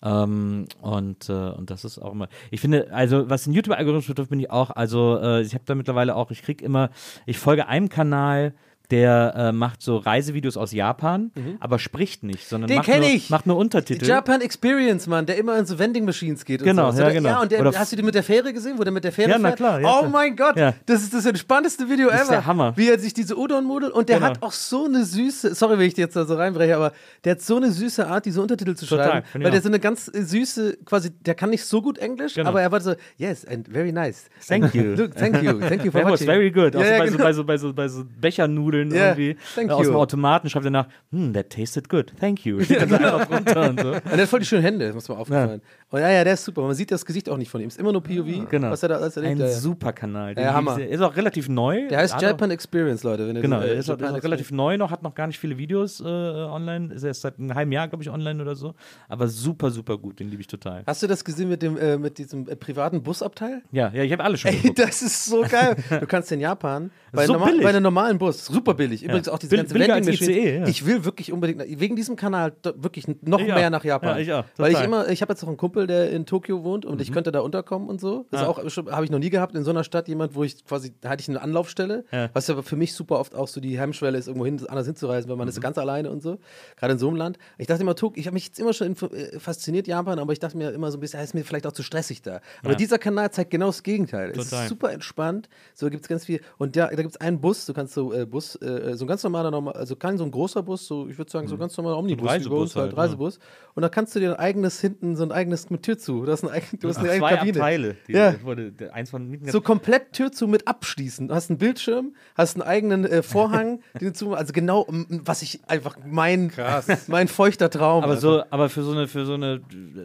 Ähm, 0.03 0.65
und, 0.81 1.29
äh, 1.29 1.33
und 1.33 1.69
das 1.71 1.83
ist 1.83 1.97
auch 1.99 2.11
immer. 2.11 2.27
Ich 2.51 2.61
finde, 2.61 2.89
also 2.91 3.29
was 3.29 3.45
den 3.45 3.53
YouTube-Algorithmus 3.53 4.07
betrifft, 4.07 4.29
bin 4.29 4.39
ich 4.39 4.51
auch, 4.51 4.69
also 4.71 5.19
äh, 5.19 5.41
ich 5.41 5.53
habe 5.53 5.63
da 5.65 5.75
mittlerweile 5.75 6.15
auch, 6.15 6.31
ich 6.31 6.43
kriege 6.43 6.63
immer, 6.63 6.89
ich 7.25 7.39
folge 7.39 7.67
einem 7.67 7.89
Kanal, 7.89 8.53
der 8.91 9.33
äh, 9.35 9.51
macht 9.51 9.81
so 9.81 9.97
Reisevideos 9.97 10.55
aus 10.55 10.71
Japan, 10.71 11.31
aber 11.59 11.77
spricht 11.79 12.23
nicht, 12.23 12.47
sondern 12.47 12.69
Mhm. 12.69 12.73
Den 12.73 12.77
macht, 12.77 12.99
nur, 13.01 13.09
ich. 13.09 13.29
macht 13.29 13.45
nur 13.45 13.57
Untertitel. 13.57 14.05
Japan 14.05 14.41
Experience, 14.41 15.07
Mann, 15.07 15.25
der 15.25 15.37
immer 15.37 15.57
in 15.57 15.65
so 15.65 15.77
Vending 15.77 16.05
Machines 16.05 16.45
geht. 16.45 16.61
Und 16.61 16.67
Genau, 16.67 16.91
so. 16.91 17.01
ja, 17.01 17.09
genau. 17.09 17.29
Ja, 17.29 17.41
und 17.41 17.51
der, 17.51 17.63
hast 17.77 17.91
du 17.91 17.95
den 17.97 18.05
mit 18.05 18.15
der 18.15 18.23
Fähre 18.23 18.53
gesehen, 18.53 18.77
wo 18.77 18.83
der 18.83 18.93
mit 18.93 19.03
der 19.03 19.11
Fähre 19.11 19.31
Ja, 19.31 19.37
na 19.37 19.49
fährt? 19.49 19.57
klar, 19.57 19.81
ja, 19.81 19.87
oh 19.87 19.99
klar. 19.99 20.09
mein 20.09 20.35
Gott, 20.35 20.57
Ja. 20.57 20.73
das 20.85 21.01
ist 21.03 21.13
das 21.13 21.25
entspannteste 21.25 21.89
Video 21.89 22.09
ist 22.09 22.21
ever. 22.23 22.31
der 22.31 22.45
Hammer. 22.45 22.73
Wie 22.77 22.87
er 22.89 22.97
sich 22.99 23.13
diese 23.13 23.37
Udon-Model 23.37 23.89
und 23.89 24.07
der 24.09 24.17
Genau. 24.19 24.29
hat 24.29 24.41
auch 24.43 24.51
so 24.53 24.85
eine 24.85 25.03
süße, 25.03 25.53
sorry, 25.53 25.77
wenn 25.79 25.87
ich 25.87 25.93
dir 25.93 26.01
jetzt 26.05 26.15
da 26.15 26.25
so 26.25 26.35
reinbreche, 26.35 26.75
aber 26.75 26.93
der 27.25 27.31
hat 27.33 27.41
so 27.41 27.57
eine 27.57 27.71
süße 27.71 28.07
Art, 28.07 28.25
diese 28.25 28.41
Untertitel 28.41 28.73
zu 28.75 28.85
Total, 28.85 29.23
schreiben, 29.23 29.43
weil 29.43 29.51
der 29.51 29.61
so 29.61 29.67
eine 29.67 29.79
ganz 29.79 30.07
äh, 30.13 30.21
süße, 30.23 30.77
quasi, 30.85 31.09
der 31.11 31.35
kann 31.35 31.49
nicht 31.49 31.65
so 31.65 31.81
gut 31.81 31.97
Englisch, 31.97 32.35
Genau. 32.35 32.49
aber 32.49 32.61
er 32.61 32.71
war 32.71 32.79
so, 32.79 32.93
yes, 33.17 33.45
and 33.45 33.67
very 33.67 33.91
nice. 33.91 34.25
Thank 34.47 34.73
you. 34.73 34.83
Look, 34.95 35.13
thank 35.15 35.41
you, 35.43 35.59
thank 35.59 35.83
you 35.83 35.91
for 35.91 36.01
That 36.01 36.05
was 36.05 36.21
watching. 36.21 36.27
very 36.27 36.51
good. 36.51 36.73
Ja, 36.73 36.79
so 36.79 36.85
ja, 36.85 36.97
bei, 36.99 37.05
genau. 37.07 37.17
bei, 37.23 37.33
so, 37.33 37.43
bei, 37.43 37.57
so, 37.57 37.73
bei 37.73 37.87
so 37.87 38.03
Bechernudeln 38.21 38.76
Ja, 38.85 39.09
irgendwie 39.09 39.37
thank 39.55 39.69
äh, 39.69 39.73
aus 39.73 39.85
dem 39.85 39.95
Automaten 39.95 40.49
schreibt 40.49 40.65
er 40.65 40.71
nach, 40.71 40.87
hm, 41.11 41.33
that 41.33 41.49
tasted 41.49 41.89
good, 41.89 42.13
thank 42.19 42.45
you. 42.45 42.59
Steht 42.63 42.81
dann 42.81 42.89
so 42.89 42.95
einfach 42.95 43.29
runter 43.29 43.69
und 43.69 43.79
so. 43.79 43.87
Und 43.93 44.05
der 44.05 44.21
hat 44.21 44.29
voll 44.29 44.39
die 44.39 44.45
schönen 44.45 44.63
Hände, 44.63 44.93
muss 44.93 45.07
man 45.09 45.17
aufgefallen. 45.17 45.61
Und 45.89 46.01
ja, 46.01 46.09
ja, 46.11 46.23
der 46.25 46.33
ist 46.33 46.43
super. 46.43 46.63
Man 46.63 46.73
sieht 46.75 46.91
das 46.91 47.05
Gesicht 47.05 47.29
auch 47.29 47.37
nicht 47.37 47.49
von 47.49 47.61
ihm. 47.61 47.69
Ist 47.69 47.79
immer 47.79 47.93
nur 47.93 48.03
POV, 48.03 48.49
Genau. 48.49 48.71
was 48.71 48.83
er 48.83 48.89
da 48.89 48.95
alles 48.97 49.15
erlebt. 49.15 49.35
Ein 49.35 49.39
Ja, 49.39 49.47
super 49.53 49.93
Kanal. 49.93 50.35
Den 50.35 50.43
Ja, 50.43 50.59
lieb 50.59 50.67
ich 50.67 50.71
Hammer. 50.73 50.85
Ist 50.85 51.01
auch 51.01 51.15
relativ 51.15 51.47
neu. 51.47 51.87
Der 51.87 51.99
heißt 51.99 52.21
Japan 52.21 52.51
Experience, 52.51 53.03
Leute. 53.03 53.25
Wenn 53.25 53.37
ihr 53.37 53.41
Genau, 53.41 53.61
der 53.61 53.71
äh, 53.73 53.79
ist, 53.79 53.89
auch- 53.89 53.97
ist 53.97 54.03
auch 54.03 54.21
relativ 54.23 54.51
neu 54.51 54.77
noch, 54.77 54.91
hat 54.91 55.01
noch 55.01 55.15
gar 55.15 55.27
nicht 55.27 55.39
viele 55.39 55.57
Videos 55.57 56.01
äh, 56.01 56.03
online. 56.03 56.93
Ist 56.93 57.03
erst 57.03 57.21
seit 57.21 57.39
einem 57.39 57.55
halben 57.55 57.71
Jahr, 57.71 57.87
glaube 57.87 58.03
ich, 58.03 58.09
online 58.09 58.41
oder 58.41 58.55
so. 58.57 58.75
Aber 59.07 59.29
super, 59.29 59.71
super 59.71 59.97
gut. 59.97 60.19
Den 60.19 60.29
liebe 60.29 60.41
ich 60.41 60.47
total. 60.47 60.83
Hast 60.85 61.03
du 61.03 61.07
das 61.07 61.23
gesehen 61.23 61.47
mit, 61.47 61.61
dem, 61.61 61.77
äh, 61.77 61.97
mit 61.97 62.17
diesem 62.17 62.49
äh, 62.49 62.57
privaten 62.57 63.01
Busabteil? 63.01 63.61
Ja, 63.71 63.89
ja, 63.93 64.03
ich 64.03 64.11
habe 64.11 64.25
alle 64.25 64.35
schon 64.37 64.51
Ey, 64.51 64.57
geguckt. 64.57 64.79
das 64.79 65.01
ist 65.01 65.25
so 65.25 65.41
geil. 65.49 65.77
Du 66.01 66.05
kannst 66.05 66.29
in 66.33 66.41
Japan 66.41 66.91
bei, 67.13 67.25
So 67.25 67.31
normal, 67.33 67.51
billig. 67.51 67.63
bei 67.63 67.69
einem 67.69 67.83
normalen 67.83 68.17
Bus, 68.17 68.45
super 68.45 68.73
billig. 68.73 69.03
Übrigens 69.03 69.29
auch 69.29 69.39
diese 69.39 69.51
Bill- 69.51 69.59
ganze 69.59 69.73
billiger 69.73 69.93
als 69.93 70.05
Vending 70.05 70.27
Machines. 70.27 70.45
ICE, 70.45 70.59
ja. 70.59 70.67
Ich 70.67 70.85
will 70.85 71.05
wirklich 71.05 71.31
unbedingt, 71.31 71.63
wegen 71.79 71.95
diesem 71.95 72.17
Kanal 72.17 72.51
wirklich 72.75 73.07
noch 73.21 73.39
Ich 73.39 73.47
mehr 73.47 73.67
auch. 73.67 73.69
nach 73.69 73.85
Japan. 73.85 74.17
Ja, 74.17 74.21
ich 74.21 74.33
auch, 74.33 74.43
Weil 74.57 74.73
ich 74.73 74.81
immer, 74.81 75.07
ich 75.07 75.21
habe 75.21 75.31
jetzt 75.31 75.43
auch 75.43 75.47
einen 75.47 75.55
Kumpel, 75.57 75.76
der 75.85 76.09
in 76.09 76.25
Tokio 76.25 76.63
wohnt 76.63 76.85
und 76.85 76.95
Mhm. 76.95 77.01
ich 77.01 77.11
könnte 77.11 77.31
da 77.31 77.41
unterkommen 77.41 77.87
und 77.89 78.01
so. 78.01 78.25
Das 78.31 78.41
Ah. 78.41 78.47
auch 78.47 78.57
habe 78.57 79.05
ich 79.05 79.11
noch 79.11 79.19
nie 79.19 79.29
gehabt 79.29 79.53
in 79.55 79.63
so 79.63 79.69
einer 79.71 79.83
Stadt 79.83 80.07
jemand, 80.07 80.33
wo 80.33 80.43
ich 80.43 80.65
quasi, 80.65 80.93
da 81.01 81.09
hatte 81.09 81.21
ich 81.21 81.29
eine 81.29 81.41
Anlaufstelle, 81.41 82.05
Ja. 82.11 82.29
was 82.33 82.47
ja 82.47 82.59
für 82.61 82.75
mich 82.77 82.93
super 82.93 83.19
oft 83.19 83.35
auch 83.35 83.47
so 83.47 83.59
die 83.61 83.77
Hemmschwelle 83.77 84.17
ist, 84.17 84.27
irgendwo 84.27 84.45
hin, 84.45 84.59
anders 84.67 84.87
hinzureisen, 84.87 85.29
weil 85.29 85.37
man 85.37 85.45
Mhm. 85.45 85.49
ist 85.49 85.61
ganz 85.61 85.77
alleine 85.77 86.09
und 86.09 86.23
so. 86.23 86.37
Gerade 86.77 86.93
in 86.93 86.99
so 86.99 87.07
einem 87.09 87.17
Land. 87.17 87.37
Ich 87.57 87.67
dachte 87.67 87.83
immer, 87.83 87.95
Tokio, 87.95 88.19
ich 88.19 88.25
habe 88.27 88.33
mich 88.33 88.45
jetzt 88.47 88.59
immer 88.59 88.73
schon 88.73 88.95
äh, 89.11 89.37
fasziniert, 89.39 89.87
Japan, 89.87 90.17
aber 90.19 90.33
ich 90.33 90.39
dachte 90.39 90.57
mir 90.57 90.71
immer 90.71 90.89
so 90.89 90.97
ein 90.97 91.01
bisschen, 91.01 91.19
ja, 91.19 91.23
ist 91.23 91.33
mir 91.33 91.43
vielleicht 91.43 91.67
auch 91.67 91.73
zu 91.73 91.83
stressig 91.83 92.21
da. 92.21 92.39
Aber 92.61 92.71
Ja. 92.71 92.75
dieser 92.75 92.97
Kanal 92.97 93.29
zeigt 93.31 93.51
genau 93.51 93.67
das 93.67 93.83
Gegenteil. 93.83 94.31
Es 94.31 94.49
Total. 94.49 94.63
ist 94.63 94.69
super 94.69 94.91
entspannt. 94.93 95.49
So 95.73 95.89
gibt 95.89 96.03
es 96.03 96.07
ganz 96.07 96.25
viel. 96.25 96.39
Und 96.57 96.75
ja, 96.75 96.87
da 96.87 96.95
gibt 96.95 97.09
es 97.11 97.17
einen 97.19 97.41
Bus, 97.41 97.65
du 97.65 97.73
kannst 97.73 97.93
so 97.93 98.13
äh, 98.13 98.25
Bus, 98.25 98.55
äh, 98.61 98.95
so 98.95 99.03
ein 99.05 99.07
ganz 99.07 99.23
normaler, 99.23 99.51
normal, 99.51 99.73
also 99.73 99.95
kein 99.97 100.17
so 100.17 100.23
ein 100.23 100.31
großer 100.31 100.63
Bus, 100.63 100.87
so 100.87 101.07
ich 101.09 101.17
würde 101.17 101.29
sagen, 101.31 101.47
so 101.47 101.57
ganz 101.57 101.75
normaler 101.75 101.97
Omnibus, 101.97 102.23
Mhm. 102.23 102.29
Reisebus 102.29 102.75
halt, 102.75 102.83
halt, 102.87 102.93
ja. 102.93 102.97
Reisebus. 103.03 103.39
Und 103.75 103.81
da 103.81 103.89
kannst 103.89 104.15
du 104.15 104.19
dir 104.19 104.31
ein 104.31 104.39
eigenes 104.39 104.79
hinten, 104.79 105.15
so 105.15 105.23
ein 105.23 105.31
eigenes 105.31 105.66
mit 105.71 105.83
Tür 105.83 105.97
zu. 105.97 106.25
Du 106.25 106.31
hast, 106.31 106.43
ein 106.43 106.49
eigen, 106.49 106.79
du 106.79 106.87
hast 106.89 106.97
eine 106.97 107.09
eigene 107.09 107.27
Zwei 107.27 107.35
Kabine. 107.35 107.57
Abteile. 107.59 107.95
Die, 108.07 108.11
Ja. 108.13 108.35
wurde, 108.43 108.71
der, 108.71 108.93
eins 108.93 109.09
von 109.09 109.29
hinten 109.29 109.49
So 109.51 109.61
komplett 109.61 110.13
Tür 110.13 110.31
zu 110.31 110.47
mit 110.47 110.67
abschließen. 110.67 111.27
Du 111.27 111.33
hast 111.35 111.49
einen 111.49 111.57
Bildschirm, 111.59 112.15
hast 112.35 112.55
einen 112.55 112.63
eigenen 112.67 113.05
äh, 113.05 113.23
Vorhang, 113.23 113.81
den 113.99 114.07
du 114.09 114.13
zu, 114.13 114.33
also 114.33 114.53
genau, 114.53 114.85
was 114.89 115.41
ich 115.41 115.59
einfach 115.67 115.97
mein, 116.05 116.51
mein 117.07 117.27
feuchter 117.27 117.69
Traum. 117.69 118.03
aber 118.03 118.17
so, 118.17 118.43
aber 118.49 118.69
für 118.69 118.83
so 118.83 118.91
eine 118.91 119.07
für 119.07 119.25
so 119.25 119.33
eine 119.33 119.61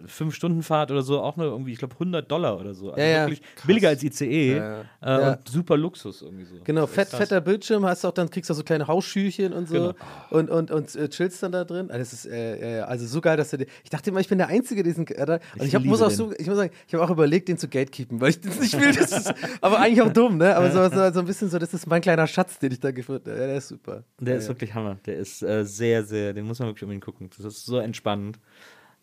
fünf 0.06 0.34
Stunden 0.34 0.62
Fahrt 0.62 0.90
oder 0.90 1.02
so 1.02 1.20
auch 1.20 1.36
nur 1.36 1.46
irgendwie, 1.46 1.72
ich 1.72 1.78
glaube 1.78 1.94
100 1.94 2.30
Dollar 2.30 2.58
oder 2.58 2.74
so. 2.74 2.90
Also 2.92 3.00
Ja, 3.00 3.06
ja. 3.08 3.26
wirklich 3.26 3.42
billiger 3.66 3.88
als 3.88 4.02
ICE 4.02 4.56
Ja, 4.56 4.80
Äh, 4.80 4.84
Ja. 5.02 5.32
und 5.32 5.48
super 5.48 5.76
Luxus 5.76 6.22
irgendwie 6.22 6.44
so. 6.44 6.56
Genau, 6.64 6.86
fett, 6.86 7.08
fetter 7.08 7.40
Bildschirm, 7.40 7.84
hast 7.84 8.04
auch 8.04 8.12
dann 8.12 8.30
kriegst 8.30 8.50
du 8.50 8.54
auch 8.54 8.58
so 8.58 8.64
kleine 8.64 8.86
Hausschüchen 8.86 9.52
und 9.52 9.68
so 9.68 9.74
Genau. 9.74 9.92
und, 10.30 10.50
und, 10.50 10.70
und 10.70 10.94
äh, 10.96 11.08
chillst 11.08 11.42
dann 11.42 11.52
da 11.52 11.64
drin. 11.64 11.90
Also, 11.90 11.98
das 11.98 12.12
ist, 12.12 12.26
äh, 12.26 12.78
äh, 12.78 12.80
also 12.82 13.06
so 13.06 13.20
geil, 13.20 13.36
dass 13.36 13.50
du. 13.50 13.58
die- 13.58 13.66
Ich 13.84 13.90
dachte 13.90 14.10
immer, 14.10 14.20
ich 14.20 14.28
bin 14.28 14.38
der 14.38 14.48
Einzige, 14.48 14.82
der 14.82 14.92
diesen. 14.92 15.06
Und 15.54 15.62
ich, 15.62 15.68
Ich 15.68 15.74
hab, 15.74 15.84
muss 15.84 16.00
auch 16.02 16.08
den. 16.08 16.16
so, 16.16 16.32
ich 16.38 16.46
muss 16.46 16.56
sagen, 16.56 16.72
ich 16.86 16.94
habe 16.94 17.04
auch 17.04 17.10
überlegt, 17.10 17.48
den 17.48 17.58
zu 17.58 17.68
gatekeepen, 17.68 18.20
weil 18.20 18.30
ich 18.30 18.40
das 18.40 18.58
nicht 18.58 18.78
will. 18.80 18.92
Das 18.92 19.12
ist, 19.12 19.34
aber 19.60 19.78
eigentlich 19.78 20.02
auch 20.02 20.12
dumm, 20.12 20.38
ne? 20.38 20.56
Aber 20.56 20.70
so, 20.70 20.88
so, 20.88 21.12
so 21.12 21.20
ein 21.20 21.26
bisschen 21.26 21.50
so, 21.50 21.58
das 21.58 21.74
ist 21.74 21.86
mein 21.86 22.00
kleiner 22.00 22.26
Schatz, 22.26 22.58
den 22.58 22.72
ich 22.72 22.80
da 22.80 22.90
gefunden 22.90 23.30
habe. 23.30 23.40
Ja, 23.40 23.46
der 23.46 23.56
ist 23.56 23.68
super. 23.68 24.04
Der 24.20 24.34
ja, 24.34 24.38
ist 24.38 24.44
ja. 24.44 24.50
wirklich 24.50 24.74
Hammer. 24.74 24.98
Der 25.06 25.16
ist 25.16 25.42
äh, 25.42 25.64
sehr, 25.64 26.04
sehr, 26.04 26.32
den 26.32 26.46
muss 26.46 26.58
man 26.58 26.68
wirklich 26.68 26.84
unbedingt 26.84 27.04
gucken. 27.04 27.30
Das 27.36 27.44
ist 27.44 27.66
so 27.66 27.78
entspannend. 27.78 28.38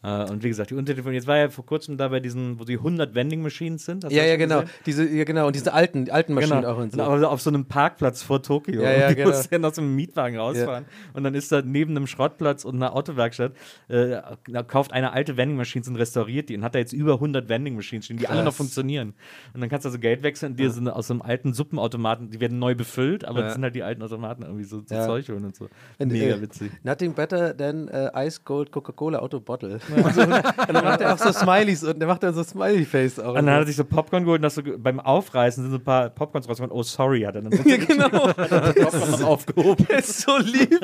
Äh, 0.02 0.30
und 0.32 0.43
wie 0.43 0.47
gesagt, 0.47 0.70
die 0.70 0.76
Untertitel, 0.76 1.10
jetzt 1.12 1.28
war 1.28 1.38
ja 1.38 1.50
vor 1.50 1.66
kurzem 1.66 1.97
da 1.97 2.08
bei 2.08 2.20
diesen, 2.22 2.58
wo 2.60 2.64
die 2.64 2.78
100 2.78 3.16
Vending 3.16 3.41
Machines 3.41 3.84
sind. 3.86 4.04
Ja, 4.10 4.24
ja, 4.24 4.38
genau. 4.38 4.62
gesehen? 4.62 4.74
Diese, 4.86 5.10
ja, 5.10 5.24
genau. 5.26 5.47
Und 5.47 5.56
diese 5.56 5.74
alten, 5.74 6.06
die 6.06 6.12
alten 6.12 6.34
Maschinen 6.34 6.62
Genau. 6.62 6.74
auch 6.74 6.78
und 6.78 6.93
so. 6.93 7.02
aber 7.02 7.30
auf 7.30 7.41
so 7.41 7.50
einem 7.50 7.66
Parkplatz 7.66 8.22
vor 8.24 8.41
Tokio. 8.41 8.82
Ja, 8.82 8.91
ja, 8.91 9.04
und 9.08 9.10
die 9.12 9.16
genau. 9.16 9.30
musst 9.30 9.52
ja 9.52 9.60
noch 9.60 9.74
so 9.74 9.82
einem 9.82 9.95
Mietwagen 9.95 10.38
rausfahren. 10.38 10.86
Und 11.14 11.24
dann 11.26 11.34
ist 11.36 11.52
da 11.52 11.62
neben 11.62 11.91
einem 11.97 12.08
Schrottplatz 12.08 12.64
und 12.64 12.76
einer 12.76 12.95
Autowerkstatt, 12.95 13.54
äh, 13.89 14.22
da 14.47 14.64
kauft 14.64 14.93
eine 14.93 15.12
alte 15.12 15.36
Vending 15.36 15.58
Machines 15.58 15.88
und 15.89 15.97
restauriert 15.97 16.47
die 16.50 16.56
und 16.56 16.64
hat 16.64 16.76
da 16.76 16.80
jetzt 16.80 16.93
über 16.93 17.16
100 17.16 17.50
Vending 17.50 17.76
Machines 17.76 18.06
stehen, 18.06 18.18
die 18.18 18.28
alle 18.28 18.39
noch 18.39 18.52
Krass. 18.52 18.56
funktionieren. 18.58 19.14
Und 19.54 19.60
dann 19.62 19.70
kannst 19.70 19.84
du 19.86 19.89
also 19.89 20.00
Geld 20.00 20.24
wechseln 20.24 20.56
dir 20.56 20.72
so 20.72 20.80
eine, 20.80 20.95
aus 20.95 21.08
so 21.08 21.14
einem 21.14 21.22
alten 21.22 21.54
Suppenautomaten, 21.54 22.30
die 22.32 22.39
werden 22.39 22.58
neu 22.60 22.74
befüllt, 22.74 23.26
aber 23.26 23.41
das 23.41 23.54
sind 23.54 23.64
halt 23.64 23.76
die 23.76 23.84
alten 23.84 24.02
Automaten 24.02 24.43
irgendwie 24.43 24.64
so, 24.64 24.82
so 24.86 24.95
Ja. 24.95 25.06
Zeug 25.06 25.28
holen 25.28 25.43
und 25.45 25.56
so. 25.58 25.68
Mega 25.97 26.36
äh, 26.36 26.41
witzig. 26.41 26.72
Nothing 26.84 27.14
better 27.14 27.56
than 27.58 27.89
äh, 27.89 28.10
Ice 28.26 28.39
Gold 28.45 28.72
Coca-Cola 28.72 29.20
Auto 29.20 29.39
Bottle. 29.41 29.80
Und, 29.96 30.14
so, 30.14 30.22
und 30.22 30.30
dann 30.32 30.84
macht 30.84 31.02
er 31.02 31.14
auch 31.14 31.18
so 31.18 31.32
Smileys 31.32 31.84
und 31.84 32.00
der 32.00 32.08
macht 32.08 32.24
dann 32.24 32.34
so 32.34 32.44
Smiley-Face 32.44 33.20
auch. 33.20 33.30
Und 33.30 33.46
dann 33.46 33.52
hat 33.52 33.62
er 33.62 33.68
sich 33.68 33.76
so 33.76 33.84
Popcorn 33.84 34.24
geholt 34.24 34.40
und 34.40 34.44
das 34.44 34.56
so 34.56 34.62
beim 34.78 35.00
Aufreißen 35.00 35.64
sind 35.64 35.72
so 35.72 35.78
ein 35.78 35.84
paar 35.84 36.10
Popcorns 36.10 36.48
rausgekommen. 36.48 36.78
Oh, 36.78 36.84
sorry, 36.84 37.22
hat 37.22 37.36
er 37.36 37.42
dann 37.42 37.52
so 37.58 37.68
ja, 37.68 37.78
genau. 37.78 38.10
Popcorn 38.34 39.24
aufgehoben. 39.24 39.86
Der 39.88 40.00
ist 40.00 40.22
so 40.22 40.38
lieb. 40.38 40.80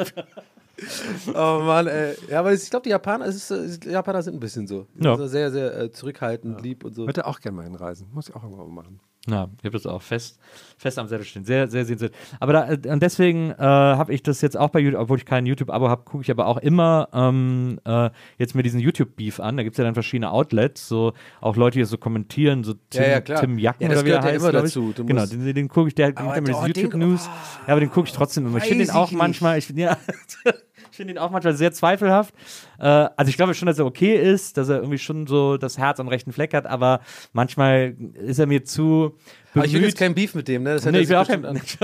oh 1.33 1.61
Mann, 1.63 1.87
ey. 1.87 2.15
Ja, 2.29 2.39
aber 2.39 2.53
ich 2.53 2.69
glaube, 2.69 2.83
die 2.83 2.89
Japaner, 2.89 3.25
es 3.25 3.35
ist, 3.35 3.51
äh, 3.51 3.79
die 3.79 3.89
Japaner 3.89 4.21
sind 4.21 4.35
ein 4.35 4.39
bisschen 4.39 4.67
so. 4.67 4.87
Ja. 4.99 5.11
Also 5.11 5.27
sehr, 5.27 5.51
sehr 5.51 5.77
äh, 5.79 5.91
zurückhaltend, 5.91 6.61
lieb 6.61 6.83
und 6.83 6.95
so. 6.95 7.05
Würde 7.05 7.25
auch 7.25 7.39
gerne 7.39 7.57
mal 7.57 7.63
hinreisen. 7.63 8.07
Muss 8.13 8.29
ich 8.29 8.35
auch 8.35 8.43
irgendwann 8.43 8.67
mal 8.67 8.83
machen. 8.83 8.99
Ja, 9.27 9.49
ich 9.59 9.65
habe 9.65 9.71
das 9.71 9.87
auch 9.87 10.03
fest, 10.03 10.39
fest 10.77 10.99
am 10.99 11.07
Zettel 11.07 11.25
stehen. 11.25 11.45
Sehr, 11.45 11.67
sehr 11.67 11.83
sehenswert. 11.83 12.13
Aber 12.39 12.53
da, 12.53 12.69
äh, 12.69 12.79
und 12.87 13.01
deswegen 13.01 13.49
äh, 13.51 13.55
habe 13.57 14.13
ich 14.13 14.21
das 14.21 14.41
jetzt 14.41 14.55
auch 14.55 14.69
bei 14.69 14.79
YouTube, 14.79 15.01
obwohl 15.01 15.17
ich 15.17 15.25
kein 15.25 15.47
YouTube-Abo 15.47 15.89
habe, 15.89 16.03
gucke 16.03 16.21
ich 16.23 16.29
aber 16.29 16.45
auch 16.45 16.57
immer 16.57 17.09
ähm, 17.11 17.79
äh, 17.85 18.11
jetzt 18.37 18.53
mir 18.53 18.61
diesen 18.61 18.79
YouTube-Beef 18.79 19.39
an. 19.39 19.57
Da 19.57 19.63
gibt 19.63 19.73
es 19.73 19.77
ja 19.79 19.83
dann 19.83 19.95
verschiedene 19.95 20.31
Outlets, 20.31 20.87
so 20.87 21.13
auch 21.41 21.55
Leute, 21.55 21.79
die 21.79 21.85
so 21.85 21.97
kommentieren, 21.97 22.63
so 22.63 22.75
Tim, 22.91 23.01
Ja, 23.01 23.07
ja. 23.09 23.19
Tim 23.21 23.57
Jacken 23.57 23.83
Ja, 23.83 23.89
das 23.89 23.97
oder 23.99 24.05
wie 24.05 24.11
er 24.11 24.19
gehört 24.19 24.25
ja 24.25 24.31
heißt, 24.31 24.43
immer 24.43 24.61
dazu. 24.61 24.93
Du 24.95 25.05
Genau, 25.05 25.25
den, 25.25 25.55
den 25.55 25.67
gucke 25.69 25.87
ich, 25.87 25.95
der 25.95 26.11
gibt 26.11 26.19
immer 26.19 26.31
oh, 26.31 26.39
diese 26.39 26.73
den- 26.73 26.83
YouTube-News. 26.83 27.25
Ja, 27.67 27.71
aber 27.73 27.79
den 27.79 27.89
gucke 27.89 28.07
ich 28.07 28.13
trotzdem 28.13 28.45
immer. 28.45 28.57
Ich 28.59 28.65
finde 28.65 28.85
den 28.85 28.93
auch 28.93 29.09
ich 29.11 29.17
manchmal, 29.17 29.57
ich, 29.57 29.69
ja, 29.69 29.97
finde 30.95 31.13
ihn 31.13 31.17
auch 31.17 31.31
manchmal 31.31 31.55
sehr 31.55 31.71
zweifelhaft. 31.71 32.33
Äh, 32.79 32.85
also 32.85 33.29
ich 33.29 33.37
glaube 33.37 33.53
schon, 33.53 33.67
dass 33.67 33.79
er 33.79 33.85
okay 33.85 34.15
ist, 34.15 34.57
dass 34.57 34.69
er 34.69 34.77
irgendwie 34.77 34.97
schon 34.97 35.27
so 35.27 35.57
das 35.57 35.77
Herz 35.77 35.99
am 35.99 36.07
rechten 36.07 36.31
Fleck 36.31 36.53
hat, 36.53 36.65
aber 36.65 37.01
manchmal 37.33 37.95
ist 38.13 38.39
er 38.39 38.47
mir 38.47 38.63
zu 38.63 39.17
aber 39.59 39.65
ich 39.65 39.73
will 39.73 39.79
bemüht. 39.81 39.89
jetzt 39.91 39.99
kein 39.99 40.15
Beef 40.15 40.35
mit 40.35 40.47
dem, 40.47 40.63
ne? 40.63 40.73
Das 40.73 40.85
Nee, 40.95 40.99
ich 41.01 41.09
will 41.09 41.15
auch 41.17 41.27
kein, 41.27 41.45
an. 41.45 41.55
ich 41.57 41.77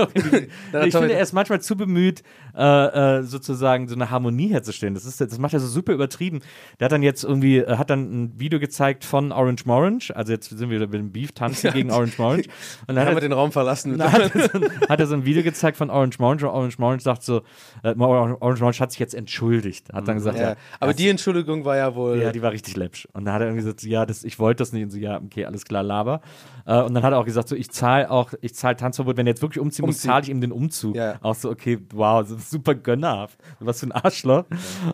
finde, 0.92 1.12
er 1.12 1.20
ist 1.20 1.32
manchmal 1.32 1.60
zu 1.60 1.76
bemüht, 1.76 2.22
äh, 2.56 3.18
äh, 3.18 3.22
sozusagen 3.22 3.88
so 3.88 3.94
eine 3.94 4.10
Harmonie 4.10 4.48
herzustellen. 4.48 4.94
Das, 4.94 5.04
ist, 5.04 5.20
das 5.20 5.38
macht 5.38 5.54
er 5.54 5.60
so 5.60 5.66
super 5.66 5.92
übertrieben. 5.92 6.40
Der 6.78 6.86
hat 6.86 6.92
dann 6.92 7.02
jetzt 7.02 7.24
irgendwie, 7.24 7.58
äh, 7.58 7.76
hat 7.76 7.90
dann 7.90 8.24
ein 8.24 8.40
Video 8.40 8.58
gezeigt 8.58 9.04
von 9.04 9.32
Orange 9.32 9.64
Morange. 9.66 10.14
Also 10.14 10.32
jetzt 10.32 10.50
sind 10.50 10.70
wir 10.70 10.76
wieder 10.76 10.86
mit 10.86 11.00
dem 11.00 11.12
Beef 11.12 11.32
tanzen 11.32 11.72
gegen 11.72 11.90
Orange 11.90 12.18
Morange. 12.18 12.44
Und 12.86 12.96
dann 12.96 13.06
Haben 13.06 13.16
wir 13.16 13.20
den 13.20 13.32
Raum 13.32 13.52
verlassen. 13.52 13.96
dann 13.98 14.12
hat, 14.12 14.34
er 14.34 14.48
so 14.48 14.58
ein, 14.58 14.88
hat 14.88 15.00
er 15.00 15.06
so 15.06 15.14
ein 15.14 15.24
Video 15.24 15.42
gezeigt 15.42 15.76
von 15.76 15.90
Orange 15.90 16.18
Morange 16.18 16.48
und 16.48 16.54
Orange 16.54 16.78
Morange 16.78 17.00
sagt 17.00 17.22
so, 17.22 17.42
äh, 17.82 17.94
Orange 17.94 18.60
Morange 18.60 18.80
hat 18.80 18.92
sich 18.92 19.00
jetzt 19.00 19.14
entschuldigt. 19.14 19.92
Hat 19.92 20.08
dann 20.08 20.16
gesagt, 20.16 20.38
ja, 20.38 20.50
ja. 20.50 20.56
Aber 20.80 20.94
die 20.94 21.08
Entschuldigung 21.08 21.64
war 21.64 21.76
ja 21.76 21.94
wohl. 21.94 22.20
ja, 22.20 22.32
die 22.32 22.42
war 22.42 22.52
richtig 22.52 22.76
läppsch. 22.76 23.06
Und 23.12 23.24
dann 23.24 23.34
hat 23.34 23.40
er 23.40 23.48
irgendwie 23.48 23.64
gesagt, 23.64 23.82
ja, 23.84 24.06
das, 24.06 24.24
ich 24.24 24.38
wollte 24.38 24.62
das 24.62 24.72
nicht. 24.72 24.84
Und 24.84 24.90
so, 24.90 24.98
ja, 24.98 25.20
okay, 25.20 25.44
alles 25.44 25.64
klar, 25.64 25.82
laber. 25.82 26.20
Und 26.64 26.94
dann 26.94 27.02
hat 27.02 27.12
er 27.12 27.18
auch 27.18 27.24
gesagt, 27.24 27.48
so, 27.48 27.56
ich 27.62 27.70
zahle 27.70 28.10
auch, 28.10 28.32
ich 28.40 28.56
zahle 28.56 28.76
Tanzverbot, 28.76 29.16
wenn 29.16 29.26
er 29.26 29.30
jetzt 29.30 29.42
wirklich 29.42 29.60
umziehen 29.60 29.86
muss, 29.86 30.00
zahle 30.00 30.22
ich 30.24 30.28
ihm 30.30 30.40
den 30.40 30.50
Umzug. 30.50 30.96
Ja. 30.96 31.14
Auch 31.22 31.36
so, 31.36 31.48
okay, 31.48 31.78
wow, 31.94 32.26
super 32.26 32.74
gönnerhaft. 32.74 33.38
Was 33.60 33.78
für 33.78 33.86
ein 33.86 33.92
Arschloch. 33.92 34.44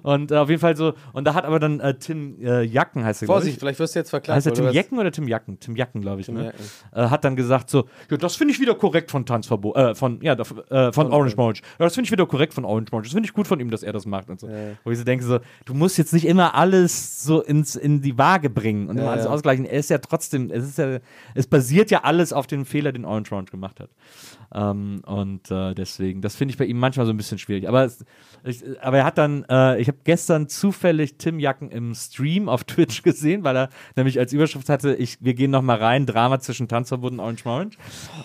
Und 0.03 0.31
äh, 0.31 0.37
auf 0.37 0.51
jeden 0.51 0.61
Fall 0.61 0.77
so, 0.77 0.93
und 1.15 1.25
da 1.25 1.33
hat 1.33 1.47
aber 1.47 1.59
dann 1.61 1.81
äh, 1.81 1.95
Tim 1.95 2.37
äh, 2.43 2.63
Jacken, 2.63 3.05
heißt 3.05 3.23
er, 3.23 3.27
Vorsicht, 3.27 3.55
ich. 3.55 3.59
vielleicht 3.59 3.79
wirst 3.79 3.95
du 3.95 4.01
jetzt 4.01 4.11
verklagt. 4.11 4.37
Heißt 4.37 4.47
er 4.47 4.53
Tim? 4.53 4.71
Jacken 4.71 4.99
oder 4.99 5.11
Tim 5.11 5.27
Jacken? 5.27 5.59
Tim 5.61 5.77
Jacken, 5.77 6.03
glaube 6.03 6.21
ich. 6.21 6.29
Ne? 6.29 6.45
Jacken. 6.45 6.65
Äh, 6.93 7.09
hat 7.09 7.25
dann 7.25 7.37
gesagt 7.37 7.71
so, 7.71 7.87
ja, 8.11 8.19
das 8.19 8.37
finde 8.37 8.53
ich 8.53 8.61
wieder 8.61 8.75
korrekt 8.75 9.11
von 9.11 9.25
Tanzverbot, 9.25 9.75
äh, 9.75 9.95
von, 9.95 10.21
ja, 10.21 10.35
äh, 10.35 10.93
von 10.93 11.11
Orange 11.11 11.37
Morange. 11.37 11.61
Ja, 11.79 11.87
das 11.87 11.95
finde 11.95 12.07
ich 12.07 12.13
wieder 12.13 12.27
korrekt 12.27 12.53
von 12.53 12.67
Orange 12.67 12.93
Morange. 12.93 13.07
Das 13.07 13.13
finde 13.15 13.27
ich 13.27 13.33
gut 13.33 13.47
von 13.47 13.61
ihm, 13.61 13.71
dass 13.71 13.83
er 13.83 13.95
das 13.95 14.05
macht 14.05 14.29
und 14.29 14.41
so. 14.41 14.49
Wo 14.85 14.91
ich 14.91 14.99
so 14.99 15.05
denke 15.05 15.25
so, 15.25 15.39
du 15.65 15.73
musst 15.73 15.97
jetzt 15.97 16.13
nicht 16.13 16.27
immer 16.27 16.55
alles 16.55 17.25
so 17.25 17.41
ins, 17.41 17.77
in 17.77 18.03
die 18.03 18.19
Waage 18.19 18.51
bringen 18.51 18.89
und 18.89 18.99
immer 18.99 19.07
Ja, 19.07 19.13
alles 19.13 19.25
ja. 19.25 19.31
ausgleichen. 19.31 19.65
Er 19.65 19.79
ist 19.79 19.89
ja 19.89 19.97
trotzdem, 19.99 20.51
es 20.51 20.65
ist 20.65 20.77
ja, 20.79 20.99
es 21.35 21.47
basiert 21.47 21.91
ja 21.91 22.05
alles 22.05 22.33
auf 22.35 22.47
den 22.47 22.58
den 22.59 22.65
Fehler, 22.67 22.93
den 22.93 23.05
Orange 23.05 23.33
Orange 23.33 23.51
gemacht 23.51 23.81
hat. 23.81 23.91
Ähm, 24.55 25.03
und 25.05 25.51
äh, 25.51 25.75
deswegen, 25.75 26.23
das 26.23 26.37
finde 26.37 26.53
ich 26.53 26.59
bei 26.59 26.65
ihm 26.65 26.79
manchmal 26.79 27.07
so 27.07 27.13
ein 27.13 27.17
bisschen 27.17 27.39
schwierig. 27.39 27.69
Aber, 27.69 27.85
es, 27.85 28.05
ich, 28.45 28.63
aber 28.83 28.99
er 28.99 29.05
hat 29.05 29.19
dann, 29.19 29.45
äh, 29.51 29.81
ich 29.81 29.89
habe 29.89 29.99
gestern 30.05 30.49
zufällig 30.49 31.17
Tim 31.19 31.39
Jacken 31.39 31.71
im 31.71 31.95
Stream 31.95 32.49
auf 32.49 32.65
Twitch 32.65 33.03
gesehen, 33.03 33.45
weil 33.45 33.57
er 33.57 33.69
nämlich 33.97 34.19
als 34.19 34.33
Überschrift 34.33 34.69
hatte, 34.69 34.95
ich, 34.95 35.19
wir 35.21 35.35
gehen 35.35 35.51
nochmal 35.51 35.79
rein, 35.79 36.07
Drama 36.07 36.41
zwischen 36.41 36.69
Tanzverbot 36.69 37.13
und 37.13 37.21
Orange 37.21 37.45
Orange. 37.47 37.77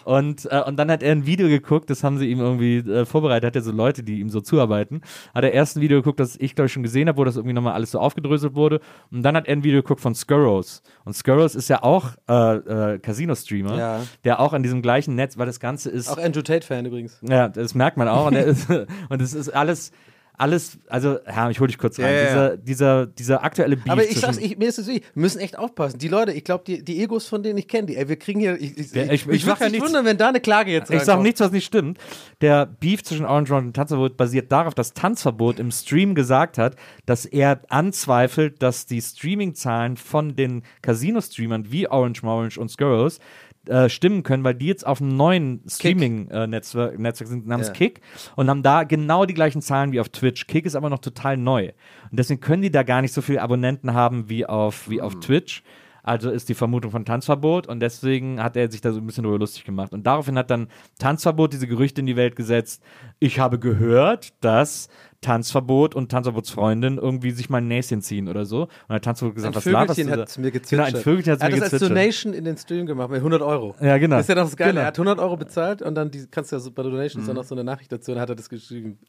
Und, 0.06 0.46
äh, 0.52 0.62
und 0.66 0.78
dann 0.78 0.90
hat 0.90 1.04
er 1.04 1.12
ein 1.12 1.26
Video 1.26 1.48
geguckt, 1.48 1.90
das 1.90 2.04
haben 2.04 2.18
sie 2.18 2.30
ihm 2.30 2.40
irgendwie 2.40 2.78
äh, 2.78 3.06
vorbereitet, 3.06 3.48
hat 3.48 3.56
er 3.56 3.62
so 3.62 3.72
Leute, 3.72 4.04
die 4.04 4.20
ihm 4.20 4.30
so 4.30 4.42
zuarbeiten. 4.42 5.02
Hat 5.34 5.44
er 5.44 5.52
erst 5.52 5.78
ein 5.78 5.82
Video 5.82 5.98
geguckt, 6.00 6.20
das 6.20 6.38
ich 6.40 6.56
glaube 6.56 6.68
ich 6.68 6.74
schon 6.74 6.84
gesehen 6.84 7.08
habe, 7.08 7.18
wo 7.18 7.24
das 7.24 7.36
irgendwie 7.36 7.54
nochmal 7.54 7.74
alles 7.74 7.92
so 7.92 8.00
aufgedröselt 8.00 8.56
wurde. 8.56 8.80
Und 9.12 9.24
dann 9.24 9.36
hat 9.36 9.48
er 9.48 9.54
ein 9.56 9.64
Video 9.64 9.82
geguckt 9.82 10.02
von 10.02 10.16
Skurros. 10.16 10.82
Und 11.06 11.14
Skurros 11.16 11.56
ist 11.56 11.68
ja 11.70 11.84
auch 11.84 12.12
äh, 12.30 12.94
äh, 12.94 13.00
Casino-Streamer, 13.00 13.78
Ja. 13.78 14.02
der 14.24 14.40
auch 14.40 14.54
an 14.54 14.64
diesem 14.64 14.82
gleichen 14.82 15.16
Netz, 15.16 15.38
weil 15.38 15.46
das 15.46 15.60
Ganze 15.60 15.90
ist. 15.90 16.10
Auch 16.18 16.24
Andrew 16.24 16.42
Tate-Fan 16.42 16.86
übrigens. 16.86 17.18
Ja, 17.22 17.48
das 17.50 17.76
merkt 17.76 17.98
man 17.98 18.08
auch. 18.08 18.28
Und, 18.28 18.36
ist, 18.36 18.68
und 19.10 19.22
es 19.22 19.34
ist 19.34 19.50
alles, 19.50 19.92
alles, 20.36 20.80
also, 20.88 21.20
ja, 21.28 21.50
ich 21.52 21.60
hole 21.60 21.68
dich 21.68 21.78
kurz 21.78 22.00
rein. 22.00 22.06
Ja, 22.06 22.12
ja. 22.12 22.26
Dieser, 22.26 22.58
dieser, 22.58 23.06
dieser 23.06 23.44
aktuelle 23.44 23.78
Beef 23.78 23.92
Aber 23.92 24.04
ich 24.04 24.20
sag's, 24.20 24.38
ich, 24.38 24.58
mir 24.58 24.68
ist 24.68 24.80
es 24.80 24.88
wichtig, 24.88 25.06
wir 25.14 25.22
müssen 25.22 25.40
echt 25.40 25.60
aufpassen. 25.60 26.00
Die 26.00 26.08
Leute, 26.08 26.32
ich 26.32 26.44
glaube, 26.44 26.64
die, 26.66 26.84
die 26.84 27.04
Egos 27.04 27.28
von 27.28 27.44
denen 27.44 27.60
ich 27.60 27.68
kenne, 27.68 27.86
die, 27.86 27.96
ey, 27.96 28.10
wir 28.10 28.16
kriegen 28.16 28.40
hier, 28.40 28.60
ich, 28.60 28.76
ich, 28.78 28.96
ich, 28.96 29.12
ich- 29.12 29.28
würde 29.46 29.70
mich 29.70 29.82
wundern, 29.82 30.06
wenn 30.06 30.18
da 30.18 30.30
eine 30.30 30.42
Klage 30.42 30.72
jetzt 30.72 30.90
Ich 30.90 31.04
sage 31.04 31.22
nichts, 31.22 31.40
was 31.40 31.52
nicht 31.52 31.66
stimmt. 31.66 32.00
Der 32.42 32.66
Beef 32.66 33.04
zwischen 33.04 33.26
Orange 33.26 33.52
Orange 33.52 33.68
und 33.68 33.74
Tanzverbot 33.76 34.18
basiert 34.18 34.52
darauf, 34.52 34.74
dass 34.74 34.94
Tanzverbot 34.94 35.60
im 35.60 35.70
Stream 35.72 36.16
gesagt 36.16 36.58
hat, 36.58 36.78
dass 37.06 37.26
er 37.26 37.62
anzweifelt, 37.70 38.62
dass 38.64 38.88
die 38.88 39.02
Streaming-Zahlen 39.02 39.98
von 39.98 40.36
den 40.36 40.64
Casino-Streamern 40.82 41.72
wie 41.72 41.88
Orange 41.88 42.24
Orange 42.24 42.58
und 42.60 42.70
Skurros 42.70 43.20
äh, 43.68 43.90
stimmen 43.90 44.24
können, 44.24 44.44
weil 44.44 44.56
die 44.56 44.68
jetzt 44.68 44.86
auf 44.86 45.02
einem 45.02 45.16
neuen 45.16 45.62
Streaming-Netzwerk 45.68 47.00
Netzwerk 47.00 47.30
sind 47.30 47.48
namens 47.48 47.68
Ja. 47.68 47.74
Kick 47.74 48.02
und 48.36 48.50
haben 48.50 48.64
da 48.64 48.84
genau 48.84 49.26
die 49.26 49.34
gleichen 49.34 49.62
Zahlen 49.62 49.92
wie 49.92 50.00
auf 50.00 50.10
Twitch. 50.10 50.48
Kick 50.48 50.66
ist 50.66 50.76
aber 50.76 50.90
noch 50.90 51.00
total 51.00 51.38
neu. 51.38 51.72
Und 52.12 52.20
deswegen 52.20 52.42
können 52.42 52.62
die 52.62 52.72
da 52.72 52.84
gar 52.84 53.02
nicht 53.02 53.14
so 53.14 53.22
viele 53.22 53.42
Abonnenten 53.42 53.94
haben 53.94 54.30
wie 54.30 54.46
auf, 54.46 54.90
wie 54.90 55.02
auf 55.02 55.20
Twitch. 55.20 55.64
Also 56.06 56.30
ist 56.32 56.50
die 56.50 56.54
Vermutung 56.54 56.92
von 56.92 57.06
Tanzverbot 57.06 57.68
und 57.68 57.80
deswegen 57.80 58.44
hat 58.44 58.58
er 58.58 58.70
sich 58.70 58.82
da 58.82 58.92
so 58.92 59.00
ein 59.00 59.06
bisschen 59.06 59.24
drüber 59.24 59.40
lustig 59.40 59.64
gemacht. 59.64 59.94
Und 59.94 60.06
daraufhin 60.06 60.38
hat 60.38 60.52
dann 60.52 60.68
Tanzverbot 61.00 61.54
diese 61.54 61.66
Gerüchte 61.66 62.02
in 62.02 62.08
die 62.08 62.18
Welt 62.18 62.36
gesetzt. 62.36 62.84
Ich 63.20 63.40
habe 63.40 63.58
gehört, 63.58 64.34
dass 64.44 64.90
Tanzverbot 65.24 65.96
und 65.96 66.12
Tanzverbots 66.12 66.52
Freundin 66.52 67.00
irgendwie 67.00 67.32
sich 67.32 67.50
mal 67.50 67.58
ein 67.58 67.68
Näschen 67.68 68.02
ziehen 68.04 68.30
oder 68.30 68.46
so. 68.46 68.62
Und 68.64 68.70
dann 68.90 68.96
hat 68.98 69.04
Tanzverbot 69.06 69.36
gesagt, 69.36 69.56
Ein 69.56 69.58
was 69.58 69.66
laberst 69.66 69.98
du 70.00 70.06
da? 70.06 70.12
hat 70.12 70.30
es 70.30 70.38
mir 70.38 70.52
Genau, 70.52 70.62
gezwitschert. 70.62 70.96
ein 70.96 71.02
Vögelchen 71.02 71.34
hat 71.34 71.42
er 71.42 71.48
mir 71.50 71.56
hat 71.56 71.62
das 71.62 71.64
als 71.64 71.72
gezwitschert. 71.72 71.90
Donation 71.98 72.34
in 72.34 72.46
den 72.46 72.58
Stream 72.58 72.86
gemacht 72.86 73.10
mit 73.10 73.18
100 73.18 73.42
Euro. 73.42 73.74
Ja, 73.82 73.98
genau. 73.98 74.18
Das 74.18 74.26
ist 74.26 74.30
ja 74.30 74.36
doch 74.36 74.44
das 74.44 74.56
Geile. 74.56 74.72
Genau. 74.74 74.82
Er 74.82 74.88
hat 74.88 75.00
100 75.00 75.20
Euro 75.20 75.38
bezahlt 75.38 75.82
und 75.82 75.96
dann 75.96 76.12
die, 76.12 76.28
kannst 76.30 76.52
du 76.52 76.56
ja 76.58 76.60
so 76.60 76.70
bei 76.72 76.84
Donations 76.84 77.26
dann 77.26 77.36
noch 77.36 77.44
so 77.44 77.56
eine 77.56 77.64
Nachricht 77.64 77.92
dazu 77.92 78.12
und 78.12 78.20
hat 78.20 78.30
er 78.30 78.36
das 78.36 78.50
geschrieben, 78.50 79.00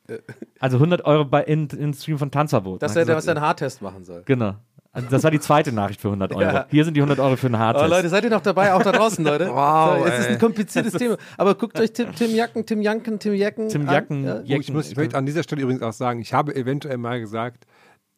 Also 0.61 0.77
100 0.79 1.05
Euro 1.05 1.25
bei 1.27 1.43
in, 1.45 1.69
in 1.69 1.93
Stream 1.93 2.17
von 2.19 2.31
Tanzverbot. 2.31 2.83
dass 2.83 2.93
Und 2.93 2.97
er 2.97 3.01
hat 3.03 3.09
da 3.09 3.15
gesagt, 3.15 3.27
was 3.27 3.37
einen 3.37 3.41
Haartest 3.47 3.83
machen 3.83 4.05
soll. 4.05 4.23
Genau. 4.25 4.55
Also 4.95 5.09
das 5.11 5.23
war 5.25 5.31
die 5.33 5.41
zweite 5.41 5.73
Nachricht 5.73 6.01
für 6.01 6.09
100 6.09 6.33
Euro. 6.35 6.41
Ja. 6.43 6.67
Hier 6.71 6.85
sind 6.85 6.95
die 6.95 7.01
100 7.01 7.19
Euro 7.19 7.37
für 7.37 7.47
einen 7.49 7.57
Oh, 7.57 7.59
Haartest. 7.59 7.89
Leute, 7.91 8.09
seid 8.09 8.25
ihr 8.25 8.31
noch 8.31 8.41
dabei? 8.41 8.73
Auch 8.73 8.83
da 8.83 8.93
draußen, 8.93 9.25
Leute. 9.27 9.49
Wow, 9.49 9.99
so, 9.99 10.05
es 10.07 10.19
ist 10.21 10.29
ein 10.29 10.39
kompliziertes 10.39 10.93
Thema. 10.95 11.17
Aber 11.37 11.57
guckt 11.57 11.79
euch 11.81 11.93
Tim, 11.93 12.15
Tim 12.15 12.35
Jacken, 12.35 12.65
Tim 12.65 12.81
Janken, 12.81 13.19
Tim 13.19 13.35
Jacken 13.35 13.69
Tim 13.69 13.89
an. 13.89 13.95
Jacken, 13.95 14.25
Ja? 14.25 14.37
Oh, 14.37 14.43
ich, 14.45 14.73
muss, 14.73 14.91
ich 14.91 14.97
möchte 14.97 15.19
an 15.19 15.27
dieser 15.27 15.43
Stelle 15.43 15.63
übrigens 15.63 15.83
auch 15.83 15.93
sagen, 15.93 16.21
ich 16.21 16.33
habe 16.33 16.55
eventuell 16.55 16.97
mal 16.97 17.19
gesagt 17.21 17.67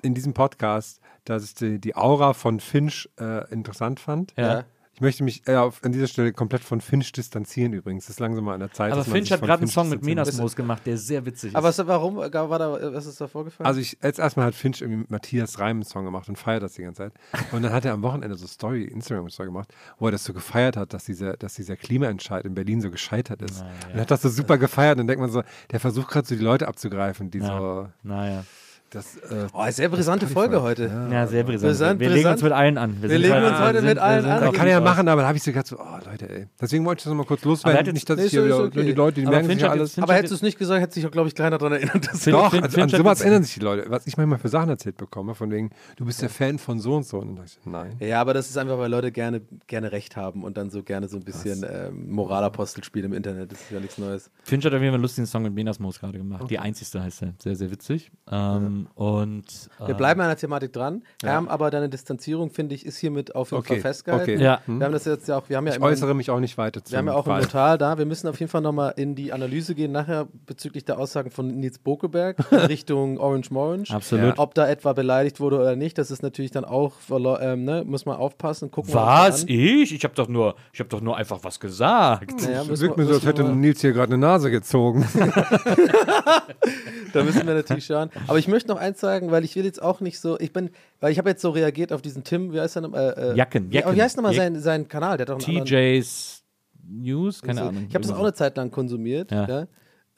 in 0.03 0.15
diesem 0.15 0.35
Podcast, 0.35 1.01
dass 1.25 1.45
ich 1.45 1.55
die, 1.55 1.81
die 1.81 1.97
Aura 1.97 2.35
von 2.35 2.61
Finch 2.61 3.09
äh, 3.19 3.51
interessant 3.51 3.99
fand. 3.99 4.35
Ja. 4.37 4.65
Ich 4.97 5.03
möchte 5.03 5.25
mich 5.25 5.47
äh, 5.47 5.57
auf, 5.57 5.85
an 5.85 5.93
dieser 5.93 6.07
Stelle 6.07 6.33
komplett 6.33 6.65
von 6.65 6.81
Finch 6.81 7.13
distanzieren 7.13 7.75
übrigens. 7.75 8.07
Das 8.07 8.15
ist 8.15 8.19
langsam 8.19 8.45
mal 8.45 8.55
an 8.55 8.61
der 8.61 8.73
Zeit. 8.73 8.93
Aber 8.93 9.01
dass 9.01 9.09
man 9.09 9.17
Finch 9.17 9.29
sich 9.29 9.33
hat 9.33 9.43
gerade 9.43 9.61
einen 9.61 9.69
Song 9.71 9.91
mit 9.91 9.99
distanzieren 9.99 10.25
Menas 10.25 10.39
Moos 10.39 10.57
gemacht, 10.57 10.87
der 10.87 10.97
sehr 10.97 11.27
witzig 11.27 11.51
ist. 11.51 11.55
Aber 11.55 11.69
was, 11.69 11.87
warum? 11.87 12.17
War 12.17 12.31
da, 12.31 12.95
was 12.95 13.05
ist 13.05 13.21
da 13.21 13.29
vorgefallen? 13.29 13.67
Also 13.67 13.79
ich, 13.79 13.99
jetzt 14.03 14.19
erstmal 14.19 14.47
hat 14.47 14.55
Finch 14.55 14.81
irgendwie 14.81 15.01
mit 15.01 15.11
Matthias 15.11 15.59
Reim 15.59 15.77
einen 15.77 15.83
Song 15.85 16.07
gemacht 16.07 16.31
und 16.31 16.37
feiert 16.37 16.63
das 16.63 16.73
die 16.73 16.83
ganze 16.83 17.03
Zeit. 17.03 17.13
Und 17.53 17.63
dann 17.63 17.73
hat 17.73 17.85
er 17.85 17.93
am 17.93 18.01
Wochenende 18.01 18.37
so 18.37 18.47
Story, 18.47 18.85
Instagram-Story 18.85 19.49
gemacht, 19.49 19.69
wo 19.99 20.07
er 20.07 20.13
das 20.13 20.25
so 20.25 20.33
gefeiert 20.33 20.79
hat, 20.79 20.95
dass 20.95 21.05
dieser, 21.05 21.37
dass 21.37 21.53
dieser 21.53 21.77
Klimaentscheid 21.77 22.47
in 22.47 22.55
Berlin 22.55 22.81
so 22.81 22.91
gescheitert 22.91 23.43
ist. 23.43 23.61
Und 23.61 23.97
er 23.97 24.01
hat 24.01 24.11
das 24.11 24.23
so 24.23 24.31
super 24.31 24.57
gefeiert. 24.57 24.93
Und 24.93 25.01
dann 25.01 25.09
denkt 25.09 25.21
man 25.21 25.31
so, 25.31 25.43
der 25.73 25.79
versucht 25.79 26.09
gerade 26.09 26.27
so 26.27 26.35
die 26.35 26.43
Leute 26.43 26.69
abzugreifen, 26.69 27.31
die 27.31 27.41
so 27.41 27.47
ja. 27.47 27.93
Naja. 28.03 28.45
Das. 28.91 29.17
Äh, 29.17 29.47
oh, 29.53 29.65
sehr 29.71 29.89
brisante 29.89 30.27
Folge 30.27 30.63
heute. 30.63 30.91
Ja, 31.11 31.27
sehr 31.27 31.45
brisant. 31.45 31.71
Brisant, 31.71 32.01
wir 32.01 32.11
legen 32.11 32.29
uns 32.29 32.43
mit 32.43 32.53
allen 32.53 32.79
an. 32.79 32.97
Wir 33.01 33.09
sind 33.09 33.21
legen 33.23 33.35
heute- 33.35 33.47
uns 33.49 33.59
heute 33.59 33.79
sind- 33.79 33.85
mit 33.87 33.97
wir 33.97 34.03
allen 34.03 34.25
an. 34.25 34.45
auch 34.45 34.53
kann 34.53 34.67
er 34.67 34.73
ja 34.75 34.81
machen, 34.81 35.09
aber 35.09 35.23
da 35.23 35.29
habe 35.29 35.37
ich 35.37 35.43
so 35.43 35.51
gedacht, 35.51 35.67
so, 35.67 35.77
oh 35.79 35.99
Leute, 36.11 36.29
ey. 36.31 36.47
Deswegen 36.61 36.85
wollte 36.85 37.01
ich 37.01 37.05
das 37.05 37.11
nochmal 37.11 37.27
kurz 37.27 37.43
er 37.43 37.49
loswerden. 37.49 37.87
jetzt- 37.87 37.95
Nicht, 37.95 38.09
dass 38.09 38.17
Nee, 38.19 38.25
ich 38.27 38.31
hier 38.31 38.45
wieder, 38.45 38.61
okay. 38.65 38.85
die 38.85 38.93
Leute, 38.93 39.21
die 39.21 39.27
Aber 39.27 39.31
merken 39.33 39.47
sich 39.47 39.53
Finch 39.55 39.63
ja 39.63 39.69
hat 39.69 39.79
alles. 39.79 39.97
jetzt- 39.97 40.03
Aber 40.03 40.15
hättest 40.15 40.31
du 40.31 40.35
es 40.37 40.43
nicht 40.43 40.59
gesagt, 40.59 40.81
hätte 40.83 40.95
sich 40.95 41.07
auch, 41.07 41.11
glaube 41.11 41.29
ich, 41.29 41.35
keiner 41.35 41.59
daran 41.59 41.73
erinnert. 41.73 42.07
Dass 42.07 42.23
Finch- 42.23 42.33
Doch, 42.37 42.51
Finch- 42.53 42.63
an, 42.65 42.71
Finch 42.71 42.95
an 42.95 42.99
sowas 43.01 43.21
erinnern 43.21 43.43
sich 43.43 43.55
die 43.55 43.61
Leute. 43.61 43.87
Was 43.91 44.07
ich 44.07 44.17
manchmal 44.17 44.39
für 44.39 44.49
Sachen 44.49 44.69
erzählt 44.71 44.97
bekomme, 44.97 45.35
von 45.35 45.51
wegen, 45.51 45.71
du 45.97 46.05
bist 46.05 46.23
der 46.23 46.29
Fan 46.31 46.59
von 46.59 46.79
so 46.81 46.95
und 46.97 47.05
so. 47.07 47.19
Und 47.19 47.29
dann 47.29 47.37
dachte 47.37 47.51
ich, 47.61 47.67
nein. 47.67 47.97
Ja, 48.01 48.21
aber 48.21 48.35
das 48.35 48.49
ist 48.51 48.57
einfach, 48.59 48.79
weil 48.79 48.91
Leute 48.91 49.11
gerne, 49.13 49.43
gerne 49.67 49.93
Recht 49.93 50.17
haben 50.17 50.45
und 50.45 50.57
dann 50.57 50.71
so 50.71 50.83
gerne 50.83 51.09
so 51.09 51.17
ein 51.17 51.25
bisschen 51.25 51.65
ähm, 51.69 52.11
Moralapostel 52.11 52.85
spielen 52.85 53.07
im 53.07 53.13
Internet. 53.15 53.53
Das 53.53 53.61
ist 53.61 53.71
ja 53.71 53.81
nichts 53.81 53.99
Neues. 53.99 54.31
Finch 54.45 54.65
hat 54.65 54.73
auf 54.73 54.81
jeden 54.81 54.87
Fall 54.91 54.95
einen 54.95 55.03
lustigen 55.03 55.27
Song 55.27 55.43
mit 55.43 55.55
Menas 55.55 55.79
Moos 55.79 55.99
gerade 55.99 56.19
gemacht. 56.19 56.49
Die 56.51 56.59
einzigste 56.59 57.03
heißt 57.03 57.23
er. 57.23 57.35
Sehr, 57.43 57.57
sehr 57.57 57.71
witzig. 57.71 58.11
Ähm, 58.31 58.76
Und 58.95 59.45
Wir 59.79 59.89
äh, 59.91 59.95
bleiben 59.95 60.21
an 60.21 60.29
der 60.29 60.37
Thematik 60.37 60.73
dran. 60.73 61.03
Wir 61.23 61.33
haben 61.33 61.49
aber 61.49 61.71
deine 61.71 61.89
Distanzierung, 61.89 62.51
finde 62.51 62.75
ich, 62.75 62.85
ist 62.87 62.99
hiermit 62.99 63.35
auf 63.35 63.51
jeden 63.51 63.61
Okay, 63.61 63.75
Fall 63.75 63.81
festgehalten. 63.81 64.33
okay. 64.35 64.43
Ja. 64.43 64.61
Wir 64.67 64.85
haben 64.85 64.93
das 64.93 65.05
jetzt 65.05 65.29
ja 65.29 65.39
auch, 65.39 65.49
wir 65.49 65.57
haben 65.57 65.67
ja 65.67 65.75
Ich 65.75 65.81
äußere 65.81 66.15
mich 66.15 66.31
auch 66.31 66.41
nicht 66.41 66.59
weiter 66.59 66.85
zu 66.85 66.93
Wir 66.93 66.99
haben 66.99 67.07
ja 67.07 67.15
auch 67.15 67.27
ein. 67.27 67.41
Notar 67.43 67.79
da. 67.79 67.99
Wir 67.99 68.07
müssen 68.07 68.29
auf 68.29 68.39
jeden 68.41 68.51
Fall 68.51 68.61
nochmal 68.61 68.95
in 68.97 69.15
die 69.15 69.33
Analyse 69.33 69.75
gehen, 69.75 69.93
nachher 69.93 70.27
bezüglich 70.47 70.85
der 70.85 70.99
Aussagen 70.99 71.31
von 71.31 71.49
Nils 71.49 71.79
Bokeberg 71.79 72.37
in 72.51 72.59
Richtung 72.67 73.19
Orange 73.19 73.51
Morange. 73.51 73.85
Absolut. 73.91 74.39
Ob 74.39 74.55
da 74.55 74.69
etwa 74.69 74.93
beleidigt 74.93 75.41
wurde 75.41 75.57
oder 75.59 75.77
nicht, 75.77 75.99
das 75.99 76.11
ist 76.11 76.23
natürlich 76.23 76.51
dann 76.51 76.65
auch, 76.65 76.93
ähm, 77.41 77.65
ne, 77.65 77.85
muss 77.87 78.05
man 78.07 78.17
aufpassen. 78.17 78.71
Gucken 78.71 78.93
wir 78.93 79.01
Was? 79.01 79.43
an. 79.43 79.49
Ich? 79.49 79.95
Ich 79.95 80.05
habe 80.05 80.15
doch 80.15 80.29
nur, 80.29 80.55
ich 80.73 80.81
habe 80.81 80.89
doch 80.89 81.01
nur 81.01 81.17
einfach 81.17 81.39
was 81.43 81.61
gesagt. 81.61 82.43
Naja, 82.43 82.63
Es 82.63 82.69
müssen 82.69 82.83
wirkt 82.83 82.97
wir- 82.99 83.05
mir 83.05 83.09
so, 83.11 83.15
als 83.17 83.27
hätte 83.27 83.45
wir- 83.45 83.53
Nils 83.55 83.81
hier 83.81 83.93
gerade 83.93 84.13
eine 84.15 84.19
Nase 84.19 84.51
gezogen. 84.51 85.07
Da 87.13 87.23
müssen 87.23 87.47
wir 87.47 87.55
natürlich 87.55 87.87
schauen. 87.87 88.11
Aber 88.27 88.39
ich 88.39 88.49
möchte 88.49 88.66
noch 88.69 88.79
eins 88.79 89.01
sagen, 89.01 89.31
weil 89.31 89.45
ich 89.45 89.57
will 89.57 89.65
jetzt 89.65 89.83
auch 89.83 90.01
nicht 90.01 90.21
so, 90.21 90.39
ich 90.39 90.53
bin, 90.53 90.71
weil 91.01 91.13
ich 91.13 91.19
habe 91.19 91.31
jetzt 91.31 91.43
so 91.43 91.51
reagiert 91.51 91.93
auf 91.93 92.03
diesen 92.03 92.25
Tim, 92.25 92.53
wie 92.53 92.61
heißt 92.61 92.77
er 92.77 92.83
nochmal? 92.83 93.15
Äh, 93.17 93.33
äh, 93.33 93.37
Jacken, 93.37 93.71
Wie, 93.71 93.77
Jacken. 93.77 93.97
wie 93.97 94.03
heißt 94.03 94.17
nochmal 94.17 94.35
sein, 94.35 94.61
sein 94.61 94.89
Kanal? 94.89 95.17
Der 95.19 95.27
hat 95.27 95.31
doch 95.31 95.39
TJ's 95.39 96.43
News? 96.89 97.43
Keine 97.43 97.61
so. 97.61 97.67
Ahnung. 97.69 97.87
Ich 97.89 97.95
habe 97.95 98.03
das 98.07 98.13
auch 98.13 98.21
eine 98.21 98.35
Zeit 98.35 98.57
lang 98.57 98.71
konsumiert. 98.71 99.31
Ja. 99.31 99.47
Ja. 99.49 99.67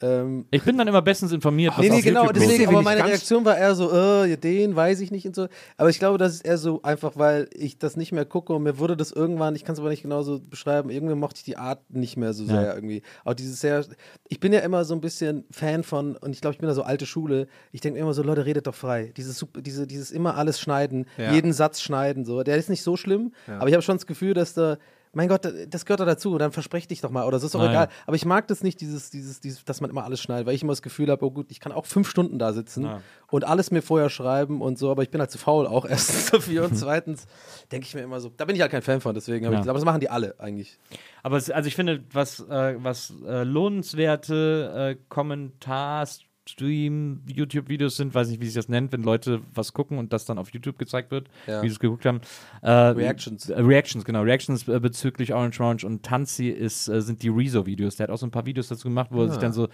Ähm, 0.01 0.45
Ich 0.51 0.63
bin 0.63 0.77
dann 0.77 0.87
immer 0.87 1.01
bestens 1.01 1.31
informiert. 1.31 1.73
was 1.75 1.83
Nee, 1.83 1.89
nee, 1.89 2.01
genau, 2.01 2.23
YouTube 2.25 2.35
deswegen, 2.41 2.67
aber 2.67 2.81
meine 2.81 3.05
Reaktion 3.05 3.43
war 3.43 3.57
eher 3.57 3.75
so, 3.75 3.91
äh, 3.91 4.37
den 4.37 4.75
weiß 4.75 5.01
ich 5.01 5.11
nicht 5.11 5.25
und 5.27 5.35
so. 5.35 5.47
Aber 5.77 5.89
ich 5.89 5.99
glaube, 5.99 6.17
das 6.17 6.35
ist 6.35 6.45
eher 6.45 6.57
so 6.57 6.81
einfach, 6.83 7.13
weil 7.15 7.49
ich 7.53 7.77
das 7.79 7.97
nicht 7.97 8.11
mehr 8.11 8.25
gucke 8.25 8.53
und 8.53 8.63
mir 8.63 8.77
wurde 8.79 8.95
das 8.95 9.11
irgendwann, 9.11 9.55
ich 9.55 9.65
kann 9.65 9.73
es 9.73 9.79
aber 9.79 9.89
nicht 9.89 10.03
genauso 10.03 10.39
beschreiben, 10.39 10.89
irgendwie 10.89 11.15
mochte 11.15 11.37
ich 11.39 11.43
die 11.43 11.57
Art 11.57 11.81
nicht 11.89 12.15
mehr 12.17 12.33
so 12.33 12.45
sehr 12.45 12.73
irgendwie. 12.75 13.01
Auch 13.25 13.33
dieses 13.33 13.59
sehr, 13.59 13.83
ich 14.29 14.39
bin 14.39 14.53
ja 14.53 14.59
immer 14.61 14.85
so 14.85 14.93
ein 14.93 15.01
bisschen 15.01 15.43
Fan 15.51 15.83
von, 15.83 16.15
und 16.15 16.31
ich 16.31 16.41
glaube, 16.41 16.53
ich 16.53 16.59
bin 16.59 16.67
da 16.69 16.73
so 16.75 16.83
alte 16.83 17.05
Schule, 17.05 17.47
ich 17.71 17.81
denke 17.81 17.99
immer 17.99 18.13
so, 18.13 18.23
Leute, 18.23 18.45
redet 18.45 18.67
doch 18.67 18.75
frei. 18.75 19.11
Dieses, 19.17 19.45
diese, 19.59 19.85
dieses 19.85 20.11
immer 20.11 20.35
alles 20.35 20.59
schneiden, 20.59 21.07
Ja. 21.17 21.33
jeden 21.33 21.51
Satz 21.51 21.81
schneiden, 21.81 22.23
so. 22.25 22.41
Der 22.43 22.55
ist 22.55 22.69
nicht 22.69 22.83
so 22.83 22.95
schlimm, 22.95 23.33
aber 23.47 23.67
ich 23.67 23.73
habe 23.73 23.81
schon 23.81 23.97
das 23.97 24.07
Gefühl, 24.07 24.33
dass 24.33 24.53
da, 24.53 24.77
mein 25.13 25.27
Gott, 25.27 25.41
das 25.69 25.85
gehört 25.85 25.99
doch 26.01 26.05
dazu, 26.05 26.37
dann 26.37 26.51
versprech 26.51 26.87
dich 26.87 27.01
doch 27.01 27.09
mal, 27.09 27.25
oder 27.25 27.39
so 27.39 27.47
ist 27.47 27.55
doch 27.55 27.67
egal. 27.67 27.89
Aber 28.05 28.15
ich 28.15 28.25
mag 28.25 28.47
das 28.47 28.61
nicht, 28.63 28.79
dieses, 28.81 29.09
dieses, 29.09 29.39
dieses, 29.39 29.65
dass 29.65 29.81
man 29.81 29.89
immer 29.89 30.03
alles 30.03 30.21
schneidet, 30.21 30.45
weil 30.45 30.53
ich 30.53 30.61
immer 30.61 30.71
das 30.71 30.81
Gefühl 30.83 31.09
habe, 31.09 31.25
oh 31.25 31.31
gut, 31.31 31.47
ich 31.49 31.59
kann 31.59 31.71
auch 31.71 31.85
fünf 31.87 32.09
Stunden 32.09 32.37
da 32.37 32.53
sitzen 32.53 32.83
Ja. 32.85 33.01
und 33.31 33.43
alles 33.43 33.71
mir 33.71 33.81
vorher 33.81 34.09
schreiben 34.09 34.61
und 34.61 34.77
so, 34.77 34.91
aber 34.91 35.01
ich 35.03 35.09
bin 35.09 35.19
halt 35.19 35.31
zu 35.31 35.37
faul 35.39 35.65
auch 35.65 35.85
erstens 35.89 36.29
dafür 36.31 36.65
und 36.65 36.75
zweitens 36.77 37.25
denke 37.71 37.87
ich 37.87 37.95
mir 37.95 38.01
immer 38.01 38.19
so, 38.19 38.29
da 38.37 38.45
bin 38.45 38.55
ich 38.55 38.61
halt 38.61 38.71
kein 38.71 38.81
Fan 38.83 39.01
von, 39.01 39.15
deswegen 39.15 39.45
habe 39.45 39.55
Ja. 39.55 39.61
ich, 39.61 39.67
aber 39.69 39.77
das 39.79 39.85
machen 39.85 39.99
die 39.99 40.09
alle 40.09 40.35
eigentlich. 40.39 40.77
Aber 41.23 41.37
es, 41.37 41.49
also 41.49 41.67
ich 41.67 41.75
finde, 41.75 42.03
was, 42.13 42.39
äh, 42.41 42.75
was 42.77 43.11
äh, 43.25 43.43
lohnenswerte 43.43 44.95
äh, 44.95 45.03
Kommentars, 45.09 46.21
Stream, 46.49 47.21
YouTube-Videos 47.27 47.95
sind, 47.97 48.13
weiß 48.13 48.29
nicht, 48.29 48.41
wie 48.41 48.45
sich 48.45 48.55
das 48.55 48.69
nennt, 48.69 48.91
wenn 48.91 49.03
Leute 49.03 49.41
was 49.53 49.73
gucken 49.73 49.97
und 49.97 50.11
das 50.13 50.25
dann 50.25 50.37
auf 50.37 50.49
YouTube 50.53 50.77
gezeigt 50.77 51.11
wird, 51.11 51.27
Ja. 51.47 51.61
wie 51.61 51.67
sie 51.67 51.73
es 51.73 51.79
geguckt 51.79 52.05
haben. 52.05 52.21
Äh, 52.61 52.69
Reactions. 52.71 53.49
Äh, 53.49 53.59
Reactions, 53.61 54.03
genau. 54.05 54.21
Reactions 54.23 54.67
äh, 54.67 54.79
bezüglich 54.79 55.33
Orange 55.33 55.59
Orange 55.61 55.85
und 55.85 56.03
Tanzi 56.03 56.49
ist, 56.49 56.87
äh, 56.87 57.01
sind 57.01 57.21
die 57.23 57.29
Rezo-Videos. 57.29 57.95
Der 57.97 58.05
hat 58.07 58.11
auch 58.13 58.17
so 58.17 58.25
ein 58.25 58.31
paar 58.31 58.45
Videos 58.45 58.67
dazu 58.67 58.87
gemacht, 58.89 59.09
wo 59.11 59.21
er 59.23 59.29
sich 59.29 59.37
dann 59.39 59.53
so 59.53 59.67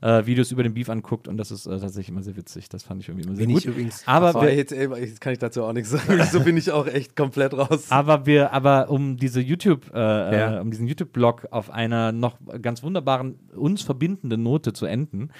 Videos 0.00 0.50
über 0.50 0.62
den 0.62 0.74
Beef 0.74 0.88
anguckt 0.88 1.28
und 1.28 1.36
das 1.36 1.50
ist 1.50 1.64
tatsächlich 1.64 2.08
immer 2.08 2.22
sehr 2.22 2.36
witzig. 2.36 2.68
Das 2.68 2.82
fand 2.82 3.02
ich 3.02 3.08
irgendwie 3.08 3.26
immer 3.26 3.36
sehr 3.36 3.46
Bin 3.46 3.54
gut. 3.54 3.62
ich 3.64 3.68
übrigens- 3.68 4.02
Aber 4.06 4.34
wir, 4.42 4.54
jetzt, 4.54 4.72
jetzt 4.72 5.20
kann 5.20 5.32
ich 5.32 5.38
dazu 5.38 5.62
auch 5.64 5.72
nichts 5.72 5.90
sagen, 5.90 6.20
so 6.30 6.40
bin 6.40 6.56
ich 6.56 6.70
auch 6.72 6.86
echt 6.86 7.14
komplett 7.16 7.54
raus. 7.54 7.86
Aber 7.90 8.26
wir, 8.26 8.52
aber 8.52 8.90
um 8.90 9.16
diese 9.16 9.40
YouTube, 9.40 9.90
Ja. 9.94 10.60
um 10.60 10.70
diesen 10.70 10.86
YouTube-Blog 10.86 11.48
auf 11.50 11.70
einer 11.70 12.12
noch 12.12 12.38
ganz 12.60 12.82
wunderbaren, 12.82 13.36
uns 13.54 13.82
verbindenden 13.82 14.42
Note 14.42 14.72
zu 14.72 14.86
enden, 14.86 15.30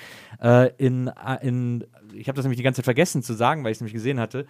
äh, 0.41 0.71
in, 0.83 1.07
äh, 1.07 1.47
in, 1.47 1.85
ich 2.13 2.27
habe 2.27 2.35
das 2.35 2.45
nämlich 2.45 2.57
die 2.57 2.65
ganze 2.65 2.79
Zeit 2.79 2.87
vergessen 2.87 3.23
zu 3.23 3.35
sagen, 3.35 3.63
weil 3.63 3.71
ich 3.71 3.77
es 3.77 3.81
nämlich 3.81 3.95
gesehen 3.95 4.19
hatte, 4.19 4.47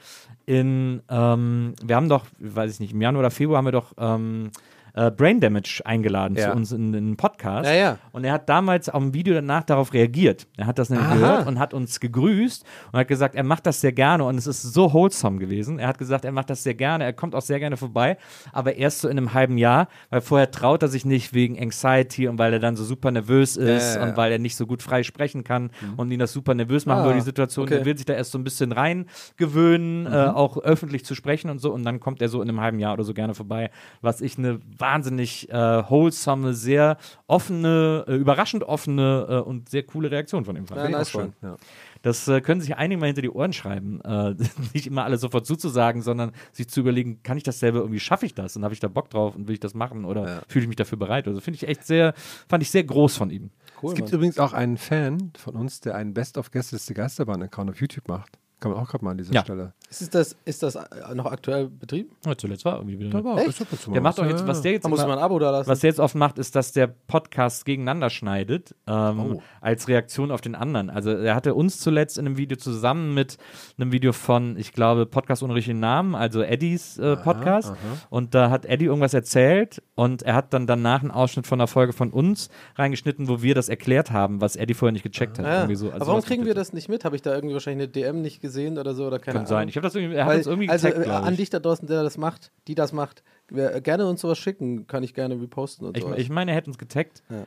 in, 0.47 1.03
ähm, 1.11 1.75
wir 1.85 1.95
haben 1.95 2.09
doch, 2.09 2.25
weiß 2.39 2.73
ich 2.73 2.81
nicht, 2.81 2.95
im 2.95 3.03
Januar 3.03 3.21
oder 3.21 3.31
Februar 3.31 3.59
haben 3.59 3.67
wir 3.67 3.73
doch 3.73 3.93
ähm, 3.99 4.51
äh, 4.95 5.11
Brain 5.11 5.41
Damage 5.41 5.81
eingeladen 5.85 6.37
Ja. 6.37 6.51
zu 6.51 6.57
uns 6.57 6.73
in, 6.73 6.89
in 6.95 6.97
einen 6.97 7.17
Podcast. 7.17 7.69
Ja, 7.69 7.75
ja. 7.75 7.99
Und 8.13 8.25
er 8.25 8.33
hat 8.33 8.49
damals 8.49 8.89
auf 8.89 9.03
dem 9.03 9.15
Video 9.15 9.35
danach 9.35 9.63
darauf 9.65 9.93
reagiert. 9.95 10.47
Er 10.57 10.67
hat 10.67 10.79
das 10.79 10.91
nämlich 10.91 11.09
gehört 11.11 11.47
und 11.47 11.59
hat 11.59 11.73
uns 11.75 11.99
gegrüßt 12.01 12.65
und 12.93 12.99
hat 12.99 13.09
gesagt, 13.09 13.35
er 13.35 13.45
macht 13.45 13.67
das 13.67 13.81
sehr 13.81 13.93
gerne 13.93 14.25
und 14.25 14.37
es 14.37 14.47
ist 14.47 14.63
so 14.63 14.93
wholesome 14.93 15.39
gewesen. 15.39 15.79
Er 15.79 15.89
hat 15.89 15.99
gesagt, 15.99 16.25
er 16.25 16.33
macht 16.33 16.51
das 16.51 16.63
sehr 16.63 16.75
gerne, 16.75 17.05
er 17.05 17.13
kommt 17.13 17.35
auch 17.35 17.43
sehr 17.43 17.59
gerne 17.59 17.77
vorbei, 17.77 18.17
aber 18.53 18.77
erst 18.77 19.01
so 19.01 19.09
in 19.09 19.17
einem 19.19 19.33
halben 19.35 19.59
Jahr, 19.59 19.89
weil 20.11 20.21
vorher 20.21 20.51
traut 20.51 20.83
er 20.83 20.89
sich 20.89 21.05
nicht 21.05 21.33
wegen 21.35 21.59
Anxiety 21.59 22.29
und 22.29 22.39
weil 22.39 22.53
er 22.53 22.59
dann 22.59 22.77
so 22.77 22.85
super 22.85 23.11
nervös 23.11 23.57
ist 23.57 23.97
und 23.97 24.17
weil 24.17 24.33
er 24.33 24.39
nicht 24.39 24.57
so 24.57 24.67
gut 24.67 24.83
frei 24.83 25.03
sprechen 25.03 25.45
kann 25.45 25.71
und 25.97 26.11
ihn 26.11 26.19
das 26.19 26.33
super 26.33 26.55
nervös 26.55 26.87
machen 26.87 27.01
Ah, 27.01 27.05
würde, 27.05 27.19
die 27.19 27.25
Situation. 27.25 27.65
okay. 27.67 27.79
Er 27.79 27.85
will 27.85 27.97
sich 27.97 28.07
da 28.07 28.13
erst 28.15 28.33
so 28.33 28.39
ein 28.39 28.45
bisschen 28.45 28.73
reingewöhnen, 28.73 30.07
äh, 30.07 30.11
auch 30.33 30.59
öffentlich 30.59 31.05
zu 31.05 31.15
sprechen 31.15 31.51
und 31.51 31.59
so 31.61 31.73
und 31.73 31.85
dann 31.85 32.01
kommt 32.01 32.21
er 32.23 32.29
so 32.29 32.43
in 32.43 32.49
einem 32.49 32.61
halben 32.61 32.79
Jahr 32.79 32.93
oder 32.95 33.05
so 33.05 33.15
gerne 33.15 33.35
vorbei, 33.35 33.71
was 34.01 34.21
ich 34.21 34.39
eine 34.39 34.61
wahnsinnig 34.83 35.49
äh, 35.51 35.55
wholesome, 35.89 36.53
sehr 36.53 36.99
offene, 37.27 38.05
äh, 38.07 38.15
überraschend 38.17 38.65
offene 38.65 39.27
äh, 39.31 39.35
und 39.49 39.71
sehr 39.71 39.85
coole 39.85 40.11
Reaktion 40.11 40.45
von 40.45 40.57
ihm 40.57 40.67
fand. 40.67 40.83
Ja, 40.83 40.89
nice 40.91 41.15
one. 41.15 41.33
Ja. 41.41 41.57
Das 42.03 42.27
äh, 42.29 42.41
können 42.41 42.61
sich 42.61 42.77
einige 42.77 43.01
mal 43.01 43.07
hinter 43.07 43.23
die 43.23 43.31
Ohren 43.31 43.53
schreiben. 43.53 44.01
Äh, 44.03 44.35
nicht 44.75 44.87
immer 44.87 45.05
alles 45.05 45.21
sofort 45.23 45.47
zuzusagen, 45.47 46.03
sondern 46.03 46.33
sich 46.53 46.69
zu 46.69 46.81
überlegen, 46.81 47.23
kann 47.23 47.37
ich 47.39 47.45
das 47.45 47.61
selber 47.61 47.79
irgendwie, 47.79 48.01
schaffe 48.01 48.27
ich 48.27 48.35
das 48.35 48.57
und 48.57 48.65
habe 48.65 48.75
ich 48.75 48.81
da 48.81 48.89
Bock 48.89 49.09
drauf 49.09 49.35
und 49.37 49.47
will 49.49 49.55
ich 49.55 49.61
das 49.61 49.73
machen 49.73 50.05
oder 50.05 50.43
fühle 50.49 50.65
ich 50.65 50.69
mich 50.69 50.77
dafür 50.77 50.99
bereit? 50.99 51.27
Also 51.29 51.41
finde 51.41 51.57
ich 51.57 51.69
echt 51.69 51.87
sehr, 51.87 52.13
fand 52.49 52.63
ich 52.63 52.71
sehr 52.71 52.85
groß 52.85 53.17
von 53.17 53.31
ihm. 53.31 53.51
Cool, 53.81 53.91
es 53.91 53.95
gibt 53.97 54.09
Mann. 54.09 54.15
übrigens 54.17 54.39
auch 54.39 54.53
einen 54.53 54.77
Fan 54.77 55.31
von 55.39 55.55
uns, 55.55 55.81
der 55.81 55.95
einen 55.95 56.13
Best 56.13 56.37
of 56.39 56.51
Gästeliste 56.51 56.93
Geisterbahn-Account 56.95 57.71
auf 57.71 57.81
YouTube 57.81 58.09
macht. 58.09 58.39
Kann 58.61 58.71
man 58.73 58.81
auch 58.81 58.89
gerade 58.89 59.05
mal 59.05 59.13
an 59.13 59.19
dieser 59.19 59.33
Ja. 59.35 59.43
Stelle. 59.43 59.73
Ist 60.01 60.15
das, 60.15 60.37
ist 60.45 60.63
das 60.63 60.75
äh, 60.75 60.81
noch 61.15 61.27
aktuell 61.27 61.69
betrieben? 61.69 62.11
Ja, 62.25 62.37
zuletzt 62.37 62.65
war 62.65 62.77
irgendwie 62.79 62.99
wieder. 62.99 63.19
Echt? 63.39 63.61
und 63.61 63.81
zu 63.81 63.91
mal 63.91 63.95
Der 63.95 64.03
macht 64.03 64.19
was, 64.19 64.25
auch 64.25 64.31
jetzt, 64.31 64.47
was 64.47 64.63
der 64.63 64.73
jetzt 64.73 64.85
Da 64.85 64.89
muss 64.89 65.01
immer- 65.01 65.09
man 65.09 65.19
ein 65.19 65.25
Abo 65.25 65.39
da 65.39 65.51
lassen. 65.51 65.69
Was 65.69 65.81
der 65.81 65.89
jetzt 65.91 66.01
oft 66.01 66.15
macht, 66.15 66.39
ist, 66.39 66.57
dass 66.57 66.73
der 66.73 66.87
Podcast 66.87 67.65
gegeneinander 67.65 68.09
schneidet, 68.11 68.75
ähm, 68.87 69.21
Oh. 69.37 69.43
als 69.61 69.89
Reaktion 69.89 70.31
auf 70.31 70.41
den 70.41 70.55
anderen. 70.55 70.89
Also 70.91 71.11
er 71.11 71.35
hatte 71.35 71.55
uns 71.55 71.79
zuletzt 71.79 72.19
in 72.19 72.27
einem 72.27 72.37
Video 72.39 72.57
zusammen 72.57 73.15
mit 73.15 73.37
einem 73.79 73.93
Video 73.93 74.13
von, 74.13 74.57
ich 74.57 74.73
glaube, 74.73 75.07
Podcast 75.07 75.43
ohne 75.43 75.55
richtigen 75.55 75.81
Namen, 75.81 76.15
also 76.15 76.43
Eddies 76.43 76.99
äh, 76.99 77.17
Podcast. 77.17 77.73
Und 78.11 78.35
da 78.35 78.51
hat 78.51 78.65
Eddie 78.67 78.87
irgendwas 78.87 79.15
erzählt 79.15 79.83
und 79.95 80.23
er 80.23 80.35
hat 80.35 80.53
dann 80.55 80.67
danach 80.67 81.03
einen 81.03 81.11
Ausschnitt 81.11 81.47
von 81.47 81.61
einer 81.61 81.67
Folge 81.67 81.93
von 81.93 82.11
uns 82.11 82.49
reingeschnitten, 82.77 83.29
wo 83.29 83.43
wir 83.43 83.55
das 83.55 83.69
erklärt 83.69 84.11
haben, 84.11 84.41
was 84.41 84.57
Eddie 84.57 84.75
vorher 84.75 84.93
nicht 84.93 85.03
gecheckt 85.03 85.39
hat. 85.39 85.45
Ja. 85.47 85.55
Irgendwie 85.59 85.77
so. 85.77 85.87
Also 85.87 85.97
Aber 85.97 86.07
warum 86.09 86.23
kriegen 86.23 86.47
wir 86.47 86.55
das 86.55 86.73
nicht 86.73 86.89
mit? 86.89 87.05
Habe 87.05 87.17
ich 87.17 87.23
da 87.23 87.35
irgendwie 87.35 87.55
wahrscheinlich 87.55 87.83
eine 87.85 87.93
DM 87.93 88.23
nicht 88.23 88.41
gesehen 88.41 88.79
oder 88.79 88.95
so? 88.95 89.07
Oder 89.07 89.19
keine 89.19 89.39
Kann 89.39 89.47
sein. 89.47 89.57
Ahnung. 89.59 89.69
Ich 89.69 89.77
habe 89.83 89.89
das 89.89 89.95
irgendwie, 89.95 90.17
er 90.17 90.25
hat 90.25 90.31
Weil, 90.33 90.39
uns 90.39 90.47
irgendwie 90.47 90.69
also 90.69 90.89
getaggt, 90.89 91.05
glaub 91.05 91.23
an 91.25 91.33
ich. 91.35 91.39
dich 91.41 91.51
da 91.51 91.59
draußen, 91.59 91.87
der 91.89 92.03
das 92.03 92.17
macht, 92.19 92.53
die 92.69 92.75
das 92.75 92.93
macht, 92.93 93.23
äh, 93.55 93.81
gerne 93.81 94.07
uns 94.07 94.21
sowas 94.21 94.39
schicken, 94.39 94.87
kann 94.87 95.03
ich 95.03 95.15
gerne 95.15 95.41
reposten 95.41 95.87
und 95.87 95.97
Ich, 95.97 96.03
sowas. 96.03 96.19
ich 96.19 96.29
meine, 96.31 96.53
er 96.53 96.57
hätte 96.57 96.69
uns 96.69 96.79
getaggt, 96.79 97.23
Ja. 97.31 97.43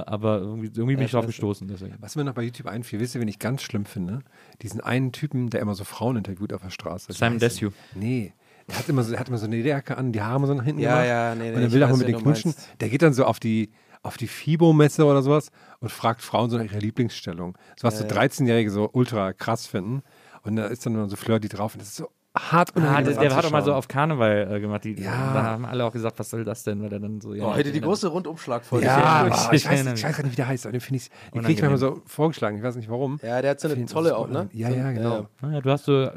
äh, 0.00 0.04
aber 0.06 0.38
irgendwie, 0.38 0.68
irgendwie 0.68 0.96
bin 0.96 1.04
ich 1.04 1.10
drauf 1.12 1.26
gestoßen. 1.26 1.68
Deswegen. 1.68 1.96
Was 2.00 2.16
mir 2.16 2.24
noch 2.24 2.34
bei 2.34 2.42
YouTube 2.42 2.66
einfiel, 2.66 3.00
wisst 3.00 3.14
ihr, 3.14 3.20
wen 3.20 3.28
ich 3.28 3.38
ganz 3.38 3.62
schlimm 3.62 3.84
finde? 3.84 4.20
Diesen 4.62 4.80
einen 4.80 5.12
Typen, 5.12 5.50
der 5.50 5.60
immer 5.60 5.74
so 5.74 5.84
Frauen 5.84 6.16
interviewt 6.16 6.52
auf 6.52 6.62
der 6.62 6.70
Straße. 6.70 7.12
Simon? 7.12 7.38
Desue. 7.38 7.72
Nee. 7.94 8.32
Der 8.68 8.78
hat 8.78 8.88
immer 8.88 9.02
so, 9.02 9.16
hat 9.18 9.28
immer 9.28 9.38
so 9.38 9.46
eine 9.46 9.56
Lederjacke 9.56 9.98
an, 9.98 10.12
die 10.12 10.22
Haare 10.22 10.36
immer 10.36 10.46
so 10.46 10.54
nach 10.54 10.64
hinten 10.64 10.80
Ja, 10.80 10.90
gemacht. 11.02 11.08
ja, 11.08 11.34
nee, 11.34 11.42
nee, 11.50 11.56
Und 11.56 11.60
er 11.62 11.66
ich 11.66 11.72
will 11.72 11.82
auch 11.82 11.88
mal 11.88 11.92
weiß, 11.94 11.98
mit 11.98 12.08
den 12.08 12.18
knutschen. 12.18 12.54
Der 12.80 12.88
geht 12.88 13.02
dann 13.02 13.12
so 13.12 13.24
auf 13.24 13.40
die, 13.40 13.70
auf 14.02 14.16
die 14.16 14.28
FIBO-Messe 14.28 15.04
oder 15.04 15.22
sowas 15.22 15.50
und 15.80 15.90
fragt 15.90 16.22
Frauen 16.22 16.48
so 16.50 16.56
nach 16.56 16.64
ihrer 16.64 16.78
Lieblingsstellung. 16.78 17.58
So 17.76 17.88
was 17.88 17.98
so 17.98 18.04
13-Jährige 18.04 18.70
so 18.70 18.88
ultra 18.92 19.32
krass 19.32 19.66
finden. 19.66 20.02
Und 20.44 20.56
da 20.56 20.66
ist 20.66 20.84
dann 20.86 20.94
immer 20.94 21.08
so 21.08 21.16
flirty 21.16 21.48
drauf. 21.48 21.74
Und 21.74 21.80
das 21.82 21.88
ist 21.88 21.96
so 21.96 22.08
hart 22.36 22.70
Ah, 22.74 22.78
unangenehm. 22.78 23.14
der, 23.14 23.28
der 23.28 23.36
hat 23.36 23.44
doch 23.44 23.50
mal 23.50 23.62
so 23.64 23.74
auf 23.74 23.88
Karneval 23.88 24.48
äh, 24.52 24.60
gemacht. 24.60 24.84
Die, 24.84 24.94
Ja. 24.94 25.34
Da 25.34 25.42
haben 25.42 25.64
alle 25.66 25.84
auch 25.84 25.92
gesagt, 25.92 26.18
was 26.18 26.30
soll 26.30 26.44
das 26.44 26.62
denn? 26.62 26.80
Weil 26.80 26.92
er 26.92 27.00
dann 27.00 27.20
so, 27.20 27.34
ja, 27.34 27.44
oh, 27.44 27.54
heute 27.54 27.72
die 27.72 27.80
große 27.80 28.06
Rundumschlagfolge. 28.08 28.86
Ja, 28.86 28.98
Ich- 29.26 29.32
aber 29.32 29.54
ich 29.54 29.62
ich, 29.64 29.68
weiß, 29.68 29.80
ich 29.94 30.04
weiß 30.04 30.16
gar 30.16 30.22
nicht, 30.22 30.32
wie 30.32 30.36
der 30.36 30.46
heißt, 30.46 30.64
aber 30.66 30.72
den 30.72 30.80
finde 30.80 30.98
ich, 30.98 31.10
den 31.34 31.42
kriege 31.42 31.54
ich 31.54 31.60
manchmal 31.60 31.78
so 31.78 32.02
vorgeschlagen, 32.06 32.56
ich 32.58 32.62
weiß 32.62 32.76
nicht 32.76 32.88
warum. 32.88 33.18
Ja, 33.22 33.42
der 33.42 33.50
hat 33.50 33.60
so 33.60 33.68
eine 33.68 33.84
tolle 33.86 34.16
auch, 34.16 34.28
ne? 34.28 34.48
Ja, 34.52 34.68
ja, 34.70 34.92
genau. 34.92 35.26
Ah, 35.42 35.50
ja, 35.50 35.60
du 35.60 35.70
hast 35.70 35.86
so, 35.86 36.08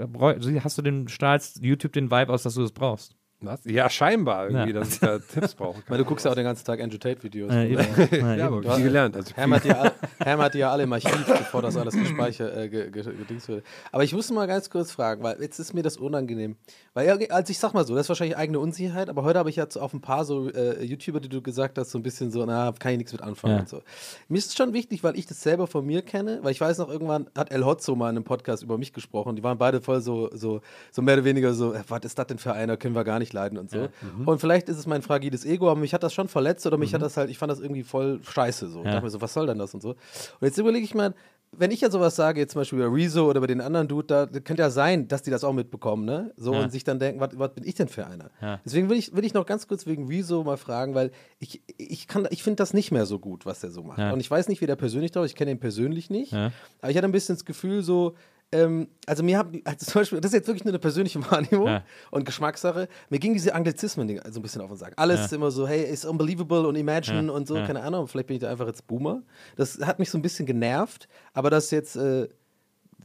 hast 0.63 0.77
du 0.77 0.81
den 0.83 1.07
strahlst 1.07 1.63
YouTube 1.63 1.93
den 1.93 2.11
Vibe 2.11 2.31
aus, 2.31 2.43
dass 2.43 2.53
du 2.53 2.61
das 2.61 2.71
brauchst. 2.71 3.15
Was? 3.45 3.61
Ja, 3.65 3.89
scheinbar 3.89 4.49
irgendwie, 4.49 4.73
Ja. 4.73 4.79
dass 4.79 4.93
ich 4.93 4.99
da 4.99 5.19
Tipps 5.33 5.53
brauche. 5.55 5.81
Meine, 5.87 6.03
du 6.03 6.07
guckst 6.09 6.25
ja 6.25 6.31
auch 6.31 6.35
den 6.35 6.43
ganzen 6.45 6.65
Tag 6.65 6.79
Andrew 6.81 6.97
Tate-Videos. 6.97 7.51
Ja, 7.51 7.63
Ja, 7.63 8.35
eben. 8.35 8.41
aber 8.41 8.75
viel 8.75 8.83
gelernt. 8.83 9.15
Also 9.15 9.33
Herm 9.35 9.53
hat, 9.53 9.63
die, 9.63 9.71
all- 9.71 9.91
Herm 10.19 10.41
hat 10.41 10.53
die 10.53 10.59
ja 10.59 10.71
alle 10.71 10.83
im 10.83 10.93
Archiv, 10.93 11.25
bevor 11.25 11.61
das 11.61 11.75
alles 11.77 11.93
gespeichert, 11.95 12.55
äh, 12.57 12.69
ge, 12.69 12.89
ge, 12.91 13.03
gedings 13.03 13.47
wurde. 13.49 13.63
Aber 13.91 14.03
ich 14.03 14.13
musste 14.13 14.33
mal 14.33 14.47
ganz 14.47 14.69
kurz 14.69 14.91
fragen, 14.91 15.23
weil 15.23 15.41
jetzt 15.41 15.59
ist 15.59 15.73
mir 15.73 15.83
das 15.83 15.97
unangenehm. 15.97 16.55
Weil, 16.93 17.07
ja, 17.07 17.15
also 17.29 17.51
ich 17.51 17.57
sag 17.59 17.73
mal 17.73 17.85
so, 17.85 17.95
das 17.95 18.05
ist 18.05 18.09
wahrscheinlich 18.09 18.37
eigene 18.37 18.59
Unsicherheit, 18.59 19.09
aber 19.09 19.23
heute 19.23 19.39
habe 19.39 19.49
ich 19.49 19.55
jetzt 19.55 19.77
auf 19.77 19.93
ein 19.93 20.01
paar 20.01 20.25
so 20.25 20.49
äh, 20.49 20.83
YouTuber, 20.83 21.19
die 21.19 21.29
du 21.29 21.41
gesagt 21.41 21.77
hast, 21.77 21.91
so 21.91 21.97
ein 21.99 22.03
bisschen 22.03 22.31
so, 22.31 22.45
na, 22.45 22.71
kann 22.77 22.91
ich 22.93 22.97
nichts 22.99 23.11
mit 23.13 23.21
anfangen 23.21 23.53
Ja. 23.55 23.59
und 23.61 23.69
so. 23.69 23.81
Mir 24.29 24.37
ist 24.37 24.47
es 24.47 24.55
schon 24.55 24.73
wichtig, 24.73 25.03
weil 25.03 25.17
ich 25.17 25.25
das 25.25 25.41
selber 25.41 25.67
von 25.67 25.85
mir 25.85 26.01
kenne, 26.01 26.39
weil 26.43 26.51
ich 26.51 26.61
weiß 26.61 26.77
noch, 26.77 26.89
irgendwann 26.89 27.27
hat 27.35 27.51
El 27.51 27.65
Hotzo 27.65 27.95
mal 27.95 28.09
in 28.09 28.15
einem 28.17 28.23
Podcast 28.25 28.63
über 28.63 28.77
mich 28.77 28.93
gesprochen. 28.93 29.35
Die 29.35 29.43
waren 29.43 29.57
beide 29.57 29.81
voll 29.81 30.01
so, 30.01 30.29
so, 30.33 30.61
so 30.91 31.01
mehr 31.01 31.15
oder 31.15 31.23
weniger 31.25 31.53
so, 31.53 31.73
äh, 31.73 31.81
was 31.87 32.01
ist 32.03 32.17
das 32.19 32.27
denn 32.27 32.37
für 32.37 32.53
einer, 32.53 32.77
können 32.77 32.95
wir 32.95 33.03
gar 33.03 33.19
nicht 33.19 33.32
leiden 33.33 33.57
und 33.57 33.69
so. 33.69 33.89
Und 34.25 34.39
vielleicht 34.39 34.69
ist 34.69 34.77
es 34.77 34.85
mein 34.87 35.01
fragiles 35.01 35.45
Ego, 35.45 35.69
aber 35.69 35.79
mich 35.79 35.93
hat 35.93 36.03
das 36.03 36.13
schon 36.13 36.27
verletzt 36.27 36.65
oder 36.65 36.77
mich 36.77 36.93
hat 36.93 37.01
das 37.01 37.17
halt, 37.17 37.29
ich 37.29 37.37
fand 37.37 37.51
das 37.51 37.59
irgendwie 37.59 37.83
voll 37.83 38.19
scheiße 38.23 38.67
so. 38.69 38.79
Ich 38.79 38.85
Ja. 38.85 38.91
dachte 38.93 39.05
mir 39.05 39.09
so, 39.09 39.21
was 39.21 39.33
soll 39.33 39.47
denn 39.47 39.57
das 39.59 39.73
und 39.73 39.81
so. 39.81 39.89
Und 39.89 39.97
jetzt 40.41 40.57
überlege 40.57 40.85
ich 40.85 40.93
mal, 40.95 41.13
wenn 41.55 41.69
ich 41.69 41.81
ja 41.81 41.91
sowas 41.91 42.15
sage, 42.15 42.39
jetzt 42.39 42.53
zum 42.53 42.61
Beispiel 42.61 42.79
über 42.79 42.91
Rezo 42.91 43.29
oder 43.29 43.37
über 43.37 43.45
den 43.45 43.61
anderen 43.61 43.87
Dude, 43.87 44.07
da 44.07 44.25
könnte 44.39 44.63
ja 44.63 44.71
sein, 44.71 45.07
dass 45.07 45.21
die 45.21 45.29
das 45.29 45.43
auch 45.43 45.53
mitbekommen, 45.53 46.03
ne? 46.03 46.33
So 46.35 46.51
Ja. 46.51 46.61
und 46.61 46.71
sich 46.71 46.83
dann 46.83 46.97
denken, 46.97 47.19
was 47.21 47.53
bin 47.53 47.63
ich 47.63 47.75
denn 47.75 47.87
für 47.87 48.07
einer? 48.07 48.31
Ja. 48.41 48.59
Deswegen 48.65 48.89
will 48.89 48.97
ich, 48.97 49.15
will 49.15 49.23
ich 49.23 49.35
noch 49.35 49.45
ganz 49.45 49.67
kurz 49.67 49.85
wegen 49.85 50.07
Rezo 50.07 50.43
mal 50.43 50.57
fragen, 50.57 50.95
weil 50.95 51.11
ich, 51.37 51.61
ich 51.77 52.07
kann, 52.07 52.27
ich 52.31 52.41
finde 52.41 52.55
das 52.55 52.73
nicht 52.73 52.91
mehr 52.91 53.05
so 53.05 53.19
gut, 53.19 53.45
was 53.45 53.59
der 53.59 53.69
so 53.69 53.83
macht. 53.83 53.99
Ja. 53.99 54.11
Und 54.13 54.19
ich 54.19 54.31
weiß 54.31 54.47
nicht, 54.47 54.61
wie 54.61 54.65
der 54.65 54.75
persönlich 54.77 55.11
drauf 55.11 55.25
ist, 55.25 55.31
ich 55.33 55.37
kenne 55.37 55.51
ihn 55.51 55.59
persönlich 55.59 56.09
nicht, 56.09 56.31
Ja. 56.31 56.51
aber 56.81 56.89
ich 56.89 56.97
hatte 56.97 57.07
ein 57.07 57.11
bisschen 57.11 57.35
das 57.35 57.45
Gefühl 57.45 57.83
so, 57.83 58.15
ähm, 58.53 58.87
also 59.05 59.23
mir 59.23 59.37
haben, 59.37 59.61
also 59.65 59.85
zum 59.85 60.01
Beispiel, 60.01 60.21
das 60.21 60.29
ist 60.31 60.35
jetzt 60.35 60.47
wirklich 60.47 60.63
nur 60.63 60.71
eine 60.71 60.79
persönliche 60.79 61.19
Wahrnehmung 61.31 61.67
Ja. 61.67 61.83
und 62.11 62.23
Geschmackssache. 62.25 62.87
Mir 63.09 63.19
ging 63.19 63.33
diese 63.33 63.53
Anglizismen 63.53 64.07
so 64.31 64.39
ein 64.39 64.41
bisschen 64.43 64.61
auf 64.61 64.69
den 64.69 64.77
Sack. 64.77 64.93
Alles 64.95 65.19
Ja. 65.19 65.25
ist 65.25 65.33
immer 65.33 65.51
so, 65.51 65.67
hey, 65.67 65.83
ist 65.83 66.05
unbelievable 66.05 66.67
und 66.67 66.75
imagine 66.75 67.27
Ja. 67.27 67.31
und 67.33 67.47
so, 67.47 67.55
keine 67.55 67.81
Ahnung. 67.83 68.07
Vielleicht 68.07 68.27
bin 68.27 68.35
ich 68.37 68.41
da 68.41 68.49
einfach 68.49 68.67
jetzt 68.67 68.87
Boomer. 68.87 69.21
Das 69.55 69.79
hat 69.81 69.99
mich 69.99 70.09
so 70.09 70.17
ein 70.17 70.21
bisschen 70.21 70.45
genervt, 70.45 71.07
aber 71.33 71.49
das 71.49 71.71
jetzt, 71.71 71.95
äh, 71.95 72.27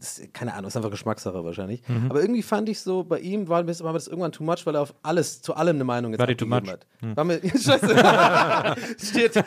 das, 0.00 0.20
keine 0.32 0.54
Ahnung, 0.54 0.68
ist 0.68 0.76
einfach 0.76 0.92
Geschmackssache 0.92 1.42
wahrscheinlich. 1.42 1.82
Mhm. 1.88 2.08
Aber 2.08 2.20
irgendwie 2.20 2.42
fand 2.42 2.68
ich 2.68 2.78
so, 2.80 3.02
bei 3.02 3.18
ihm 3.18 3.48
war, 3.48 3.66
war 3.66 3.92
mir 3.92 3.92
das 3.94 4.06
irgendwann 4.06 4.30
too 4.30 4.44
much, 4.44 4.64
weil 4.64 4.76
er 4.76 4.82
auf 4.82 4.94
alles, 5.02 5.42
zu 5.42 5.54
allem 5.54 5.74
eine 5.76 5.82
Meinung 5.82 6.12
jetzt 6.12 6.20
War 6.20 6.28
die 6.28 6.36
too 6.36 6.44
abgegeben 6.44 6.78
much? 6.78 6.86
Hm. 7.00 7.10
hat. 7.10 7.16
War 7.16 7.24
mir, 7.24 7.40
scheiße. 7.58 8.76
Steht. 9.04 9.44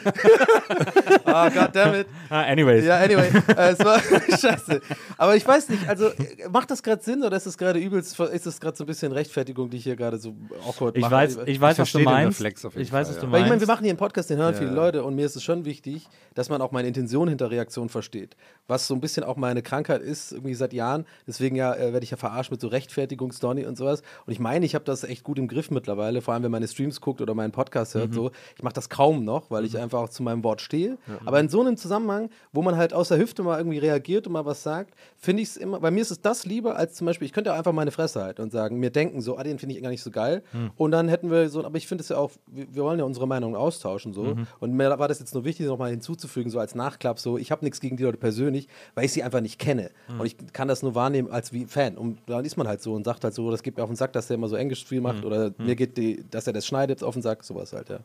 Ah, 1.33 1.49
goddammit. 1.49 2.07
Ah, 2.31 2.43
anyways. 2.43 2.85
Ja, 2.85 2.95
anyway, 2.97 3.27
äh, 3.57 3.71
es 3.71 3.79
war 3.79 3.99
scheiße. 4.39 4.79
Aber 5.17 5.35
ich 5.35 5.45
weiß 5.45 5.67
nicht, 5.67 5.85
also 5.89 6.09
macht 6.49 6.71
das 6.71 6.81
gerade 6.81 7.03
Sinn 7.03 7.23
oder 7.23 7.35
ist 7.35 7.45
das 7.45 7.57
gerade 7.57 7.77
übelst, 7.77 8.17
ist 8.19 8.45
das 8.45 8.59
gerade 8.61 8.77
so 8.77 8.85
ein 8.85 8.87
bisschen 8.87 9.11
Rechtfertigung, 9.11 9.69
die 9.69 9.75
ich 9.77 9.83
hier 9.83 9.97
gerade 9.97 10.17
so 10.17 10.33
awkward 10.65 10.95
Ich 10.95 11.01
mache? 11.01 11.11
weiß, 11.11 11.39
ich 11.45 11.59
weiß, 11.59 11.71
was 11.71 11.75
verstehe 11.89 12.03
du 12.05 12.09
meinst. 12.09 12.39
Reflex 12.39 12.63
auf 12.63 12.73
jeden 12.73 12.83
Ich 12.83 12.93
weiß, 12.93 13.07
Fall, 13.07 13.15
was 13.15 13.19
du 13.21 13.25
ja. 13.25 13.31
Weil 13.33 13.39
ich 13.39 13.43
meine, 13.43 13.49
meinst. 13.55 13.67
wir 13.67 13.73
machen 13.73 13.83
hier 13.83 13.91
einen 13.91 13.97
Podcast, 13.99 14.29
den 14.29 14.37
hören 14.37 14.53
Ja. 14.53 14.59
viele 14.59 14.71
Leute 14.71 15.03
und 15.03 15.15
mir 15.15 15.25
ist 15.25 15.35
es 15.35 15.43
schon 15.43 15.65
wichtig, 15.65 16.07
dass 16.35 16.47
man 16.47 16.61
auch 16.61 16.71
meine 16.71 16.87
Intention 16.87 17.27
hinter 17.27 17.51
Reaktion 17.51 17.89
versteht. 17.89 18.37
Was 18.67 18.87
so 18.87 18.93
ein 18.93 19.01
bisschen 19.01 19.25
auch 19.25 19.35
meine 19.35 19.61
Krankheit 19.61 20.01
ist, 20.01 20.31
irgendwie 20.31 20.53
seit 20.53 20.71
Jahren. 20.71 21.05
Deswegen 21.27 21.57
ja 21.57 21.73
äh, 21.75 21.91
werde 21.91 22.05
ich 22.05 22.11
ja 22.11 22.17
verarscht 22.17 22.51
mit 22.51 22.61
so 22.61 22.69
Rechtfertigungsdonny 22.69 23.65
und 23.65 23.77
sowas. 23.77 24.03
Und 24.25 24.31
ich 24.31 24.39
meine, 24.39 24.65
ich 24.65 24.75
habe 24.75 24.85
das 24.85 25.03
echt 25.03 25.23
gut 25.23 25.37
im 25.37 25.47
Griff 25.49 25.69
mittlerweile, 25.71 26.21
vor 26.21 26.33
allem 26.33 26.43
wenn 26.43 26.51
man 26.51 26.61
meine 26.61 26.67
Streams 26.69 27.01
guckt 27.01 27.19
oder 27.21 27.33
meinen 27.33 27.51
Podcast 27.51 27.95
hört. 27.95 28.13
So. 28.13 28.31
Ich 28.55 28.63
mache 28.63 28.73
das 28.73 28.87
kaum 28.89 29.25
noch, 29.25 29.49
weil 29.51 29.65
ich 29.65 29.77
einfach 29.77 29.99
auch 29.99 30.09
zu 30.09 30.23
meinem 30.23 30.43
Wort 30.43 30.61
stehe. 30.61 30.97
Aber 31.31 31.39
in 31.39 31.47
so 31.47 31.61
einem 31.61 31.77
Zusammenhang, 31.77 32.29
wo 32.51 32.61
man 32.61 32.75
halt 32.75 32.93
aus 32.93 33.07
der 33.07 33.17
Hüfte 33.17 33.41
mal 33.41 33.57
irgendwie 33.57 33.77
reagiert 33.77 34.27
und 34.27 34.33
mal 34.33 34.45
was 34.45 34.63
sagt, 34.63 34.95
finde 35.15 35.41
ich 35.41 35.47
es 35.47 35.55
immer, 35.55 35.79
bei 35.79 35.89
mir 35.89 36.01
ist 36.01 36.11
es 36.11 36.19
das 36.19 36.45
lieber, 36.45 36.75
als 36.75 36.95
zum 36.95 37.05
Beispiel, 37.05 37.25
ich 37.25 37.31
könnte 37.31 37.51
ja 37.51 37.55
einfach 37.55 37.71
meine 37.71 37.91
Fresse 37.91 38.21
halten 38.21 38.41
und 38.41 38.51
sagen, 38.51 38.79
mir 38.79 38.89
denken 38.89 39.21
so, 39.21 39.37
ah, 39.37 39.43
den 39.43 39.57
finde 39.57 39.73
ich 39.73 39.81
gar 39.81 39.91
nicht 39.91 40.03
so 40.03 40.11
geil. 40.11 40.43
Und 40.75 40.91
dann 40.91 41.07
hätten 41.07 41.31
wir 41.31 41.47
so, 41.47 41.63
aber 41.63 41.77
ich 41.77 41.87
finde 41.87 42.01
es 42.01 42.09
ja 42.09 42.17
auch, 42.17 42.31
wir, 42.47 42.83
wollen 42.83 42.99
ja 42.99 43.05
unsere 43.05 43.27
Meinung 43.27 43.55
austauschen 43.55 44.11
so. 44.11 44.35
Und 44.59 44.73
mir 44.73 44.99
war 44.99 45.07
das 45.07 45.19
jetzt 45.19 45.33
nur 45.33 45.45
wichtig, 45.45 45.67
nochmal 45.67 45.91
hinzuzufügen, 45.91 46.51
so 46.51 46.59
als 46.59 46.75
Nachklapp, 46.75 47.17
so, 47.17 47.37
ich 47.37 47.49
habe 47.49 47.63
nichts 47.63 47.79
gegen 47.79 47.95
die 47.95 48.03
Leute 48.03 48.17
persönlich, 48.17 48.67
weil 48.95 49.05
ich 49.05 49.13
sie 49.13 49.23
einfach 49.23 49.39
nicht 49.39 49.57
kenne. 49.57 49.91
Und 50.19 50.25
ich 50.25 50.35
kann 50.51 50.67
das 50.67 50.83
nur 50.83 50.95
wahrnehmen 50.95 51.31
als 51.31 51.53
wie 51.53 51.65
Fan. 51.65 51.97
Und 51.97 52.17
dann 52.25 52.43
ist 52.43 52.57
man 52.57 52.67
halt 52.67 52.81
so 52.81 52.93
und 52.93 53.05
sagt 53.05 53.23
halt 53.23 53.33
so, 53.33 53.49
das 53.51 53.63
geht 53.63 53.77
mir 53.77 53.83
auf 53.83 53.89
den 53.89 53.95
Sack, 53.95 54.11
dass 54.11 54.27
der 54.27 54.35
immer 54.35 54.49
so 54.49 54.57
Englisch 54.57 54.83
viel 54.83 54.99
macht 54.99 55.23
oder 55.23 55.53
mir 55.59 55.77
geht 55.77 55.95
die, 55.95 56.25
dass 56.29 56.45
er 56.45 56.51
das 56.51 56.67
schneidet 56.67 57.03
auf 57.03 57.13
den 57.13 57.21
Sack, 57.21 57.45
sowas 57.45 57.71
halt, 57.71 57.87
ja. 57.87 57.99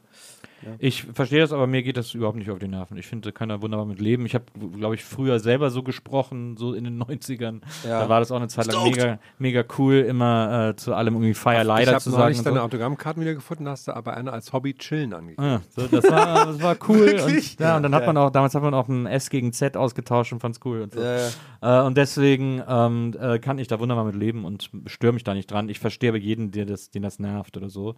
Ich 0.78 1.02
verstehe 1.04 1.40
das, 1.40 1.52
aber 1.52 1.66
mir 1.66 1.82
geht 1.82 1.96
das 1.96 2.14
überhaupt 2.14 2.38
nicht 2.38 2.50
auf 2.50 2.58
die 2.58 2.68
Nerven. 2.68 2.96
Ich 2.96 3.06
finde, 3.06 3.28
da 3.28 3.32
kann 3.32 3.50
er 3.50 3.62
wunderbar 3.62 3.86
mit 3.86 4.00
leben. 4.00 4.26
Ich 4.26 4.34
habe, 4.34 4.44
glaube 4.76 4.94
ich, 4.94 5.04
früher 5.04 5.38
selber 5.38 5.70
so 5.70 5.82
gesprochen, 5.82 6.56
so 6.56 6.72
in 6.74 6.84
den 6.84 7.02
90ern. 7.02 7.60
Ja. 7.84 8.00
Da 8.00 8.08
war 8.08 8.20
das 8.20 8.32
auch 8.32 8.36
eine 8.36 8.48
Zeit 8.48 8.66
lang 8.72 8.84
mega, 8.84 9.18
mega 9.38 9.64
cool, 9.78 9.96
immer 9.96 10.70
äh, 10.70 10.76
zu 10.76 10.94
allem 10.94 11.14
irgendwie 11.14 11.34
Fire 11.34 11.60
ich 11.60 11.66
leider 11.66 11.92
habe 11.92 12.00
zu 12.02 12.10
sagen. 12.10 12.22
neulich 12.22 12.38
und 12.38 12.46
deine 12.46 12.58
So. 12.58 12.62
Autogrammkarten 12.64 13.22
wieder 13.22 13.34
gefunden, 13.34 13.68
hast 13.68 13.86
du 13.88 13.92
aber 13.94 14.16
eine 14.16 14.32
als 14.32 14.52
Hobby 14.52 14.74
chillen 14.74 15.12
angegeben. 15.12 15.42
Ja, 15.44 15.60
so, 15.76 15.86
das, 15.86 16.10
war, 16.10 16.46
das 16.46 16.62
war 16.62 16.76
cool. 16.88 17.20
Und, 17.24 17.60
ja, 17.60 17.76
und 17.76 17.82
dann 17.82 17.94
hat 17.94 18.06
man 18.06 18.16
auch, 18.16 18.30
damals 18.30 18.54
hat 18.54 18.62
man 18.62 18.74
auch 18.74 18.88
ein 18.88 19.06
S 19.06 19.30
gegen 19.30 19.52
Z 19.52 19.76
ausgetauscht 19.76 20.32
und 20.32 20.40
fand's 20.40 20.60
cool 20.64 20.80
und 20.82 20.94
so. 20.94 21.00
Ja, 21.00 21.28
Äh, 21.62 21.86
und 21.86 21.96
deswegen 21.96 22.62
ähm, 22.68 23.14
äh, 23.18 23.38
kann 23.38 23.58
ich 23.58 23.66
da 23.68 23.80
wunderbar 23.80 24.04
mit 24.04 24.14
leben 24.14 24.44
und 24.44 24.70
störe 24.86 25.12
mich 25.12 25.24
da 25.24 25.32
nicht 25.34 25.50
dran. 25.50 25.68
Ich 25.68 25.78
verstehe 25.80 26.10
aber 26.10 26.18
jeden, 26.18 26.50
der 26.50 26.66
das, 26.66 26.90
den 26.90 27.02
das 27.02 27.18
nervt 27.18 27.56
oder 27.56 27.70
so. 27.70 27.94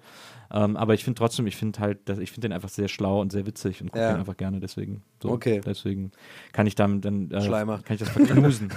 Ähm, 0.52 0.76
aber 0.76 0.94
ich 0.94 1.04
finde 1.04 1.18
trotzdem, 1.18 1.46
ich 1.46 1.56
finde 1.56 1.78
halt, 1.80 2.08
dass, 2.08 2.18
ich 2.18 2.30
finde 2.30 2.47
den 2.48 2.52
einfach 2.54 2.68
sehr 2.68 2.88
schlau 2.88 3.20
und 3.20 3.30
sehr 3.32 3.46
witzig 3.46 3.80
und 3.82 3.88
gucke 3.92 4.00
Ja. 4.02 4.12
den 4.12 4.20
einfach 4.20 4.36
gerne. 4.36 4.60
Deswegen, 4.60 5.02
so, 5.22 5.30
Okay. 5.30 5.60
deswegen 5.64 6.10
kann 6.52 6.66
ich 6.66 6.74
damit 6.74 7.04
dann 7.04 7.30
äh, 7.30 7.40
Schleimer. 7.40 7.78
kann 7.84 7.94
ich 7.94 8.00
das 8.00 8.08
verknusen. 8.10 8.70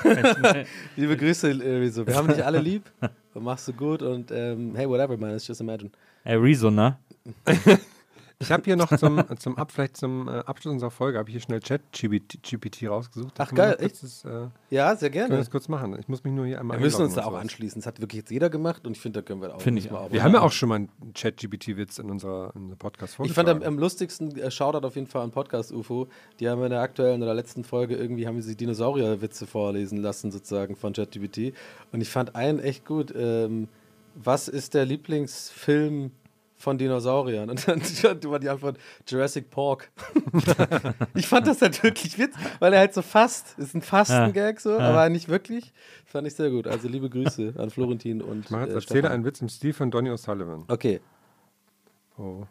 Liebe 0.95 1.17
Grüße, 1.17 1.49
Rezo. 1.59 2.05
Wir 2.05 2.15
haben 2.15 2.27
dich 2.27 2.43
alle 2.45 2.59
lieb. 2.59 2.83
Machst 3.33 3.67
du 3.67 3.73
gut 3.73 4.01
und 4.01 4.31
ähm, 4.31 4.73
hey, 4.75 4.87
whatever, 4.87 5.17
man. 5.17 5.33
It's 5.35 5.47
just 5.47 5.61
imagine. 5.61 5.89
Ey, 6.23 6.35
Rezo, 6.35 6.69
ne? 6.69 6.97
Ich 8.41 8.51
habe 8.51 8.63
hier 8.65 8.75
noch 8.75 8.95
zum, 8.97 9.23
zum 9.39 9.57
Ab, 9.57 9.71
vielleicht 9.71 9.95
zum 9.97 10.27
äh, 10.27 10.31
Abschluss 10.31 10.73
unserer 10.73 10.91
Folge, 10.91 11.17
habe 11.19 11.29
ich 11.29 11.33
hier 11.35 11.41
schnell 11.41 11.59
Chat-GPT 11.61 12.41
GPT 12.43 12.89
rausgesucht. 12.89 13.33
Ach, 13.37 13.47
Können 13.49 13.57
wir 13.57 13.63
geil, 13.67 13.77
kurz 13.79 14.01
Das, 14.01 14.25
äh, 14.25 14.27
können 14.27 14.51
Ja, 14.69 14.95
sehr 14.95 15.01
wir 15.09 15.09
gerne. 15.11 15.37
das 15.37 15.51
kurz 15.51 15.67
machen. 15.67 15.95
Ich 15.99 16.07
muss 16.07 16.23
mich 16.23 16.33
nur 16.33 16.45
hier 16.45 16.59
einmal 16.59 16.77
Wir 16.77 16.83
müssen 16.83 17.03
uns 17.03 17.13
da 17.13 17.21
auch 17.21 17.27
sowas. 17.31 17.41
anschließen. 17.41 17.79
Das 17.81 17.85
hat 17.87 18.01
wirklich 18.01 18.19
jetzt 18.21 18.31
jeder 18.31 18.49
gemacht 18.49 18.85
und 18.85 18.93
ich 18.97 19.01
finde, 19.01 19.21
da 19.21 19.25
können 19.25 19.41
wir 19.41 19.55
auch. 19.55 19.61
Finde 19.61 19.79
ich 19.79 19.89
wir 19.89 19.99
auch. 19.99 20.11
Wir 20.11 20.23
haben 20.23 20.33
ja 20.33 20.41
auch 20.41 20.51
schon 20.51 20.69
mal 20.69 20.75
einen 20.75 20.89
Chat-GPT-Witz 21.13 21.99
in 21.99 22.09
unserer, 22.09 22.51
in 22.55 22.63
unserer 22.63 22.77
podcast 22.77 23.17
Ich 23.23 23.33
fand 23.33 23.47
am, 23.49 23.61
am 23.61 23.77
lustigsten 23.77 24.37
äh, 24.37 24.49
Shoutout 24.51 24.85
auf 24.85 24.95
jeden 24.95 25.07
Fall 25.07 25.21
an 25.23 25.31
Podcast 25.31 25.71
UFO. 25.71 26.07
Die 26.39 26.49
haben 26.49 26.63
in 26.63 26.71
der 26.71 26.81
aktuellen 26.81 27.21
oder 27.23 27.33
letzten 27.33 27.63
Folge 27.63 27.95
irgendwie 27.95 28.27
haben 28.27 28.41
sie 28.41 28.55
Dinosaurier-Witze 28.55 29.45
vorlesen 29.47 29.97
lassen 29.99 30.31
sozusagen 30.31 30.75
von 30.75 30.93
ChatGPT 30.93 31.53
und 31.91 32.01
ich 32.01 32.09
fand 32.09 32.35
einen 32.35 32.59
echt 32.59 32.85
gut. 32.85 33.13
Ähm, 33.15 33.67
was 34.15 34.47
ist 34.49 34.73
der 34.73 34.85
Lieblingsfilm 34.85 36.11
von 36.61 36.77
Dinosauriern? 36.77 37.49
Und 37.49 37.67
dann 37.67 37.81
war 38.29 38.39
die 38.39 38.49
Antwort 38.49 38.77
Jurassic 39.07 39.49
Park. 39.49 39.91
ich 41.15 41.27
fand 41.27 41.47
das 41.47 41.61
halt 41.61 41.81
wirklich 41.83 42.17
witzig, 42.17 42.41
weil 42.59 42.73
er 42.73 42.79
halt 42.79 42.93
so 42.93 43.01
fast, 43.01 43.57
ist 43.59 43.75
ein 43.75 43.81
Fastengag 43.81 44.59
so, 44.59 44.77
aber 44.79 45.09
nicht 45.09 45.27
wirklich. 45.27 45.73
Fand 46.05 46.27
ich 46.27 46.35
sehr 46.35 46.49
gut. 46.49 46.67
Also 46.67 46.87
liebe 46.87 47.09
Grüße 47.09 47.53
an 47.57 47.69
Florentin 47.69 48.21
und 48.21 48.45
Ich 48.45 48.51
mache 48.51 48.61
jetzt, 48.63 48.71
äh, 48.71 48.75
erzähle 48.75 48.99
Stefan. 48.99 49.11
einen 49.11 49.25
Witz 49.25 49.41
im 49.41 49.49
Stil 49.49 49.73
von 49.73 49.91
Donny 49.91 50.09
O'Sullivan. 50.09 50.63
Okay, 50.67 50.99
Oh. 52.17 52.43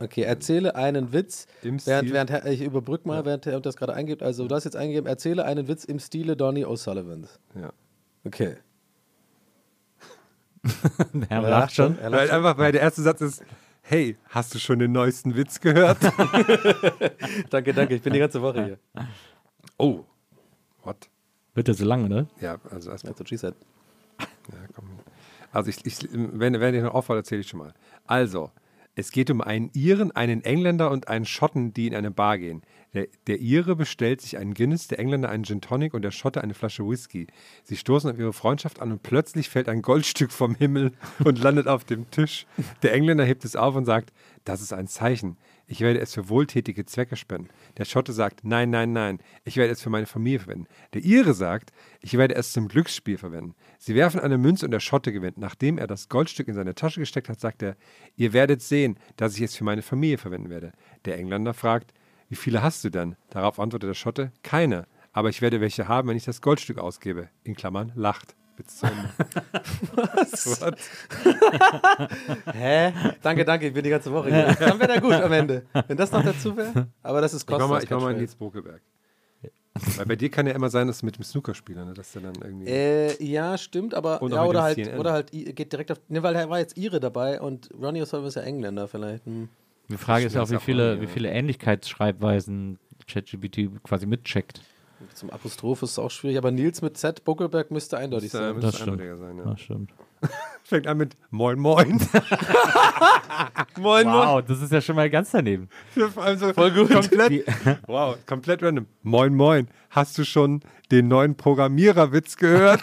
okay, 0.00 0.22
erzähle 0.22 0.74
einen 0.76 1.12
Witz 1.12 1.46
Im 1.62 1.84
Während, 1.84 2.12
während 2.12 2.44
ich 2.46 2.60
überbrück 2.60 3.06
mal, 3.06 3.24
während 3.24 3.46
er 3.46 3.60
das 3.60 3.76
gerade 3.76 3.94
eingibt. 3.94 4.22
Also, 4.22 4.46
du 4.46 4.54
hast 4.54 4.64
jetzt 4.64 4.76
eingegeben, 4.76 5.08
erzähle 5.08 5.44
einen 5.44 5.66
Witz 5.68 5.84
im 5.84 5.98
Stile 5.98 6.36
Donny 6.36 6.64
O'Sullivans. 6.64 7.38
Ja. 7.60 7.72
Okay. 8.24 8.56
Er 11.28 11.42
lacht 11.42 11.74
schon. 11.74 11.98
Er 11.98 12.04
Weil 12.04 12.10
lacht 12.12 12.28
schon. 12.28 12.36
einfach, 12.36 12.58
weil 12.58 12.72
der 12.72 12.80
erste 12.82 13.02
Satz 13.02 13.20
ist, 13.20 13.42
hey, 13.82 14.16
hast 14.28 14.54
du 14.54 14.58
schon 14.58 14.78
den 14.78 14.92
neuesten 14.92 15.34
Witz 15.36 15.60
gehört? 15.60 15.98
Danke, 17.50 17.72
danke. 17.72 17.94
Ich 17.94 18.02
bin 18.02 18.12
die 18.12 18.18
ganze 18.18 18.40
Woche 18.42 18.64
hier. 18.64 18.78
oh. 19.78 20.04
What? 20.82 21.08
Wird 21.54 21.68
der 21.68 21.74
so 21.74 21.84
lang, 21.84 22.04
oder? 22.04 22.26
Ja, 22.40 22.58
also 22.70 22.90
erstmal. 22.90 23.12
That's 23.12 23.20
what 23.20 23.28
she 23.28 23.36
said. 23.36 23.54
Ja, 24.20 24.58
komm. 24.74 24.84
Also 25.52 25.70
ich, 25.70 25.84
ich 25.86 25.96
wenn, 26.12 26.60
wenn 26.60 26.74
ihr 26.74 26.82
noch 26.82 26.94
auffällt, 26.94 27.18
erzähle 27.18 27.40
ich 27.40 27.48
schon 27.48 27.58
mal. 27.60 27.74
Also, 28.06 28.50
es 28.98 29.12
geht 29.12 29.30
um 29.30 29.40
einen 29.40 29.70
Iren, 29.74 30.10
einen 30.10 30.42
Engländer 30.42 30.90
und 30.90 31.06
einen 31.06 31.24
Schotten, 31.24 31.72
die 31.72 31.86
in 31.86 31.94
eine 31.94 32.10
Bar 32.10 32.36
gehen. 32.36 32.62
Der, 32.94 33.06
der 33.28 33.40
Ire 33.40 33.76
bestellt 33.76 34.20
sich 34.20 34.38
einen 34.38 34.54
Guinness, 34.54 34.88
der 34.88 34.98
Engländer 34.98 35.28
einen 35.28 35.44
Gin 35.44 35.60
Tonic 35.60 35.94
und 35.94 36.02
der 36.02 36.10
Schotte 36.10 36.42
eine 36.42 36.52
Flasche 36.52 36.84
Whisky. 36.84 37.28
Sie 37.62 37.76
stoßen 37.76 38.10
auf 38.10 38.18
ihre 38.18 38.32
Freundschaft 38.32 38.82
an 38.82 38.90
und 38.90 39.04
plötzlich 39.04 39.50
fällt 39.50 39.68
ein 39.68 39.82
Goldstück 39.82 40.32
vom 40.32 40.56
Himmel 40.56 40.90
und 41.24 41.38
landet 41.38 41.68
auf 41.68 41.84
dem 41.84 42.10
Tisch. 42.10 42.44
Der 42.82 42.92
Engländer 42.92 43.24
hebt 43.24 43.44
es 43.44 43.54
auf 43.54 43.76
und 43.76 43.84
sagt, 43.84 44.12
das 44.42 44.60
ist 44.60 44.72
ein 44.72 44.88
Zeichen. 44.88 45.36
Ich 45.70 45.80
werde 45.80 46.00
es 46.00 46.14
für 46.14 46.30
wohltätige 46.30 46.86
Zwecke 46.86 47.14
spenden. 47.14 47.50
Der 47.76 47.84
Schotte 47.84 48.14
sagt, 48.14 48.42
nein, 48.42 48.70
nein, 48.70 48.94
nein, 48.94 49.18
ich 49.44 49.58
werde 49.58 49.70
es 49.70 49.82
für 49.82 49.90
meine 49.90 50.06
Familie 50.06 50.38
verwenden. 50.38 50.66
Der 50.94 51.04
Ire 51.04 51.34
sagt, 51.34 51.72
ich 52.00 52.16
werde 52.16 52.36
es 52.36 52.54
zum 52.54 52.68
Glücksspiel 52.68 53.18
verwenden. 53.18 53.54
Sie 53.78 53.94
werfen 53.94 54.18
eine 54.18 54.38
Münze 54.38 54.64
und 54.64 54.70
der 54.70 54.80
Schotte 54.80 55.12
gewinnt. 55.12 55.36
Nachdem 55.36 55.76
er 55.76 55.86
das 55.86 56.08
Goldstück 56.08 56.48
in 56.48 56.54
seine 56.54 56.74
Tasche 56.74 57.00
gesteckt 57.00 57.28
hat, 57.28 57.38
sagt 57.38 57.62
er, 57.62 57.76
ihr 58.16 58.32
werdet 58.32 58.62
sehen, 58.62 58.98
dass 59.16 59.36
ich 59.36 59.42
es 59.42 59.56
für 59.56 59.64
meine 59.64 59.82
Familie 59.82 60.16
verwenden 60.16 60.48
werde. 60.48 60.72
Der 61.04 61.18
Engländer 61.18 61.52
fragt, 61.52 61.92
wie 62.30 62.36
viele 62.36 62.62
hast 62.62 62.82
du 62.84 62.88
denn? 62.88 63.16
Darauf 63.28 63.60
antwortet 63.60 63.90
der 63.90 63.94
Schotte, 63.94 64.32
keine. 64.42 64.86
Aber 65.12 65.28
ich 65.28 65.42
werde 65.42 65.60
welche 65.60 65.86
haben, 65.86 66.08
wenn 66.08 66.16
ich 66.16 66.24
das 66.24 66.40
Goldstück 66.40 66.78
ausgebe. 66.78 67.28
In 67.44 67.54
Klammern, 67.54 67.92
lacht. 67.94 68.36
Witz 68.58 68.78
zu 68.78 68.86
Ende. 68.86 69.08
Was? 69.94 70.60
Hä? 72.52 72.92
Danke, 73.22 73.44
danke. 73.44 73.68
Ich 73.68 73.72
bin 73.72 73.84
die 73.84 73.90
ganze 73.90 74.12
Woche 74.12 74.28
hier. 74.28 74.56
Dann 74.58 74.78
wäre 74.78 74.92
der 74.92 75.00
gut 75.00 75.12
am 75.12 75.32
Ende. 75.32 75.66
Wenn 75.86 75.96
das 75.96 76.10
noch 76.12 76.24
dazu 76.24 76.56
wäre. 76.56 76.88
Aber 77.02 77.20
das 77.20 77.34
ist 77.34 77.42
Ich 77.42 77.48
mach 77.48 77.68
mal, 77.68 77.82
ich 77.82 77.90
mach 77.90 78.00
mal 78.00 78.06
Catchphrase. 78.06 78.18
Nils 78.18 78.34
Bokelberg. 78.34 78.82
Weil 79.96 80.06
bei 80.06 80.16
dir 80.16 80.28
kann 80.28 80.46
ja 80.46 80.54
immer 80.54 80.70
sein, 80.70 80.86
dass 80.88 81.00
du 81.00 81.06
mit 81.06 81.16
dem 81.16 81.24
Snookerspieler, 81.24 81.84
ne, 81.84 81.94
dass 81.94 82.12
der 82.12 82.22
dann 82.22 82.34
irgendwie. 82.42 82.66
Äh, 82.66 83.22
ja, 83.24 83.56
stimmt, 83.56 83.94
aber 83.94 84.20
Und 84.22 84.32
ja, 84.32 84.40
mit 84.40 84.50
oder 84.50 84.62
halt, 84.62 84.74
CNN. 84.74 84.98
oder 84.98 85.12
halt 85.12 85.30
geht 85.30 85.72
direkt 85.72 85.92
auf. 85.92 86.00
Ne, 86.08 86.22
weil 86.22 86.34
er 86.34 86.50
war 86.50 86.58
jetzt 86.58 86.76
Ire 86.76 87.00
dabei 87.00 87.40
und 87.40 87.70
Ronnie 87.80 88.02
O'Sullivan 88.02 88.26
ist 88.26 88.34
ja 88.34 88.42
Engländer 88.42 88.88
vielleicht. 88.88 89.24
Hm. 89.26 89.48
Die 89.88 89.96
Frage 89.96 90.26
ist 90.26 90.34
ja 90.34 90.42
auch, 90.42 90.50
wie 90.50 90.58
viele, 90.58 91.00
wie 91.00 91.06
viele 91.06 91.30
Ähnlichkeitsschreibweisen 91.30 92.78
ChatGPT 93.06 93.70
quasi 93.82 94.06
mitcheckt. 94.06 94.60
Zum 95.14 95.30
Apostroph 95.30 95.82
ist 95.82 95.92
es 95.92 95.98
auch 95.98 96.10
schwierig, 96.10 96.38
aber 96.38 96.50
Nils 96.50 96.82
mit 96.82 96.96
Z, 96.96 97.24
Buckelberg 97.24 97.70
müsste 97.70 97.98
eindeutig 97.98 98.30
Das, 98.32 98.40
sein. 98.40 98.54
müsste 98.54 98.66
Das 98.70 98.76
stimmt. 98.76 99.00
eindeutiger 99.00 99.16
sein, 99.16 99.38
ja. 99.38 99.44
Das 99.44 99.60
stimmt. 99.60 99.90
Fängt 100.64 100.86
an 100.88 100.98
mit 100.98 101.16
Moin 101.30 101.58
Moin. 101.60 102.00
Moin, 103.78 104.06
Wow, 104.06 104.42
das 104.46 104.60
ist 104.60 104.72
ja 104.72 104.80
schon 104.80 104.96
mal 104.96 105.08
ganz 105.08 105.30
daneben. 105.30 105.68
Vor 106.12 106.22
allem 106.22 106.38
so 106.38 106.52
Voll 106.52 106.72
gut. 106.72 106.90
Komplett, 106.92 107.44
wow, 107.86 108.16
komplett 108.26 108.62
random. 108.62 108.86
Moin 109.02 109.34
Moin. 109.34 109.68
Hast 109.90 110.18
du 110.18 110.24
schon 110.24 110.60
den 110.90 111.06
neuen 111.08 111.36
Programmiererwitz 111.36 112.36
gehört? 112.36 112.82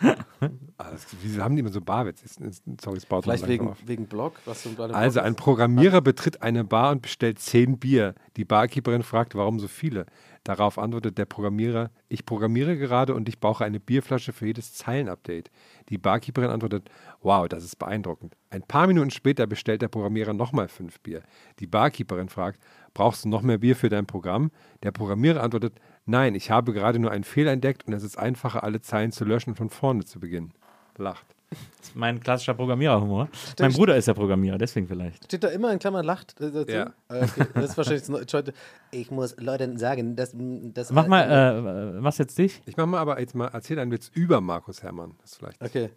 das, 0.78 1.06
wieso 1.22 1.42
haben 1.42 1.54
die 1.56 1.60
immer 1.60 1.70
so 1.72 1.80
Barwitz? 1.80 2.22
Ist- 2.22 2.40
ist- 2.40 2.62
Sorry, 2.80 2.96
es 2.98 3.06
baut 3.06 3.24
Vielleicht 3.24 3.46
wegen, 3.46 3.68
auf. 3.68 3.78
wegen 3.86 4.06
Blog, 4.06 4.34
was 4.44 4.64
im 4.66 4.78
Also, 4.94 5.20
ein. 5.20 5.34
Programmierer 5.36 6.00
betritt 6.00 6.42
eine 6.42 6.64
Bar 6.64 6.92
und 6.92 7.02
bestellt 7.02 7.38
zehn 7.38 7.78
Bier. 7.78 8.14
Die 8.36 8.44
Barkeeperin 8.44 9.02
fragt, 9.02 9.34
warum 9.34 9.60
so 9.60 9.68
viele? 9.68 10.06
Darauf 10.44 10.78
antwortet 10.78 11.16
der 11.16 11.24
Programmierer, 11.24 11.90
ich 12.08 12.26
programmiere 12.26 12.76
gerade 12.76 13.14
und 13.14 13.30
ich 13.30 13.40
brauche 13.40 13.64
eine 13.64 13.80
Bierflasche 13.80 14.34
für 14.34 14.46
jedes 14.46 14.74
Zeilenupdate. 14.74 15.50
Die 15.88 15.96
Barkeeperin 15.96 16.50
antwortet, 16.50 16.90
wow, 17.22 17.48
das 17.48 17.64
ist 17.64 17.76
beeindruckend. 17.76 18.36
Ein 18.50 18.62
paar 18.62 18.86
Minuten 18.86 19.10
später 19.10 19.46
bestellt 19.46 19.80
der 19.80 19.88
Programmierer 19.88 20.34
nochmal 20.34 20.68
fünf 20.68 21.00
Bier. 21.00 21.22
Die 21.60 21.66
Barkeeperin 21.66 22.28
fragt, 22.28 22.60
brauchst 22.92 23.24
du 23.24 23.30
noch 23.30 23.40
mehr 23.40 23.58
Bier 23.58 23.74
für 23.74 23.88
dein 23.88 24.04
Programm? 24.04 24.50
Der 24.82 24.92
Programmierer 24.92 25.42
antwortet, 25.42 25.80
nein, 26.04 26.34
ich 26.34 26.50
habe 26.50 26.74
gerade 26.74 26.98
nur 26.98 27.10
einen 27.10 27.24
Fehler 27.24 27.52
entdeckt 27.52 27.86
und 27.86 27.94
es 27.94 28.02
ist 28.02 28.18
einfacher, 28.18 28.62
alle 28.62 28.82
Zeilen 28.82 29.12
zu 29.12 29.24
löschen 29.24 29.50
und 29.50 29.56
von 29.56 29.70
vorne 29.70 30.04
zu 30.04 30.20
beginnen. 30.20 30.52
Lacht. 30.98 31.33
Das 31.78 31.88
ist 31.88 31.96
mein 31.96 32.20
klassischer 32.20 32.54
Programmiererhumor. 32.54 33.28
Mein 33.58 33.72
Bruder 33.72 33.96
ist 33.96 34.06
ja 34.06 34.14
Programmierer, 34.14 34.58
deswegen 34.58 34.86
vielleicht. 34.88 35.24
Steht 35.24 35.44
da 35.44 35.48
immer 35.48 35.72
in 35.72 35.78
Klammern 35.78 36.04
lacht 36.04 36.40
äh, 36.40 36.50
dazu? 36.50 36.70
Ja. 36.72 36.92
Ah, 37.08 37.20
Okay. 37.22 37.46
Das 37.54 37.70
ist 37.70 37.76
wahrscheinlich 37.76 38.02
das 38.04 38.32
heute. 38.34 38.52
Ich 38.90 39.10
muss 39.10 39.36
Leuten 39.38 39.78
sagen, 39.78 40.16
dass 40.16 40.32
das. 40.34 40.90
Mach 40.90 41.06
mal, 41.06 41.22
äh, 41.30 41.98
äh, 41.98 42.02
was 42.02 42.18
jetzt 42.18 42.36
dich? 42.38 42.60
Ich 42.66 42.76
mache 42.76 42.86
mal 42.86 42.98
aber 42.98 43.20
jetzt 43.20 43.34
mal, 43.34 43.48
erzähl 43.52 43.78
einen 43.78 43.90
Witz 43.92 44.10
über 44.14 44.40
Markus 44.40 44.82
Hermann. 44.82 45.14
Das 45.22 45.32
ist 45.32 45.38
vielleicht. 45.38 45.62
Okay. 45.62 45.90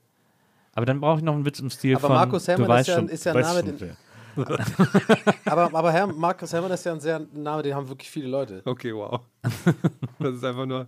Aber 0.73 0.85
dann 0.85 0.99
brauche 1.01 1.17
ich 1.17 1.23
noch 1.23 1.33
einen 1.33 1.45
Witz 1.45 1.59
im 1.59 1.69
Stil 1.69 1.95
Aber 1.95 2.07
von. 2.07 2.15
Markus 2.15 2.47
Herrmann 2.47 2.67
du 2.67 2.75
ist 2.75 2.87
ja- 2.87 2.95
schon, 2.95 3.09
ist 3.09 3.25
ja 3.25 3.33
ein 3.33 3.41
Name, 3.41 3.59
schon, 3.59 3.77
den-. 3.77 3.97
Aber, 5.45 5.73
aber 5.73 5.91
Herr, 5.91 6.05
Markus 6.05 6.53
Herrmann 6.53 6.69
ist 6.71 6.85
ja 6.85 6.93
ein 6.93 6.99
sehr 6.99 7.19
Name, 7.33 7.63
den 7.63 7.73
haben 7.73 7.89
wirklich 7.89 8.07
viele 8.11 8.27
Leute. 8.27 8.61
Okay, 8.65 8.93
wow. 8.93 9.21
Das 10.19 10.35
ist 10.35 10.43
einfach 10.43 10.67
nur. 10.67 10.85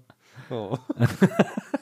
Oh. 0.52 0.78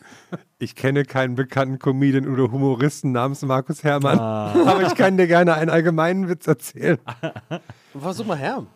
Ich 0.60 0.76
kenne 0.76 1.06
keinen 1.06 1.36
bekannten 1.36 1.78
Comedian 1.78 2.28
oder 2.28 2.52
Humoristen 2.52 3.12
namens 3.12 3.44
Markus 3.44 3.84
Hermann, 3.84 4.18
aber 4.20 4.88
ich 4.88 4.96
kann 4.96 5.16
dir 5.18 5.28
gerne 5.28 5.54
einen 5.54 5.70
allgemeinen 5.70 6.28
Witz 6.30 6.48
erzählen. 6.48 6.98
Versuch 8.00 8.26
mal 8.26 8.38
Herm. 8.38 8.68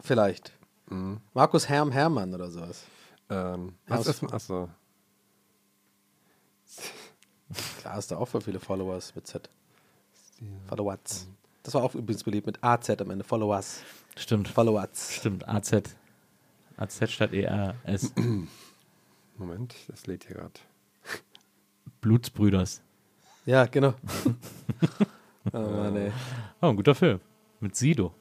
Vielleicht. 0.00 0.52
Markus 1.32 1.68
Herm 1.68 1.92
Hermann 1.92 2.34
oder 2.34 2.50
sowas. 2.50 2.84
Ähm, 3.30 3.74
was 3.86 4.06
ist, 4.06 4.24
achso. 4.24 4.68
Klar, 7.80 7.94
hast 7.94 8.10
du 8.10 8.16
auch 8.16 8.26
voll 8.26 8.40
viele 8.40 8.58
Followers 8.58 9.14
mit 9.14 9.26
Z. 9.26 9.48
Followers. 10.66 11.28
Das 11.62 11.74
war 11.74 11.84
auch 11.84 11.94
übrigens 11.94 12.24
beliebt 12.24 12.46
mit 12.46 12.62
AZ 12.62 12.90
am 12.90 13.10
Ende. 13.10 13.24
Followers. 13.24 13.80
Stimmt, 14.16 14.48
Followers. 14.48 15.14
stimmt. 15.14 15.48
AZ. 15.48 15.72
AZ 16.76 17.10
statt 17.10 17.32
ERS. 17.32 18.12
Moment, 19.36 19.74
das 19.88 20.06
lädt 20.06 20.24
hier 20.26 20.36
gerade. 20.36 20.52
Blutsbrüders. 22.00 22.82
Ja, 23.46 23.66
genau. 23.66 23.94
oh 25.52 25.58
Mann, 25.58 25.96
ey. 25.96 26.12
Oh, 26.60 26.68
ein 26.68 26.76
guter 26.76 26.94
Film. 26.94 27.20
Mit 27.60 27.74
Sido. 27.76 28.12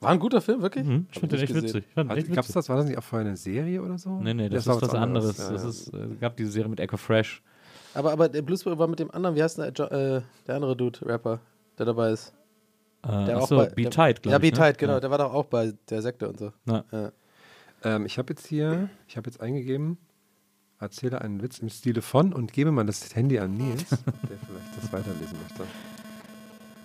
War 0.00 0.10
ein 0.10 0.18
guter 0.18 0.40
Film, 0.40 0.60
wirklich? 0.60 0.84
Mhm, 0.84 1.06
ich 1.10 1.18
fand 1.18 1.32
den 1.32 1.40
nicht 1.40 1.50
echt 1.50 1.62
witzig. 1.62 1.84
Ich 1.88 1.94
fand 1.94 2.10
den 2.10 2.18
echt 2.18 2.26
Gab 2.28 2.38
es 2.44 2.48
witzig. 2.50 2.54
das? 2.54 2.68
War 2.68 2.76
das 2.76 2.86
nicht 2.86 2.98
auch 2.98 3.02
vorher 3.02 3.26
eine 3.26 3.36
Serie 3.36 3.80
oder 3.82 3.96
so? 3.96 4.10
Nee, 4.20 4.34
nee, 4.34 4.48
das, 4.48 4.66
war 4.66 4.76
ist 4.76 4.82
was 4.82 4.94
anderes. 4.94 5.38
Ja, 5.38 5.50
das 5.52 5.62
ja. 5.62 5.68
ist, 5.68 5.88
äh, 5.94 6.08
gab 6.20 6.36
diese 6.36 6.50
Serie 6.50 6.68
mit 6.68 6.78
Echo 6.80 6.96
Fresh. 6.96 7.42
Aber, 7.94 8.12
aber 8.12 8.28
der 8.28 8.42
Bluesbrother 8.42 8.78
war 8.78 8.88
mit 8.88 8.98
dem 8.98 9.10
anderen, 9.12 9.34
wie 9.36 9.42
heißt 9.42 9.58
der, 9.58 9.68
äh, 9.68 10.20
der 10.46 10.54
andere 10.56 10.76
Dude, 10.76 10.98
Rapper, 11.06 11.40
der 11.78 11.86
dabei 11.86 12.10
ist? 12.10 12.34
Äh, 13.02 13.24
Der 13.26 13.36
achso, 13.38 13.56
Be 13.58 13.82
der- 13.82 13.90
Tight, 13.90 14.22
glaube 14.22 14.32
Ja, 14.32 14.36
ich. 14.36 14.42
Be 14.42 14.46
ne? 14.48 14.52
Tight, 14.64 14.78
genau. 14.78 15.00
Der 15.00 15.10
war 15.10 15.18
doch 15.18 15.32
auch 15.32 15.46
bei 15.46 15.72
der 15.88 16.02
Sekte 16.02 16.28
und 16.28 16.38
so. 16.38 16.52
Ja. 16.66 16.84
Ähm, 17.84 18.06
ich 18.06 18.18
habe 18.18 18.32
jetzt 18.32 18.46
hier, 18.46 18.88
ich 19.08 19.16
habe 19.16 19.28
jetzt 19.30 19.40
eingegeben, 19.40 19.98
erzähle 20.80 21.20
einen 21.20 21.42
Witz 21.42 21.58
im 21.58 21.68
Stile 21.68 22.02
von 22.02 22.32
und 22.32 22.52
gebe 22.52 22.72
mal 22.72 22.84
das 22.84 23.14
Handy 23.14 23.38
an 23.38 23.54
Nils, 23.54 23.88
der 23.90 23.98
vielleicht 23.98 24.76
das 24.82 24.92
weiterlesen 24.92 25.38
möchte. 25.42 25.64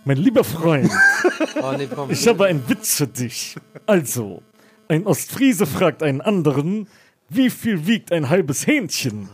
Mein 0.05 0.17
lieber 0.17 0.43
Freund, 0.43 0.89
Oh, 1.61 1.73
nee, 1.77 1.87
komm. 1.93 2.09
ich 2.09 2.27
habe 2.27 2.45
einen 2.45 2.67
Witz 2.69 2.95
für 2.97 3.07
dich. 3.07 3.57
Also, 3.85 4.41
ein 4.87 5.05
Ostfriese 5.05 5.65
fragt 5.65 6.03
einen 6.03 6.21
anderen, 6.21 6.87
wie 7.27 7.49
viel 7.49 7.85
wiegt 7.85 8.11
ein 8.11 8.29
halbes 8.29 8.65
Hähnchen? 8.65 9.29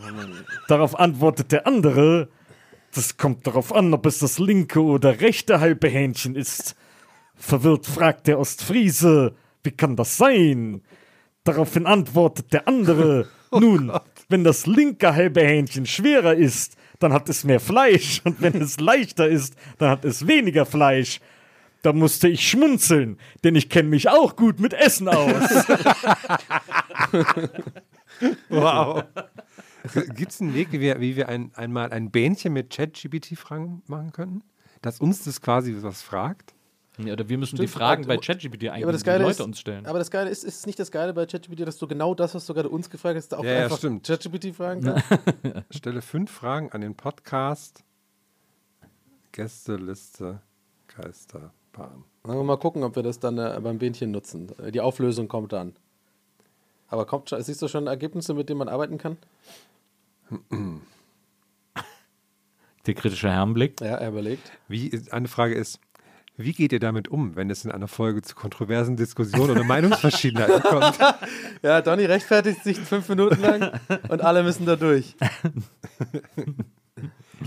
Darauf 0.68 0.98
antwortet 0.98 1.52
der 1.52 1.66
andere, 1.66 2.28
das 2.94 3.16
kommt 3.16 3.46
darauf 3.46 3.72
an, 3.74 3.94
ob 3.94 4.04
es 4.06 4.18
das 4.18 4.38
linke 4.38 4.82
oder 4.82 5.20
rechte 5.20 5.60
halbe 5.60 5.88
Hähnchen 5.88 6.34
ist. 6.34 6.74
Verwirrt 7.36 7.86
fragt 7.86 8.26
der 8.26 8.38
Ostfriese, 8.38 9.34
wie 9.62 9.70
kann 9.70 9.96
das 9.96 10.16
sein? 10.16 10.82
Daraufhin 11.46 11.86
antwortet 11.86 12.52
der 12.52 12.66
andere, 12.66 13.28
nun, 13.52 13.92
wenn 14.28 14.42
das 14.42 14.66
linke 14.66 15.14
halbe 15.14 15.42
Hähnchen 15.42 15.86
schwerer 15.86 16.34
ist, 16.34 16.76
dann 16.98 17.12
hat 17.12 17.28
es 17.28 17.44
mehr 17.44 17.60
Fleisch 17.60 18.20
und 18.24 18.42
wenn 18.42 18.60
es 18.60 18.80
leichter 18.80 19.28
ist, 19.28 19.54
dann 19.78 19.90
hat 19.90 20.04
es 20.04 20.26
weniger 20.26 20.66
Fleisch. 20.66 21.20
Da 21.82 21.92
musste 21.92 22.26
ich 22.26 22.48
schmunzeln, 22.48 23.16
denn 23.44 23.54
ich 23.54 23.68
kenne 23.68 23.90
mich 23.90 24.08
auch 24.08 24.34
gut 24.34 24.58
mit 24.58 24.74
Essen 24.74 25.08
aus. 25.08 25.66
Wow. 28.48 29.04
Gibt 30.14 30.32
es 30.32 30.40
einen 30.40 30.54
Weg, 30.54 30.72
wie 30.72 30.80
wir, 30.80 31.00
wie 31.00 31.16
wir 31.16 31.28
ein, 31.28 31.50
einmal 31.54 31.92
ein 31.92 32.10
Bähnchen 32.10 32.54
mit 32.54 32.70
ChatGPT-Fragen 32.74 33.82
machen 33.88 34.12
könnten? 34.12 34.42
Dass 34.80 35.00
uns 35.00 35.24
das 35.24 35.42
quasi 35.42 35.76
was 35.80 36.00
fragt? 36.00 36.55
Ja, 36.98 37.12
oder 37.12 37.28
wir 37.28 37.36
müssen 37.36 37.56
Stimmt, 37.56 37.68
die 37.68 37.72
Fragen 37.72 38.06
bei 38.06 38.16
ChatGPT 38.16 38.62
Ja, 38.64 38.72
aber 38.72 38.92
die 38.92 39.10
Leute 39.10 39.30
ist, 39.30 39.40
uns 39.40 39.60
stellen. 39.60 39.86
Aber 39.86 39.98
das 39.98 40.10
Geile 40.10 40.30
ist, 40.30 40.44
ist 40.44 40.60
es 40.60 40.66
nicht 40.66 40.78
das 40.78 40.90
Geile 40.90 41.12
bei 41.12 41.26
ChatGPT, 41.26 41.66
dass 41.66 41.76
du 41.78 41.86
genau 41.86 42.14
das, 42.14 42.34
was 42.34 42.46
du 42.46 42.54
gerade 42.54 42.68
uns 42.70 42.88
gefragt 42.88 43.16
hast, 43.16 43.34
auch 43.34 43.44
Ja, 43.44 43.52
ja, 43.52 43.64
einfach 43.64 43.78
stimmt. 43.78 44.06
ChatGPT 44.06 44.54
fragen 44.54 44.82
kannst? 44.82 45.04
Stelle 45.76 46.00
fünf 46.00 46.30
Fragen 46.30 46.72
an 46.72 46.80
den 46.80 46.94
Podcast. 46.94 47.84
Gästeliste 49.32 50.40
Geisterbahn. 50.88 52.04
Mal 52.24 52.56
gucken, 52.56 52.82
ob 52.82 52.96
wir 52.96 53.02
das 53.02 53.20
dann 53.20 53.36
äh, 53.38 53.60
beim 53.62 53.78
Bähnchen 53.78 54.10
nutzen. 54.10 54.50
Die 54.72 54.80
Auflösung 54.80 55.28
kommt 55.28 55.52
dann. 55.52 55.74
Aber 56.88 57.04
kommt 57.04 57.28
schon, 57.28 57.42
siehst 57.42 57.60
du 57.60 57.68
schon 57.68 57.86
Ergebnisse, 57.86 58.32
mit 58.34 58.48
denen 58.48 58.58
man 58.58 58.68
arbeiten 58.68 58.96
kann? 58.96 59.18
Der 62.86 62.94
kritische 62.94 63.30
Herrenblick. 63.30 63.80
Ja, 63.80 63.96
er 63.96 64.08
überlegt. 64.08 64.52
Wie, 64.68 64.90
eine 65.10 65.28
Frage 65.28 65.54
ist, 65.54 65.80
wie 66.36 66.52
geht 66.52 66.72
ihr 66.72 66.80
damit 66.80 67.08
um, 67.08 67.34
wenn 67.36 67.50
es 67.50 67.64
in 67.64 67.70
einer 67.70 67.88
Folge 67.88 68.22
zu 68.22 68.34
kontroversen 68.34 68.96
Diskussionen 68.96 69.50
oder 69.50 69.64
Meinungsverschiedenheiten 69.64 70.62
kommt? 70.68 70.98
Ja, 71.62 71.80
Donny 71.80 72.04
rechtfertigt 72.04 72.62
sich 72.62 72.78
fünf 72.78 73.08
Minuten 73.08 73.40
lang 73.40 73.80
und 74.08 74.22
alle 74.22 74.42
müssen 74.42 74.66
da 74.66 74.76
durch. 74.76 75.16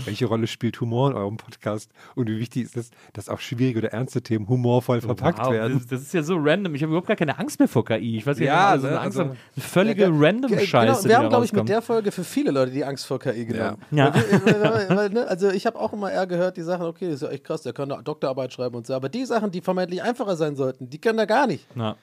Welche 0.04 0.26
Rolle 0.26 0.46
spielt 0.46 0.80
Humor 0.80 1.10
in 1.10 1.16
eurem 1.16 1.36
Podcast 1.36 1.90
und 2.14 2.28
wie 2.28 2.38
wichtig 2.38 2.62
ist 2.62 2.76
es, 2.76 2.90
dass 3.12 3.28
auch 3.28 3.40
schwierige 3.40 3.80
oder 3.80 3.92
ernste 3.92 4.22
Themen 4.22 4.48
humorvoll 4.48 5.00
verpackt 5.00 5.40
Wow, 5.40 5.50
werden? 5.52 5.78
das, 5.78 5.86
das 5.88 6.00
ist 6.02 6.14
ja 6.14 6.22
so 6.22 6.36
random. 6.38 6.74
Ich 6.76 6.82
habe 6.82 6.90
überhaupt 6.90 7.08
gar 7.08 7.16
keine 7.16 7.38
Angst 7.38 7.58
mehr 7.58 7.66
vor 7.68 7.84
KI. 7.84 8.18
Ich 8.18 8.26
weiß 8.26 8.38
nicht, 8.38 8.46
Ja, 8.46 8.68
also 8.68 8.86
ne, 8.86 8.92
eine 8.92 9.00
Angst 9.00 9.18
also- 9.18 9.30
haben. 9.30 9.38
Eine 9.56 9.62
völlige 9.64 10.02
Ja, 10.02 10.08
random 10.12 10.50
ge- 10.50 10.66
Scheiße. 10.66 10.86
Genau, 10.86 11.02
die 11.02 11.08
wir 11.08 11.16
haben, 11.16 11.22
da 11.24 11.28
glaube 11.30 11.44
ich, 11.44 11.52
mit 11.52 11.68
der 11.68 11.82
Folge 11.82 12.12
für 12.12 12.22
viele 12.24 12.52
Leute 12.52 12.70
die 12.70 12.84
Angst 12.84 13.04
vor 13.06 13.18
KI 13.18 13.44
genommen. 13.46 13.78
Ja. 13.90 14.14
Weil, 14.14 14.30
wir- 14.30 14.60
weil, 14.62 14.96
weil, 14.96 15.10
ne, 15.10 15.26
also 15.26 15.50
ich 15.50 15.66
habe 15.66 15.78
auch 15.78 15.92
immer 15.92 16.10
eher 16.12 16.26
gehört, 16.26 16.56
die 16.56 16.62
Sachen, 16.62 16.86
okay, 16.86 17.06
das 17.06 17.14
ist 17.16 17.22
ja 17.22 17.28
echt 17.30 17.44
krass, 17.44 17.62
der 17.62 17.72
kann 17.72 17.90
eine 17.90 18.02
Doktorarbeit 18.02 18.52
schreiben 18.52 18.76
und 18.76 18.86
so. 18.86 18.94
Aber 18.94 19.08
die 19.08 19.24
Sachen, 19.24 19.50
die 19.50 19.60
vermeintlich 19.60 20.02
einfacher 20.02 20.36
sein 20.36 20.54
sollten, 20.54 20.88
die 20.88 20.98
können 21.00 21.18
er 21.18 21.26
gar 21.26 21.46
nicht. 21.48 21.66
Ja. 21.74 21.96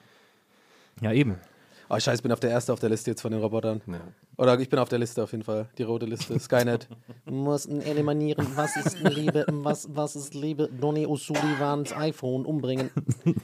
ja, 1.00 1.12
eben. 1.12 1.36
Oh, 1.88 1.94
scheiße, 1.98 2.16
ich 2.16 2.22
bin 2.22 2.32
auf 2.32 2.40
der 2.40 2.50
erste 2.50 2.70
auf 2.74 2.80
der 2.80 2.90
Liste 2.90 3.10
jetzt 3.12 3.22
von 3.22 3.32
den 3.32 3.40
Robotern. 3.40 3.80
Oder 4.38 4.58
ich 4.60 4.68
bin 4.68 4.78
auf 4.78 4.88
der 4.88 4.98
Liste 5.00 5.22
auf 5.22 5.32
jeden 5.32 5.42
Fall. 5.44 5.68
Die 5.78 5.82
rote 5.82 6.06
Liste. 6.06 6.38
Skynet. 6.40 6.88
mussten 7.26 7.80
eliminieren. 7.80 8.46
Was 8.54 8.76
ist 8.76 9.00
Liebe? 9.02 9.44
Was, 9.48 9.88
was 9.94 10.14
ist 10.16 10.34
Liebe? 10.34 10.68
Donny 10.80 11.06
O'Sullivans 11.06 11.92
iPhone 11.96 12.46
umbringen. 12.46 12.90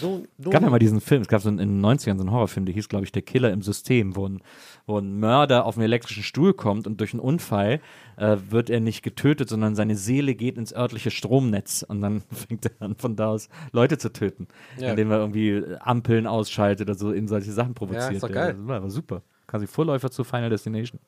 So, 0.00 0.22
Es 0.38 0.50
gab 0.50 0.60
ja 0.62 0.68
mal 0.68 0.78
diesen 0.78 1.00
Film, 1.00 1.22
es 1.22 1.28
gab 1.28 1.40
so 1.40 1.48
in 1.48 1.58
in 1.58 1.80
den 1.80 1.84
90ern 1.84 2.16
so 2.16 2.20
einen 2.22 2.30
Horrorfilm, 2.30 2.66
der 2.66 2.74
hieß, 2.74 2.90
glaube 2.90 3.06
ich, 3.06 3.12
Der 3.12 3.22
Killer 3.22 3.50
im 3.52 3.62
System, 3.62 4.16
wo 4.16 4.28
ein, 4.28 4.42
wo 4.86 4.98
ein 4.98 5.18
Mörder 5.18 5.64
auf 5.64 5.76
einen 5.76 5.84
elektrischen 5.84 6.22
Stuhl 6.24 6.52
kommt 6.52 6.86
und 6.86 7.00
durch 7.00 7.14
einen 7.14 7.20
Unfall 7.20 7.80
äh, 8.18 8.36
wird 8.50 8.68
er 8.68 8.80
nicht 8.80 9.02
getötet, 9.02 9.48
sondern 9.48 9.74
seine 9.74 9.96
Seele 9.96 10.34
geht 10.34 10.58
ins 10.58 10.74
örtliche 10.74 11.10
Stromnetz 11.10 11.82
und 11.88 12.02
dann 12.02 12.20
fängt 12.32 12.66
er 12.66 12.72
an, 12.80 12.96
von 12.96 13.16
da 13.16 13.28
aus 13.28 13.48
Leute 13.72 13.96
zu 13.96 14.12
töten, 14.12 14.46
Ja. 14.76 14.90
indem 14.90 15.10
er 15.10 15.18
irgendwie 15.20 15.62
Ampeln 15.80 16.26
ausschaltet 16.26 16.90
oder 16.90 16.98
so 16.98 17.10
in 17.10 17.26
solche 17.26 17.52
Sachen 17.52 17.72
provoziert. 17.72 18.12
ist 18.12 18.22
doch 18.24 18.30
geil. 18.30 18.54
Das 18.58 18.66
war 18.66 18.76
aber 18.76 18.90
super. 18.90 19.22
Quasi 19.52 19.66
Vorläufer 19.66 20.10
zu 20.10 20.24
Final 20.24 20.48
Destination. 20.48 20.98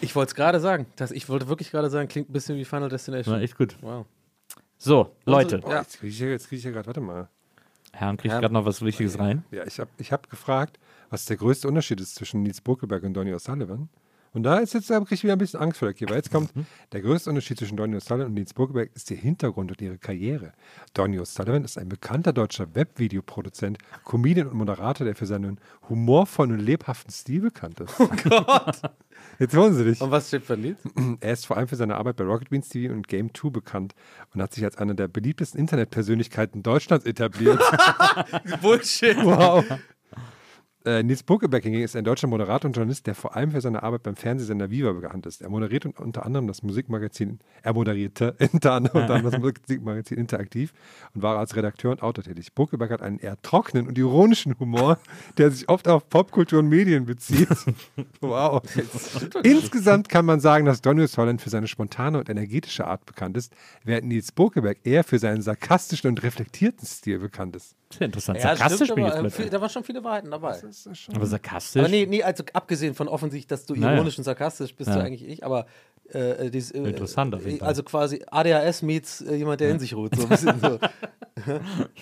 Ich 0.00 0.14
wollte 0.14 0.30
es 0.30 0.34
gerade 0.36 0.60
sagen. 0.60 0.86
Das, 0.94 1.10
ich 1.10 1.28
wollte 1.28 1.48
wirklich 1.48 1.72
gerade 1.72 1.90
sagen, 1.90 2.06
klingt 2.08 2.30
ein 2.30 2.32
bisschen 2.32 2.56
wie 2.56 2.64
Final 2.64 2.88
Destination. 2.88 3.34
War 3.34 3.42
echt 3.42 3.58
gut. 3.58 3.76
Wow. 3.80 4.06
So, 4.78 5.10
Leute, 5.26 5.58
Boah, 5.58 5.78
jetzt 5.80 5.98
kriege 5.98 6.12
ich, 6.12 6.20
ja- 6.20 6.28
jetzt 6.28 6.48
krieg 6.48 6.58
ich 6.60 6.64
ja 6.64 6.70
gerade, 6.70 6.86
warte 6.86 7.00
mal. 7.00 7.28
Herrn 7.92 8.16
kriegt 8.16 8.30
Herrn- 8.32 8.42
gerade 8.42 8.54
noch 8.54 8.64
was 8.64 8.80
Wichtiges 8.80 9.18
rein. 9.18 9.42
Ja, 9.50 9.66
ich 9.66 9.80
habe 9.80 9.90
ich 9.98 10.12
hab 10.12 10.30
gefragt, 10.30 10.78
was 11.10 11.24
der 11.24 11.36
größte 11.36 11.66
Unterschied 11.66 12.00
ist 12.00 12.14
zwischen 12.14 12.44
Nils 12.44 12.60
Buckelberg 12.60 13.02
und 13.02 13.14
Donny 13.14 13.34
O'Sullivan. 13.34 13.88
Und 14.32 14.44
da 14.44 14.58
ist 14.58 14.74
jetzt, 14.74 14.90
da 14.90 14.98
kriege 15.00 15.14
ich 15.14 15.22
wieder 15.24 15.32
ein 15.32 15.38
bisschen 15.38 15.60
Angst 15.60 15.78
vor 15.78 15.88
der 15.88 15.94
Kippe. 15.94 16.14
Jetzt 16.14 16.30
kommt, 16.30 16.52
der 16.92 17.00
größte 17.00 17.30
Unterschied 17.30 17.58
zwischen 17.58 17.76
Donny 17.76 17.96
O'Sullivan 17.96 18.26
und 18.26 18.34
Nils 18.34 18.54
Buckelberg 18.54 18.90
ist 18.94 19.10
der 19.10 19.16
Hintergrund 19.16 19.70
und 19.72 19.80
ihre 19.80 19.98
Karriere. 19.98 20.52
Donny 20.94 21.18
O'Sullivan 21.18 21.64
ist 21.64 21.78
ein 21.78 21.88
bekannter 21.88 22.32
deutscher 22.32 22.74
Webvideoproduzent, 22.74 23.78
Comedian 24.04 24.48
und 24.48 24.56
Moderator, 24.56 25.04
der 25.04 25.16
für 25.16 25.26
seinen 25.26 25.58
humorvollen 25.88 26.52
und 26.52 26.60
lebhaften 26.60 27.12
Stil 27.12 27.40
bekannt 27.40 27.80
ist. 27.80 27.98
Oh 27.98 28.08
Gott! 28.28 28.82
Jetzt 29.38 29.54
hören 29.54 29.74
Sie 29.74 29.84
dich. 29.84 30.00
Und 30.00 30.10
was 30.10 30.28
steht 30.28 30.44
für 30.44 30.54
ein 30.54 30.62
Lied? 30.62 30.76
Er 31.20 31.32
ist 31.32 31.46
vor 31.46 31.56
allem 31.56 31.68
für 31.68 31.76
seine 31.76 31.96
Arbeit 31.96 32.16
bei 32.16 32.24
Rocket 32.24 32.50
Beans 32.50 32.68
TV 32.68 32.92
und 32.92 33.08
Game 33.08 33.34
2 33.34 33.50
bekannt 33.50 33.94
und 34.34 34.42
hat 34.42 34.54
sich 34.54 34.64
als 34.64 34.78
einer 34.78 34.94
der 34.94 35.08
beliebtesten 35.08 35.58
Internetpersönlichkeiten 35.60 36.62
Deutschlands 36.62 37.04
etabliert. 37.04 37.60
Bullshit. 38.62 39.16
Wow. 39.18 39.64
Äh, 40.86 41.02
Nils 41.02 41.22
Buckelberg 41.22 41.62
hingegen 41.62 41.84
ist 41.84 41.94
ein 41.94 42.04
deutscher 42.04 42.26
Moderator 42.26 42.68
und 42.68 42.74
Journalist, 42.74 43.06
der 43.06 43.14
vor 43.14 43.36
allem 43.36 43.50
für 43.50 43.60
seine 43.60 43.82
Arbeit 43.82 44.02
beim 44.02 44.16
Fernsehsender 44.16 44.70
Viva 44.70 44.92
bekannt 44.92 45.26
ist. 45.26 45.42
Er 45.42 45.50
moderiert 45.50 45.84
un- 45.84 45.92
unter 45.98 46.24
anderem 46.24 46.46
das 46.46 46.62
Musikmagazin, 46.62 47.38
er 47.62 47.74
moderierte 47.74 48.34
unter 48.52 48.72
anderem, 48.72 49.22
das 49.22 49.38
Musikmagazin 49.38 50.16
Interaktiv 50.16 50.72
und 51.14 51.20
war 51.22 51.38
als 51.38 51.54
Redakteur 51.54 51.90
und 51.90 52.02
Autor 52.02 52.24
tätig. 52.24 52.54
Buckelberg 52.54 52.90
hat 52.92 53.02
einen 53.02 53.18
eher 53.18 53.40
trockenen 53.42 53.88
und 53.88 53.98
ironischen 53.98 54.58
Humor, 54.58 54.98
der 55.36 55.50
sich 55.50 55.68
oft 55.68 55.86
auf 55.86 56.08
Popkultur 56.08 56.60
und 56.60 56.68
Medien 56.70 57.04
bezieht. 57.04 57.48
wow. 58.20 58.62
Insgesamt 59.42 60.08
kann 60.08 60.24
man 60.24 60.40
sagen, 60.40 60.64
dass 60.64 60.80
Donny 60.80 61.06
Holland 61.06 61.42
für 61.42 61.50
seine 61.50 61.68
spontane 61.68 62.18
und 62.18 62.30
energetische 62.30 62.86
Art 62.86 63.04
bekannt 63.04 63.36
ist, 63.36 63.52
während 63.84 64.08
Nils 64.08 64.32
Buckelberg 64.32 64.78
eher 64.84 65.04
für 65.04 65.18
seinen 65.18 65.42
sarkastischen 65.42 66.08
und 66.08 66.22
reflektierten 66.22 66.86
Stil 66.86 67.18
bekannt 67.18 67.54
ist. 67.56 67.76
Sehr 67.92 68.06
interessant. 68.06 68.38
Ja, 68.38 68.54
Sarkastisch 68.56 68.86
stimmt, 68.86 68.94
bin 68.96 69.06
ich 69.06 69.12
aber, 69.12 69.22
jetzt 69.24 69.26
äh, 69.26 69.30
viel, 69.30 69.36
plötzlich. 69.36 69.50
da 69.50 69.60
waren 69.60 69.70
schon 69.70 69.84
viele 69.84 70.04
Wahrheiten 70.04 70.30
dabei. 70.30 70.60
Aber 71.12 71.26
sarkastisch? 71.26 71.80
Aber 71.80 71.88
nee, 71.88 72.06
nee, 72.06 72.22
also 72.22 72.44
abgesehen 72.52 72.94
von 72.94 73.08
offensichtlich, 73.08 73.48
dass 73.48 73.66
du 73.66 73.74
Naja. 73.74 73.96
ironisch 73.96 74.16
und 74.16 74.24
sarkastisch 74.24 74.74
bist 74.76 74.88
Ja. 74.90 74.96
du 74.96 75.02
eigentlich 75.02 75.22
nicht, 75.22 75.42
aber 75.42 75.66
äh, 76.10 76.50
dieses, 76.50 76.70
äh, 76.70 76.78
Interessant 76.78 77.34
auf 77.34 77.42
jeden 77.44 77.56
äh, 77.56 77.58
Fall. 77.58 77.68
Also 77.68 77.82
quasi 77.82 78.22
ADHS 78.30 78.82
meets 78.82 79.20
äh, 79.22 79.34
jemand, 79.34 79.60
der 79.60 79.70
in 79.70 79.80
sich 79.80 79.94
ruht. 79.94 80.14
So 80.14 80.22
ein 80.22 80.28
bisschen 80.28 80.60
so. 80.60 80.78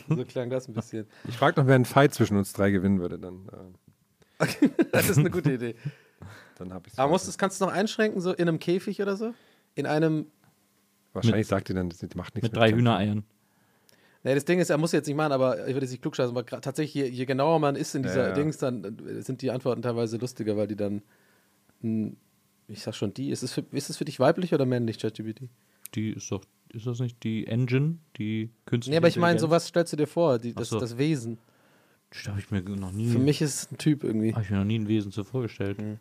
so 0.14 0.24
klang 0.24 0.50
das 0.50 0.68
ein 0.68 0.74
bisschen. 0.74 1.06
Ich 1.26 1.36
frage 1.36 1.60
noch, 1.60 1.66
wer 1.66 1.74
einen 1.74 1.84
Fight 1.86 2.12
zwischen 2.14 2.36
uns 2.36 2.52
drei 2.52 2.70
gewinnen 2.70 3.00
würde, 3.00 3.18
dann, 3.18 3.48
äh, 4.40 4.46
Das 4.92 5.08
ist 5.08 5.18
eine 5.18 5.30
gute 5.30 5.52
Idee. 5.52 5.74
dann 6.58 6.72
habe 6.72 6.88
ich 6.88 6.98
Aber 6.98 7.10
musst, 7.12 7.26
das 7.28 7.38
kannst 7.38 7.60
du 7.60 7.64
noch 7.64 7.72
einschränken, 7.72 8.20
so 8.20 8.32
in 8.32 8.46
einem 8.48 8.58
Käfig 8.58 9.00
oder 9.00 9.16
so? 9.16 9.32
In 9.74 9.86
einem. 9.86 10.26
Wahrscheinlich 11.14 11.46
sagt 11.46 11.70
ihr 11.70 11.74
dann, 11.74 11.88
das 11.88 12.00
macht 12.14 12.34
nichts 12.34 12.48
Mit 12.50 12.56
drei 12.56 12.66
Kämpfen. 12.68 12.78
Hühnereiern. 12.80 13.24
Nee, 14.24 14.34
das 14.34 14.44
Ding 14.44 14.58
ist, 14.58 14.68
er 14.70 14.78
muss 14.78 14.92
jetzt 14.92 15.06
nicht 15.06 15.16
machen, 15.16 15.32
aber 15.32 15.66
ich 15.68 15.74
würde 15.74 15.84
jetzt 15.86 15.92
nicht 15.92 16.02
klugscheißen, 16.02 16.36
aber 16.36 16.44
tatsächlich, 16.44 16.92
je, 16.94 17.06
je 17.06 17.24
genauer 17.24 17.60
man 17.60 17.76
ist 17.76 17.94
in 17.94 18.02
dieser 18.02 18.28
Ja. 18.28 18.34
Dings, 18.34 18.58
dann 18.58 18.98
äh, 19.06 19.22
sind 19.22 19.42
die 19.42 19.50
Antworten 19.50 19.80
teilweise 19.82 20.16
lustiger, 20.16 20.56
weil 20.56 20.66
die 20.66 20.76
dann. 20.76 21.02
hm, 21.82 22.16
Ich 22.66 22.82
sag 22.82 22.94
schon, 22.94 23.14
die. 23.14 23.30
Ist 23.30 23.42
es 23.42 23.52
für, 23.52 23.64
ist 23.70 23.90
es 23.90 23.96
für 23.96 24.04
dich 24.04 24.18
weiblich 24.20 24.52
oder 24.52 24.66
männlich, 24.66 24.98
ChatGPT? 24.98 25.42
Die 25.94 26.10
ist 26.10 26.30
doch, 26.32 26.44
ist 26.72 26.86
das 26.86 26.98
nicht 27.00 27.22
die 27.22 27.46
Engine, 27.46 27.98
die 28.18 28.50
künstliche 28.66 28.92
Nee, 28.92 28.96
aber 28.98 29.08
ich 29.08 29.16
meine, 29.16 29.32
Intelligenz? 29.38 29.40
sowas 29.50 29.66
stellst 29.68 29.92
du 29.92 29.96
dir 29.96 30.06
vor, 30.06 30.38
die, 30.38 30.52
das, 30.52 30.68
so. 30.68 30.78
das 30.80 30.98
Wesen. 30.98 31.38
Das 32.10 32.26
habe 32.28 32.40
ich 32.40 32.50
mir 32.50 32.60
noch 32.62 32.92
nie, 32.92 33.08
Für 33.10 33.18
mich 33.18 33.40
ist 33.40 33.54
es 33.54 33.72
ein 33.72 33.78
Typ 33.78 34.02
irgendwie. 34.04 34.32
habe 34.34 34.42
ich 34.42 34.50
mir 34.50 34.58
noch 34.58 34.64
nie 34.64 34.78
ein 34.78 34.88
Wesen 34.88 35.12
so 35.12 35.24
vorgestellt. 35.24 35.80
Mhm. 35.80 35.98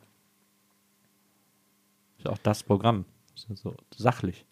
Ist 2.17 2.25
ja 2.25 2.31
auch 2.31 2.37
das 2.39 2.63
Programm. 2.63 3.05
Ist 3.35 3.47
ja 3.49 3.55
so 3.55 3.75
sachlich. 3.95 4.45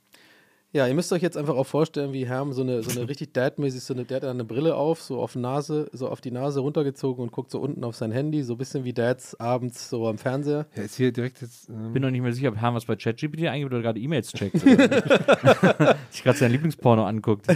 Ja, 0.75 0.87
ihr 0.87 0.93
müsst 0.93 1.13
euch 1.13 1.21
jetzt 1.21 1.37
einfach 1.37 1.55
auch 1.55 1.63
vorstellen, 1.63 2.11
wie 2.11 2.27
Herm 2.27 2.51
so 2.51 2.61
eine, 2.61 2.83
so 2.83 2.91
eine 2.99 3.07
richtig 3.07 3.31
Dad-mäßig, 3.31 3.81
so 3.81 3.93
eine, 3.93 4.03
der 4.03 4.17
hat 4.17 4.25
eine 4.25 4.43
Brille 4.43 4.75
auf, 4.75 5.01
so 5.01 5.21
auf 5.21 5.33
Nase, 5.37 5.89
so 5.93 6.09
auf 6.09 6.19
die 6.19 6.31
Nase 6.31 6.59
runtergezogen 6.59 7.23
und 7.23 7.31
guckt 7.31 7.49
so 7.49 7.61
unten 7.61 7.81
auf 7.85 7.95
sein 7.95 8.11
Handy, 8.11 8.43
so 8.43 8.55
ein 8.55 8.57
bisschen 8.57 8.83
wie 8.83 8.91
Dads 8.91 9.39
abends 9.39 9.89
so 9.89 10.05
am 10.05 10.17
Fernseher. 10.17 10.65
Ja, 10.75 10.83
ist 10.83 10.95
hier 10.97 11.13
direkt 11.13 11.41
jetzt. 11.41 11.69
Ähm, 11.69 11.93
Bin 11.93 12.01
noch 12.01 12.11
nicht 12.11 12.19
mehr 12.19 12.33
sicher, 12.33 12.49
ob 12.49 12.57
Herr 12.57 12.73
was 12.73 12.83
bei 12.83 12.97
ChatGPT 12.97 13.45
eingibt 13.47 13.71
oder 13.71 13.81
gerade 13.83 14.01
E-Mails 14.01 14.33
checkt. 14.33 14.59
sich 16.11 16.23
gerade 16.23 16.37
sein 16.37 16.51
Lieblingsporno 16.51 17.05
anguckt. 17.05 17.47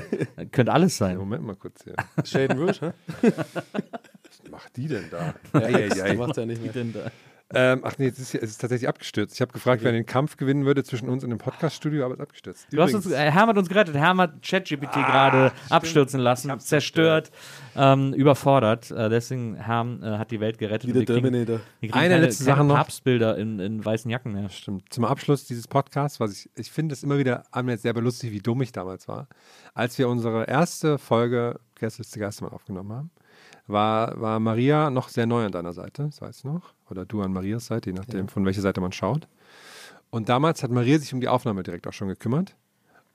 Könnte 0.54 0.72
alles 0.72 0.96
sein. 0.96 1.18
Moment 1.18 1.44
mal 1.44 1.58
kurz 1.58 1.84
hier. 1.84 1.96
Shaden 2.24 2.58
Rouge, 2.58 2.94
hä? 3.22 3.32
macht 4.50 4.78
die 4.78 4.88
denn 4.88 5.04
da? 5.12 5.36
Ja, 5.60 5.66
Eieiei. 5.66 6.12
die 6.12 6.18
macht 6.18 6.38
ja 6.38 6.46
nicht 6.46 6.64
mehr. 6.64 6.72
Denn 6.72 6.94
da- 6.94 7.12
ähm, 7.52 7.82
ach 7.84 7.98
nee, 7.98 8.08
es 8.08 8.20
ist, 8.20 8.36
es 8.36 8.52
ist 8.52 8.62
tatsächlich 8.62 8.88
abgestürzt. 8.88 9.34
Ich 9.34 9.42
habe 9.42 9.52
gefragt, 9.52 9.84
wer 9.84 9.92
den 9.92 10.06
Kampf 10.06 10.38
gewinnen 10.38 10.66
würde 10.66 10.84
zwischen 10.84 11.10
uns 11.10 11.24
in 11.24 11.32
dem 11.32 11.40
Podcaststudio, 11.40 12.06
aber 12.06 12.14
es 12.14 12.20
ist 12.20 12.24
abgestürzt. 12.24 12.68
Du 12.72 12.80
hast 12.80 12.94
uns, 12.94 13.10
äh, 13.10 13.32
Herm 13.32 13.50
hat 13.50 13.58
uns 13.58 13.68
gerettet. 13.68 13.96
Herm 13.96 14.22
hat 14.22 14.44
ChatGPT 14.44 14.94
gerade 14.94 15.52
abstürzen 15.70 16.20
lassen, 16.20 16.60
zerstört, 16.60 17.32
ähm, 17.76 18.14
überfordert. 18.14 18.92
Äh, 18.92 19.10
deswegen 19.10 19.56
Herm 19.56 20.04
äh, 20.04 20.18
hat 20.20 20.30
die 20.30 20.40
Welt 20.40 20.60
gerettet. 20.60 20.90
Wie 20.90 20.94
der 20.94 21.06
Terminator. 21.06 21.60
Kriegen 21.80 21.94
Eine 21.94 22.14
keine, 22.16 22.26
letzte 22.26 22.44
Sache 22.44 22.64
noch. 22.64 22.76
Papstbilder 22.76 23.36
in, 23.38 23.60
in 23.60 23.84
weißen 23.84 24.12
Jacken 24.12 24.34
mehr. 24.34 24.50
Stimmt. 24.50 24.94
Zum 24.94 25.06
Abschluss 25.06 25.46
dieses 25.46 25.68
Podcasts, 25.68 26.20
was 26.20 26.32
ich, 26.32 26.50
ich 26.56 26.72
finde 26.72 26.94
es 26.94 27.02
immer 27.02 27.18
wieder 27.18 27.46
anmerkend 27.50 27.82
sehr 27.82 27.94
belustig, 27.94 28.32
wie 28.32 28.40
dumm 28.40 28.62
ich 28.62 28.74
damals 28.74 29.08
war. 29.08 29.28
Als 29.74 29.98
wir 29.98 30.08
unsere 30.08 30.46
erste 30.48 31.00
Folge 31.00 31.60
Gästeliste 31.80 32.20
Geistermann 32.20 32.54
aufgenommen 32.54 32.92
haben, 32.92 33.12
war, 33.66 34.20
war 34.20 34.40
Maria 34.40 34.90
noch 34.90 35.10
sehr 35.10 35.26
neu 35.26 35.46
an 35.46 35.52
deiner 35.52 35.74
Seite, 35.74 36.04
das 36.04 36.22
weißt 36.22 36.44
du 36.44 36.50
noch. 36.50 36.74
Oder 36.90 37.06
du 37.06 37.22
an 37.22 37.34
Marias 37.34 37.68
Seite, 37.68 37.90
je 37.90 37.96
nachdem, 37.96 38.28
von 38.28 38.46
welcher 38.46 38.62
Seite 38.62 38.82
man 38.82 38.92
schaut. 38.92 39.28
Und 40.10 40.30
damals 40.30 40.64
hat 40.64 40.72
Maria 40.72 40.98
sich 40.98 41.14
um 41.14 41.22
die 41.22 41.28
Aufnahme 41.28 41.64
direkt 41.64 41.88
auch 41.88 41.94
schon 41.94 42.08
gekümmert. 42.08 42.56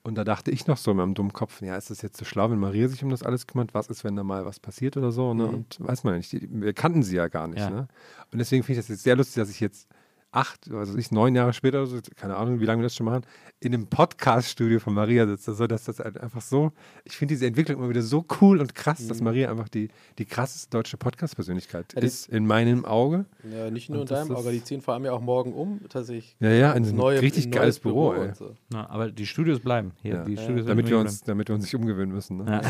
Und 0.07 0.17
da 0.17 0.25
dachte 0.25 0.51
ich 0.51 0.67
noch 0.67 0.77
so 0.77 0.91
in 0.91 0.99
meinem 0.99 1.15
dummen 1.15 1.33
Kopf, 1.33 1.63
ja, 1.63 1.77
ist 1.77 1.89
das 1.91 2.03
jetzt 2.03 2.19
so 2.19 2.27
schlau, 2.27 2.51
wenn 2.51 2.59
Maria 2.59 2.89
sich 2.89 3.03
um 3.03 3.09
das 3.09 3.23
alles 3.23 3.47
kümmert? 3.47 3.73
Was 3.73 3.87
ist, 3.89 4.05
wenn 4.05 4.17
da 4.17 4.23
mal 4.23 4.45
was 4.45 4.61
passiert 4.61 4.99
oder 4.99 5.11
so? 5.13 5.33
Ne? 5.33 5.47
Und 5.47 5.79
weiß 5.81 6.05
man 6.05 6.15
ja 6.15 6.19
nicht. 6.19 6.33
Die, 6.33 6.47
wir 6.51 6.75
kannten 6.75 7.03
sie 7.03 7.17
ja 7.17 7.29
gar 7.29 7.49
nicht. 7.49 7.61
Ja. 7.61 7.71
Ne? 7.71 7.89
Und 8.31 8.39
deswegen 8.39 8.63
finde 8.63 8.81
ich 8.81 8.87
das 8.87 8.89
jetzt 8.89 9.03
sehr 9.03 9.17
lustig, 9.17 9.37
dass 9.37 9.49
ich 9.49 9.61
jetzt 9.61 9.89
acht, 10.35 10.71
also 10.73 10.99
ich 10.99 11.11
neun 11.13 11.35
Jahre 11.35 11.53
später, 11.53 11.79
oder 11.83 11.87
so, 11.87 11.99
keine 12.17 12.37
Ahnung, 12.37 12.61
wie 12.61 12.65
lange 12.65 12.81
wir 12.81 12.85
das 12.85 12.97
schon 12.97 13.07
machen, 13.07 13.23
in 13.61 13.73
einem 13.73 13.87
Podcast-Studio 13.87 14.81
von 14.81 14.93
Maria 14.95 15.27
sitze. 15.27 15.55
So, 15.55 15.67
dass 15.67 15.85
das 15.85 15.99
halt 16.01 16.19
einfach 16.21 16.41
so, 16.43 16.73
ich 17.05 17.17
finde 17.17 17.35
diese 17.35 17.47
Entwicklung 17.47 17.79
immer 17.79 17.89
wieder 17.89 18.03
so 18.03 18.25
cool 18.41 18.61
und 18.61 18.75
krass, 18.75 19.07
dass 19.07 19.21
Maria 19.21 19.51
einfach 19.51 19.69
die, 19.69 19.89
die 20.19 20.25
krasseste 20.27 20.71
deutsche 20.71 20.97
Podcast-Persönlichkeit 20.97 21.95
Ja, 21.95 22.03
ist, 22.03 22.29
in 22.29 22.47
meinem 22.47 22.85
Auge. 22.85 23.25
Ja, 23.51 23.71
nicht 23.71 23.89
nur 23.91 24.01
Und 24.03 24.11
in 24.11 24.17
deinem 24.17 24.33
Auge, 24.37 24.51
die 24.53 24.63
ziehen 24.63 24.81
vor 24.83 24.95
allem 24.95 25.05
ja 25.05 25.13
auch 25.13 25.21
morgen 25.21 25.53
um, 25.55 25.81
tatsächlich. 25.89 26.37
Ja, 26.41 26.51
ja, 26.51 26.73
ein 26.73 26.85
ins 26.85 26.93
neue- 26.93 27.23
richtig 27.23 27.47
ein 27.47 27.51
geiles 27.53 27.77
neues 27.77 27.81
Büro, 27.81 28.13
ey. 28.15 28.29
und 28.29 28.37
so. 28.37 28.55
Na, 28.71 28.89
aber 28.91 29.11
die 29.11 29.27
Studios 29.27 29.61
bleiben. 29.61 29.93
Hier, 30.03 30.15
Ja. 30.17 30.25
die 30.25 30.37
Studios 30.37 30.67
Damit 30.67 30.89
wir, 30.91 30.99
uns, 30.99 31.21
damit 31.23 31.49
wir 31.49 31.55
uns 31.55 31.65
nicht 31.65 31.75
umgewöhnen 31.75 32.13
müssen. 32.15 32.39
Ne? 32.39 32.61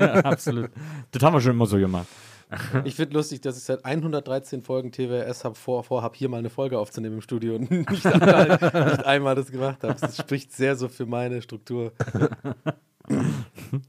Ja, 0.00 0.14
absolut. 0.24 0.70
Das 1.10 1.22
haben 1.22 1.34
wir 1.34 1.40
schon 1.40 1.52
immer 1.52 1.66
so 1.66 1.76
gemacht. 1.78 2.06
Ich 2.84 2.94
finde 2.96 3.14
lustig, 3.14 3.40
dass 3.40 3.56
ich 3.56 3.64
seit 3.64 3.84
113 3.84 4.62
Folgen 4.62 4.92
TWS 4.92 5.44
hab, 5.44 5.56
vor, 5.56 5.84
vorhab, 5.84 6.16
hier 6.16 6.28
mal 6.28 6.38
eine 6.38 6.50
Folge 6.50 6.78
aufzunehmen 6.78 7.16
im 7.16 7.20
Studio 7.20 7.54
und 7.56 7.70
nicht 7.90 8.06
einmal, 8.06 8.48
nicht 8.48 9.04
einmal 9.06 9.34
das 9.34 9.50
gemacht 9.50 9.82
habe. 9.82 9.94
Das 10.00 10.16
spricht 10.16 10.52
sehr 10.52 10.76
so 10.76 10.88
für 10.88 11.06
meine 11.06 11.42
Struktur. 11.42 11.92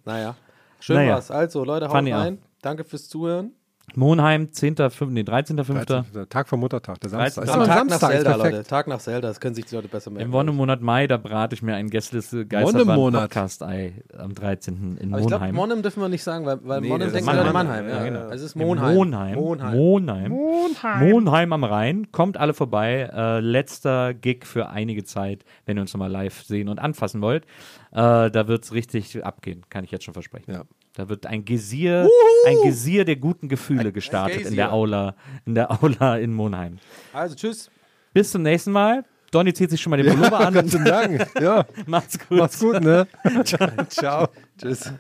naja, 0.06 0.36
schön 0.80 0.96
Naja. 0.98 1.14
war's. 1.14 1.32
Also, 1.32 1.64
Leute, 1.64 1.88
haut 1.88 1.96
rein. 1.96 2.40
Danke 2.62 2.84
fürs 2.84 3.10
Zuhören. 3.10 3.54
Monheim, 3.96 4.50
10.5., 4.54 5.06
nee, 5.08 5.22
13.5. 5.22 5.86
13. 5.86 6.30
Tag 6.30 6.48
vor 6.48 6.58
Muttertag, 6.58 7.00
der 7.00 7.10
Samstag. 7.10 7.44
13. 7.46 7.62
Ist 7.62 7.68
Tag 7.68 7.78
Samstag, 7.78 8.02
nach 8.02 8.10
Zelda. 8.10 8.36
Leute. 8.36 8.64
Tag 8.64 8.88
nach 8.88 9.00
Zelda, 9.00 9.28
das 9.28 9.40
können 9.40 9.56
sich 9.56 9.66
die 9.66 9.76
Leute 9.76 9.88
besser 9.88 10.12
merken. 10.12 10.26
Im 10.28 10.34
Wonnemonat 10.34 10.82
Mai, 10.82 11.08
da 11.08 11.18
berate 11.18 11.56
ich 11.56 11.62
mir 11.62 11.76
ein 11.76 11.90
Gästeliste 11.90 12.46
Geisterbahn 12.46 12.88
Wonnemonat. 12.88 13.22
Podcast-Ei 13.30 13.94
am 14.18 14.34
13. 14.34 14.98
in 15.00 15.14
Aber 15.14 15.22
ich 15.22 15.28
glaube, 15.28 15.40
Monheim. 15.46 15.56
Monheim 15.56 15.82
dürfen 15.82 16.02
wir 16.02 16.10
nicht 16.10 16.24
sagen, 16.24 16.46
weil, 16.46 16.60
weil 16.64 16.82
Nee, 16.82 16.90
Monheim 16.90 17.14
ist 17.14 17.26
man 17.26 17.38
an 17.38 17.54
Mannheim. 17.54 17.86
Mannheim. 17.86 17.88
Ja, 17.90 17.98
Ja, 17.98 18.04
genau. 18.04 18.30
Es 18.34 18.42
ist 18.42 18.56
In 18.56 18.62
Monheim. 18.62 18.96
Monheim. 18.96 19.36
Monheim. 19.36 20.32
Monheim. 20.32 21.10
Monheim 21.10 21.54
am 21.54 21.64
Rhein. 21.64 22.12
Kommt 22.12 22.38
alle 22.38 22.54
vorbei. 22.54 23.10
Äh, 23.14 23.40
letzter 23.40 24.14
Gig 24.14 24.46
für 24.46 24.70
einige 24.70 25.04
Zeit, 25.04 25.44
wenn 25.66 25.78
ihr 25.78 25.82
uns 25.82 25.94
nochmal 25.94 26.12
live 26.12 26.42
sehen 26.44 26.70
und 26.70 26.80
anfassen 26.80 27.22
wollt. 27.22 27.46
Äh, 27.92 28.32
da 28.32 28.48
wird 28.48 28.64
es 28.64 28.74
richtig 28.74 29.24
abgehen, 29.26 29.64
kann 29.70 29.84
ich 29.84 29.92
jetzt 29.92 30.06
schon 30.06 30.14
versprechen. 30.14 30.52
Ja. 30.52 30.64
Da 30.94 31.08
wird 31.08 31.26
ein 31.26 31.46
Gesier, 31.46 32.10
ein 32.48 32.58
Gesier 32.64 33.06
der 33.06 33.16
guten 33.16 33.48
Gefühle 33.48 33.92
gestartet 33.94 34.46
in 34.46 34.56
der. 34.56 34.74
Aula, 34.74 35.16
in 35.46 35.56
der 35.56 35.72
Aula 35.72 36.18
in 36.18 36.34
Monheim. 36.34 36.80
Also, 37.14 37.36
tschüss. 37.36 37.72
Bis 38.14 38.32
zum 38.32 38.42
nächsten 38.42 38.72
Mal. 38.72 39.06
Donny 39.32 39.54
zieht 39.54 39.70
sich 39.70 39.82
schon 39.82 39.92
mal 39.92 40.04
den 40.04 40.14
Pullover 40.14 40.42
an. 40.42 40.54
Gott 40.54 40.74
Dank. 40.86 41.26
Ja, 41.40 41.66
Macht's 41.86 42.20
gut. 42.20 42.38
mach's 42.38 42.60
gut, 42.60 42.82
ne? 42.82 43.08
Ciao. 43.88 44.28
Tschüss. 44.60 44.92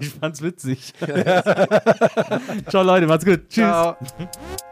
Ich 0.00 0.10
fand's 0.10 0.42
witzig. 0.42 0.92
Ciao 2.68 2.82
Leute, 2.82 3.06
macht's 3.06 3.24
gut. 3.24 3.48
Tschüss. 3.48 3.64
Ciao. 3.64 3.96